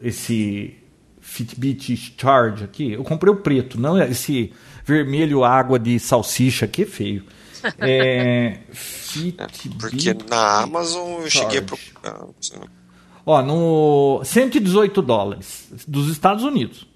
Esse 0.00 0.76
Fitbit 1.20 2.14
Charge 2.18 2.64
aqui. 2.64 2.92
Eu 2.92 3.04
comprei 3.04 3.32
o 3.32 3.36
preto, 3.36 3.80
não 3.80 4.00
esse 4.02 4.52
vermelho 4.84 5.44
água 5.44 5.78
de 5.78 5.98
salsicha 5.98 6.66
aqui 6.66 6.82
é 6.82 6.86
feio. 6.86 7.24
É, 7.78 8.58
Fitbit. 8.72 9.68
Porque 9.78 10.14
na 10.28 10.62
Amazon 10.62 11.22
eu 11.22 11.30
cheguei 11.30 11.60
a 11.60 11.66
Charge. 11.66 11.92
procurar. 12.02 12.26
Ó, 13.26 13.42
no 13.42 14.20
118 14.24 15.00
dólares 15.00 15.68
dos 15.88 16.08
Estados 16.10 16.44
Unidos. 16.44 16.86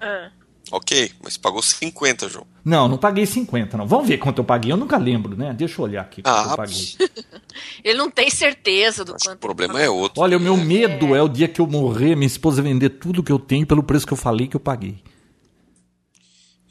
Ah. 0.00 0.30
Ok, 0.72 1.12
mas 1.22 1.36
pagou 1.36 1.62
50, 1.62 2.28
João. 2.28 2.44
Não, 2.64 2.88
não 2.88 2.98
paguei 2.98 3.24
50, 3.24 3.76
não. 3.76 3.86
Vamos 3.86 4.08
ver 4.08 4.18
quanto 4.18 4.38
eu 4.38 4.44
paguei. 4.44 4.72
Eu 4.72 4.76
nunca 4.76 4.96
lembro, 4.96 5.36
né? 5.36 5.54
Deixa 5.54 5.80
eu 5.80 5.84
olhar 5.84 6.00
aqui 6.02 6.22
quanto 6.22 6.34
Ah, 6.36 6.50
eu 6.50 6.56
paguei. 6.56 6.96
Ele 7.84 7.98
não 7.98 8.10
tem 8.10 8.28
certeza 8.30 9.04
do 9.04 9.14
Acho 9.14 9.22
que 9.22 9.28
o 9.28 9.32
quanto. 9.32 9.40
problema 9.40 9.80
é 9.80 9.88
outro. 9.88 10.22
Olha, 10.22 10.36
o 10.36 10.40
meu 10.40 10.56
medo 10.56 11.14
é 11.14 11.22
o 11.22 11.28
dia 11.28 11.46
que 11.46 11.60
eu 11.60 11.66
morrer, 11.68 12.16
minha 12.16 12.26
esposa 12.26 12.62
vender 12.62 12.90
tudo 12.90 13.22
que 13.22 13.30
eu 13.30 13.38
tenho 13.38 13.64
pelo 13.66 13.82
preço 13.82 14.04
que 14.06 14.12
eu 14.12 14.16
falei 14.16 14.48
que 14.48 14.56
eu 14.56 14.60
paguei. 14.60 15.02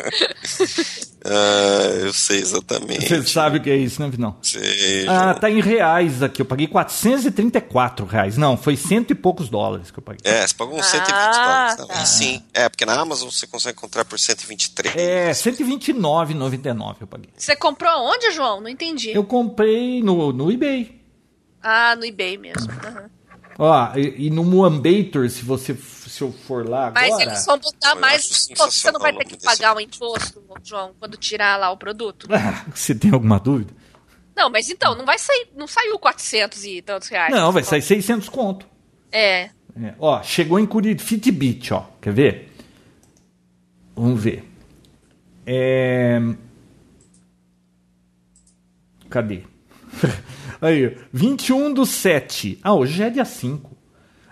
Ah, 0.00 1.00
Ah, 1.22 1.90
eu 2.00 2.14
sei 2.14 2.38
exatamente. 2.38 3.06
Você 3.06 3.22
sabe 3.24 3.58
o 3.58 3.62
que 3.62 3.68
é 3.68 3.76
isso, 3.76 4.00
né, 4.00 4.08
Vinão? 4.08 4.36
Sei, 4.42 5.06
Ah, 5.06 5.34
tá 5.34 5.50
em 5.50 5.60
reais 5.60 6.22
aqui. 6.22 6.40
Eu 6.40 6.46
paguei 6.46 6.66
434 6.66 8.06
reais. 8.06 8.38
Não, 8.38 8.56
foi 8.56 8.74
cento 8.74 9.10
e 9.10 9.14
poucos 9.14 9.50
dólares 9.50 9.90
que 9.90 9.98
eu 9.98 10.02
paguei. 10.02 10.20
É, 10.24 10.46
você 10.46 10.54
pagou 10.54 10.78
uns 10.78 10.86
120 10.86 11.12
Ah, 11.14 11.30
dólares. 11.44 11.76
Tá? 11.76 11.86
tá. 11.86 12.00
Aí 12.00 12.06
sim. 12.06 12.42
É, 12.54 12.68
porque 12.70 12.86
na 12.86 12.98
Amazon 12.98 13.28
você 13.30 13.46
consegue 13.46 13.76
encontrar 13.76 14.06
por 14.06 14.18
123. 14.18 14.96
É, 14.96 15.30
129,99 15.32 16.96
eu 17.02 17.06
paguei. 17.06 17.28
Você 17.36 17.54
comprou 17.54 17.92
onde, 18.10 18.30
João? 18.32 18.62
Não 18.62 18.68
entendi. 18.70 19.10
Eu 19.12 19.24
comprei 19.24 20.02
no, 20.02 20.32
no 20.32 20.50
eBay. 20.50 21.00
Ah, 21.62 21.94
no 21.96 22.04
eBay 22.06 22.38
mesmo. 22.38 22.70
Aham. 22.82 23.10
Ó, 23.58 23.92
e, 23.94 24.26
e 24.26 24.30
no 24.30 24.42
Muambator, 24.42 25.28
se 25.28 25.44
você 25.44 25.74
se 26.10 26.22
eu 26.22 26.32
for 26.32 26.68
lá 26.68 26.88
agora. 26.88 27.08
Mas 27.08 27.20
eles 27.20 27.46
vão 27.46 27.58
botar 27.58 27.90
Eu 27.90 28.00
mais. 28.00 28.48
Você 28.56 28.90
não 28.90 28.98
vai 28.98 29.16
ter 29.16 29.24
que 29.24 29.40
pagar 29.40 29.76
o 29.76 29.80
imposto, 29.80 30.42
João, 30.64 30.92
quando 30.98 31.16
tirar 31.16 31.56
lá 31.56 31.70
o 31.70 31.76
produto? 31.76 32.26
Ah, 32.34 32.64
Você 32.74 32.94
tem 32.94 33.12
alguma 33.12 33.38
dúvida? 33.38 33.72
Não, 34.34 34.50
mas 34.50 34.68
então, 34.68 34.96
não 34.96 35.04
vai 35.04 35.18
sair. 35.18 35.48
Não 35.54 35.66
saiu 35.68 35.98
400 35.98 36.64
e 36.64 36.82
tantos 36.82 37.08
reais. 37.08 37.32
Não, 37.32 37.52
vai 37.52 37.62
sair 37.62 37.82
600 37.82 38.28
conto. 38.28 38.66
É. 39.12 39.50
É, 39.80 39.94
ó, 40.00 40.20
chegou 40.22 40.58
em 40.58 40.66
Curitiba. 40.66 41.06
Fitbit, 41.08 41.72
ó. 41.72 41.86
Quer 42.00 42.12
ver? 42.12 42.52
Vamos 43.94 44.20
ver. 44.20 44.44
É... 45.46 46.20
Cadê? 49.08 49.44
Aí, 50.60 50.96
21 51.12 51.72
do 51.72 51.86
7. 51.86 52.58
Ah, 52.62 52.74
hoje 52.74 52.94
já 52.94 53.06
é 53.06 53.10
dia 53.10 53.24
5. 53.24 53.69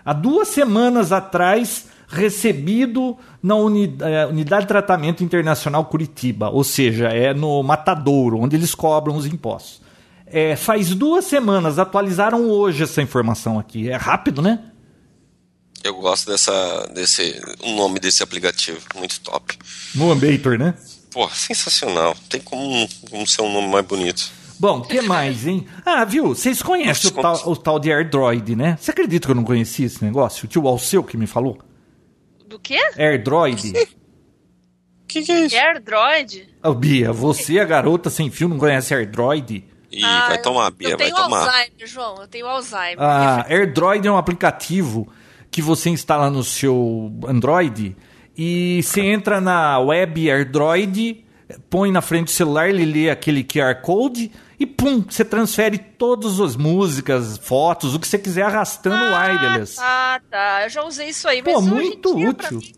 Há 0.09 0.13
duas 0.13 0.47
semanas 0.47 1.11
atrás, 1.11 1.85
recebido 2.07 3.15
na 3.43 3.53
eh, 3.53 4.25
Unidade 4.25 4.63
de 4.63 4.67
Tratamento 4.67 5.23
Internacional 5.23 5.85
Curitiba, 5.85 6.49
ou 6.49 6.63
seja, 6.63 7.09
é 7.09 7.31
no 7.31 7.61
Matadouro, 7.61 8.39
onde 8.39 8.55
eles 8.55 8.73
cobram 8.73 9.15
os 9.15 9.27
impostos. 9.27 9.83
É, 10.25 10.55
faz 10.55 10.95
duas 10.95 11.25
semanas, 11.25 11.77
atualizaram 11.77 12.49
hoje 12.49 12.81
essa 12.81 13.03
informação 13.03 13.59
aqui. 13.59 13.87
É 13.87 13.95
rápido, 13.97 14.41
né? 14.41 14.59
Eu 15.83 15.93
gosto 15.93 16.31
dessa, 16.31 16.89
desse, 16.91 17.39
o 17.59 17.73
nome 17.75 17.99
desse 17.99 18.23
aplicativo, 18.23 18.79
muito 18.95 19.19
top. 19.19 19.59
Moambator, 19.93 20.57
né? 20.57 20.73
Pô, 21.11 21.29
sensacional. 21.29 22.17
Tem 22.27 22.41
como, 22.41 22.89
como 23.11 23.27
ser 23.27 23.43
um 23.43 23.53
nome 23.53 23.67
mais 23.67 23.85
bonito. 23.85 24.31
Bom, 24.59 24.79
o 24.79 24.81
que 24.81 25.01
mais, 25.01 25.47
hein? 25.47 25.65
Ah, 25.85 26.03
viu? 26.03 26.29
Vocês 26.29 26.61
conhecem 26.61 27.11
o 27.11 27.13
tal, 27.21 27.49
o 27.49 27.55
tal 27.55 27.79
de 27.79 27.91
AirDroid, 27.91 28.55
né? 28.55 28.77
Você 28.79 28.91
acredita 28.91 29.27
que 29.27 29.31
eu 29.31 29.35
não 29.35 29.43
conhecia 29.45 29.85
esse 29.85 30.03
negócio? 30.03 30.45
O 30.45 30.47
tio 30.47 30.67
Alceu 30.67 31.03
que 31.03 31.15
me 31.15 31.25
falou? 31.27 31.57
Do 32.45 32.59
quê? 32.59 32.77
AirDroid. 32.97 33.71
O 33.71 35.07
que, 35.07 35.21
que 35.23 35.31
é 35.31 35.45
isso? 35.45 35.55
AirDroid? 35.55 36.49
Ô, 36.63 36.73
Bia, 36.73 37.11
você, 37.13 37.59
a 37.59 37.65
garota 37.65 38.09
sem 38.09 38.29
fio, 38.29 38.49
não 38.49 38.57
conhece 38.57 38.93
AirDroid? 38.93 39.63
Ih, 39.91 40.03
Ah, 40.03 40.27
vai 40.27 40.41
tomar, 40.41 40.69
Bia, 40.71 40.89
Eu 40.89 40.97
vai 40.97 41.07
tenho 41.07 41.15
tomar. 41.15 41.39
Alzheimer, 41.47 41.87
João. 41.87 42.21
Eu 42.21 42.27
tenho 42.27 42.45
Alzheimer. 42.47 42.97
Ah, 42.99 43.45
AirDroid 43.49 44.07
é 44.07 44.11
um 44.11 44.17
aplicativo 44.17 45.07
que 45.49 45.61
você 45.61 45.89
instala 45.89 46.29
no 46.29 46.43
seu 46.43 47.11
Android 47.27 47.95
e 48.37 48.81
você 48.83 49.01
entra 49.01 49.41
na 49.41 49.79
web 49.79 50.29
AirDroid, 50.29 51.25
põe 51.69 51.91
na 51.91 52.01
frente 52.01 52.25
do 52.25 52.31
celular, 52.31 52.69
ele 52.69 52.85
lê 52.85 53.09
aquele 53.09 53.43
QR 53.43 53.81
Code 53.81 54.31
e 54.59 54.65
pum, 54.65 55.03
você 55.07 55.23
transfere 55.25 55.77
todas 55.77 56.39
as 56.39 56.55
músicas, 56.55 57.37
fotos, 57.37 57.95
o 57.95 57.99
que 57.99 58.07
você 58.07 58.19
quiser 58.19 58.43
arrastando 58.43 59.03
o 59.03 59.13
wireless. 59.17 59.77
Ah, 59.79 60.19
tá. 60.29 60.63
Eu 60.63 60.69
já 60.69 60.83
usei 60.83 61.09
isso 61.09 61.27
aí, 61.27 61.41
mas 61.41 61.53
Pô, 61.53 61.59
hoje 61.59 61.69
em 61.69 61.73
muito 61.73 62.09
útil. 62.29 62.57
mim- 62.59 62.73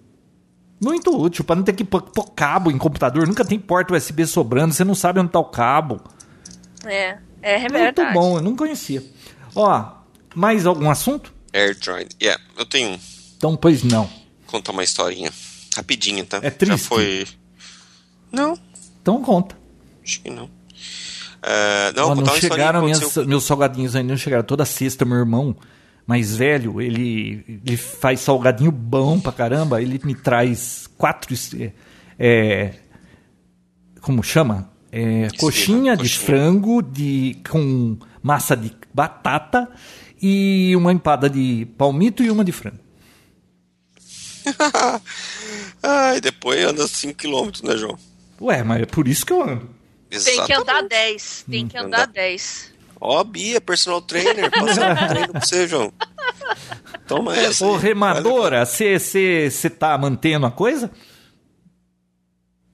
Muito 0.84 1.15
útil, 1.22 1.43
pra 1.43 1.55
não 1.55 1.63
ter 1.63 1.74
que 1.74 1.84
pôr 1.84 2.01
pôr 2.01 2.32
cabo 2.32 2.72
em 2.72 2.78
computador. 2.78 3.27
Nunca 3.27 3.45
tem 3.45 3.60
porta 3.60 3.93
USB 3.95 4.26
sobrando, 4.26 4.73
você 4.73 4.84
não 4.84 4.95
sabe 4.95 5.19
onde 5.19 5.31
tá 5.31 5.39
o 5.39 5.45
cabo. 5.45 6.02
É, 6.85 7.18
é 7.41 7.60
Muito 7.60 7.73
verdade. 7.73 8.14
bom, 8.14 8.38
eu 8.38 8.41
não 8.41 8.56
conhecia. 8.56 9.03
Ó, 9.56 9.91
mais 10.34 10.65
algum 10.65 10.89
assunto? 10.89 11.34
AirDroid. 11.53 12.15
Yeah, 12.22 12.41
eu 12.57 12.65
tenho. 12.65 12.99
Então, 13.38 13.56
pois 13.56 13.84
não. 13.84 14.10
Contar 14.48 14.72
uma 14.72 14.84
historinha. 14.84 15.31
Rapidinha, 15.76 16.26
tá? 16.26 16.39
É 16.41 16.49
triste. 16.49 16.72
Já 16.72 16.77
foi. 16.77 17.27
Não, 18.32 18.58
Então 19.02 19.22
conta. 19.22 19.56
acho 20.03 20.22
que 20.22 20.30
não. 20.30 20.49
É, 21.44 21.91
não, 21.94 22.10
Ó, 22.12 22.16
não 22.16 22.36
chegaram 22.36 22.84
minhas, 22.84 23.18
meus 23.26 23.44
salgadinhos 23.45 23.95
ainda, 23.95 24.10
não 24.14 24.18
chegaram. 24.18 24.44
Toda 24.44 24.64
sexta, 24.66 25.03
meu 25.06 25.18
irmão 25.18 25.56
mais 26.06 26.36
velho, 26.36 26.82
ele, 26.82 27.62
ele 27.66 27.78
faz 27.78 28.20
salgadinho 28.22 28.72
bom 28.72 29.20
pra 29.20 29.32
caramba. 29.32 29.82
Ele 29.82 29.99
me 30.03 30.14
traz 30.16 30.88
quatro. 30.98 31.34
é, 31.60 31.72
é, 32.20 32.74
como 34.02 34.22
chama? 34.24 34.70
É, 34.91 35.28
Isso, 35.28 35.38
coxinha 35.38 35.95
de 35.95 36.03
coxinha. 36.03 36.26
frango 36.26 36.82
de, 36.82 37.38
com 37.49 37.98
massa 38.22 38.58
de 38.58 38.76
batata 38.94 39.70
e 40.22 40.76
uma 40.76 40.91
empada 40.91 41.30
de 41.30 41.66
palmito 41.78 42.22
e 42.24 42.30
uma 42.30 42.44
de 42.44 42.52
frango. 42.52 42.80
Ai, 45.82 46.20
depois 46.20 46.64
anda 46.66 46.84
5km, 46.86 47.64
né, 47.64 47.78
João? 47.78 47.98
Ué, 48.41 48.63
mas 48.63 48.81
é 48.81 48.85
por 48.85 49.07
isso 49.07 49.26
que 49.26 49.31
eu 49.34 49.41
ando. 49.43 49.69
Tem 50.09 50.19
que 50.45 50.53
andar 50.53 50.84
Exatamente. 50.84 50.89
10. 50.89 51.45
Tem 51.49 51.68
que 51.68 51.77
andar 51.77 51.97
Andar. 52.03 52.07
10. 52.07 52.72
Ó, 52.99 53.23
Bia, 53.23 53.61
personal 53.61 54.01
trainer. 54.01 54.49
Passar 54.51 54.91
um 55.03 55.07
treino 55.07 55.31
pra 55.31 55.41
você, 55.41 55.68
João. 55.68 55.93
Toma 57.07 57.35
essa. 57.38 57.65
Ô, 57.65 57.76
aí. 57.76 57.81
remadora, 57.81 58.65
você 58.65 59.69
tá 59.69 59.97
mantendo 59.97 60.45
a 60.45 60.51
coisa? 60.51 60.91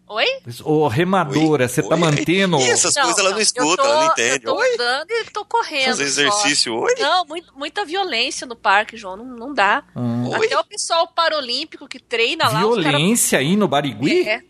Oi? 0.10 0.26
Ô, 0.64 0.88
remadora, 0.88 1.68
você 1.68 1.84
tá 1.84 1.96
Oi? 1.96 2.00
mantendo. 2.00 2.58
E 2.60 2.70
essas 2.70 2.94
coisas 2.94 3.18
ela 3.18 3.32
não 3.32 3.38
eu 3.38 3.42
escuta, 3.44 3.84
tô- 3.84 3.90
ela 3.90 4.06
não 4.06 4.12
entende. 4.14 4.46
Eu 4.46 4.54
tô 4.54 4.56
Oi? 4.58 4.74
andando 4.74 5.12
e 5.12 5.24
tô 5.32 5.44
correndo. 5.46 5.86
Fazer 5.88 6.08
só. 6.08 6.22
exercício, 6.22 6.76
oi? 6.76 6.94
Não, 6.98 7.26
muito- 7.26 7.54
muita 7.58 7.84
violência 7.84 8.48
no 8.48 8.56
parque, 8.56 8.96
João. 8.96 9.18
Não, 9.18 9.26
não 9.26 9.54
dá. 9.54 9.84
Hum. 9.94 10.34
Até 10.34 10.58
o 10.58 10.64
pessoal 10.64 11.10
paralímpico 11.10 11.88
que 11.90 12.00
treina 12.00 12.48
lá, 12.50 12.60
Violência 12.60 13.38
aí 13.40 13.58
no 13.58 13.68
Barigui? 13.68 14.28
É. 14.28 14.42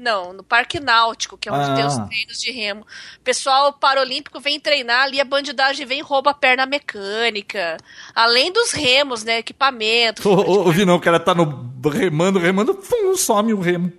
Não, 0.00 0.32
no 0.32 0.42
Parque 0.42 0.80
Náutico, 0.80 1.36
que 1.36 1.46
é 1.48 1.52
onde 1.52 1.70
Ah. 1.70 1.74
tem 1.74 1.84
os 1.86 1.94
treinos 1.94 2.38
de 2.40 2.50
remo. 2.50 2.80
O 3.18 3.20
pessoal 3.22 3.70
paralímpico 3.74 4.40
vem 4.40 4.58
treinar 4.58 5.02
ali, 5.02 5.20
a 5.20 5.24
bandidagem 5.26 5.84
vem 5.84 5.98
e 5.98 6.02
rouba 6.02 6.30
a 6.30 6.34
perna 6.34 6.64
mecânica. 6.64 7.76
Além 8.14 8.50
dos 8.50 8.70
remos, 8.72 9.22
né? 9.24 9.38
Equipamento. 9.38 10.26
Ô, 10.26 10.32
ô, 10.34 10.68
ô, 10.68 10.72
Vinão, 10.72 10.96
o 10.96 11.00
cara 11.00 11.20
tá 11.20 11.34
no 11.34 11.70
remando, 11.90 12.38
remando, 12.38 12.74
pum, 12.74 13.14
some 13.14 13.52
o 13.52 13.60
remo. 13.60 13.92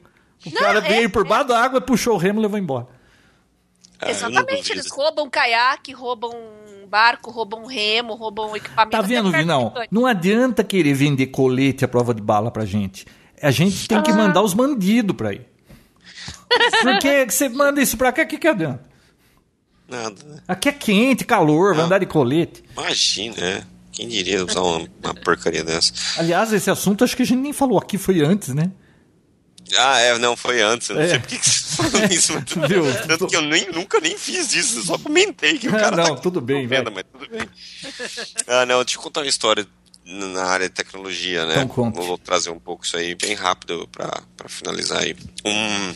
O 0.43 0.49
Não, 0.49 0.59
cara 0.59 0.79
é- 0.79 0.81
veio 0.81 1.09
por 1.11 1.27
baixo 1.27 1.49
da 1.49 1.63
água, 1.63 1.79
puxou 1.79 2.15
o 2.15 2.17
remo 2.17 2.39
e 2.39 2.41
levou 2.41 2.57
embora. 2.57 2.87
Ah, 3.99 4.09
Exatamente, 4.09 4.71
eles 4.71 4.89
roubam 4.91 5.29
caiaque, 5.29 5.93
roubam 5.93 6.31
barco, 6.89 7.29
roubam 7.29 7.65
remo, 7.67 8.15
roubam 8.15 8.55
equipamento. 8.55 8.89
Tá 8.97 9.01
vendo, 9.03 9.31
Vinão? 9.31 9.71
Não 9.91 10.07
adianta 10.07 10.63
querer 10.63 10.95
vender 10.95 11.27
colete 11.27 11.85
à 11.85 11.87
prova 11.87 12.11
de 12.11 12.21
bala 12.23 12.49
pra 12.49 12.65
gente. 12.65 13.05
A 13.39 13.51
gente 13.51 13.87
tem 13.87 13.99
Ah. 13.99 14.01
que 14.01 14.11
mandar 14.11 14.41
os 14.41 14.55
bandidos 14.55 15.15
pra 15.15 15.33
ir. 15.33 15.50
Porque 16.83 17.25
você 17.29 17.49
manda 17.49 17.81
isso 17.81 17.97
pra 17.97 18.11
cá, 18.11 18.23
o 18.23 18.27
que, 18.27 18.37
que 18.37 18.47
adianta? 18.47 18.83
Nada, 19.87 20.15
né? 20.25 20.39
Aqui 20.47 20.69
é 20.69 20.71
quente, 20.71 21.25
calor, 21.25 21.69
vai 21.71 21.79
Não. 21.79 21.85
andar 21.85 21.99
de 21.99 22.05
colete. 22.05 22.63
Imagina, 22.73 23.35
né? 23.35 23.67
Quem 23.91 24.07
diria 24.07 24.43
usar 24.45 24.61
uma, 24.61 24.87
uma 25.03 25.13
porcaria 25.13 25.63
dessa? 25.63 25.91
Aliás, 26.17 26.53
esse 26.53 26.69
assunto 26.69 27.03
acho 27.03 27.15
que 27.15 27.23
a 27.23 27.25
gente 27.25 27.39
nem 27.39 27.51
falou 27.51 27.77
aqui, 27.77 27.97
foi 27.97 28.21
antes, 28.21 28.49
né? 28.53 28.71
Ah, 29.77 29.99
é, 29.99 30.17
não, 30.17 30.35
foi 30.35 30.61
antes. 30.61 30.89
Eu 30.89 30.95
não 30.95 31.01
É. 31.03 31.09
sei 31.09 31.19
por 31.19 31.27
que 31.27 31.37
você 31.37 31.75
falou 31.75 32.05
isso. 32.11 32.33
mas- 32.33 32.69
Viu? 32.69 32.83
Tanto 33.07 33.27
que 33.27 33.35
eu 33.35 33.41
nem, 33.41 33.69
nunca 33.71 33.99
nem 33.99 34.17
fiz 34.17 34.53
isso, 34.53 34.79
eu 34.79 34.83
só 34.83 34.97
comentei 34.97 35.57
que 35.57 35.67
o 35.67 35.75
Ah, 35.75 35.79
cara 35.79 35.95
não, 35.97 36.15
tá 36.15 36.21
tudo 36.21 36.39
bem, 36.41 36.65
vendo, 36.67 36.89
mas 36.91 37.03
tudo 37.11 37.29
bem. 37.29 37.47
Ah, 38.47 38.65
não, 38.65 38.83
deixa 38.83 38.97
eu 38.97 39.01
contar 39.03 39.21
uma 39.21 39.27
história 39.27 39.65
na 40.05 40.43
área 40.45 40.67
de 40.69 40.73
tecnologia, 40.75 41.45
né? 41.45 41.61
Então. 41.63 41.91
Vou 41.91 42.17
trazer 42.17 42.49
um 42.49 42.59
pouco 42.59 42.85
isso 42.85 42.95
aí 42.97 43.13
bem 43.15 43.33
rápido 43.33 43.87
pra, 43.91 44.21
pra 44.35 44.49
finalizar 44.49 45.03
aí. 45.03 45.15
Um, 45.45 45.93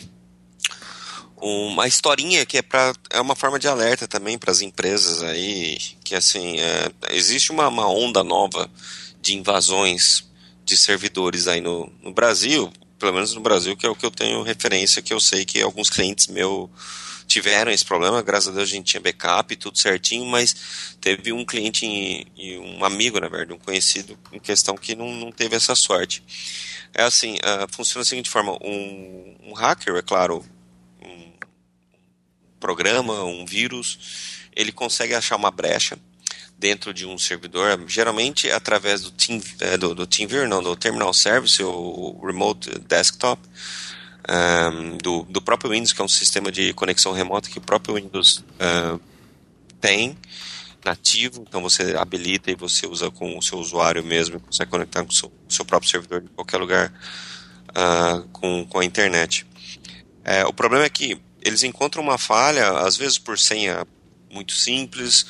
uma 1.40 1.86
historinha 1.86 2.46
que 2.46 2.58
é 2.58 2.62
para 2.62 2.94
é 3.10 3.20
uma 3.20 3.36
forma 3.36 3.58
de 3.58 3.68
alerta 3.68 4.08
também 4.08 4.38
para 4.38 4.50
as 4.50 4.62
empresas 4.62 5.22
aí 5.22 5.76
que 6.02 6.14
assim 6.14 6.58
é, 6.58 6.90
existe 7.10 7.52
uma, 7.52 7.68
uma 7.68 7.88
onda 7.88 8.24
nova 8.24 8.70
de 9.20 9.36
invasões 9.36 10.24
de 10.64 10.76
servidores 10.76 11.46
aí 11.46 11.60
no, 11.60 11.92
no 12.02 12.12
Brasil 12.12 12.72
pelo 12.98 13.12
menos 13.12 13.34
no 13.34 13.40
Brasil 13.40 13.76
que 13.76 13.84
é 13.84 13.88
o 13.88 13.94
que 13.94 14.06
eu 14.06 14.10
tenho 14.10 14.42
referência 14.42 15.02
que 15.02 15.12
eu 15.12 15.20
sei 15.20 15.44
que 15.44 15.60
alguns 15.60 15.90
clientes 15.90 16.26
meu 16.26 16.70
tiveram 17.26 17.72
esse 17.72 17.84
problema. 17.84 18.22
Graças 18.22 18.48
a 18.48 18.52
Deus 18.52 18.68
a 18.68 18.72
gente 18.72 18.86
tinha 18.86 19.00
backup 19.00 19.54
tudo 19.56 19.76
certinho 19.76 20.24
mas 20.24 20.96
teve 21.00 21.32
um 21.32 21.44
cliente 21.44 21.84
e, 21.84 22.26
e 22.36 22.58
um 22.58 22.84
amigo 22.84 23.20
na 23.20 23.28
verdade 23.28 23.52
um 23.52 23.58
conhecido 23.58 24.18
em 24.32 24.38
questão 24.38 24.76
que 24.76 24.94
não, 24.94 25.12
não 25.12 25.30
teve 25.30 25.54
essa 25.54 25.74
sorte. 25.74 26.22
É 26.94 27.02
assim 27.02 27.36
ah, 27.42 27.66
funciona 27.70 28.04
da 28.04 28.08
seguinte 28.08 28.30
forma 28.30 28.52
um, 28.62 29.36
um 29.48 29.52
hacker 29.52 29.96
é 29.96 30.02
claro 30.02 30.42
programa, 32.60 33.24
um 33.24 33.44
vírus, 33.44 33.98
ele 34.54 34.72
consegue 34.72 35.14
achar 35.14 35.36
uma 35.36 35.50
brecha 35.50 35.98
dentro 36.58 36.94
de 36.94 37.06
um 37.06 37.18
servidor, 37.18 37.84
geralmente 37.86 38.50
através 38.50 39.02
do, 39.02 39.10
team, 39.10 39.40
é, 39.60 39.76
do, 39.76 39.94
do 39.94 40.06
TeamViewer, 40.06 40.48
não, 40.48 40.62
do 40.62 40.74
Terminal 40.74 41.12
Service, 41.12 41.62
ou 41.62 42.18
Remote 42.24 42.70
Desktop, 42.80 43.42
um, 44.28 44.96
do, 44.98 45.22
do 45.24 45.42
próprio 45.42 45.70
Windows, 45.70 45.92
que 45.92 46.00
é 46.00 46.04
um 46.04 46.08
sistema 46.08 46.50
de 46.50 46.72
conexão 46.72 47.12
remota 47.12 47.50
que 47.50 47.58
o 47.58 47.62
próprio 47.62 47.96
Windows 47.96 48.38
uh, 48.38 49.00
tem, 49.80 50.16
nativo, 50.84 51.44
então 51.46 51.60
você 51.60 51.96
habilita 51.96 52.50
e 52.50 52.54
você 52.54 52.86
usa 52.86 53.10
com 53.10 53.36
o 53.36 53.42
seu 53.42 53.58
usuário 53.58 54.04
mesmo, 54.04 54.40
consegue 54.40 54.70
conectar 54.70 55.02
com 55.02 55.10
o 55.10 55.14
seu, 55.14 55.32
seu 55.48 55.64
próprio 55.64 55.90
servidor 55.90 56.22
em 56.22 56.28
qualquer 56.28 56.58
lugar 56.58 56.92
uh, 57.70 58.26
com, 58.28 58.64
com 58.66 58.78
a 58.78 58.84
internet. 58.84 59.44
É, 60.24 60.44
o 60.44 60.52
problema 60.52 60.84
é 60.84 60.88
que 60.88 61.20
eles 61.46 61.62
encontram 61.62 62.02
uma 62.02 62.18
falha, 62.18 62.80
às 62.80 62.96
vezes 62.96 63.18
por 63.18 63.38
senha 63.38 63.86
muito 64.28 64.52
simples, 64.52 65.24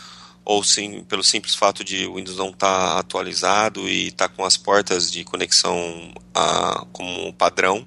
ou 0.44 0.64
sim, 0.64 1.04
pelo 1.04 1.22
simples 1.22 1.54
fato 1.54 1.84
de 1.84 2.06
o 2.06 2.14
Windows 2.14 2.38
não 2.38 2.50
estar 2.50 2.94
tá 2.94 2.98
atualizado 2.98 3.86
e 3.86 4.08
estar 4.08 4.28
tá 4.28 4.34
com 4.34 4.44
as 4.44 4.56
portas 4.56 5.10
de 5.10 5.24
conexão 5.24 6.14
ah, 6.34 6.86
como 6.90 7.32
padrão, 7.34 7.86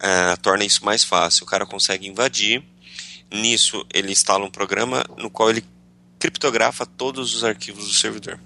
ah, 0.00 0.36
torna 0.42 0.64
isso 0.64 0.84
mais 0.84 1.04
fácil. 1.04 1.44
O 1.44 1.46
cara 1.46 1.64
consegue 1.64 2.08
invadir, 2.08 2.64
nisso 3.30 3.86
ele 3.94 4.10
instala 4.10 4.44
um 4.44 4.50
programa 4.50 5.04
no 5.16 5.30
qual 5.30 5.50
ele 5.50 5.64
criptografa 6.18 6.84
todos 6.84 7.34
os 7.36 7.44
arquivos 7.44 7.86
do 7.86 7.94
servidor. 7.94 8.40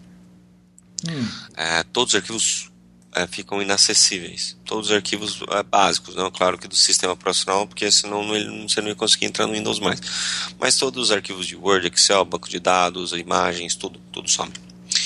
Hum. 1.09 1.29
Ah, 1.57 1.85
todos 1.93 2.13
os 2.13 2.21
arquivos 2.21 2.70
é, 3.15 3.27
ficam 3.27 3.61
inacessíveis. 3.61 4.57
Todos 4.65 4.91
os 4.91 4.97
arquivos 4.97 5.41
é, 5.51 5.63
básicos, 5.63 6.15
não 6.15 6.31
claro 6.31 6.59
que 6.59 6.69
do 6.69 6.77
sistema 6.77 7.17
profissional, 7.17 7.67
porque 7.67 7.91
senão 7.91 8.25
não, 8.25 8.37
ele, 8.37 8.69
você 8.69 8.81
não 8.81 8.89
ia 8.89 8.95
conseguir 8.95 9.27
entrar 9.27 9.47
no 9.47 9.53
Windows 9.53 9.81
mais. 9.81 10.01
Mas 10.59 10.77
todos 10.77 11.05
os 11.05 11.13
arquivos 11.13 11.47
de 11.47 11.57
Word, 11.57 11.87
Excel, 11.89 12.25
banco 12.25 12.49
de 12.49 12.61
dados, 12.61 13.13
imagens, 13.13 13.75
tudo, 13.75 14.01
tudo 14.13 14.29
some. 14.29 14.53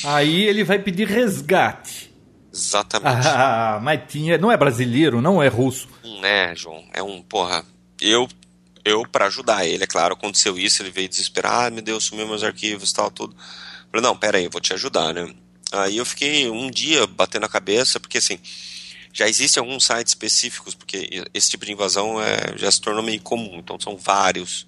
Aí 0.04 0.42
ele 0.42 0.64
vai 0.64 0.78
pedir 0.78 1.08
resgate. 1.08 2.12
Exatamente. 2.52 3.26
Ah, 3.26 3.80
mas 3.82 4.00
tinha. 4.06 4.38
Não 4.38 4.52
é 4.52 4.56
brasileiro, 4.56 5.20
não 5.20 5.42
é 5.42 5.48
russo. 5.48 5.88
Não 6.04 6.24
é, 6.24 6.54
João. 6.54 6.84
É 6.92 7.02
um, 7.02 7.20
porra. 7.22 7.64
Eu, 8.00 8.28
eu 8.84 9.06
para 9.08 9.26
ajudar 9.26 9.66
ele, 9.66 9.84
é 9.84 9.86
claro, 9.86 10.14
aconteceu 10.14 10.58
isso, 10.58 10.82
ele 10.82 10.90
veio 10.90 11.08
desesperar, 11.08 11.66
ah, 11.66 11.70
meu 11.70 11.82
Deus, 11.82 12.04
sumiu 12.04 12.26
meus 12.26 12.44
arquivos 12.44 12.92
tal, 12.92 13.10
tudo. 13.10 13.34
Eu 13.34 13.90
falei, 13.90 14.06
não, 14.06 14.16
pera 14.16 14.38
aí, 14.38 14.44
eu 14.44 14.50
vou 14.50 14.60
te 14.60 14.74
ajudar, 14.74 15.14
né? 15.14 15.34
Aí 15.74 15.96
eu 15.96 16.06
fiquei 16.06 16.48
um 16.48 16.70
dia 16.70 17.06
batendo 17.06 17.46
a 17.46 17.48
cabeça, 17.48 17.98
porque 17.98 18.18
assim, 18.18 18.38
já 19.12 19.28
existem 19.28 19.60
alguns 19.60 19.84
sites 19.84 20.10
específicos, 20.10 20.74
porque 20.74 21.24
esse 21.32 21.50
tipo 21.50 21.64
de 21.66 21.72
invasão 21.72 22.20
é, 22.20 22.56
já 22.56 22.70
se 22.70 22.80
tornou 22.80 23.02
meio 23.02 23.20
comum, 23.20 23.58
então 23.58 23.78
são 23.78 23.96
vários, 23.96 24.66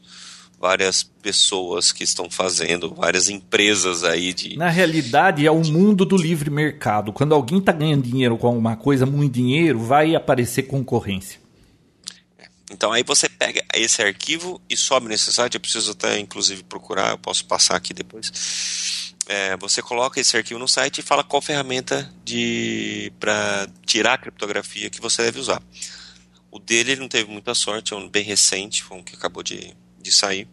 várias 0.60 1.02
pessoas 1.02 1.92
que 1.92 2.04
estão 2.04 2.30
fazendo, 2.30 2.94
várias 2.94 3.28
empresas 3.28 4.04
aí 4.04 4.32
de... 4.32 4.56
Na 4.56 4.68
realidade, 4.68 5.46
é 5.46 5.50
o 5.50 5.64
mundo 5.64 6.04
do 6.04 6.16
livre 6.16 6.50
mercado. 6.50 7.12
Quando 7.12 7.34
alguém 7.34 7.58
está 7.58 7.72
ganhando 7.72 8.02
dinheiro 8.02 8.36
com 8.38 8.46
alguma 8.46 8.76
coisa, 8.76 9.04
muito 9.04 9.34
dinheiro, 9.34 9.80
vai 9.80 10.14
aparecer 10.14 10.62
concorrência. 10.62 11.40
Então 12.70 12.92
aí 12.92 13.04
você 13.04 13.28
pega 13.28 13.64
esse 13.74 14.02
arquivo 14.02 14.60
e 14.68 14.76
sobe 14.76 15.08
nesse 15.08 15.32
site, 15.32 15.54
eu 15.54 15.60
preciso 15.60 15.92
até 15.92 16.18
inclusive 16.18 16.64
procurar, 16.64 17.12
eu 17.12 17.18
posso 17.18 17.44
passar 17.44 17.76
aqui 17.76 17.94
depois. 17.94 18.32
É, 19.28 19.56
você 19.56 19.82
coloca 19.82 20.20
esse 20.20 20.36
arquivo 20.36 20.58
no 20.60 20.68
site 20.68 20.98
e 20.98 21.02
fala 21.02 21.24
qual 21.24 21.42
ferramenta 21.42 22.12
de 22.24 23.12
para 23.18 23.68
tirar 23.84 24.14
a 24.14 24.18
criptografia 24.18 24.88
que 24.88 25.00
você 25.00 25.22
deve 25.22 25.40
usar. 25.40 25.60
O 26.50 26.58
dele 26.58 26.92
ele 26.92 27.00
não 27.00 27.08
teve 27.08 27.30
muita 27.30 27.54
sorte, 27.54 27.92
é 27.92 27.96
um 27.96 28.08
bem 28.08 28.22
recente, 28.22 28.82
foi 28.82 28.96
um 28.96 29.02
que 29.02 29.16
acabou 29.16 29.42
de, 29.42 29.74
de 30.00 30.12
sair 30.12 30.48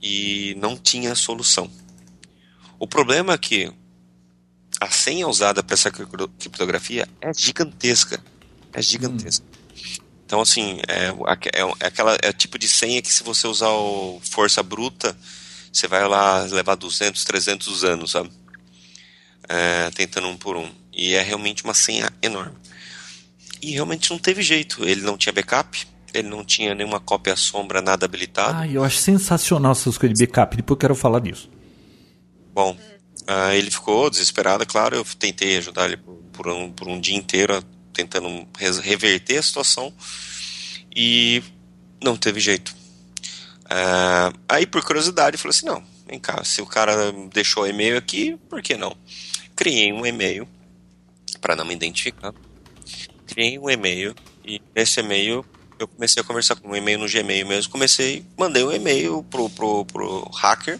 e 0.00 0.54
não 0.58 0.76
tinha 0.76 1.14
solução. 1.14 1.70
O 2.78 2.86
problema 2.86 3.34
é 3.34 3.38
que 3.38 3.72
a 4.80 4.90
senha 4.90 5.28
usada 5.28 5.62
para 5.62 5.74
essa 5.74 5.90
criptografia 5.90 7.08
é 7.20 7.32
gigantesca, 7.34 8.22
é 8.72 8.80
gigantesca. 8.80 9.44
Hum. 9.44 9.62
Então, 10.24 10.40
assim, 10.40 10.80
é, 10.88 11.08
é, 11.08 11.60
é 11.80 11.86
aquela 11.86 12.16
é 12.22 12.30
o 12.30 12.32
tipo 12.32 12.58
de 12.58 12.66
senha 12.66 13.02
que 13.02 13.12
se 13.12 13.22
você 13.22 13.46
usar 13.46 13.68
o 13.68 14.20
força 14.24 14.62
bruta, 14.62 15.16
você 15.72 15.88
vai 15.88 16.06
lá 16.06 16.42
levar 16.42 16.74
200, 16.74 17.24
300 17.24 17.84
anos, 17.84 18.10
sabe? 18.10 18.30
É, 19.48 19.90
tentando 19.90 20.28
um 20.28 20.36
por 20.36 20.56
um. 20.56 20.68
E 20.92 21.14
é 21.14 21.22
realmente 21.22 21.64
uma 21.64 21.74
senha 21.74 22.10
enorme. 22.20 22.54
E 23.60 23.70
realmente 23.70 24.10
não 24.10 24.18
teve 24.18 24.42
jeito. 24.42 24.84
Ele 24.84 25.00
não 25.00 25.16
tinha 25.16 25.32
backup, 25.32 25.86
ele 26.12 26.28
não 26.28 26.44
tinha 26.44 26.74
nenhuma 26.74 27.00
cópia 27.00 27.34
sombra, 27.36 27.80
nada 27.80 28.04
habilitado. 28.04 28.58
Ah, 28.58 28.68
eu 28.68 28.84
acho 28.84 28.98
sensacional 28.98 29.72
essas 29.72 29.96
coisas 29.96 30.18
de 30.18 30.26
backup, 30.26 30.56
depois 30.56 30.76
eu 30.76 30.80
quero 30.80 30.94
falar 30.94 31.20
disso. 31.20 31.48
Bom, 32.54 32.76
uh, 33.22 33.52
ele 33.54 33.70
ficou 33.70 34.10
desesperado, 34.10 34.62
é 34.62 34.66
claro. 34.66 34.96
Eu 34.96 35.04
tentei 35.18 35.56
ajudar 35.56 35.86
ele 35.86 35.96
por, 35.96 36.14
por, 36.32 36.48
um, 36.48 36.70
por 36.70 36.86
um 36.86 37.00
dia 37.00 37.16
inteiro, 37.16 37.62
tentando 37.94 38.46
reverter 38.82 39.38
a 39.38 39.42
situação. 39.42 39.92
E 40.94 41.42
não 42.02 42.16
teve 42.16 42.40
jeito. 42.40 42.81
Uh, 43.72 44.38
aí, 44.46 44.66
por 44.66 44.84
curiosidade, 44.84 45.38
falei 45.38 45.56
assim: 45.56 45.64
não, 45.64 45.82
vem 46.06 46.18
cá, 46.18 46.44
se 46.44 46.60
o 46.60 46.66
cara 46.66 47.10
deixou 47.32 47.66
e-mail 47.66 47.96
aqui, 47.96 48.36
por 48.50 48.60
que 48.60 48.76
não? 48.76 48.94
Criei 49.56 49.92
um 49.92 50.04
e-mail 50.04 50.46
para 51.40 51.56
não 51.56 51.64
me 51.64 51.72
identificar. 51.72 52.34
Criei 53.26 53.58
um 53.58 53.70
e-mail 53.70 54.14
e 54.44 54.60
nesse 54.74 55.00
e-mail 55.00 55.44
eu 55.78 55.88
comecei 55.88 56.20
a 56.20 56.24
conversar 56.24 56.56
com 56.56 56.68
um 56.68 56.76
e-mail 56.76 56.98
no 56.98 57.08
Gmail 57.08 57.46
mesmo. 57.46 57.72
Comecei, 57.72 58.24
mandei 58.36 58.62
um 58.62 58.70
e-mail 58.70 59.22
pro, 59.30 59.48
pro, 59.48 59.86
pro 59.86 60.28
hacker 60.34 60.78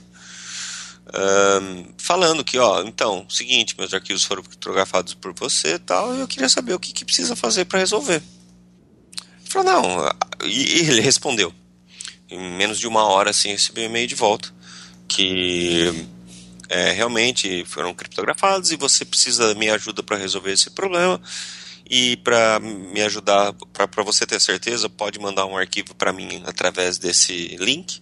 ahn, 1.12 1.84
falando 1.98 2.44
que, 2.44 2.58
ó, 2.58 2.82
então, 2.82 3.26
seguinte, 3.28 3.74
meus 3.78 3.92
arquivos 3.92 4.24
foram 4.24 4.42
criptografados 4.42 5.14
por 5.14 5.32
você 5.34 5.74
e 5.74 5.78
tal, 5.78 6.14
e 6.14 6.20
eu 6.20 6.28
queria 6.28 6.48
saber 6.48 6.74
o 6.74 6.80
que, 6.80 6.92
que 6.92 7.04
precisa 7.04 7.34
fazer 7.34 7.64
para 7.64 7.78
resolver. 7.78 8.22
Ele 8.22 9.50
falou, 9.50 9.72
não, 9.72 10.08
e, 10.44 10.82
e 10.82 10.90
ele 10.90 11.00
respondeu. 11.00 11.52
Em 12.32 12.38
menos 12.38 12.78
de 12.78 12.88
uma 12.88 13.04
hora, 13.04 13.30
assim, 13.30 13.50
recebi 13.50 13.82
um 13.82 13.84
e-mail 13.84 14.06
de 14.06 14.14
volta, 14.14 14.48
que 15.06 16.08
é, 16.68 16.90
realmente 16.90 17.64
foram 17.66 17.92
criptografados 17.92 18.72
e 18.72 18.76
você 18.76 19.04
precisa 19.04 19.48
da 19.48 19.54
minha 19.54 19.74
ajuda 19.74 20.02
para 20.02 20.16
resolver 20.16 20.52
esse 20.52 20.70
problema. 20.70 21.20
E 21.88 22.16
para 22.18 22.58
me 22.58 23.02
ajudar, 23.02 23.52
para 23.52 24.02
você 24.02 24.24
ter 24.24 24.40
certeza, 24.40 24.88
pode 24.88 25.18
mandar 25.18 25.44
um 25.44 25.56
arquivo 25.56 25.94
para 25.94 26.12
mim 26.12 26.42
através 26.46 26.96
desse 26.96 27.56
link 27.58 28.00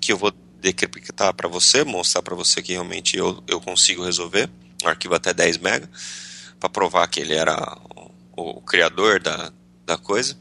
que 0.00 0.12
eu 0.12 0.16
vou 0.16 0.32
decriptar 0.60 1.34
para 1.34 1.48
você, 1.48 1.82
mostrar 1.82 2.22
para 2.22 2.36
você 2.36 2.62
que 2.62 2.72
realmente 2.72 3.16
eu, 3.16 3.42
eu 3.48 3.60
consigo 3.60 4.04
resolver. 4.04 4.48
Um 4.84 4.88
arquivo 4.88 5.14
até 5.14 5.34
10 5.34 5.58
MB, 5.58 5.88
para 6.60 6.68
provar 6.68 7.08
que 7.08 7.18
ele 7.18 7.34
era 7.34 7.76
o, 8.36 8.58
o 8.58 8.60
criador 8.60 9.20
da, 9.20 9.52
da 9.84 9.98
coisa. 9.98 10.36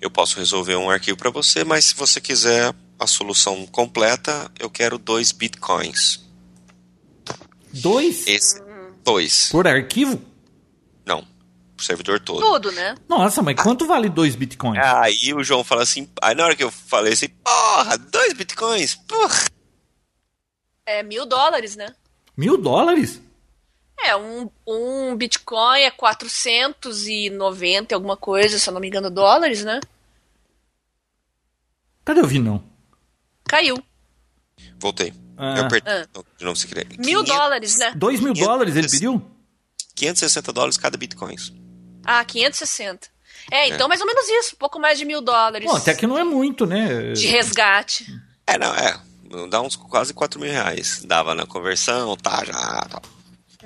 Eu 0.00 0.10
posso 0.10 0.38
resolver 0.38 0.76
um 0.76 0.90
arquivo 0.90 1.16
para 1.16 1.30
você, 1.30 1.64
mas 1.64 1.86
se 1.86 1.94
você 1.94 2.20
quiser 2.20 2.74
a 2.98 3.06
solução 3.06 3.66
completa, 3.66 4.50
eu 4.58 4.70
quero 4.70 4.98
dois 4.98 5.32
bitcoins. 5.32 6.24
Dois 7.72 8.26
Esse, 8.26 8.62
dois. 9.04 9.48
por 9.50 9.66
arquivo? 9.66 10.22
Não, 11.04 11.26
o 11.78 11.82
servidor 11.82 12.20
todo. 12.20 12.40
Tudo, 12.40 12.72
né? 12.72 12.94
Nossa, 13.08 13.42
mas 13.42 13.56
quanto 13.56 13.86
vale 13.86 14.08
dois 14.08 14.34
bitcoins? 14.34 14.78
Aí 14.78 15.34
o 15.34 15.44
João 15.44 15.62
fala 15.62 15.82
assim, 15.82 16.08
aí 16.22 16.34
na 16.34 16.44
hora 16.44 16.56
que 16.56 16.64
eu 16.64 16.70
falei 16.70 17.12
assim, 17.12 17.28
porra, 17.28 17.98
dois 17.98 18.32
bitcoins, 18.32 18.94
porra. 18.94 19.44
É 20.86 21.02
mil 21.02 21.26
dólares, 21.26 21.76
né? 21.76 21.94
Mil 22.36 22.56
dólares? 22.56 23.20
É, 23.98 24.16
um, 24.16 24.50
um 24.66 25.16
Bitcoin 25.16 25.80
é 25.80 25.90
490 25.90 27.92
e 27.92 27.94
alguma 27.94 28.16
coisa, 28.16 28.58
se 28.58 28.68
eu 28.68 28.74
não 28.74 28.80
me 28.80 28.88
engano, 28.88 29.10
dólares, 29.10 29.64
né? 29.64 29.80
Cadê 32.04 32.20
o 32.20 32.26
Vinão? 32.26 32.62
Caiu. 33.48 33.82
Voltei. 34.78 35.12
Ah. 35.36 35.58
Eu 35.58 35.68
perdi. 35.68 35.88
Ah. 35.88 36.06
De 36.38 36.44
novo, 36.44 36.56
se 36.56 36.66
querer. 36.66 36.86
Mil 36.98 37.24
500 37.24 37.24
dólares, 37.24 37.78
né? 37.78 37.92
Dois 37.96 38.20
mil 38.20 38.32
dólares 38.32 38.76
ele 38.76 38.88
pediu? 38.88 39.22
560 39.94 40.52
dólares 40.52 40.76
cada 40.76 40.96
bitcoin. 40.96 41.36
Ah, 42.04 42.24
560. 42.24 43.08
É, 43.50 43.68
então 43.68 43.88
mais 43.88 44.00
ou 44.00 44.06
menos 44.06 44.28
isso, 44.28 44.54
um 44.54 44.58
pouco 44.58 44.78
mais 44.78 44.98
de 44.98 45.04
mil 45.04 45.20
dólares. 45.20 45.66
Bom, 45.66 45.76
até 45.76 45.94
que 45.94 46.06
não 46.06 46.18
é 46.18 46.24
muito, 46.24 46.66
né? 46.66 47.12
De 47.12 47.26
resgate. 47.26 48.06
É, 48.46 48.58
não, 48.58 48.74
é. 48.74 49.00
Dá 49.48 49.60
uns 49.60 49.76
quase 49.76 50.14
4 50.14 50.40
mil 50.40 50.50
reais. 50.50 51.02
Dava 51.04 51.34
na 51.34 51.46
conversão, 51.46 52.16
tá, 52.16 52.44
já, 52.44 52.52
tá. 52.52 53.02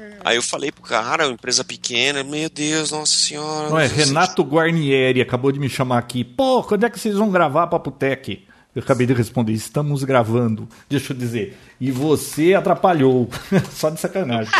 Hum. 0.00 0.10
Aí 0.24 0.36
eu 0.36 0.42
falei 0.42 0.72
pro 0.72 0.82
cara, 0.82 1.26
uma 1.26 1.34
empresa 1.34 1.62
pequena, 1.62 2.24
meu 2.24 2.48
Deus, 2.48 2.90
nossa 2.90 3.12
senhora. 3.12 3.68
Não 3.68 3.78
é, 3.78 3.86
Renato 3.86 4.42
Guarnieri 4.42 5.20
acabou 5.20 5.52
de 5.52 5.58
me 5.58 5.68
chamar 5.68 5.98
aqui. 5.98 6.24
Pô, 6.24 6.62
quando 6.62 6.84
é 6.84 6.90
que 6.90 6.98
vocês 6.98 7.16
vão 7.16 7.30
gravar 7.30 7.66
Papotec? 7.66 8.46
Eu 8.74 8.82
acabei 8.82 9.04
de 9.04 9.12
responder, 9.12 9.52
estamos 9.52 10.04
gravando. 10.04 10.68
Deixa 10.88 11.12
eu 11.12 11.16
dizer. 11.16 11.58
E 11.80 11.90
você 11.90 12.54
atrapalhou. 12.54 13.28
Só 13.72 13.90
de 13.90 13.98
sacanagem. 13.98 14.52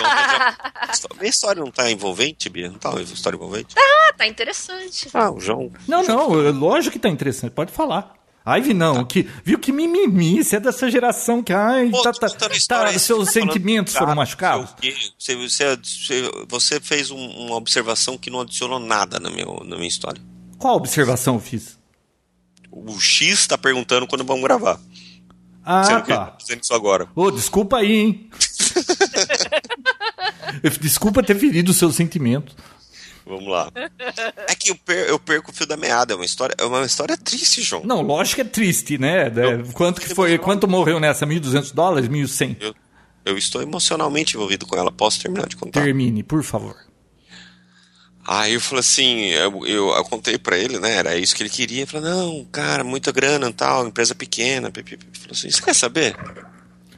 Minha 1.17 1.31
história 1.31 1.63
não 1.63 1.71
tá 1.71 1.89
envolvente, 1.91 2.49
Bia? 2.49 2.69
Não 2.69 2.79
tá 2.79 2.91
uma 2.91 3.01
história 3.03 3.37
envolvente? 3.37 3.77
Ah, 3.79 4.13
tá 4.17 4.27
interessante. 4.27 5.09
Ah, 5.15 5.31
o 5.31 5.39
João. 5.39 5.71
Não, 5.87 6.03
não, 6.03 6.45
é 6.45 6.51
lógico 6.51 6.95
que 6.95 6.99
tá 6.99 7.09
interessante, 7.09 7.53
pode 7.53 7.71
falar. 7.71 8.20
Ai, 8.45 8.63
Vinão, 8.63 9.05
que, 9.05 9.29
viu 9.45 9.59
que 9.59 9.71
mimimi, 9.71 10.43
você 10.43 10.57
é 10.57 10.61
dessa 10.61 10.91
geração 10.91 11.43
que, 11.43 11.53
ai, 11.53 11.91
Pô, 11.91 12.03
tá, 12.03 12.13
tá, 12.13 12.29
tá, 12.29 12.99
seus 12.99 13.27
tá 13.27 13.33
sentimentos 13.33 13.93
cara, 13.93 14.07
foram 14.07 14.17
machucados? 14.17 14.71
Você, 15.19 15.37
você, 15.37 15.79
você- 16.49 16.81
fez 16.81 17.11
um- 17.11 17.19
uma 17.47 17.57
observação 17.57 18.17
que 18.17 18.31
não 18.31 18.41
adicionou 18.41 18.79
nada 18.81 19.21
na, 19.21 19.31
meu, 19.31 19.63
na 19.65 19.77
minha 19.77 19.89
história. 19.89 20.21
Qual 20.59 20.75
observação 20.77 21.35
eu 21.35 21.41
fiz? 21.41 21.79
O 22.73 22.99
X 22.99 23.47
tá 23.47 23.59
perguntando 23.59 24.07
quando 24.07 24.25
vamos 24.25 24.43
gravar. 24.43 24.81
Ah, 25.63 25.85
Sendo 25.85 26.03
que 26.03 26.09
tá. 26.09 26.27
tá 26.27 26.37
dizendo 26.39 26.63
isso 26.63 26.73
agora. 26.73 27.09
Ô, 27.15 27.31
desculpa 27.31 27.77
aí, 27.77 27.93
hein? 27.93 28.31
desculpa 30.81 31.23
ter 31.23 31.35
ferido 31.39 31.71
os 31.71 31.77
seus 31.77 31.95
sentimentos. 31.95 32.55
Vamos 33.31 33.47
lá. 33.49 33.71
É 34.49 34.55
que 34.55 34.71
eu, 34.71 34.77
per- 34.77 35.09
eu 35.09 35.19
perco 35.19 35.51
o 35.51 35.55
fio 35.55 35.67
da 35.67 35.77
meada. 35.77 36.13
É 36.13 36.17
uma 36.17 36.25
história, 36.25 36.55
é 36.59 36.65
uma 36.65 36.85
história 36.85 37.17
triste, 37.17 37.63
João. 37.63 37.83
Não, 37.85 38.03
lógico 38.03 38.37
que 38.37 38.41
é 38.43 38.45
triste, 38.51 38.99
né? 38.99 39.29
É, 39.29 39.73
Quanto 39.73 40.01
que 40.01 40.13
foi? 40.15 40.37
Quanto 40.39 40.67
morreu 40.69 40.99
nessa? 41.01 41.25
1.200 41.27 41.73
dólares? 41.73 42.09
1.100? 42.09 42.57
Eu, 42.61 42.75
eu 43.25 43.39
estou 43.39 43.63
emocionalmente 43.63 44.37
envolvido 44.37 44.67
com 44.67 44.77
ela. 44.77 44.91
Posso 44.91 45.21
terminar 45.23 45.47
de 45.49 45.57
contar? 45.57 45.83
Termine, 45.83 46.23
por 46.23 46.43
favor. 46.43 46.75
Aí 48.27 48.55
eu 48.55 48.61
falei 48.61 48.81
assim, 48.81 49.25
eu, 49.31 49.67
eu, 49.67 49.89
eu 49.91 50.05
contei 50.05 50.39
pra 50.39 50.57
ele, 50.59 50.79
né? 50.79 50.97
Era 50.97 51.17
isso 51.17 51.35
que 51.35 51.43
ele 51.43 51.51
queria. 51.51 51.79
Ele 51.83 51.87
falou, 51.87 52.09
não, 52.09 52.45
cara, 52.53 52.85
muita 52.85 53.11
grana 53.11 53.49
e 53.49 53.53
tal, 53.53 53.87
empresa 53.87 54.15
pequena. 54.15 54.71
Ele 54.75 54.85
falou 55.15 55.33
assim, 55.33 55.51
você 55.51 55.63
quer 55.63 55.75
saber? 55.75 56.15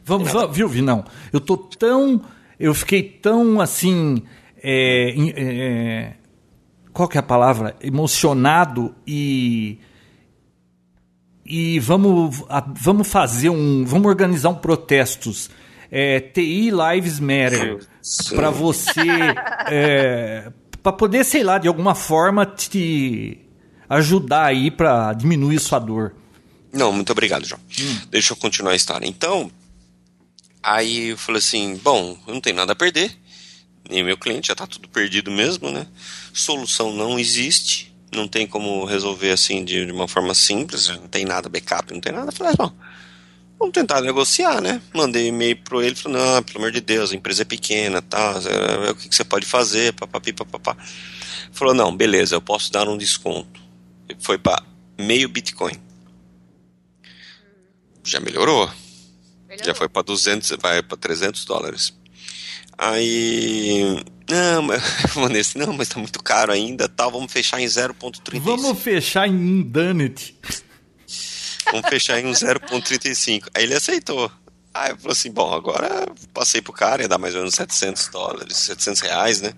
Vamos, 0.04 0.30
vamos 0.32 0.56
viu, 0.56 0.68
Vinão? 0.68 1.04
Eu 1.32 1.40
tô 1.40 1.56
tão. 1.56 2.22
Eu 2.58 2.74
fiquei 2.74 3.02
tão 3.02 3.60
assim. 3.60 4.22
é, 4.62 5.10
em- 5.10 5.32
é, 5.36 6.14
qual 6.92 7.08
que 7.08 7.16
é 7.16 7.20
a 7.20 7.22
palavra? 7.22 7.76
Emocionado 7.80 8.94
e. 9.06 9.78
E 11.44 11.80
vamos, 11.80 12.42
vamos 12.80 13.08
fazer 13.08 13.50
um. 13.50 13.84
Vamos 13.84 14.06
organizar 14.06 14.50
um 14.50 14.54
protestos. 14.54 15.50
É, 15.90 16.20
TI 16.20 16.70
Lives 16.70 17.20
Matter. 17.20 17.86
Para 18.34 18.50
você. 18.50 19.00
para 20.82 20.92
poder, 20.92 21.24
sei 21.24 21.42
lá, 21.42 21.58
de 21.58 21.68
alguma 21.68 21.94
forma 21.94 22.44
te 22.44 23.38
ajudar 23.88 24.46
aí 24.46 24.70
para 24.70 25.12
diminuir 25.12 25.58
sua 25.60 25.78
dor. 25.78 26.14
Não, 26.72 26.90
muito 26.90 27.12
obrigado, 27.12 27.44
João. 27.44 27.60
Deixa 28.10 28.32
eu 28.32 28.36
continuar 28.36 28.72
a 28.72 28.76
história. 28.76 29.06
Então, 29.06 29.50
aí 30.62 31.08
eu 31.08 31.18
falei 31.18 31.38
assim, 31.38 31.78
bom, 31.82 32.16
eu 32.26 32.34
não 32.34 32.40
tenho 32.40 32.56
nada 32.56 32.72
a 32.72 32.76
perder. 32.76 33.14
Nem 33.88 34.02
meu 34.04 34.16
cliente, 34.16 34.48
já 34.48 34.54
tá 34.54 34.66
tudo 34.66 34.88
perdido 34.88 35.30
mesmo, 35.30 35.70
né? 35.70 35.86
Solução 36.32 36.92
não 36.92 37.18
existe. 37.18 37.92
Não 38.14 38.28
tem 38.28 38.46
como 38.46 38.84
resolver 38.84 39.30
assim 39.30 39.64
de, 39.64 39.86
de 39.86 39.92
uma 39.92 40.06
forma 40.06 40.34
simples. 40.34 40.88
Não 40.88 41.08
tem 41.08 41.24
nada 41.24 41.48
backup, 41.48 41.92
não 41.92 42.00
tem 42.00 42.12
nada. 42.12 42.28
Eu 42.28 42.32
falei, 42.32 42.52
bom, 42.56 42.70
vamos 43.58 43.72
tentar 43.72 44.00
negociar, 44.00 44.60
né? 44.60 44.82
Mandei 44.94 45.28
e-mail 45.28 45.56
pro 45.56 45.82
ele, 45.82 45.94
falei, 45.94 46.18
não, 46.18 46.42
pelo 46.42 46.58
amor 46.58 46.72
de 46.72 46.80
Deus, 46.80 47.12
a 47.12 47.16
empresa 47.16 47.42
é 47.42 47.44
pequena, 47.44 48.02
tá? 48.02 48.34
é, 48.44 48.90
O 48.90 48.94
que, 48.94 49.08
que 49.08 49.14
você 49.14 49.24
pode 49.24 49.46
fazer, 49.46 49.92
papapi, 49.94 50.32
papapá. 50.32 50.76
Falou, 51.52 51.74
não, 51.74 51.94
beleza, 51.94 52.34
eu 52.34 52.40
posso 52.40 52.70
dar 52.70 52.88
um 52.88 52.96
desconto. 52.96 53.60
Foi 54.18 54.36
para 54.36 54.62
meio 54.98 55.28
Bitcoin. 55.28 55.74
Já 58.04 58.20
melhorou. 58.20 58.70
Já 59.64 59.74
foi 59.74 59.88
para 59.88 60.02
200, 60.02 60.50
vai 60.60 60.82
para 60.82 60.96
300 60.96 61.44
dólares. 61.44 61.92
Aí, 62.84 64.02
não, 64.28 64.62
mas 64.62 64.82
eu 65.14 65.40
assim, 65.40 65.58
não, 65.60 65.72
mas 65.72 65.88
tá 65.88 66.00
muito 66.00 66.20
caro 66.20 66.50
ainda, 66.50 66.88
tal, 66.88 67.12
vamos 67.12 67.30
fechar 67.30 67.60
em 67.60 67.64
0.35. 67.64 68.40
Vamos 68.40 68.76
fechar 68.80 69.28
em 69.28 69.62
Dunit. 69.62 70.36
Vamos 71.70 71.88
fechar 71.88 72.18
em 72.18 72.26
um 72.26 72.32
0.35. 72.32 73.50
Aí 73.54 73.62
ele 73.62 73.74
aceitou. 73.74 74.28
Aí 74.74 74.90
eu 74.90 74.96
falei 74.96 75.12
assim, 75.12 75.30
bom, 75.30 75.54
agora 75.54 76.06
eu 76.08 76.14
passei 76.34 76.60
pro 76.60 76.72
cara, 76.72 77.02
ia 77.02 77.08
dar 77.08 77.18
mais 77.18 77.34
ou 77.34 77.42
menos 77.42 77.54
700 77.54 78.08
dólares, 78.08 78.56
700 78.56 79.00
reais, 79.00 79.40
né? 79.40 79.52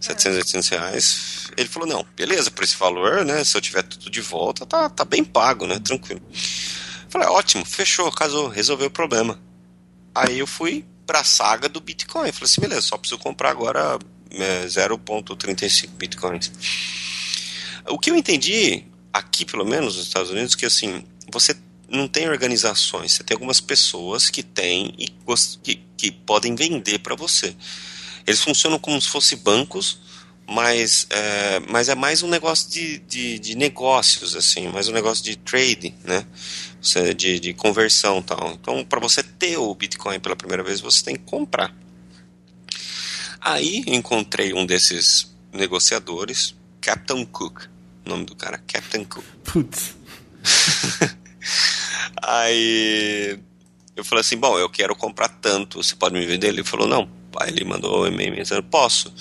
700, 0.00 0.38
800 0.38 0.68
reais. 0.70 1.50
Ele 1.56 1.68
falou, 1.68 1.88
não, 1.88 2.04
beleza, 2.16 2.50
por 2.50 2.64
esse 2.64 2.76
valor, 2.76 3.24
né? 3.24 3.44
Se 3.44 3.56
eu 3.56 3.60
tiver 3.60 3.84
tudo 3.84 4.10
de 4.10 4.20
volta, 4.20 4.66
tá, 4.66 4.90
tá 4.90 5.04
bem 5.04 5.22
pago, 5.22 5.68
né? 5.68 5.78
Tranquilo. 5.78 6.20
Falei, 7.08 7.28
ótimo, 7.28 7.64
fechou, 7.64 8.10
casou, 8.10 8.48
resolveu 8.48 8.88
o 8.88 8.90
problema. 8.90 9.38
Aí 10.12 10.40
eu 10.40 10.48
fui 10.48 10.84
pra 11.06 11.24
saga 11.24 11.68
do 11.68 11.80
Bitcoin. 11.80 12.32
Falei 12.32 12.44
assim, 12.44 12.60
beleza, 12.60 12.82
só 12.82 12.96
preciso 12.96 13.20
comprar 13.20 13.50
agora 13.50 13.98
é, 14.30 14.66
0.35 14.66 15.88
Bitcoins. 15.90 16.50
O 17.88 17.98
que 17.98 18.10
eu 18.10 18.16
entendi, 18.16 18.84
aqui 19.12 19.44
pelo 19.44 19.64
menos 19.64 19.96
nos 19.96 20.06
Estados 20.06 20.30
Unidos, 20.30 20.54
que 20.54 20.66
assim, 20.66 21.04
você 21.30 21.54
não 21.88 22.08
tem 22.08 22.28
organizações, 22.28 23.12
você 23.12 23.22
tem 23.22 23.34
algumas 23.34 23.60
pessoas 23.60 24.30
que 24.30 24.42
têm 24.42 24.94
e 24.98 25.08
que, 25.62 25.80
que 25.96 26.10
podem 26.10 26.54
vender 26.54 26.98
para 26.98 27.14
você. 27.14 27.54
Eles 28.26 28.40
funcionam 28.40 28.78
como 28.78 29.00
se 29.00 29.08
fossem 29.08 29.38
bancos, 29.38 30.00
mas 30.48 31.06
é, 31.10 31.60
mas 31.68 31.88
é 31.88 31.94
mais 31.94 32.22
um 32.22 32.28
negócio 32.28 32.70
de, 32.70 32.98
de, 32.98 33.38
de 33.38 33.54
negócios, 33.54 34.34
assim, 34.34 34.68
mais 34.68 34.88
um 34.88 34.92
negócio 34.92 35.22
de 35.24 35.36
trade, 35.36 35.94
né? 36.04 36.26
De, 37.16 37.40
de 37.40 37.54
conversão 37.54 38.20
tal. 38.20 38.52
Então, 38.52 38.84
para 38.84 39.00
você 39.00 39.22
ter 39.22 39.56
o 39.56 39.74
Bitcoin 39.74 40.20
pela 40.20 40.36
primeira 40.36 40.62
vez, 40.62 40.80
você 40.80 41.02
tem 41.02 41.16
que 41.16 41.24
comprar. 41.24 41.74
Aí 43.40 43.82
encontrei 43.86 44.52
um 44.52 44.66
desses 44.66 45.34
negociadores, 45.50 46.54
Captain 46.80 47.24
Cook, 47.24 47.64
o 48.04 48.08
nome 48.08 48.26
do 48.26 48.36
cara, 48.36 48.58
Captain 48.58 49.04
Cook. 49.04 49.24
Putz. 49.44 49.96
Aí 52.22 53.38
Eu 53.96 54.04
falei 54.04 54.20
assim, 54.20 54.36
bom, 54.36 54.58
eu 54.58 54.68
quero 54.68 54.94
comprar 54.96 55.28
tanto, 55.28 55.82
você 55.82 55.94
pode 55.94 56.14
me 56.14 56.26
vender? 56.26 56.48
Ele 56.48 56.64
falou, 56.64 56.86
não. 56.86 57.08
Aí 57.40 57.50
ele 57.50 57.64
mandou 57.64 58.02
um 58.02 58.06
e-mail 58.06 58.34
dizendo, 58.34 58.62
posso. 58.62 59.12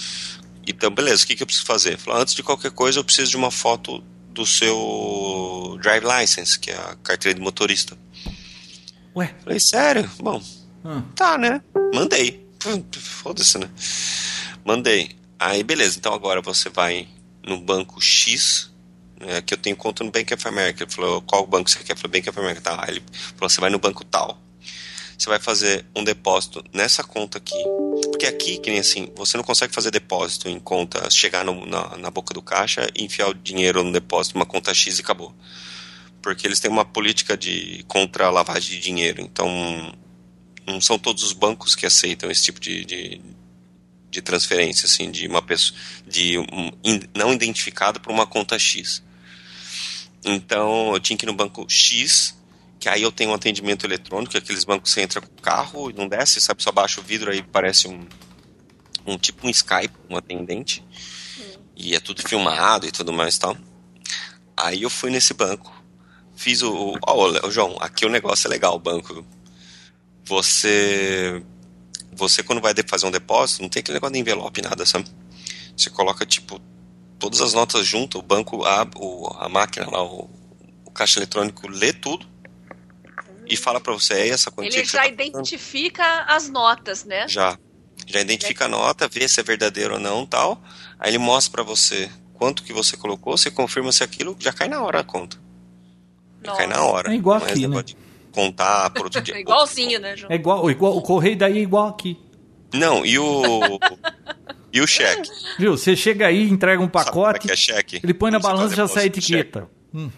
Então, 0.68 0.90
beleza, 0.92 1.24
o 1.24 1.28
que, 1.28 1.36
que 1.36 1.44
eu 1.44 1.48
preciso 1.48 1.66
fazer? 1.66 1.90
Ele 1.90 1.98
falou, 1.98 2.20
antes 2.20 2.34
de 2.34 2.44
qualquer 2.44 2.72
coisa, 2.72 3.00
eu 3.00 3.04
preciso 3.04 3.32
de 3.32 3.38
uma 3.38 3.52
foto 3.52 4.04
do 4.34 4.46
seu 4.46 5.78
drive 5.82 6.04
license, 6.06 6.58
que 6.60 6.72
é 6.72 6.76
a 6.76 6.96
carteira 7.04 7.38
de 7.38 7.42
motorista. 7.44 7.98
Ué? 9.16 9.34
Falei, 9.44 9.60
sério? 9.60 10.10
Bom, 10.20 10.42
Hum. 10.84 11.02
tá, 11.16 11.38
né? 11.38 11.62
Mandei. 11.94 12.44
Foda-se, 13.00 13.58
né? 13.58 13.70
Mandei. 14.66 15.12
Aí, 15.40 15.64
beleza, 15.64 15.98
então 15.98 16.14
agora 16.14 16.42
você 16.42 16.70
vai 16.70 17.08
no 17.46 17.60
banco 17.60 18.00
X, 18.02 18.72
né, 19.20 19.42
que 19.42 19.54
eu 19.54 19.58
tenho 19.58 19.76
conta 19.76 20.04
no 20.04 20.12
Bank 20.12 20.34
of 20.34 20.48
America. 20.48 20.84
Ele 20.84 20.92
falou, 20.92 21.22
qual 21.22 21.46
banco 21.46 21.70
você 21.70 21.80
quer? 21.80 21.94
Eu 21.94 21.98
falei, 21.98 22.20
Bank 22.22 22.30
of 22.30 22.40
America. 22.40 22.62
Tá. 22.62 22.82
Aí 22.84 22.92
ele 22.92 23.04
falou, 23.36 23.50
você 23.50 23.60
vai 23.62 23.70
no 23.70 23.80
banco 23.80 24.04
tal. 24.06 24.40
Você 25.18 25.30
vai 25.30 25.40
fazer 25.40 25.86
um 25.96 26.04
depósito 26.04 26.64
nessa 26.74 27.04
conta 27.04 27.38
aqui. 27.38 27.62
Porque 28.12 28.26
aqui, 28.26 28.58
que 28.58 28.70
nem 28.70 28.80
assim, 28.80 29.12
você 29.16 29.38
não 29.38 29.44
consegue 29.44 29.74
fazer 29.74 29.92
depósito 29.92 30.50
em 30.50 30.60
conta, 30.60 31.10
chegar 31.10 31.44
no- 31.46 31.66
na, 31.66 31.98
na 31.98 32.10
boca 32.12 32.34
do 32.34 32.42
caixa 32.42 32.90
e 32.96 33.04
enfiar 33.04 33.30
o 33.30 33.34
dinheiro 33.34 33.84
no 33.84 33.92
depósito, 33.92 34.36
uma 34.36 34.46
conta 34.46 34.74
X 34.74 34.98
e 34.98 35.02
acabou. 35.02 35.34
Porque 36.22 36.48
eles 36.48 36.60
têm 36.60 36.72
uma 36.72 36.86
política 36.86 37.36
de 37.38 37.84
contra 37.88 38.30
lavagem 38.30 38.72
de 38.72 38.80
dinheiro. 38.80 39.22
Então, 39.22 39.50
não 40.66 40.80
são 40.82 40.98
todos 40.98 41.24
os 41.24 41.34
bancos 41.34 41.76
que 41.76 41.86
aceitam 41.86 42.32
esse 42.32 42.44
tipo 42.44 42.60
de, 42.60 42.86
de, 42.86 43.22
de 44.10 44.22
transferência, 44.22 44.86
assim, 44.86 45.12
de 45.12 45.28
uma 45.28 45.42
pessoa, 45.42 45.78
de 46.08 46.38
um, 46.38 46.72
in- 46.84 47.02
não 47.16 47.34
identificado 47.34 48.00
para 48.00 48.12
uma 48.12 48.26
conta 48.26 48.58
X. 48.58 49.04
Então, 50.24 50.94
eu 50.94 51.00
tinha 51.00 51.18
que 51.18 51.26
ir 51.26 51.28
no 51.28 51.34
banco 51.34 51.66
X, 51.68 52.34
que 52.84 52.90
aí 52.90 53.02
eu 53.02 53.14
tenho 53.14 53.32
um 53.32 53.34
atendimento 53.34 53.86
eletrônico, 53.86 54.38
aqueles 54.38 54.66
bancos 54.66 54.90
que 54.90 54.96
você 54.96 55.04
entra 55.04 55.22
com 55.22 55.28
o 55.28 55.42
carro 55.42 55.90
e 55.90 55.94
não 55.94 56.06
desce, 56.06 56.42
sabe, 56.42 56.62
só 56.62 56.70
baixa 56.70 57.00
o 57.00 57.04
vidro 57.04 57.32
aí 57.32 57.42
parece 57.42 57.88
um, 57.88 58.06
um 59.06 59.18
tipo 59.18 59.48
um 59.48 59.50
Skype, 59.50 59.94
um 60.10 60.18
atendente, 60.18 60.84
e 61.78 61.96
é 61.96 62.00
tudo 62.02 62.22
filmado 62.22 62.86
e 62.86 62.92
tudo 62.92 63.14
mais 63.14 63.38
e 63.38 63.40
tal. 63.40 63.58
Aí 64.58 64.82
eu 64.82 64.90
fui 64.90 65.10
nesse 65.10 65.34
banco, 65.34 65.74
fiz 66.36 66.62
o, 66.62 67.00
ó, 67.08 67.30
ô, 67.46 67.50
João, 67.50 67.78
aqui 67.80 68.06
o 68.06 68.10
negócio 68.10 68.48
é 68.48 68.50
legal, 68.50 68.76
o 68.76 68.80
banco, 68.80 69.26
você 70.26 71.42
você 72.12 72.44
quando 72.44 72.62
vai 72.62 72.74
fazer 72.86 73.06
um 73.06 73.12
depósito, 73.12 73.62
não 73.62 73.70
tem 73.70 73.80
aquele 73.80 73.96
negócio 73.96 74.14
de 74.14 74.20
envelope, 74.20 74.62
nada, 74.62 74.86
sabe? 74.86 75.10
Você 75.78 75.90
coloca, 75.90 76.26
tipo, 76.26 76.60
todas 77.18 77.40
as 77.40 77.54
notas 77.54 77.88
junto, 77.88 78.20
o 78.20 78.22
banco, 78.22 78.66
a, 78.66 78.86
o, 78.98 79.28
a 79.40 79.48
máquina 79.48 79.90
lá, 79.90 80.04
o, 80.04 80.30
o 80.84 80.92
caixa 80.92 81.18
eletrônico 81.20 81.70
lê 81.70 81.94
tudo 81.94 82.33
e 83.48 83.58
fala 83.58 83.80
pra 83.80 83.94
você, 83.94 84.14
é 84.14 84.30
essa 84.30 84.52
quantia 84.52 84.80
Ele 84.80 84.86
que 84.86 84.92
já 84.92 85.04
você 85.04 85.12
tá 85.12 85.24
identifica 85.24 86.24
as 86.28 86.50
notas, 86.50 87.04
né? 87.04 87.28
Já. 87.28 87.58
Já 88.06 88.20
identifica 88.20 88.66
a 88.66 88.68
nota, 88.68 89.08
vê 89.08 89.28
se 89.28 89.40
é 89.40 89.44
verdadeiro 89.44 89.96
ou 89.96 90.00
não 90.00 90.26
tal. 90.26 90.62
Aí 91.00 91.12
ele 91.12 91.18
mostra 91.18 91.52
pra 91.52 91.64
você 91.64 92.10
quanto 92.34 92.64
que 92.64 92.74
você 92.74 92.98
colocou, 92.98 93.38
você 93.38 93.50
confirma 93.50 93.92
se 93.92 94.04
aquilo 94.04 94.36
já 94.40 94.52
cai 94.52 94.68
na 94.68 94.82
hora 94.82 95.00
a 95.00 95.04
conta. 95.04 95.38
Já 96.44 96.54
cai 96.56 96.68
na 96.68 96.84
hora. 96.84 97.12
É 97.12 97.16
igual 97.16 97.40
Não 97.40 97.48
aqui, 97.48 97.94
de 97.94 97.98
Contar 98.34 98.90
por 98.90 99.06
outro 99.06 99.22
dia. 99.24 99.40
Igualzinho, 99.40 100.00
né, 100.00 100.18
João? 100.18 100.32
É 100.32 100.36
igual, 100.36 100.70
igual, 100.70 100.98
o 100.98 101.02
correio 101.02 101.38
daí 101.38 101.60
é 101.60 101.62
igual 101.62 101.88
aqui. 101.88 102.20
Não, 102.74 103.06
e 103.06 103.18
o. 103.18 103.80
e 104.74 104.82
o 104.82 104.88
cheque? 104.88 105.30
Viu? 105.58 105.78
Você 105.78 105.96
chega 105.96 106.28
aí, 106.28 106.50
entrega 106.50 106.82
um 106.82 106.86
Sabe 106.86 107.00
é 107.00 107.06
pacote, 107.06 107.48
que 107.48 107.54
é 107.54 107.56
cheque? 107.56 108.02
ele 108.04 108.14
põe 108.14 108.32
na 108.32 108.40
balança 108.40 108.74
e 108.74 108.78
já 108.78 108.88
sai 108.88 109.06
a 109.06 109.08
de 109.08 109.20
etiqueta. 109.20 109.70
Hum. 109.94 110.10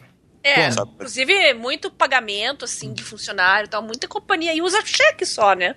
É, 0.47 0.71
Sabe? 0.71 0.91
inclusive, 0.93 1.53
muito 1.55 1.89
pagamento, 1.89 2.65
assim, 2.65 2.93
de 2.93 3.03
funcionário 3.03 3.65
e 3.65 3.69
tal. 3.69 3.81
Muita 3.81 4.07
companhia 4.07 4.51
aí 4.51 4.61
usa 4.61 4.79
cheque 4.85 5.25
só, 5.25 5.55
né? 5.55 5.75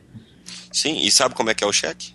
Sim, 0.71 0.99
e 0.99 1.11
sabe 1.11 1.35
como 1.35 1.49
é 1.49 1.55
que 1.55 1.65
é 1.65 1.67
o 1.67 1.73
cheque? 1.73 2.15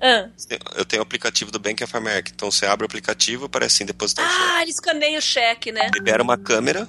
Ah, 0.00 0.28
Eu 0.76 0.84
tenho 0.84 1.00
o 1.00 1.04
aplicativo 1.04 1.52
do 1.52 1.58
Bank 1.60 1.84
of 1.84 1.96
America. 1.96 2.32
Então 2.34 2.50
você 2.50 2.66
abre 2.66 2.84
o 2.84 2.86
aplicativo, 2.86 3.44
aparece 3.44 3.76
assim, 3.76 3.86
depositar 3.86 4.26
o 4.26 4.28
cheque. 4.28 4.42
ah 4.50 4.62
ele 4.62 4.70
escaneia 4.72 5.18
o 5.18 5.22
cheque, 5.22 5.70
né? 5.70 5.88
Libera 5.94 6.20
uma 6.20 6.36
câmera, 6.36 6.88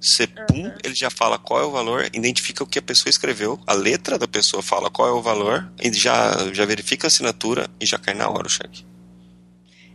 você 0.00 0.26
pum, 0.26 0.72
ele 0.82 0.94
já 0.94 1.10
fala 1.10 1.38
qual 1.38 1.60
é 1.60 1.64
o 1.64 1.70
valor, 1.70 2.04
identifica 2.12 2.64
o 2.64 2.66
que 2.66 2.80
a 2.80 2.82
pessoa 2.82 3.08
escreveu, 3.08 3.60
a 3.68 3.72
letra 3.72 4.18
da 4.18 4.26
pessoa 4.26 4.64
fala 4.64 4.90
qual 4.90 5.08
é 5.08 5.12
o 5.12 5.22
valor, 5.22 5.72
e 5.80 5.92
já, 5.92 6.52
já 6.52 6.64
verifica 6.66 7.06
a 7.06 7.08
assinatura 7.08 7.68
e 7.80 7.86
já 7.86 7.98
cai 7.98 8.14
na 8.14 8.28
hora 8.28 8.48
o 8.48 8.50
cheque. 8.50 8.84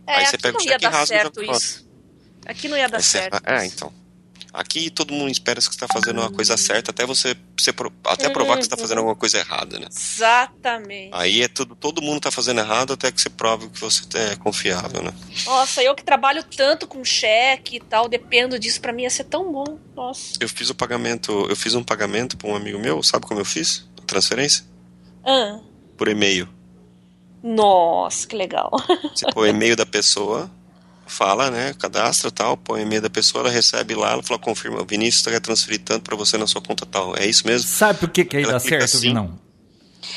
É, 0.06 0.14
Aí 0.14 0.26
você 0.26 0.36
aqui 0.36 0.42
pega 0.42 0.56
o 0.56 0.60
não 0.60 0.64
ia 0.66 0.72
cheque 0.72 0.84
e 0.84 0.88
dar 0.88 0.96
rasga 0.96 1.14
e 1.14 1.18
certo 1.18 1.42
isso. 1.42 1.86
Aqui 2.46 2.68
não 2.68 2.76
ia 2.78 2.88
dar 2.88 3.02
certo. 3.02 3.42
É, 3.44 3.66
então. 3.66 3.92
Aqui 4.56 4.88
todo 4.88 5.12
mundo 5.12 5.30
espera 5.30 5.58
que 5.60 5.64
você 5.64 5.70
está 5.70 5.86
fazendo 5.86 6.18
uma 6.18 6.30
coisa 6.30 6.56
certa, 6.56 6.90
até 6.90 7.04
você, 7.04 7.36
até 8.04 8.30
provar 8.30 8.54
que 8.56 8.62
você 8.62 8.66
está 8.68 8.76
fazendo 8.78 8.98
alguma 8.98 9.14
coisa 9.14 9.36
errada, 9.36 9.78
né? 9.78 9.86
Exatamente. 9.90 11.10
Aí 11.12 11.42
é 11.42 11.48
tudo, 11.48 11.76
todo 11.76 12.00
mundo 12.00 12.16
está 12.16 12.30
fazendo 12.30 12.60
errado 12.60 12.94
até 12.94 13.12
que 13.12 13.20
você 13.20 13.28
prove 13.28 13.68
que 13.68 13.78
você 13.78 14.02
é 14.14 14.36
confiável, 14.36 15.02
né? 15.02 15.12
Nossa, 15.44 15.82
eu 15.82 15.94
que 15.94 16.02
trabalho 16.02 16.42
tanto 16.42 16.86
com 16.86 17.04
cheque 17.04 17.76
e 17.76 17.80
tal, 17.80 18.08
dependo 18.08 18.58
disso, 18.58 18.80
pra 18.80 18.94
mim 18.94 19.02
ia 19.02 19.10
ser 19.10 19.24
tão 19.24 19.52
bom. 19.52 19.78
Nossa. 19.94 20.32
Eu 20.40 20.48
fiz 20.48 20.70
o 20.70 20.74
pagamento, 20.74 21.46
eu 21.50 21.54
fiz 21.56 21.74
um 21.74 21.84
pagamento 21.84 22.36
para 22.38 22.48
um 22.48 22.56
amigo 22.56 22.78
meu, 22.78 23.02
sabe 23.02 23.26
como 23.26 23.38
eu 23.38 23.44
fiz? 23.44 23.86
A 24.02 24.06
transferência? 24.06 24.64
Ah, 25.22 25.60
Por 25.98 26.08
e-mail. 26.08 26.48
nossa, 27.42 28.26
que 28.26 28.34
legal. 28.34 28.70
Você 29.14 29.26
põe 29.32 29.48
o 29.48 29.50
e-mail 29.50 29.76
da 29.76 29.84
pessoa, 29.84 30.50
fala, 31.06 31.50
né? 31.50 31.74
Cadastra 31.78 32.30
tal, 32.30 32.56
põe 32.56 32.80
o 32.80 32.82
e-mail 32.82 33.00
da 33.02 33.10
pessoa, 33.10 33.42
ela 33.42 33.50
recebe 33.50 33.94
lá, 33.94 34.12
ela 34.12 34.22
fala, 34.22 34.38
confirma, 34.38 34.82
o 34.82 34.86
Vinícius 34.86 35.22
quer 35.26 35.40
transferir 35.40 35.80
tanto 35.84 36.02
para 36.02 36.16
você 36.16 36.36
na 36.36 36.46
sua 36.46 36.60
conta 36.60 36.84
tal. 36.86 37.16
É 37.16 37.26
isso 37.26 37.46
mesmo? 37.46 37.68
Sabe 37.68 37.98
por 38.00 38.10
que, 38.10 38.24
que 38.24 38.36
aí 38.36 38.42
Ela 38.42 38.52
dá 38.54 38.60
certo, 38.60 38.84
assim, 38.84 39.00
Vinão? 39.08 39.38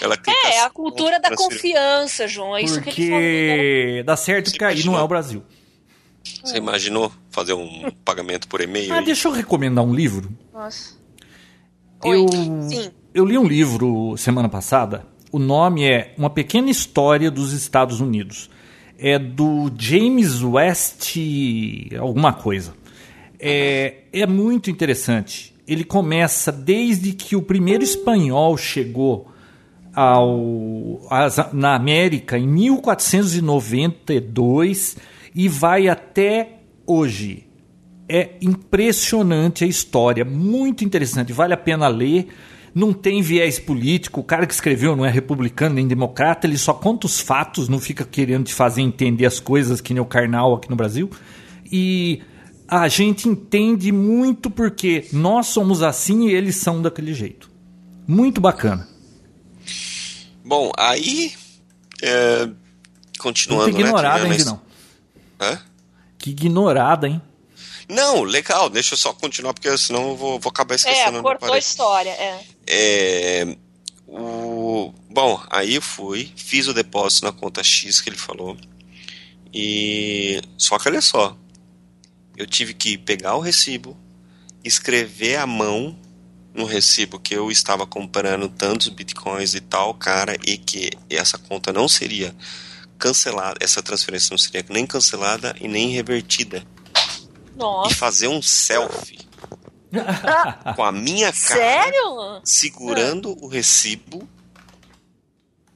Ela 0.02 0.16
clica 0.18 0.38
É, 0.48 0.56
é 0.56 0.60
a 0.60 0.66
assim, 0.66 0.74
cultura 0.74 1.20
da 1.20 1.30
transferir. 1.30 1.52
confiança, 1.58 2.28
João. 2.28 2.56
É 2.58 2.62
isso 2.62 2.82
que 2.82 2.90
ele 2.90 3.10
falou. 3.10 3.20
né? 3.22 3.28
Porque 3.58 4.04
dá 4.06 4.16
certo 4.18 4.52
porque 4.52 4.64
aí 4.66 4.84
não 4.86 4.98
é 4.98 5.02
o 5.02 5.08
Brasil. 5.08 5.44
Você 6.44 6.58
imaginou 6.58 7.12
fazer 7.32 7.54
um 7.54 7.90
pagamento 8.06 8.48
por 8.48 8.62
e-mail? 8.62 8.94
Ah, 8.94 9.00
aí? 9.00 9.06
deixa 9.06 9.28
eu 9.28 9.32
recomendar 9.32 9.84
um 9.84 9.94
livro. 9.94 10.30
Nossa. 10.54 10.94
Eu, 12.04 12.26
Oi. 12.26 12.92
Eu 13.14 13.26
li 13.26 13.38
um 13.38 13.46
livro 13.48 14.16
semana 14.18 14.48
passada. 14.48 15.06
O 15.32 15.40
nome 15.40 15.84
é 15.84 16.14
Uma 16.18 16.30
Pequena 16.30 16.70
História 16.70 17.30
dos 17.30 17.52
Estados 17.54 18.00
Unidos. 18.00 18.50
É 19.02 19.18
do 19.18 19.72
James 19.78 20.44
West 20.44 21.16
alguma 22.00 22.34
coisa. 22.34 22.74
É, 23.40 24.00
é 24.12 24.28
muito 24.28 24.70
interessante. 24.70 25.56
Ele 25.66 25.86
começa 25.86 26.52
desde 26.52 27.14
que 27.14 27.34
o 27.36 27.42
primeiro 27.42 27.82
espanhol 27.84 28.58
chegou 28.58 29.30
ao, 29.94 31.00
às- 31.10 31.54
na 31.54 31.76
América 31.76 32.38
em 32.38 32.46
1492 32.48 34.98
e 35.34 35.48
vai 35.48 35.88
até 35.88 36.58
hoje. 36.86 37.46
É 38.08 38.32
impressionante 38.42 39.64
a 39.64 39.68
história, 39.68 40.26
muito 40.26 40.84
interessante, 40.84 41.32
vale 41.32 41.54
a 41.54 41.58
pena 41.58 41.88
ler. 41.88 42.28
Não 42.74 42.94
tem 42.94 43.22
viés 43.22 43.58
político, 43.60 44.20
o 44.20 44.24
cara 44.24 44.46
que 44.46 44.54
escreveu 44.54 44.96
não 44.96 45.06
é 45.06 45.10
republicano 45.10 45.76
nem 45.76 45.88
democrata, 45.88 46.46
ele 46.48 46.58
só 46.58 46.74
conta 46.74 47.08
os 47.08 47.20
fatos, 47.20 47.68
não 47.68 47.80
fica 47.80 48.06
querendo 48.06 48.46
te 48.46 48.54
fazer 48.54 48.82
entender 48.82 49.26
as 49.26 49.40
coisas 49.40 49.82
que 49.82 49.94
nem 49.94 50.02
o 50.02 50.06
Karnal 50.06 50.54
aqui 50.56 50.70
no 50.70 50.76
Brasil. 50.76 51.10
E 51.72 52.22
a 52.68 52.88
gente 52.88 53.28
entende 53.28 53.92
muito 53.92 54.50
porque 54.50 55.08
nós 55.12 55.48
somos 55.48 55.82
assim 55.82 56.28
e 56.28 56.34
eles 56.34 56.56
são 56.58 56.82
daquele 56.82 57.14
jeito. 57.14 57.50
Muito 58.08 58.40
bacana. 58.40 58.88
Bom, 60.44 60.72
aí. 60.78 61.34
É, 62.02 62.50
continuando, 63.20 63.64
Muito 63.66 63.80
ignorada, 63.82 64.24
né? 64.24 64.30
hein, 64.32 64.38
tivemos- 64.38 64.60
Vinão? 64.60 64.62
Hã? 65.42 65.60
Que 66.18 66.30
ignorada, 66.32 67.08
hein? 67.08 67.22
Não, 67.88 68.24
legal, 68.24 68.70
deixa 68.70 68.94
eu 68.94 68.98
só 68.98 69.14
continuar, 69.14 69.54
porque 69.54 69.76
senão 69.78 70.10
eu 70.10 70.16
vou, 70.16 70.40
vou 70.40 70.50
acabar 70.50 70.76
esquecendo. 70.76 71.10
É, 71.10 71.12
não 71.12 71.22
cortou 71.24 71.54
a 71.54 71.58
história. 71.58 72.12
É. 72.12 72.40
É, 72.72 73.58
o, 74.06 74.94
bom, 75.10 75.44
aí 75.50 75.74
eu 75.74 75.82
fui, 75.82 76.32
fiz 76.36 76.68
o 76.68 76.74
depósito 76.74 77.26
na 77.26 77.32
conta 77.32 77.64
X 77.64 78.00
que 78.00 78.10
ele 78.10 78.18
falou. 78.18 78.56
E 79.52 80.40
só 80.56 80.78
que 80.78 80.88
olha 80.88 81.02
só, 81.02 81.36
eu 82.38 82.46
tive 82.46 82.76
que 82.76 82.96
pegar 82.96 83.36
o 83.36 83.40
recibo, 83.40 83.98
escrever 84.64 85.38
à 85.38 85.48
mão 85.48 85.98
no 86.54 86.66
recibo 86.66 87.20
que 87.20 87.34
eu 87.34 87.50
estava 87.50 87.88
comprando 87.88 88.48
tantos 88.48 88.90
bitcoins 88.90 89.56
e 89.56 89.62
tal, 89.62 89.94
cara, 89.96 90.38
e 90.46 90.56
que 90.58 90.92
essa 91.10 91.40
conta 91.40 91.74
não 91.74 91.88
seria 91.88 92.36
cancelada, 93.00 93.58
essa 93.62 93.82
transferência 93.82 94.32
não 94.32 94.38
seria 94.38 94.64
nem 94.70 94.86
cancelada 94.86 95.56
e 95.60 95.68
nem 95.68 95.90
revertida. 95.90 96.64
E 97.56 97.58
Nossa. 97.58 97.96
fazer 97.96 98.28
um 98.28 98.42
selfie 98.42 99.29
com 100.76 100.84
a 100.84 100.92
minha 100.92 101.32
cara 101.32 101.56
Sério? 101.56 102.42
segurando 102.44 103.36
o 103.44 103.48
recibo. 103.48 104.28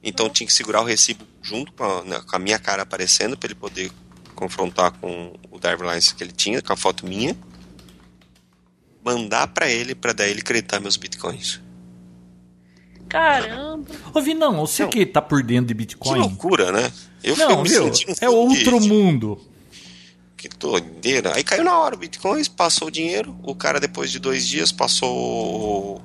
Então 0.02 0.28
tinha 0.28 0.46
que 0.46 0.52
segurar 0.52 0.82
o 0.82 0.84
recibo 0.84 1.24
junto 1.42 1.72
com 1.72 1.84
a, 1.84 2.04
né, 2.04 2.20
com 2.28 2.36
a 2.36 2.38
minha 2.38 2.58
cara 2.58 2.82
aparecendo 2.82 3.36
para 3.36 3.46
ele 3.48 3.54
poder 3.54 3.90
confrontar 4.34 4.92
com 4.92 5.32
o 5.50 5.58
driver 5.58 5.86
license 5.88 6.14
que 6.14 6.22
ele 6.22 6.32
tinha, 6.32 6.60
com 6.60 6.72
a 6.72 6.76
foto 6.76 7.06
minha. 7.06 7.36
Mandar 9.04 9.48
para 9.48 9.68
ele 9.70 9.94
para 9.94 10.12
daí 10.12 10.30
ele 10.30 10.40
acreditar 10.40 10.80
meus 10.80 10.96
bitcoins. 10.96 11.60
Caramba. 13.08 13.86
Ô, 14.12 14.20
Vinão, 14.20 14.56
você 14.56 14.86
que 14.88 15.04
tá 15.06 15.22
por 15.22 15.42
dentro 15.42 15.66
de 15.66 15.74
Que 15.74 15.78
Bitcoin. 15.78 16.18
loucura, 16.18 16.72
né? 16.72 16.90
Eu 17.22 17.36
Não, 17.36 17.62
me 17.62 17.68
viu? 17.68 17.84
sentindo 17.84 18.16
É 18.20 18.28
outro 18.28 18.80
mundo. 18.80 19.40
Que 20.44 20.58
doideira. 20.58 21.34
Aí 21.34 21.42
caiu 21.42 21.64
na 21.64 21.78
hora 21.78 21.94
o 21.94 21.98
Bitcoin, 21.98 22.44
passou 22.50 22.88
o 22.88 22.90
dinheiro. 22.90 23.34
O 23.42 23.54
cara, 23.54 23.80
depois 23.80 24.10
de 24.10 24.18
dois 24.18 24.46
dias, 24.46 24.70
passou 24.70 26.02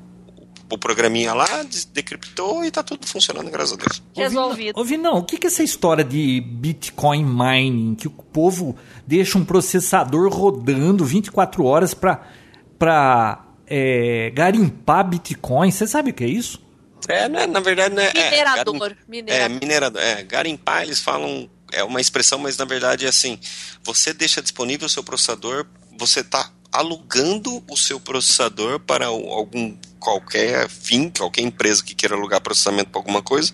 o, 0.70 0.78
programinha 0.78 1.34
lá, 1.34 1.46
decriptou 1.92 2.64
e 2.64 2.72
tá 2.72 2.82
tudo 2.82 3.06
funcionando, 3.06 3.52
graças 3.52 3.74
a 3.74 3.76
Deus. 3.76 4.02
Resolvido. 4.16 4.80
Ô, 4.80 4.84
Vinão, 4.86 5.18
o 5.18 5.24
que, 5.26 5.38
que 5.38 5.46
é 5.46 5.50
essa 5.50 5.62
história 5.62 6.06
de 6.06 6.40
Bitcoin 6.40 7.26
mining? 7.26 7.96
Que 7.96 8.08
o 8.08 8.12
povo 8.12 8.78
deixa 9.06 9.38
um 9.38 9.44
processador 9.44 10.30
rodando 10.32 11.04
24 11.04 11.66
horas 11.66 11.94
pra, 11.94 12.22
pra 12.78 13.46
é, 13.68 14.32
garimpar 14.34 15.06
Bitcoin. 15.06 15.70
Você 15.70 15.86
sabe 15.86 16.12
o 16.12 16.14
que 16.14 16.24
é 16.24 16.30
isso? 16.30 16.62
É, 17.10 17.28
né, 17.28 17.46
na 17.46 17.60
verdade, 17.60 17.94
né? 17.94 18.10
é, 18.16 18.30
Minerador. 18.32 18.80
garim- 18.80 18.96
minerador. 19.06 19.46
É, 19.46 19.50
minerador. 19.50 20.02
É, 20.02 20.24
garimpar, 20.24 20.84
eles 20.84 21.02
falam. 21.02 21.50
É 21.72 21.84
uma 21.84 22.02
expressão, 22.02 22.40
mas 22.40 22.58
na 22.58 22.66
verdade 22.66 23.06
é 23.06 23.10
assim: 23.10 23.40
você 23.84 24.14
deixa 24.14 24.42
disponível 24.42 24.88
o 24.88 24.90
seu 24.90 25.04
processador, 25.04 25.66
você 25.98 26.22
está 26.22 26.52
alugando 26.72 27.64
o 27.70 27.76
seu 27.76 28.00
processador 28.00 28.80
para 28.80 29.08
algum 29.08 29.76
qualquer 30.00 30.70
fim, 30.70 31.10
qualquer 31.10 31.42
empresa 31.42 31.84
que 31.84 31.96
queira 31.96 32.16
alugar 32.16 32.42
processamento 32.42 32.90
para 32.90 33.00
alguma 33.00 33.22
coisa. 33.22 33.54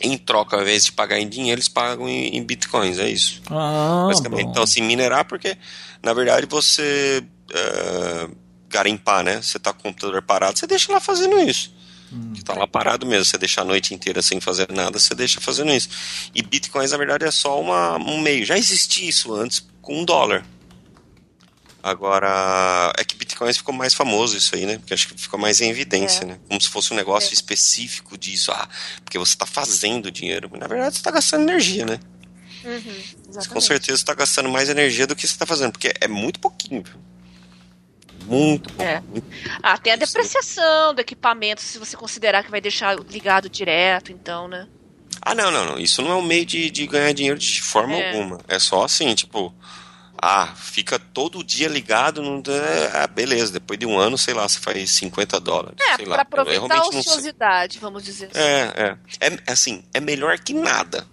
Em 0.00 0.16
troca, 0.18 0.56
ao 0.56 0.62
invés 0.62 0.84
de 0.84 0.92
pagar 0.92 1.18
em 1.18 1.28
dinheiro, 1.28 1.58
eles 1.58 1.68
pagam 1.68 2.06
em, 2.06 2.36
em 2.36 2.42
bitcoins, 2.44 2.98
é 2.98 3.08
isso. 3.08 3.40
Ah, 3.50 4.04
basicamente. 4.08 4.44
bom. 4.44 4.50
Então, 4.50 4.62
assim, 4.62 4.82
minerar 4.82 5.24
porque, 5.24 5.56
na 6.02 6.12
verdade, 6.12 6.46
você 6.46 7.24
é, 7.54 8.28
garimpar, 8.68 9.24
né? 9.24 9.40
Você 9.40 9.58
tá 9.58 9.72
com 9.72 9.80
o 9.80 9.82
computador 9.84 10.20
parado, 10.22 10.58
você 10.58 10.66
deixa 10.66 10.92
lá 10.92 11.00
fazendo 11.00 11.38
isso. 11.40 11.74
Você 12.34 12.42
tá 12.42 12.54
lá 12.54 12.66
parado 12.66 13.04
mesmo, 13.06 13.24
você 13.24 13.36
deixa 13.36 13.60
a 13.60 13.64
noite 13.64 13.92
inteira 13.92 14.22
sem 14.22 14.40
fazer 14.40 14.70
nada, 14.70 14.98
você 14.98 15.14
deixa 15.14 15.40
fazendo 15.40 15.72
isso. 15.72 15.88
E 16.34 16.42
bitcoins, 16.42 16.92
na 16.92 16.96
verdade, 16.98 17.24
é 17.24 17.30
só 17.30 17.60
uma, 17.60 17.96
um 17.96 18.20
meio. 18.20 18.44
Já 18.46 18.56
existia 18.56 19.08
isso 19.08 19.34
antes 19.34 19.66
com 19.82 20.00
um 20.00 20.04
dólar. 20.04 20.44
Agora, 21.82 22.92
é 22.98 23.04
que 23.04 23.14
bitcoins 23.16 23.56
ficou 23.58 23.72
mais 23.74 23.94
famoso 23.94 24.36
isso 24.36 24.54
aí, 24.56 24.66
né? 24.66 24.78
Porque 24.78 24.92
acho 24.92 25.06
que 25.08 25.20
ficou 25.20 25.38
mais 25.38 25.60
em 25.60 25.70
evidência, 25.70 26.22
É. 26.22 26.26
né? 26.26 26.38
Como 26.48 26.60
se 26.60 26.68
fosse 26.68 26.92
um 26.92 26.96
negócio 26.96 27.30
É. 27.30 27.32
específico 27.34 28.18
disso. 28.18 28.50
Ah, 28.50 28.68
porque 29.04 29.18
você 29.18 29.36
tá 29.36 29.46
fazendo 29.46 30.10
dinheiro. 30.10 30.48
Mas, 30.50 30.60
na 30.60 30.66
verdade, 30.66 30.96
você 30.96 31.02
tá 31.02 31.12
gastando 31.12 31.42
energia, 31.42 31.86
né? 31.86 32.00
Uhum, 32.64 33.44
com 33.48 33.60
certeza 33.60 34.00
está 34.00 34.12
gastando 34.14 34.48
mais 34.48 34.68
energia 34.68 35.06
do 35.06 35.14
que 35.14 35.22
você 35.24 35.32
está 35.32 35.46
fazendo, 35.46 35.70
porque 35.72 35.94
é 36.00 36.08
muito 36.08 36.40
pouquinho. 36.40 36.82
viu? 36.82 36.96
Muito 38.26 38.68
pouco. 38.72 38.82
É. 38.82 39.00
muito- 39.00 39.26
Ah, 39.62 39.78
tem 39.78 39.92
a 39.92 39.96
Isso. 39.96 40.06
depreciação 40.12 40.94
do 40.94 41.00
equipamento, 41.00 41.62
se 41.62 41.78
você 41.78 41.96
considerar 41.96 42.42
que 42.44 42.50
vai 42.50 42.60
deixar 42.60 42.96
ligado 43.08 43.48
direto, 43.48 44.12
então, 44.12 44.48
né? 44.48 44.66
Ah, 45.22 45.34
não, 45.34 45.50
não, 45.50 45.64
não. 45.64 45.78
Isso 45.78 46.02
não 46.02 46.10
é 46.10 46.14
um 46.14 46.22
meio 46.22 46.44
de, 46.46 46.70
de 46.70 46.86
ganhar 46.86 47.12
dinheiro 47.12 47.38
de 47.38 47.62
forma 47.62 47.94
É. 47.96 48.10
alguma. 48.10 48.38
É 48.48 48.58
só 48.58 48.84
assim, 48.84 49.14
tipo. 49.14 49.54
Ah, 50.20 50.54
fica 50.56 50.98
todo 50.98 51.44
dia 51.44 51.68
ligado. 51.68 52.22
Não, 52.22 52.42
é, 52.52 52.90
ah, 53.02 53.06
beleza. 53.06 53.52
Depois 53.52 53.78
de 53.78 53.84
um 53.86 53.98
ano, 53.98 54.16
sei 54.16 54.32
lá, 54.34 54.48
você 54.48 54.58
faz 54.58 54.90
50 54.92 55.38
dólares. 55.38 55.76
É, 55.80 55.96
sei 55.96 56.06
pra 56.06 56.16
lá. 56.16 56.22
aproveitar 56.22 56.78
a 56.78 56.88
ociosidade, 56.88 57.78
vamos 57.78 58.02
dizer 58.02 58.30
assim. 58.32 58.38
É, 58.40 58.96
é. 59.20 59.28
É 59.46 59.52
assim, 59.52 59.84
é 59.92 60.00
melhor 60.00 60.38
que 60.38 60.54
nada. 60.54 61.06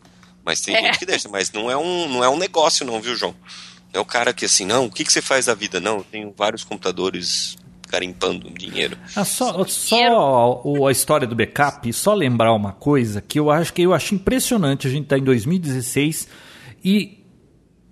Mas 0.45 0.61
tem 0.61 0.76
É. 0.76 0.81
gente 0.84 0.99
que 0.99 1.06
deixa. 1.06 1.27
Mas 1.27 1.52
não 1.52 1.69
é 1.69 1.76
um, 1.76 2.07
não 2.07 2.23
é 2.23 2.30
um 2.30 2.38
negócio, 2.38 2.85
não, 2.85 3.02
viu, 3.02 3.15
João? 3.15 3.35
É 3.94 3.99
o 3.99 4.06
cara 4.06 4.34
que 4.34 4.45
assim, 4.45 4.65
não, 4.65 4.86
o 4.88 4.91
que, 4.91 5.03
que 5.06 5.14
você 5.14 5.22
faz 5.22 5.45
da 5.45 5.53
vida? 5.53 5.80
Não, 5.80 5.98
eu 5.98 6.03
tenho 6.11 6.34
vários 6.36 6.64
computadores 6.64 7.56
garimpando 7.90 8.49
dinheiro. 8.49 8.98
Ah, 9.15 9.24
só 9.24 9.64
só 9.65 10.61
o- 10.65 10.88
a 10.88 10.91
história 10.91 11.28
do 11.28 11.36
backup, 11.36 11.94
só 11.94 12.14
lembrar 12.15 12.52
uma 12.53 12.72
coisa 12.72 13.22
que 13.22 13.40
eu 13.40 13.52
acho 13.52 13.72
que 13.72 13.84
eu 13.84 13.94
acho 13.94 14.15
impressionante. 14.15 14.88
A 14.88 14.90
gente 14.90 15.03
está 15.03 15.18
em 15.18 15.24
2016 15.24 16.28
e 16.84 17.20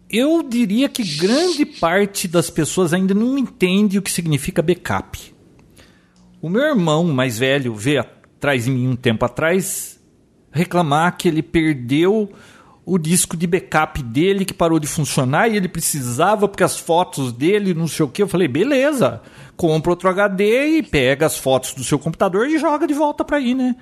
eu 0.10 0.41
diria 0.41 0.90
que 0.90 1.03
grande 1.18 1.65
parte 1.65 2.28
das 2.28 2.49
pessoas 2.49 2.94
ainda 2.94 3.14
não 3.14 3.38
entende 3.38 3.99
o 3.99 4.02
que 4.02 4.11
significa 4.11 4.61
backup. 4.64 5.32
O 6.41 6.49
meu 6.49 6.64
irmão 6.64 7.03
mais 7.06 7.38
velho 7.38 7.76
veio 7.76 7.99
atrás 8.02 8.65
de 8.65 8.72
mim 8.72 8.88
um 8.88 8.95
tempo 8.95 9.23
atrás 9.23 9.99
reclamar 10.52 11.15
que 11.15 11.28
ele 11.28 11.44
perdeu 11.44 12.34
o 12.86 12.98
disco 12.98 13.38
de 13.38 13.45
backup 13.45 14.02
dele 14.02 14.44
que 14.44 14.53
parou 14.53 14.80
de 14.80 14.88
funcionar 14.88 15.48
e 15.48 15.56
ele 15.56 15.68
precisava 15.68 16.48
porque 16.48 16.64
as 16.64 16.78
fotos 16.78 17.32
dele, 17.32 17.74
não 17.74 17.88
sei 17.88 18.06
o 18.06 18.10
que. 18.10 18.22
Eu 18.22 18.28
falei, 18.28 18.48
beleza, 18.48 19.22
compra 19.56 19.91
outro 19.91 20.10
HD 20.10 20.78
e 20.78 20.84
pega 20.84 21.26
as 21.26 21.38
fotos 21.38 21.74
do 21.74 21.84
seu 21.84 21.99
computador 21.99 22.48
e 22.48 22.58
joga 22.58 22.88
de 22.88 22.94
volta 22.94 23.24
para 23.24 23.38
aí, 23.38 23.53
né? 23.53 23.76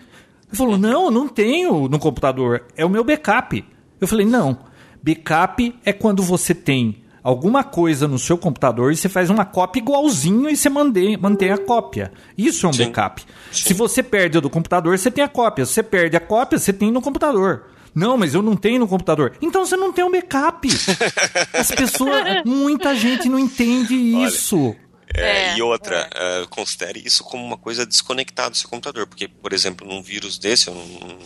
Ele 0.47 0.57
falou, 0.57 0.77
não, 0.77 1.09
não 1.09 1.27
tenho 1.27 1.87
no 1.87 1.99
computador, 1.99 2.65
é 2.75 2.83
o 2.83 2.89
meu 2.89 3.03
backup. 3.03 3.63
Eu 4.01 4.07
falei, 4.07 4.25
não, 4.25 4.57
backup 5.01 5.75
é 5.85 5.93
quando 5.93 6.21
você 6.21 6.53
tem 6.53 7.03
alguma 7.23 7.63
coisa 7.63 8.07
no 8.07 8.17
seu 8.17 8.37
computador 8.37 8.91
e 8.91 8.95
você 8.95 9.07
faz 9.07 9.29
uma 9.29 9.45
cópia 9.45 9.79
igualzinho 9.79 10.49
e 10.49 10.55
você 10.55 10.69
mantém, 10.69 11.17
mantém 11.17 11.51
a 11.51 11.57
cópia. 11.57 12.11
Isso 12.37 12.65
é 12.65 12.69
um 12.69 12.73
Sim. 12.73 12.85
backup. 12.85 13.23
Se 13.51 13.73
você 13.73 14.01
perde 14.01 14.37
a 14.37 14.41
do 14.41 14.49
computador, 14.49 14.97
você 14.97 15.11
tem 15.11 15.23
a 15.23 15.27
cópia. 15.27 15.65
Se 15.65 15.73
você 15.73 15.83
perde 15.83 16.17
a 16.17 16.19
cópia, 16.19 16.57
você 16.57 16.73
tem 16.73 16.91
no 16.91 17.01
computador. 17.01 17.65
Não, 17.93 18.17
mas 18.17 18.33
eu 18.33 18.41
não 18.41 18.55
tenho 18.55 18.79
no 18.79 18.87
computador. 18.87 19.35
Então 19.41 19.65
você 19.65 19.75
não 19.75 19.91
tem 19.91 20.03
um 20.03 20.11
backup. 20.11 20.67
As 21.53 21.71
pessoas, 21.71 22.43
muita 22.45 22.95
gente 22.95 23.27
não 23.27 23.39
entende 23.39 23.93
isso. 23.95 24.75
É, 25.13 25.53
É, 25.53 25.57
e 25.57 25.61
outra, 25.61 26.07
é, 26.13 26.45
considere 26.49 27.01
isso 27.03 27.23
como 27.23 27.43
uma 27.43 27.57
coisa 27.57 27.85
desconectada 27.85 28.51
do 28.51 28.57
seu 28.57 28.69
computador, 28.69 29.07
porque, 29.07 29.27
por 29.27 29.53
exemplo, 29.53 29.87
num 29.87 30.03
vírus 30.03 30.37
desse, 30.37 30.69
ou 30.69 30.75
num, 30.75 30.85
num- 30.85 31.17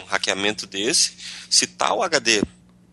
num 0.00 0.04
hackeamento 0.06 0.66
desse, 0.66 1.12
se 1.50 1.66
tá 1.66 1.92
o 1.94 2.02
HD 2.02 2.42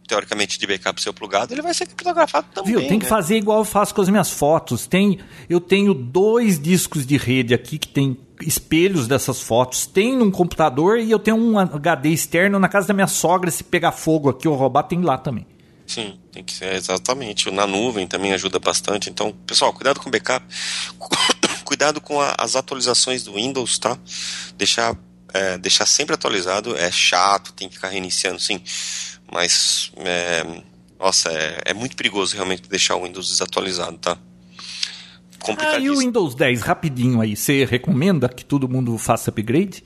teoricamente 0.08 0.60
de 0.60 0.68
backup 0.68 1.02
seu 1.02 1.14
plugado, 1.14 1.54
ele 1.54 1.62
vai 1.62 1.74
ser 1.74 1.86
criptografado 1.86 2.46
também. 2.54 2.72
Viu? 2.74 2.88
Tem 2.90 3.00
que 3.00 3.06
né? 3.06 3.10
fazer 3.10 3.38
igual 3.38 3.60
eu 3.60 3.66
faço 3.66 3.96
com 3.96 4.02
as 4.02 4.10
minhas 4.10 4.30
fotos. 4.30 4.86
Tem, 4.86 5.20
eu 5.50 5.62
tenho 5.62 5.94
dois 5.94 6.60
discos 6.60 7.06
de 7.06 7.16
rede 7.16 7.54
aqui 7.54 7.80
que 7.80 7.88
tem 7.88 8.18
espelhos 8.46 9.08
dessas 9.08 9.42
fotos. 9.42 9.86
Tem 9.86 10.16
num 10.18 10.32
computador 10.32 11.00
e 11.00 11.10
eu 11.12 11.20
tenho 11.20 11.38
um 11.38 11.58
HD 11.60 12.10
externo 12.10 12.60
na 12.60 12.68
casa 12.70 12.88
da 12.88 12.94
minha 12.94 13.08
sogra. 13.08 13.50
Se 13.52 13.64
pegar 13.64 13.92
fogo 13.92 14.30
aqui 14.30 14.48
ou 14.48 14.56
roubar, 14.56 14.84
tem 14.84 15.02
lá 15.02 15.18
também. 15.18 15.46
Sim, 15.88 16.18
tem 16.32 16.44
que 16.44 16.54
ser 16.54 16.74
exatamente. 16.74 17.52
Na 17.52 17.68
nuvem 17.68 18.08
também 18.08 18.32
ajuda 18.34 18.60
bastante. 18.60 19.10
Então, 19.10 19.34
pessoal, 19.46 19.74
cuidado 19.74 20.00
com 20.00 20.08
o 20.08 20.12
backup. 20.12 20.46
cuidado 21.66 22.00
com 22.02 22.20
a- 22.22 22.36
as 22.38 22.56
atualizações 22.56 23.24
do 23.24 23.34
Windows, 23.34 23.78
tá? 23.78 23.98
Deixar, 24.58 24.96
é, 25.34 25.58
deixar 25.58 25.86
sempre 25.86 26.16
atualizado. 26.16 26.78
É 26.78 26.90
chato, 26.92 27.52
tem 27.54 27.68
que 27.68 27.76
ficar 27.76 27.90
reiniciando, 27.90 28.40
sim. 28.40 28.62
Mas, 29.32 29.92
é, 29.98 30.46
nossa, 31.00 31.30
é, 31.30 31.62
é 31.66 31.74
muito 31.74 31.96
perigoso 31.96 32.36
realmente 32.36 32.70
deixar 32.70 32.96
o 32.96 33.04
Windows 33.04 33.28
desatualizado, 33.30 33.98
tá? 33.98 34.18
Ah, 35.42 35.50
e 35.50 35.54
o 35.54 35.56
Complicadíssimo. 35.56 35.98
Windows 36.00 36.36
10, 36.36 36.62
rapidinho 36.62 37.22
aí, 37.22 37.36
você 37.36 37.66
recomenda 37.66 38.30
que 38.30 38.46
todo 38.46 38.70
mundo 38.70 38.98
faça 38.98 39.30
upgrade? 39.32 39.84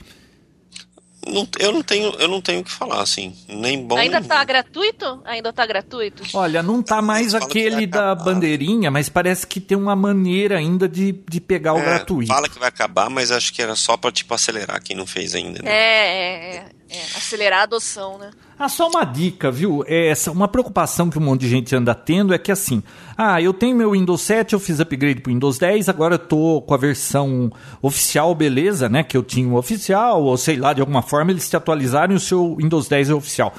Não- 1.28 1.48
eu 1.58 1.72
não 1.72 1.82
tenho, 1.82 2.10
eu 2.20 2.28
não 2.28 2.40
tenho 2.40 2.60
o 2.60 2.64
que 2.64 2.70
falar, 2.70 3.02
assim. 3.02 3.34
Nem 3.48 3.84
bom 3.84 3.96
Ainda 3.96 4.20
nem 4.20 4.28
tá 4.28 4.36
ruim. 4.36 4.46
gratuito? 4.46 5.22
Ainda 5.24 5.52
tá 5.52 5.66
gratuito? 5.66 6.22
Olha, 6.32 6.62
não 6.62 6.80
tá 6.80 7.02
mais 7.02 7.32
Fala 7.32 7.44
aquele 7.44 7.84
da 7.84 8.14
bandeirinha, 8.14 8.92
mas 8.92 9.08
parece 9.08 9.44
que 9.44 9.58
tem 9.60 9.76
uma 9.76 9.96
maneira 9.96 10.56
ainda 10.56 10.88
de, 10.88 11.10
de 11.28 11.40
pegar 11.40 11.72
o 11.72 11.78
É, 11.78 11.84
gratuito. 11.84 12.32
Fala 12.32 12.48
que 12.48 12.58
vai 12.60 12.68
acabar, 12.68 13.10
mas 13.10 13.32
acho 13.32 13.52
que 13.52 13.60
era 13.60 13.74
só 13.74 13.96
pra, 13.96 14.12
tipo, 14.12 14.32
acelerar 14.34 14.80
quem 14.80 14.94
não 14.96 15.04
fez 15.04 15.34
ainda. 15.34 15.60
né? 15.62 15.68
É, 15.68 15.74
é, 15.74 16.56
é, 16.58 16.64
é. 16.88 17.00
Acelerar 17.16 17.60
a 17.60 17.62
adoção, 17.64 18.16
né? 18.18 18.30
Ah, 18.58 18.68
só 18.68 18.88
uma 18.88 19.04
dica, 19.04 19.50
viu? 19.50 19.84
É 19.86 20.08
Essa, 20.08 20.30
uma 20.30 20.48
preocupação 20.48 21.10
que 21.10 21.18
um 21.18 21.22
monte 21.22 21.42
de 21.42 21.48
gente 21.48 21.74
anda 21.74 21.94
tendo 21.94 22.32
é 22.32 22.38
que 22.38 22.50
assim, 22.52 22.82
ah, 23.16 23.40
eu 23.42 23.52
tenho 23.52 23.76
meu 23.76 23.90
Windows 23.90 24.22
7, 24.22 24.52
eu 24.52 24.60
fiz 24.60 24.80
upgrade 24.80 25.20
pro 25.20 25.32
Windows 25.32 25.58
10, 25.58 25.88
agora 25.88 26.14
eu 26.14 26.18
tô 26.18 26.62
com 26.62 26.72
a 26.72 26.76
versão 26.76 27.52
oficial, 27.82 28.34
beleza, 28.34 28.88
né? 28.88 29.02
Que 29.02 29.16
eu 29.16 29.22
tinha 29.22 29.48
o 29.48 29.56
oficial, 29.56 30.22
ou 30.22 30.36
sei 30.36 30.56
lá, 30.56 30.72
de 30.72 30.80
alguma 30.80 31.02
forma 31.02 31.32
eles 31.32 31.48
te 31.50 31.56
atualizaram 31.56 32.14
e 32.14 32.16
o 32.16 32.20
seu 32.20 32.56
Windows 32.56 32.88
10 32.88 33.10
é 33.10 33.14
oficial. 33.14 33.52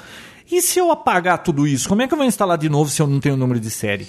E 0.50 0.62
se 0.62 0.78
eu 0.78 0.90
apagar 0.90 1.42
tudo 1.42 1.66
isso, 1.66 1.88
como 1.88 2.00
é 2.00 2.08
que 2.08 2.14
eu 2.14 2.18
vou 2.18 2.26
instalar 2.26 2.56
de 2.56 2.70
novo 2.70 2.90
se 2.90 3.02
eu 3.02 3.06
não 3.06 3.20
tenho 3.20 3.34
o 3.34 3.38
número 3.38 3.60
de 3.60 3.70
série? 3.70 4.08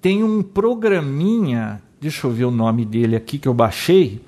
Tem 0.00 0.22
um 0.22 0.42
programinha, 0.42 1.80
deixa 1.98 2.26
eu 2.26 2.30
ver 2.30 2.44
o 2.44 2.50
nome 2.50 2.84
dele 2.84 3.16
aqui 3.16 3.38
que 3.38 3.48
eu 3.48 3.54
baixei, 3.54 4.20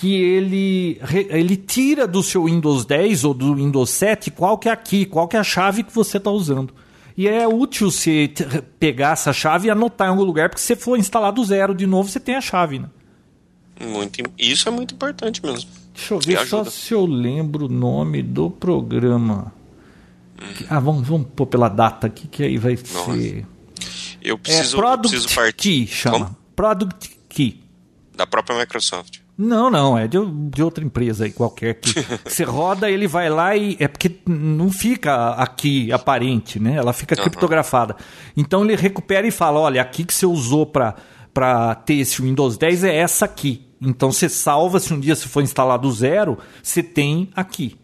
que 0.00 0.14
ele, 0.14 1.00
ele 1.30 1.56
tira 1.56 2.06
do 2.06 2.22
seu 2.22 2.44
Windows 2.44 2.84
10 2.84 3.24
ou 3.24 3.34
do 3.34 3.54
Windows 3.56 3.90
7 3.90 4.30
qual 4.30 4.56
que 4.56 4.68
é 4.68 4.72
aqui, 4.72 5.04
qual 5.04 5.26
que 5.26 5.36
é 5.36 5.40
a 5.40 5.44
chave 5.44 5.82
que 5.82 5.92
você 5.94 6.18
está 6.18 6.30
usando. 6.30 6.72
E 7.16 7.26
é 7.26 7.48
útil 7.48 7.90
você 7.90 8.30
pegar 8.78 9.12
essa 9.14 9.32
chave 9.32 9.66
e 9.66 9.70
anotar 9.70 10.06
em 10.06 10.10
algum 10.10 10.22
lugar, 10.22 10.48
porque 10.48 10.60
se 10.60 10.68
você 10.68 10.76
for 10.76 10.96
instalar 10.96 11.32
do 11.32 11.44
zero 11.44 11.74
de 11.74 11.84
novo, 11.84 12.08
você 12.08 12.20
tem 12.20 12.36
a 12.36 12.40
chave, 12.40 12.78
né? 12.78 12.88
Muito, 13.80 14.22
isso 14.38 14.68
é 14.68 14.72
muito 14.72 14.94
importante 14.94 15.44
mesmo. 15.44 15.68
Deixa 15.94 16.14
eu 16.14 16.18
ver 16.20 16.46
só 16.46 16.64
se 16.64 16.94
eu 16.94 17.04
lembro 17.04 17.66
o 17.66 17.68
nome 17.68 18.22
do 18.22 18.50
programa. 18.50 19.52
Que- 20.56 20.66
Ah, 20.70 20.78
vamos, 20.78 21.06
vamos 21.08 21.26
pôr 21.34 21.46
pela 21.46 21.68
data 21.68 22.06
aqui, 22.06 22.28
que 22.28 22.44
aí 22.44 22.56
vai 22.56 22.74
Nossa. 22.76 23.12
ser... 23.16 23.46
Eu 24.22 24.36
É 24.36 24.38
preciso, 24.38 24.76
eu 24.76 24.80
Product 24.80 25.08
preciso 25.10 25.34
partir 25.34 25.56
Key, 25.56 25.86
chama. 25.88 26.18
Como? 26.18 26.36
Product 26.54 27.10
Key. 27.28 27.60
da 28.16 28.26
própria 28.26 28.56
Microsoft. 28.60 29.18
Não, 29.38 29.70
não, 29.70 29.96
é 29.96 30.08
de, 30.08 30.18
de 30.50 30.60
outra 30.64 30.84
empresa 30.84 31.24
aí 31.24 31.30
qualquer 31.30 31.74
que 31.74 31.94
você 32.26 32.42
roda, 32.42 32.90
ele 32.90 33.06
vai 33.06 33.30
lá 33.30 33.56
e 33.56 33.76
é 33.78 33.86
porque 33.86 34.16
não 34.26 34.68
fica 34.68 35.30
aqui 35.30 35.92
aparente, 35.92 36.58
né? 36.58 36.74
Ela 36.74 36.92
fica 36.92 37.14
criptografada. 37.14 37.94
Então 38.36 38.64
ele 38.64 38.74
recupera 38.74 39.24
e 39.28 39.30
fala, 39.30 39.60
olha, 39.60 39.80
aqui 39.80 40.04
que 40.04 40.12
você 40.12 40.26
usou 40.26 40.66
para 40.66 40.96
para 41.32 41.76
ter 41.76 41.94
esse 41.94 42.20
Windows 42.20 42.58
10 42.58 42.82
é 42.82 42.96
essa 42.96 43.26
aqui. 43.26 43.64
Então 43.80 44.10
você 44.10 44.28
salva 44.28 44.80
se 44.80 44.92
um 44.92 44.98
dia 44.98 45.14
se 45.14 45.28
for 45.28 45.40
instalado 45.40 45.88
zero, 45.92 46.36
você 46.60 46.82
tem 46.82 47.30
aqui. 47.36 47.76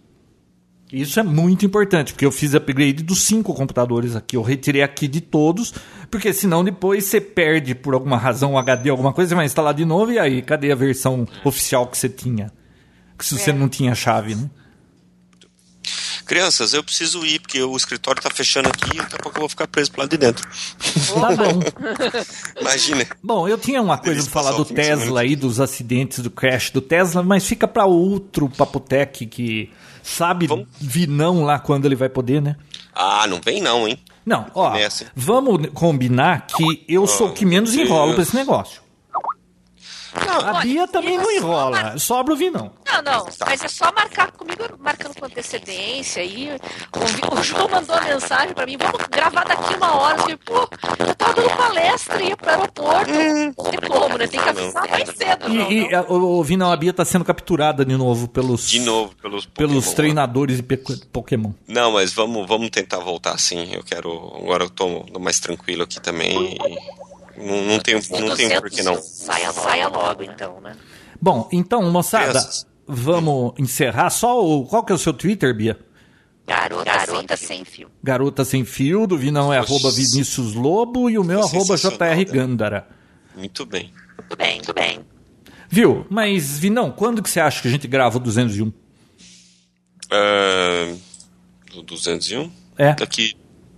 Isso 0.93 1.19
é 1.19 1.23
muito 1.23 1.67
importante, 1.67 2.13
porque 2.13 2.27
eu 2.27 2.31
fiz 2.31 2.55
upgrade 2.55 3.03
dos 3.03 3.23
cinco 3.23 3.53
computadores 3.55 4.15
aqui. 4.15 4.37
Eu 4.37 4.43
retirei 4.43 4.83
aqui 4.83 5.09
de 5.09 5.21
todos, 5.21 5.75
porque 6.11 6.33
senão 6.33 6.63
depois 6.63 7.05
você 7.05 7.21
perde 7.21 7.75
por 7.75 7.95
alguma 7.95 8.17
razão 8.17 8.53
o 8.53 8.59
HD, 8.59 8.91
alguma 8.91 9.13
coisa, 9.13 9.31
você 9.31 9.35
vai 9.35 9.47
instalar 9.47 9.75
de 9.75 9.85
novo 9.85 10.13
e 10.13 10.19
aí, 10.19 10.43
cadê 10.43 10.71
a 10.71 10.77
versão 10.77 11.27
oficial 11.45 11.87
que 11.89 11.99
você 11.99 12.09
tinha? 12.09 12.53
Que 13.19 13.25
se 13.25 13.37
você 13.37 13.53
não 13.53 13.69
tinha 13.69 13.95
chave, 13.95 14.35
né? 14.35 14.49
Crianças, 16.27 16.73
eu 16.73 16.83
preciso 16.83 17.25
ir, 17.27 17.39
porque 17.39 17.63
o 17.63 17.77
escritório 17.77 18.23
tá 18.23 18.31
fechando 18.31 18.69
aqui 18.69 18.95
e 18.95 18.97
daqui 18.97 19.15
a 19.15 19.19
pouco 19.19 19.37
eu 19.37 19.41
vou 19.41 19.49
ficar 19.49 19.67
preso 19.67 19.91
pro 19.91 20.01
lado 20.01 20.11
de 20.11 20.17
dentro. 20.17 20.49
Tá 20.49 21.37
bom. 21.37 21.61
Imagina. 22.61 23.07
Bom, 23.23 23.47
eu 23.47 23.59
tinha 23.59 23.83
uma 23.83 23.99
coisa 23.99 24.23
pra 24.23 24.31
falar 24.31 24.53
do 24.53 24.65
Tesla 24.65 25.21
aí, 25.21 25.37
dos 25.37 25.61
acidentes, 25.61 26.21
do 26.21 26.31
crash 26.31 26.71
do 26.71 26.81
Tesla, 26.81 27.23
mas 27.23 27.45
fica 27.45 27.69
pra 27.69 27.85
outro 27.85 28.49
Papotec 28.49 29.27
que 29.27 29.71
sabe 30.05 30.47
Vamos- 30.47 30.67
vinão 30.79 31.43
lá 31.43 31.59
quando 31.59 31.87
ele 31.87 31.97
vai 31.97 32.09
poder, 32.09 32.41
né? 32.41 32.55
Ah, 32.95 33.27
não 33.27 33.41
vem 33.45 33.61
não, 33.61 33.89
hein? 33.89 33.99
Não, 34.25 34.47
ó, 34.55 34.71
Nessa. 34.73 35.07
vamos 35.17 35.67
combinar 35.75 36.47
que 36.47 36.85
eu 36.89 37.07
sou 37.07 37.29
o 37.29 37.33
que 37.33 37.45
menos 37.45 37.75
enrolo 37.75 38.15
pra 38.15 38.23
esse 38.23 38.37
negócio. 38.37 38.81
A 40.15 40.51
Olha, 40.53 40.61
Bia 40.61 40.89
também 40.89 41.17
não 41.19 41.31
enrola, 41.31 41.99
sobra 41.99 42.35
o 42.35 42.37
vinão. 42.37 42.71
Não, 42.87 43.03
não, 43.03 43.27
mas 43.47 43.63
é 43.65 43.69
só 43.69 43.93
marcar 43.93 44.31
comigo, 44.33 44.63
marcando 44.79 45.15
com 45.19 45.27
antecedência 45.27 46.23
aí. 46.23 46.51
O, 46.95 47.39
o 47.39 47.43
João 47.43 47.69
mandou 47.69 47.97
uma 47.97 48.05
mensagem 48.05 48.55
pra 48.55 48.65
mim, 48.67 48.77
vamos 48.77 49.07
gravar 49.11 49.45
daqui 49.45 49.75
uma 49.75 49.97
hora. 49.97 50.15
Eu 50.17 50.21
falei, 50.23 50.37
pô, 50.37 50.69
eu 50.99 51.15
tava 51.15 51.35
dando 51.35 51.57
palestra, 51.57 52.23
ia 52.23 52.37
pro 52.37 52.51
aeroporto. 52.51 53.11
Não 53.13 53.71
tem 53.71 53.91
como, 53.91 54.19
né? 54.19 54.27
Tem 54.27 54.41
que 54.41 54.49
avisar 54.49 54.89
mais 54.89 55.09
cedo. 55.09 55.49
não, 55.49 55.71
E, 55.73 55.79
e 55.85 55.91
não. 55.91 55.99
a- 55.99 56.03
o, 56.09 56.39
o 56.39 56.45
Vinão, 56.45 56.71
a 56.73 56.77
Bia 56.77 56.93
tá 56.93 57.05
sendo 57.05 57.25
capturada 57.25 57.85
de 57.85 57.97
novo 57.97 58.29
pelos, 58.29 58.69
De 58.69 58.81
novo, 58.81 59.15
pelos 59.21 59.47
pelos 59.47 59.75
Pokémon. 59.85 59.95
treinadores 59.97 60.57
de 60.59 60.63
pe- 60.63 60.77
Pokémon. 61.13 61.53
Não, 61.67 61.93
mas 61.93 62.13
vamos, 62.13 62.47
vamos 62.47 62.71
tentar 62.71 62.99
voltar 62.99 63.37
sim. 63.39 63.73
Eu 63.73 63.83
quero. 63.83 64.11
Agora 64.37 64.65
eu 64.65 64.71
tô 64.71 65.05
mais 65.19 65.41
tranquilo 65.41 65.83
aqui 65.83 66.01
também. 66.01 66.55
e 66.55 67.05
Não, 67.37 67.63
não 67.65 67.79
tenho, 67.81 68.01
não 68.11 68.37
tenho 68.37 68.61
por 68.61 68.71
que 68.71 68.83
não. 68.83 69.01
Saia, 69.01 69.53
saia 69.53 69.89
logo, 69.89 70.23
então, 70.23 70.61
né? 70.61 70.77
Bom, 71.21 71.49
então, 71.53 71.83
moçada, 71.91 72.31
Crianças. 72.33 72.67
vamos 72.87 73.55
encerrar. 73.59 74.11
Só 74.11 74.45
o. 74.45 74.67
Qual 74.67 74.85
que 74.85 74.93
é 74.93 74.95
o 74.95 74.99
seu 74.99 75.13
Twitter, 75.13 75.55
Bia? 75.55 75.79
Garota, 76.47 76.85
garota 76.85 77.37
sem 77.37 77.65
fio. 77.65 77.89
Garota 78.03 78.45
Sem 78.45 78.67
Fio, 78.67 79.07
do 79.07 79.17
Vinão 79.17 79.51
é 79.51 79.57
Nossa. 79.59 79.73
arroba 79.73 79.91
Vinícius 79.91 80.53
Lobo 80.55 81.09
e 81.09 81.19
o 81.19 81.25
meu 81.25 81.49
Foi 81.49 81.59
arroba 81.59 81.77
JR 81.79 81.99
né? 81.99 82.25
Gandara. 82.27 82.87
Muito 83.35 83.65
bem. 83.65 83.91
Tudo 84.29 84.37
bem, 84.37 84.61
tudo 84.61 84.75
bem. 84.75 85.01
Viu? 85.71 86.07
Mas, 86.11 86.59
Vinão, 86.59 86.91
quando 86.91 87.23
que 87.23 87.31
você 87.31 87.41
acha 87.41 87.63
que 87.63 87.69
a 87.69 87.71
gente 87.71 87.89
grava 87.89 88.19
o 88.19 88.21
201? 88.21 88.71
Ah, 90.11 90.95
o 91.75 91.83
201? 91.83 92.51
É. 92.77 92.95
Daqui. 92.95 93.35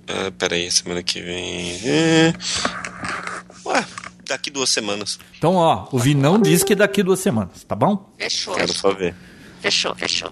ah, 0.09 0.33
peraí, 0.37 0.69
semana 0.71 1.03
que 1.05 1.21
vem. 1.23 1.81
É, 1.85 2.33
daqui 4.27 4.51
duas 4.51 4.71
semanas. 4.71 5.19
Então, 5.39 5.55
ó, 5.55 5.89
o 5.93 5.99
Vinão 5.99 6.41
diz 6.41 6.63
que 6.63 6.75
daqui 6.75 7.03
duas 7.03 7.21
semanas, 7.21 7.65
tá 7.65 7.75
bom? 7.75 8.13
Fechou, 8.19 8.55
Quero 8.55 8.73
só 8.73 8.93
ver. 8.93 9.15
fechou, 9.61 9.95
fechou. 9.95 10.31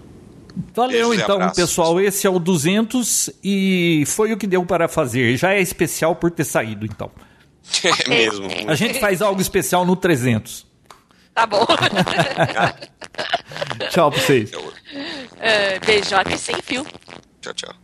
Valeu, 0.74 1.08
Beijos 1.10 1.24
então, 1.24 1.50
pessoal. 1.50 2.00
Esse 2.00 2.26
é 2.26 2.30
o 2.30 2.38
200 2.38 3.30
e 3.42 4.04
foi 4.06 4.32
o 4.32 4.36
que 4.36 4.46
deu 4.46 4.64
para 4.64 4.86
fazer. 4.86 5.36
Já 5.36 5.52
é 5.52 5.60
especial 5.60 6.14
por 6.14 6.30
ter 6.30 6.44
saído, 6.44 6.86
então. 6.86 7.10
É 8.06 8.08
mesmo. 8.08 8.46
A 8.68 8.74
gente 8.74 9.00
faz 9.00 9.22
algo 9.22 9.40
especial 9.40 9.84
no 9.86 9.96
300. 9.96 10.66
Tá 11.34 11.46
bom. 11.46 11.66
Tchau 13.90 14.10
pra 14.10 14.20
vocês. 14.20 14.50
É, 15.40 15.78
beijote 15.80 16.38
sem 16.38 16.54
fio. 16.62 16.86
Tchau, 17.42 17.52
tchau. 17.52 17.74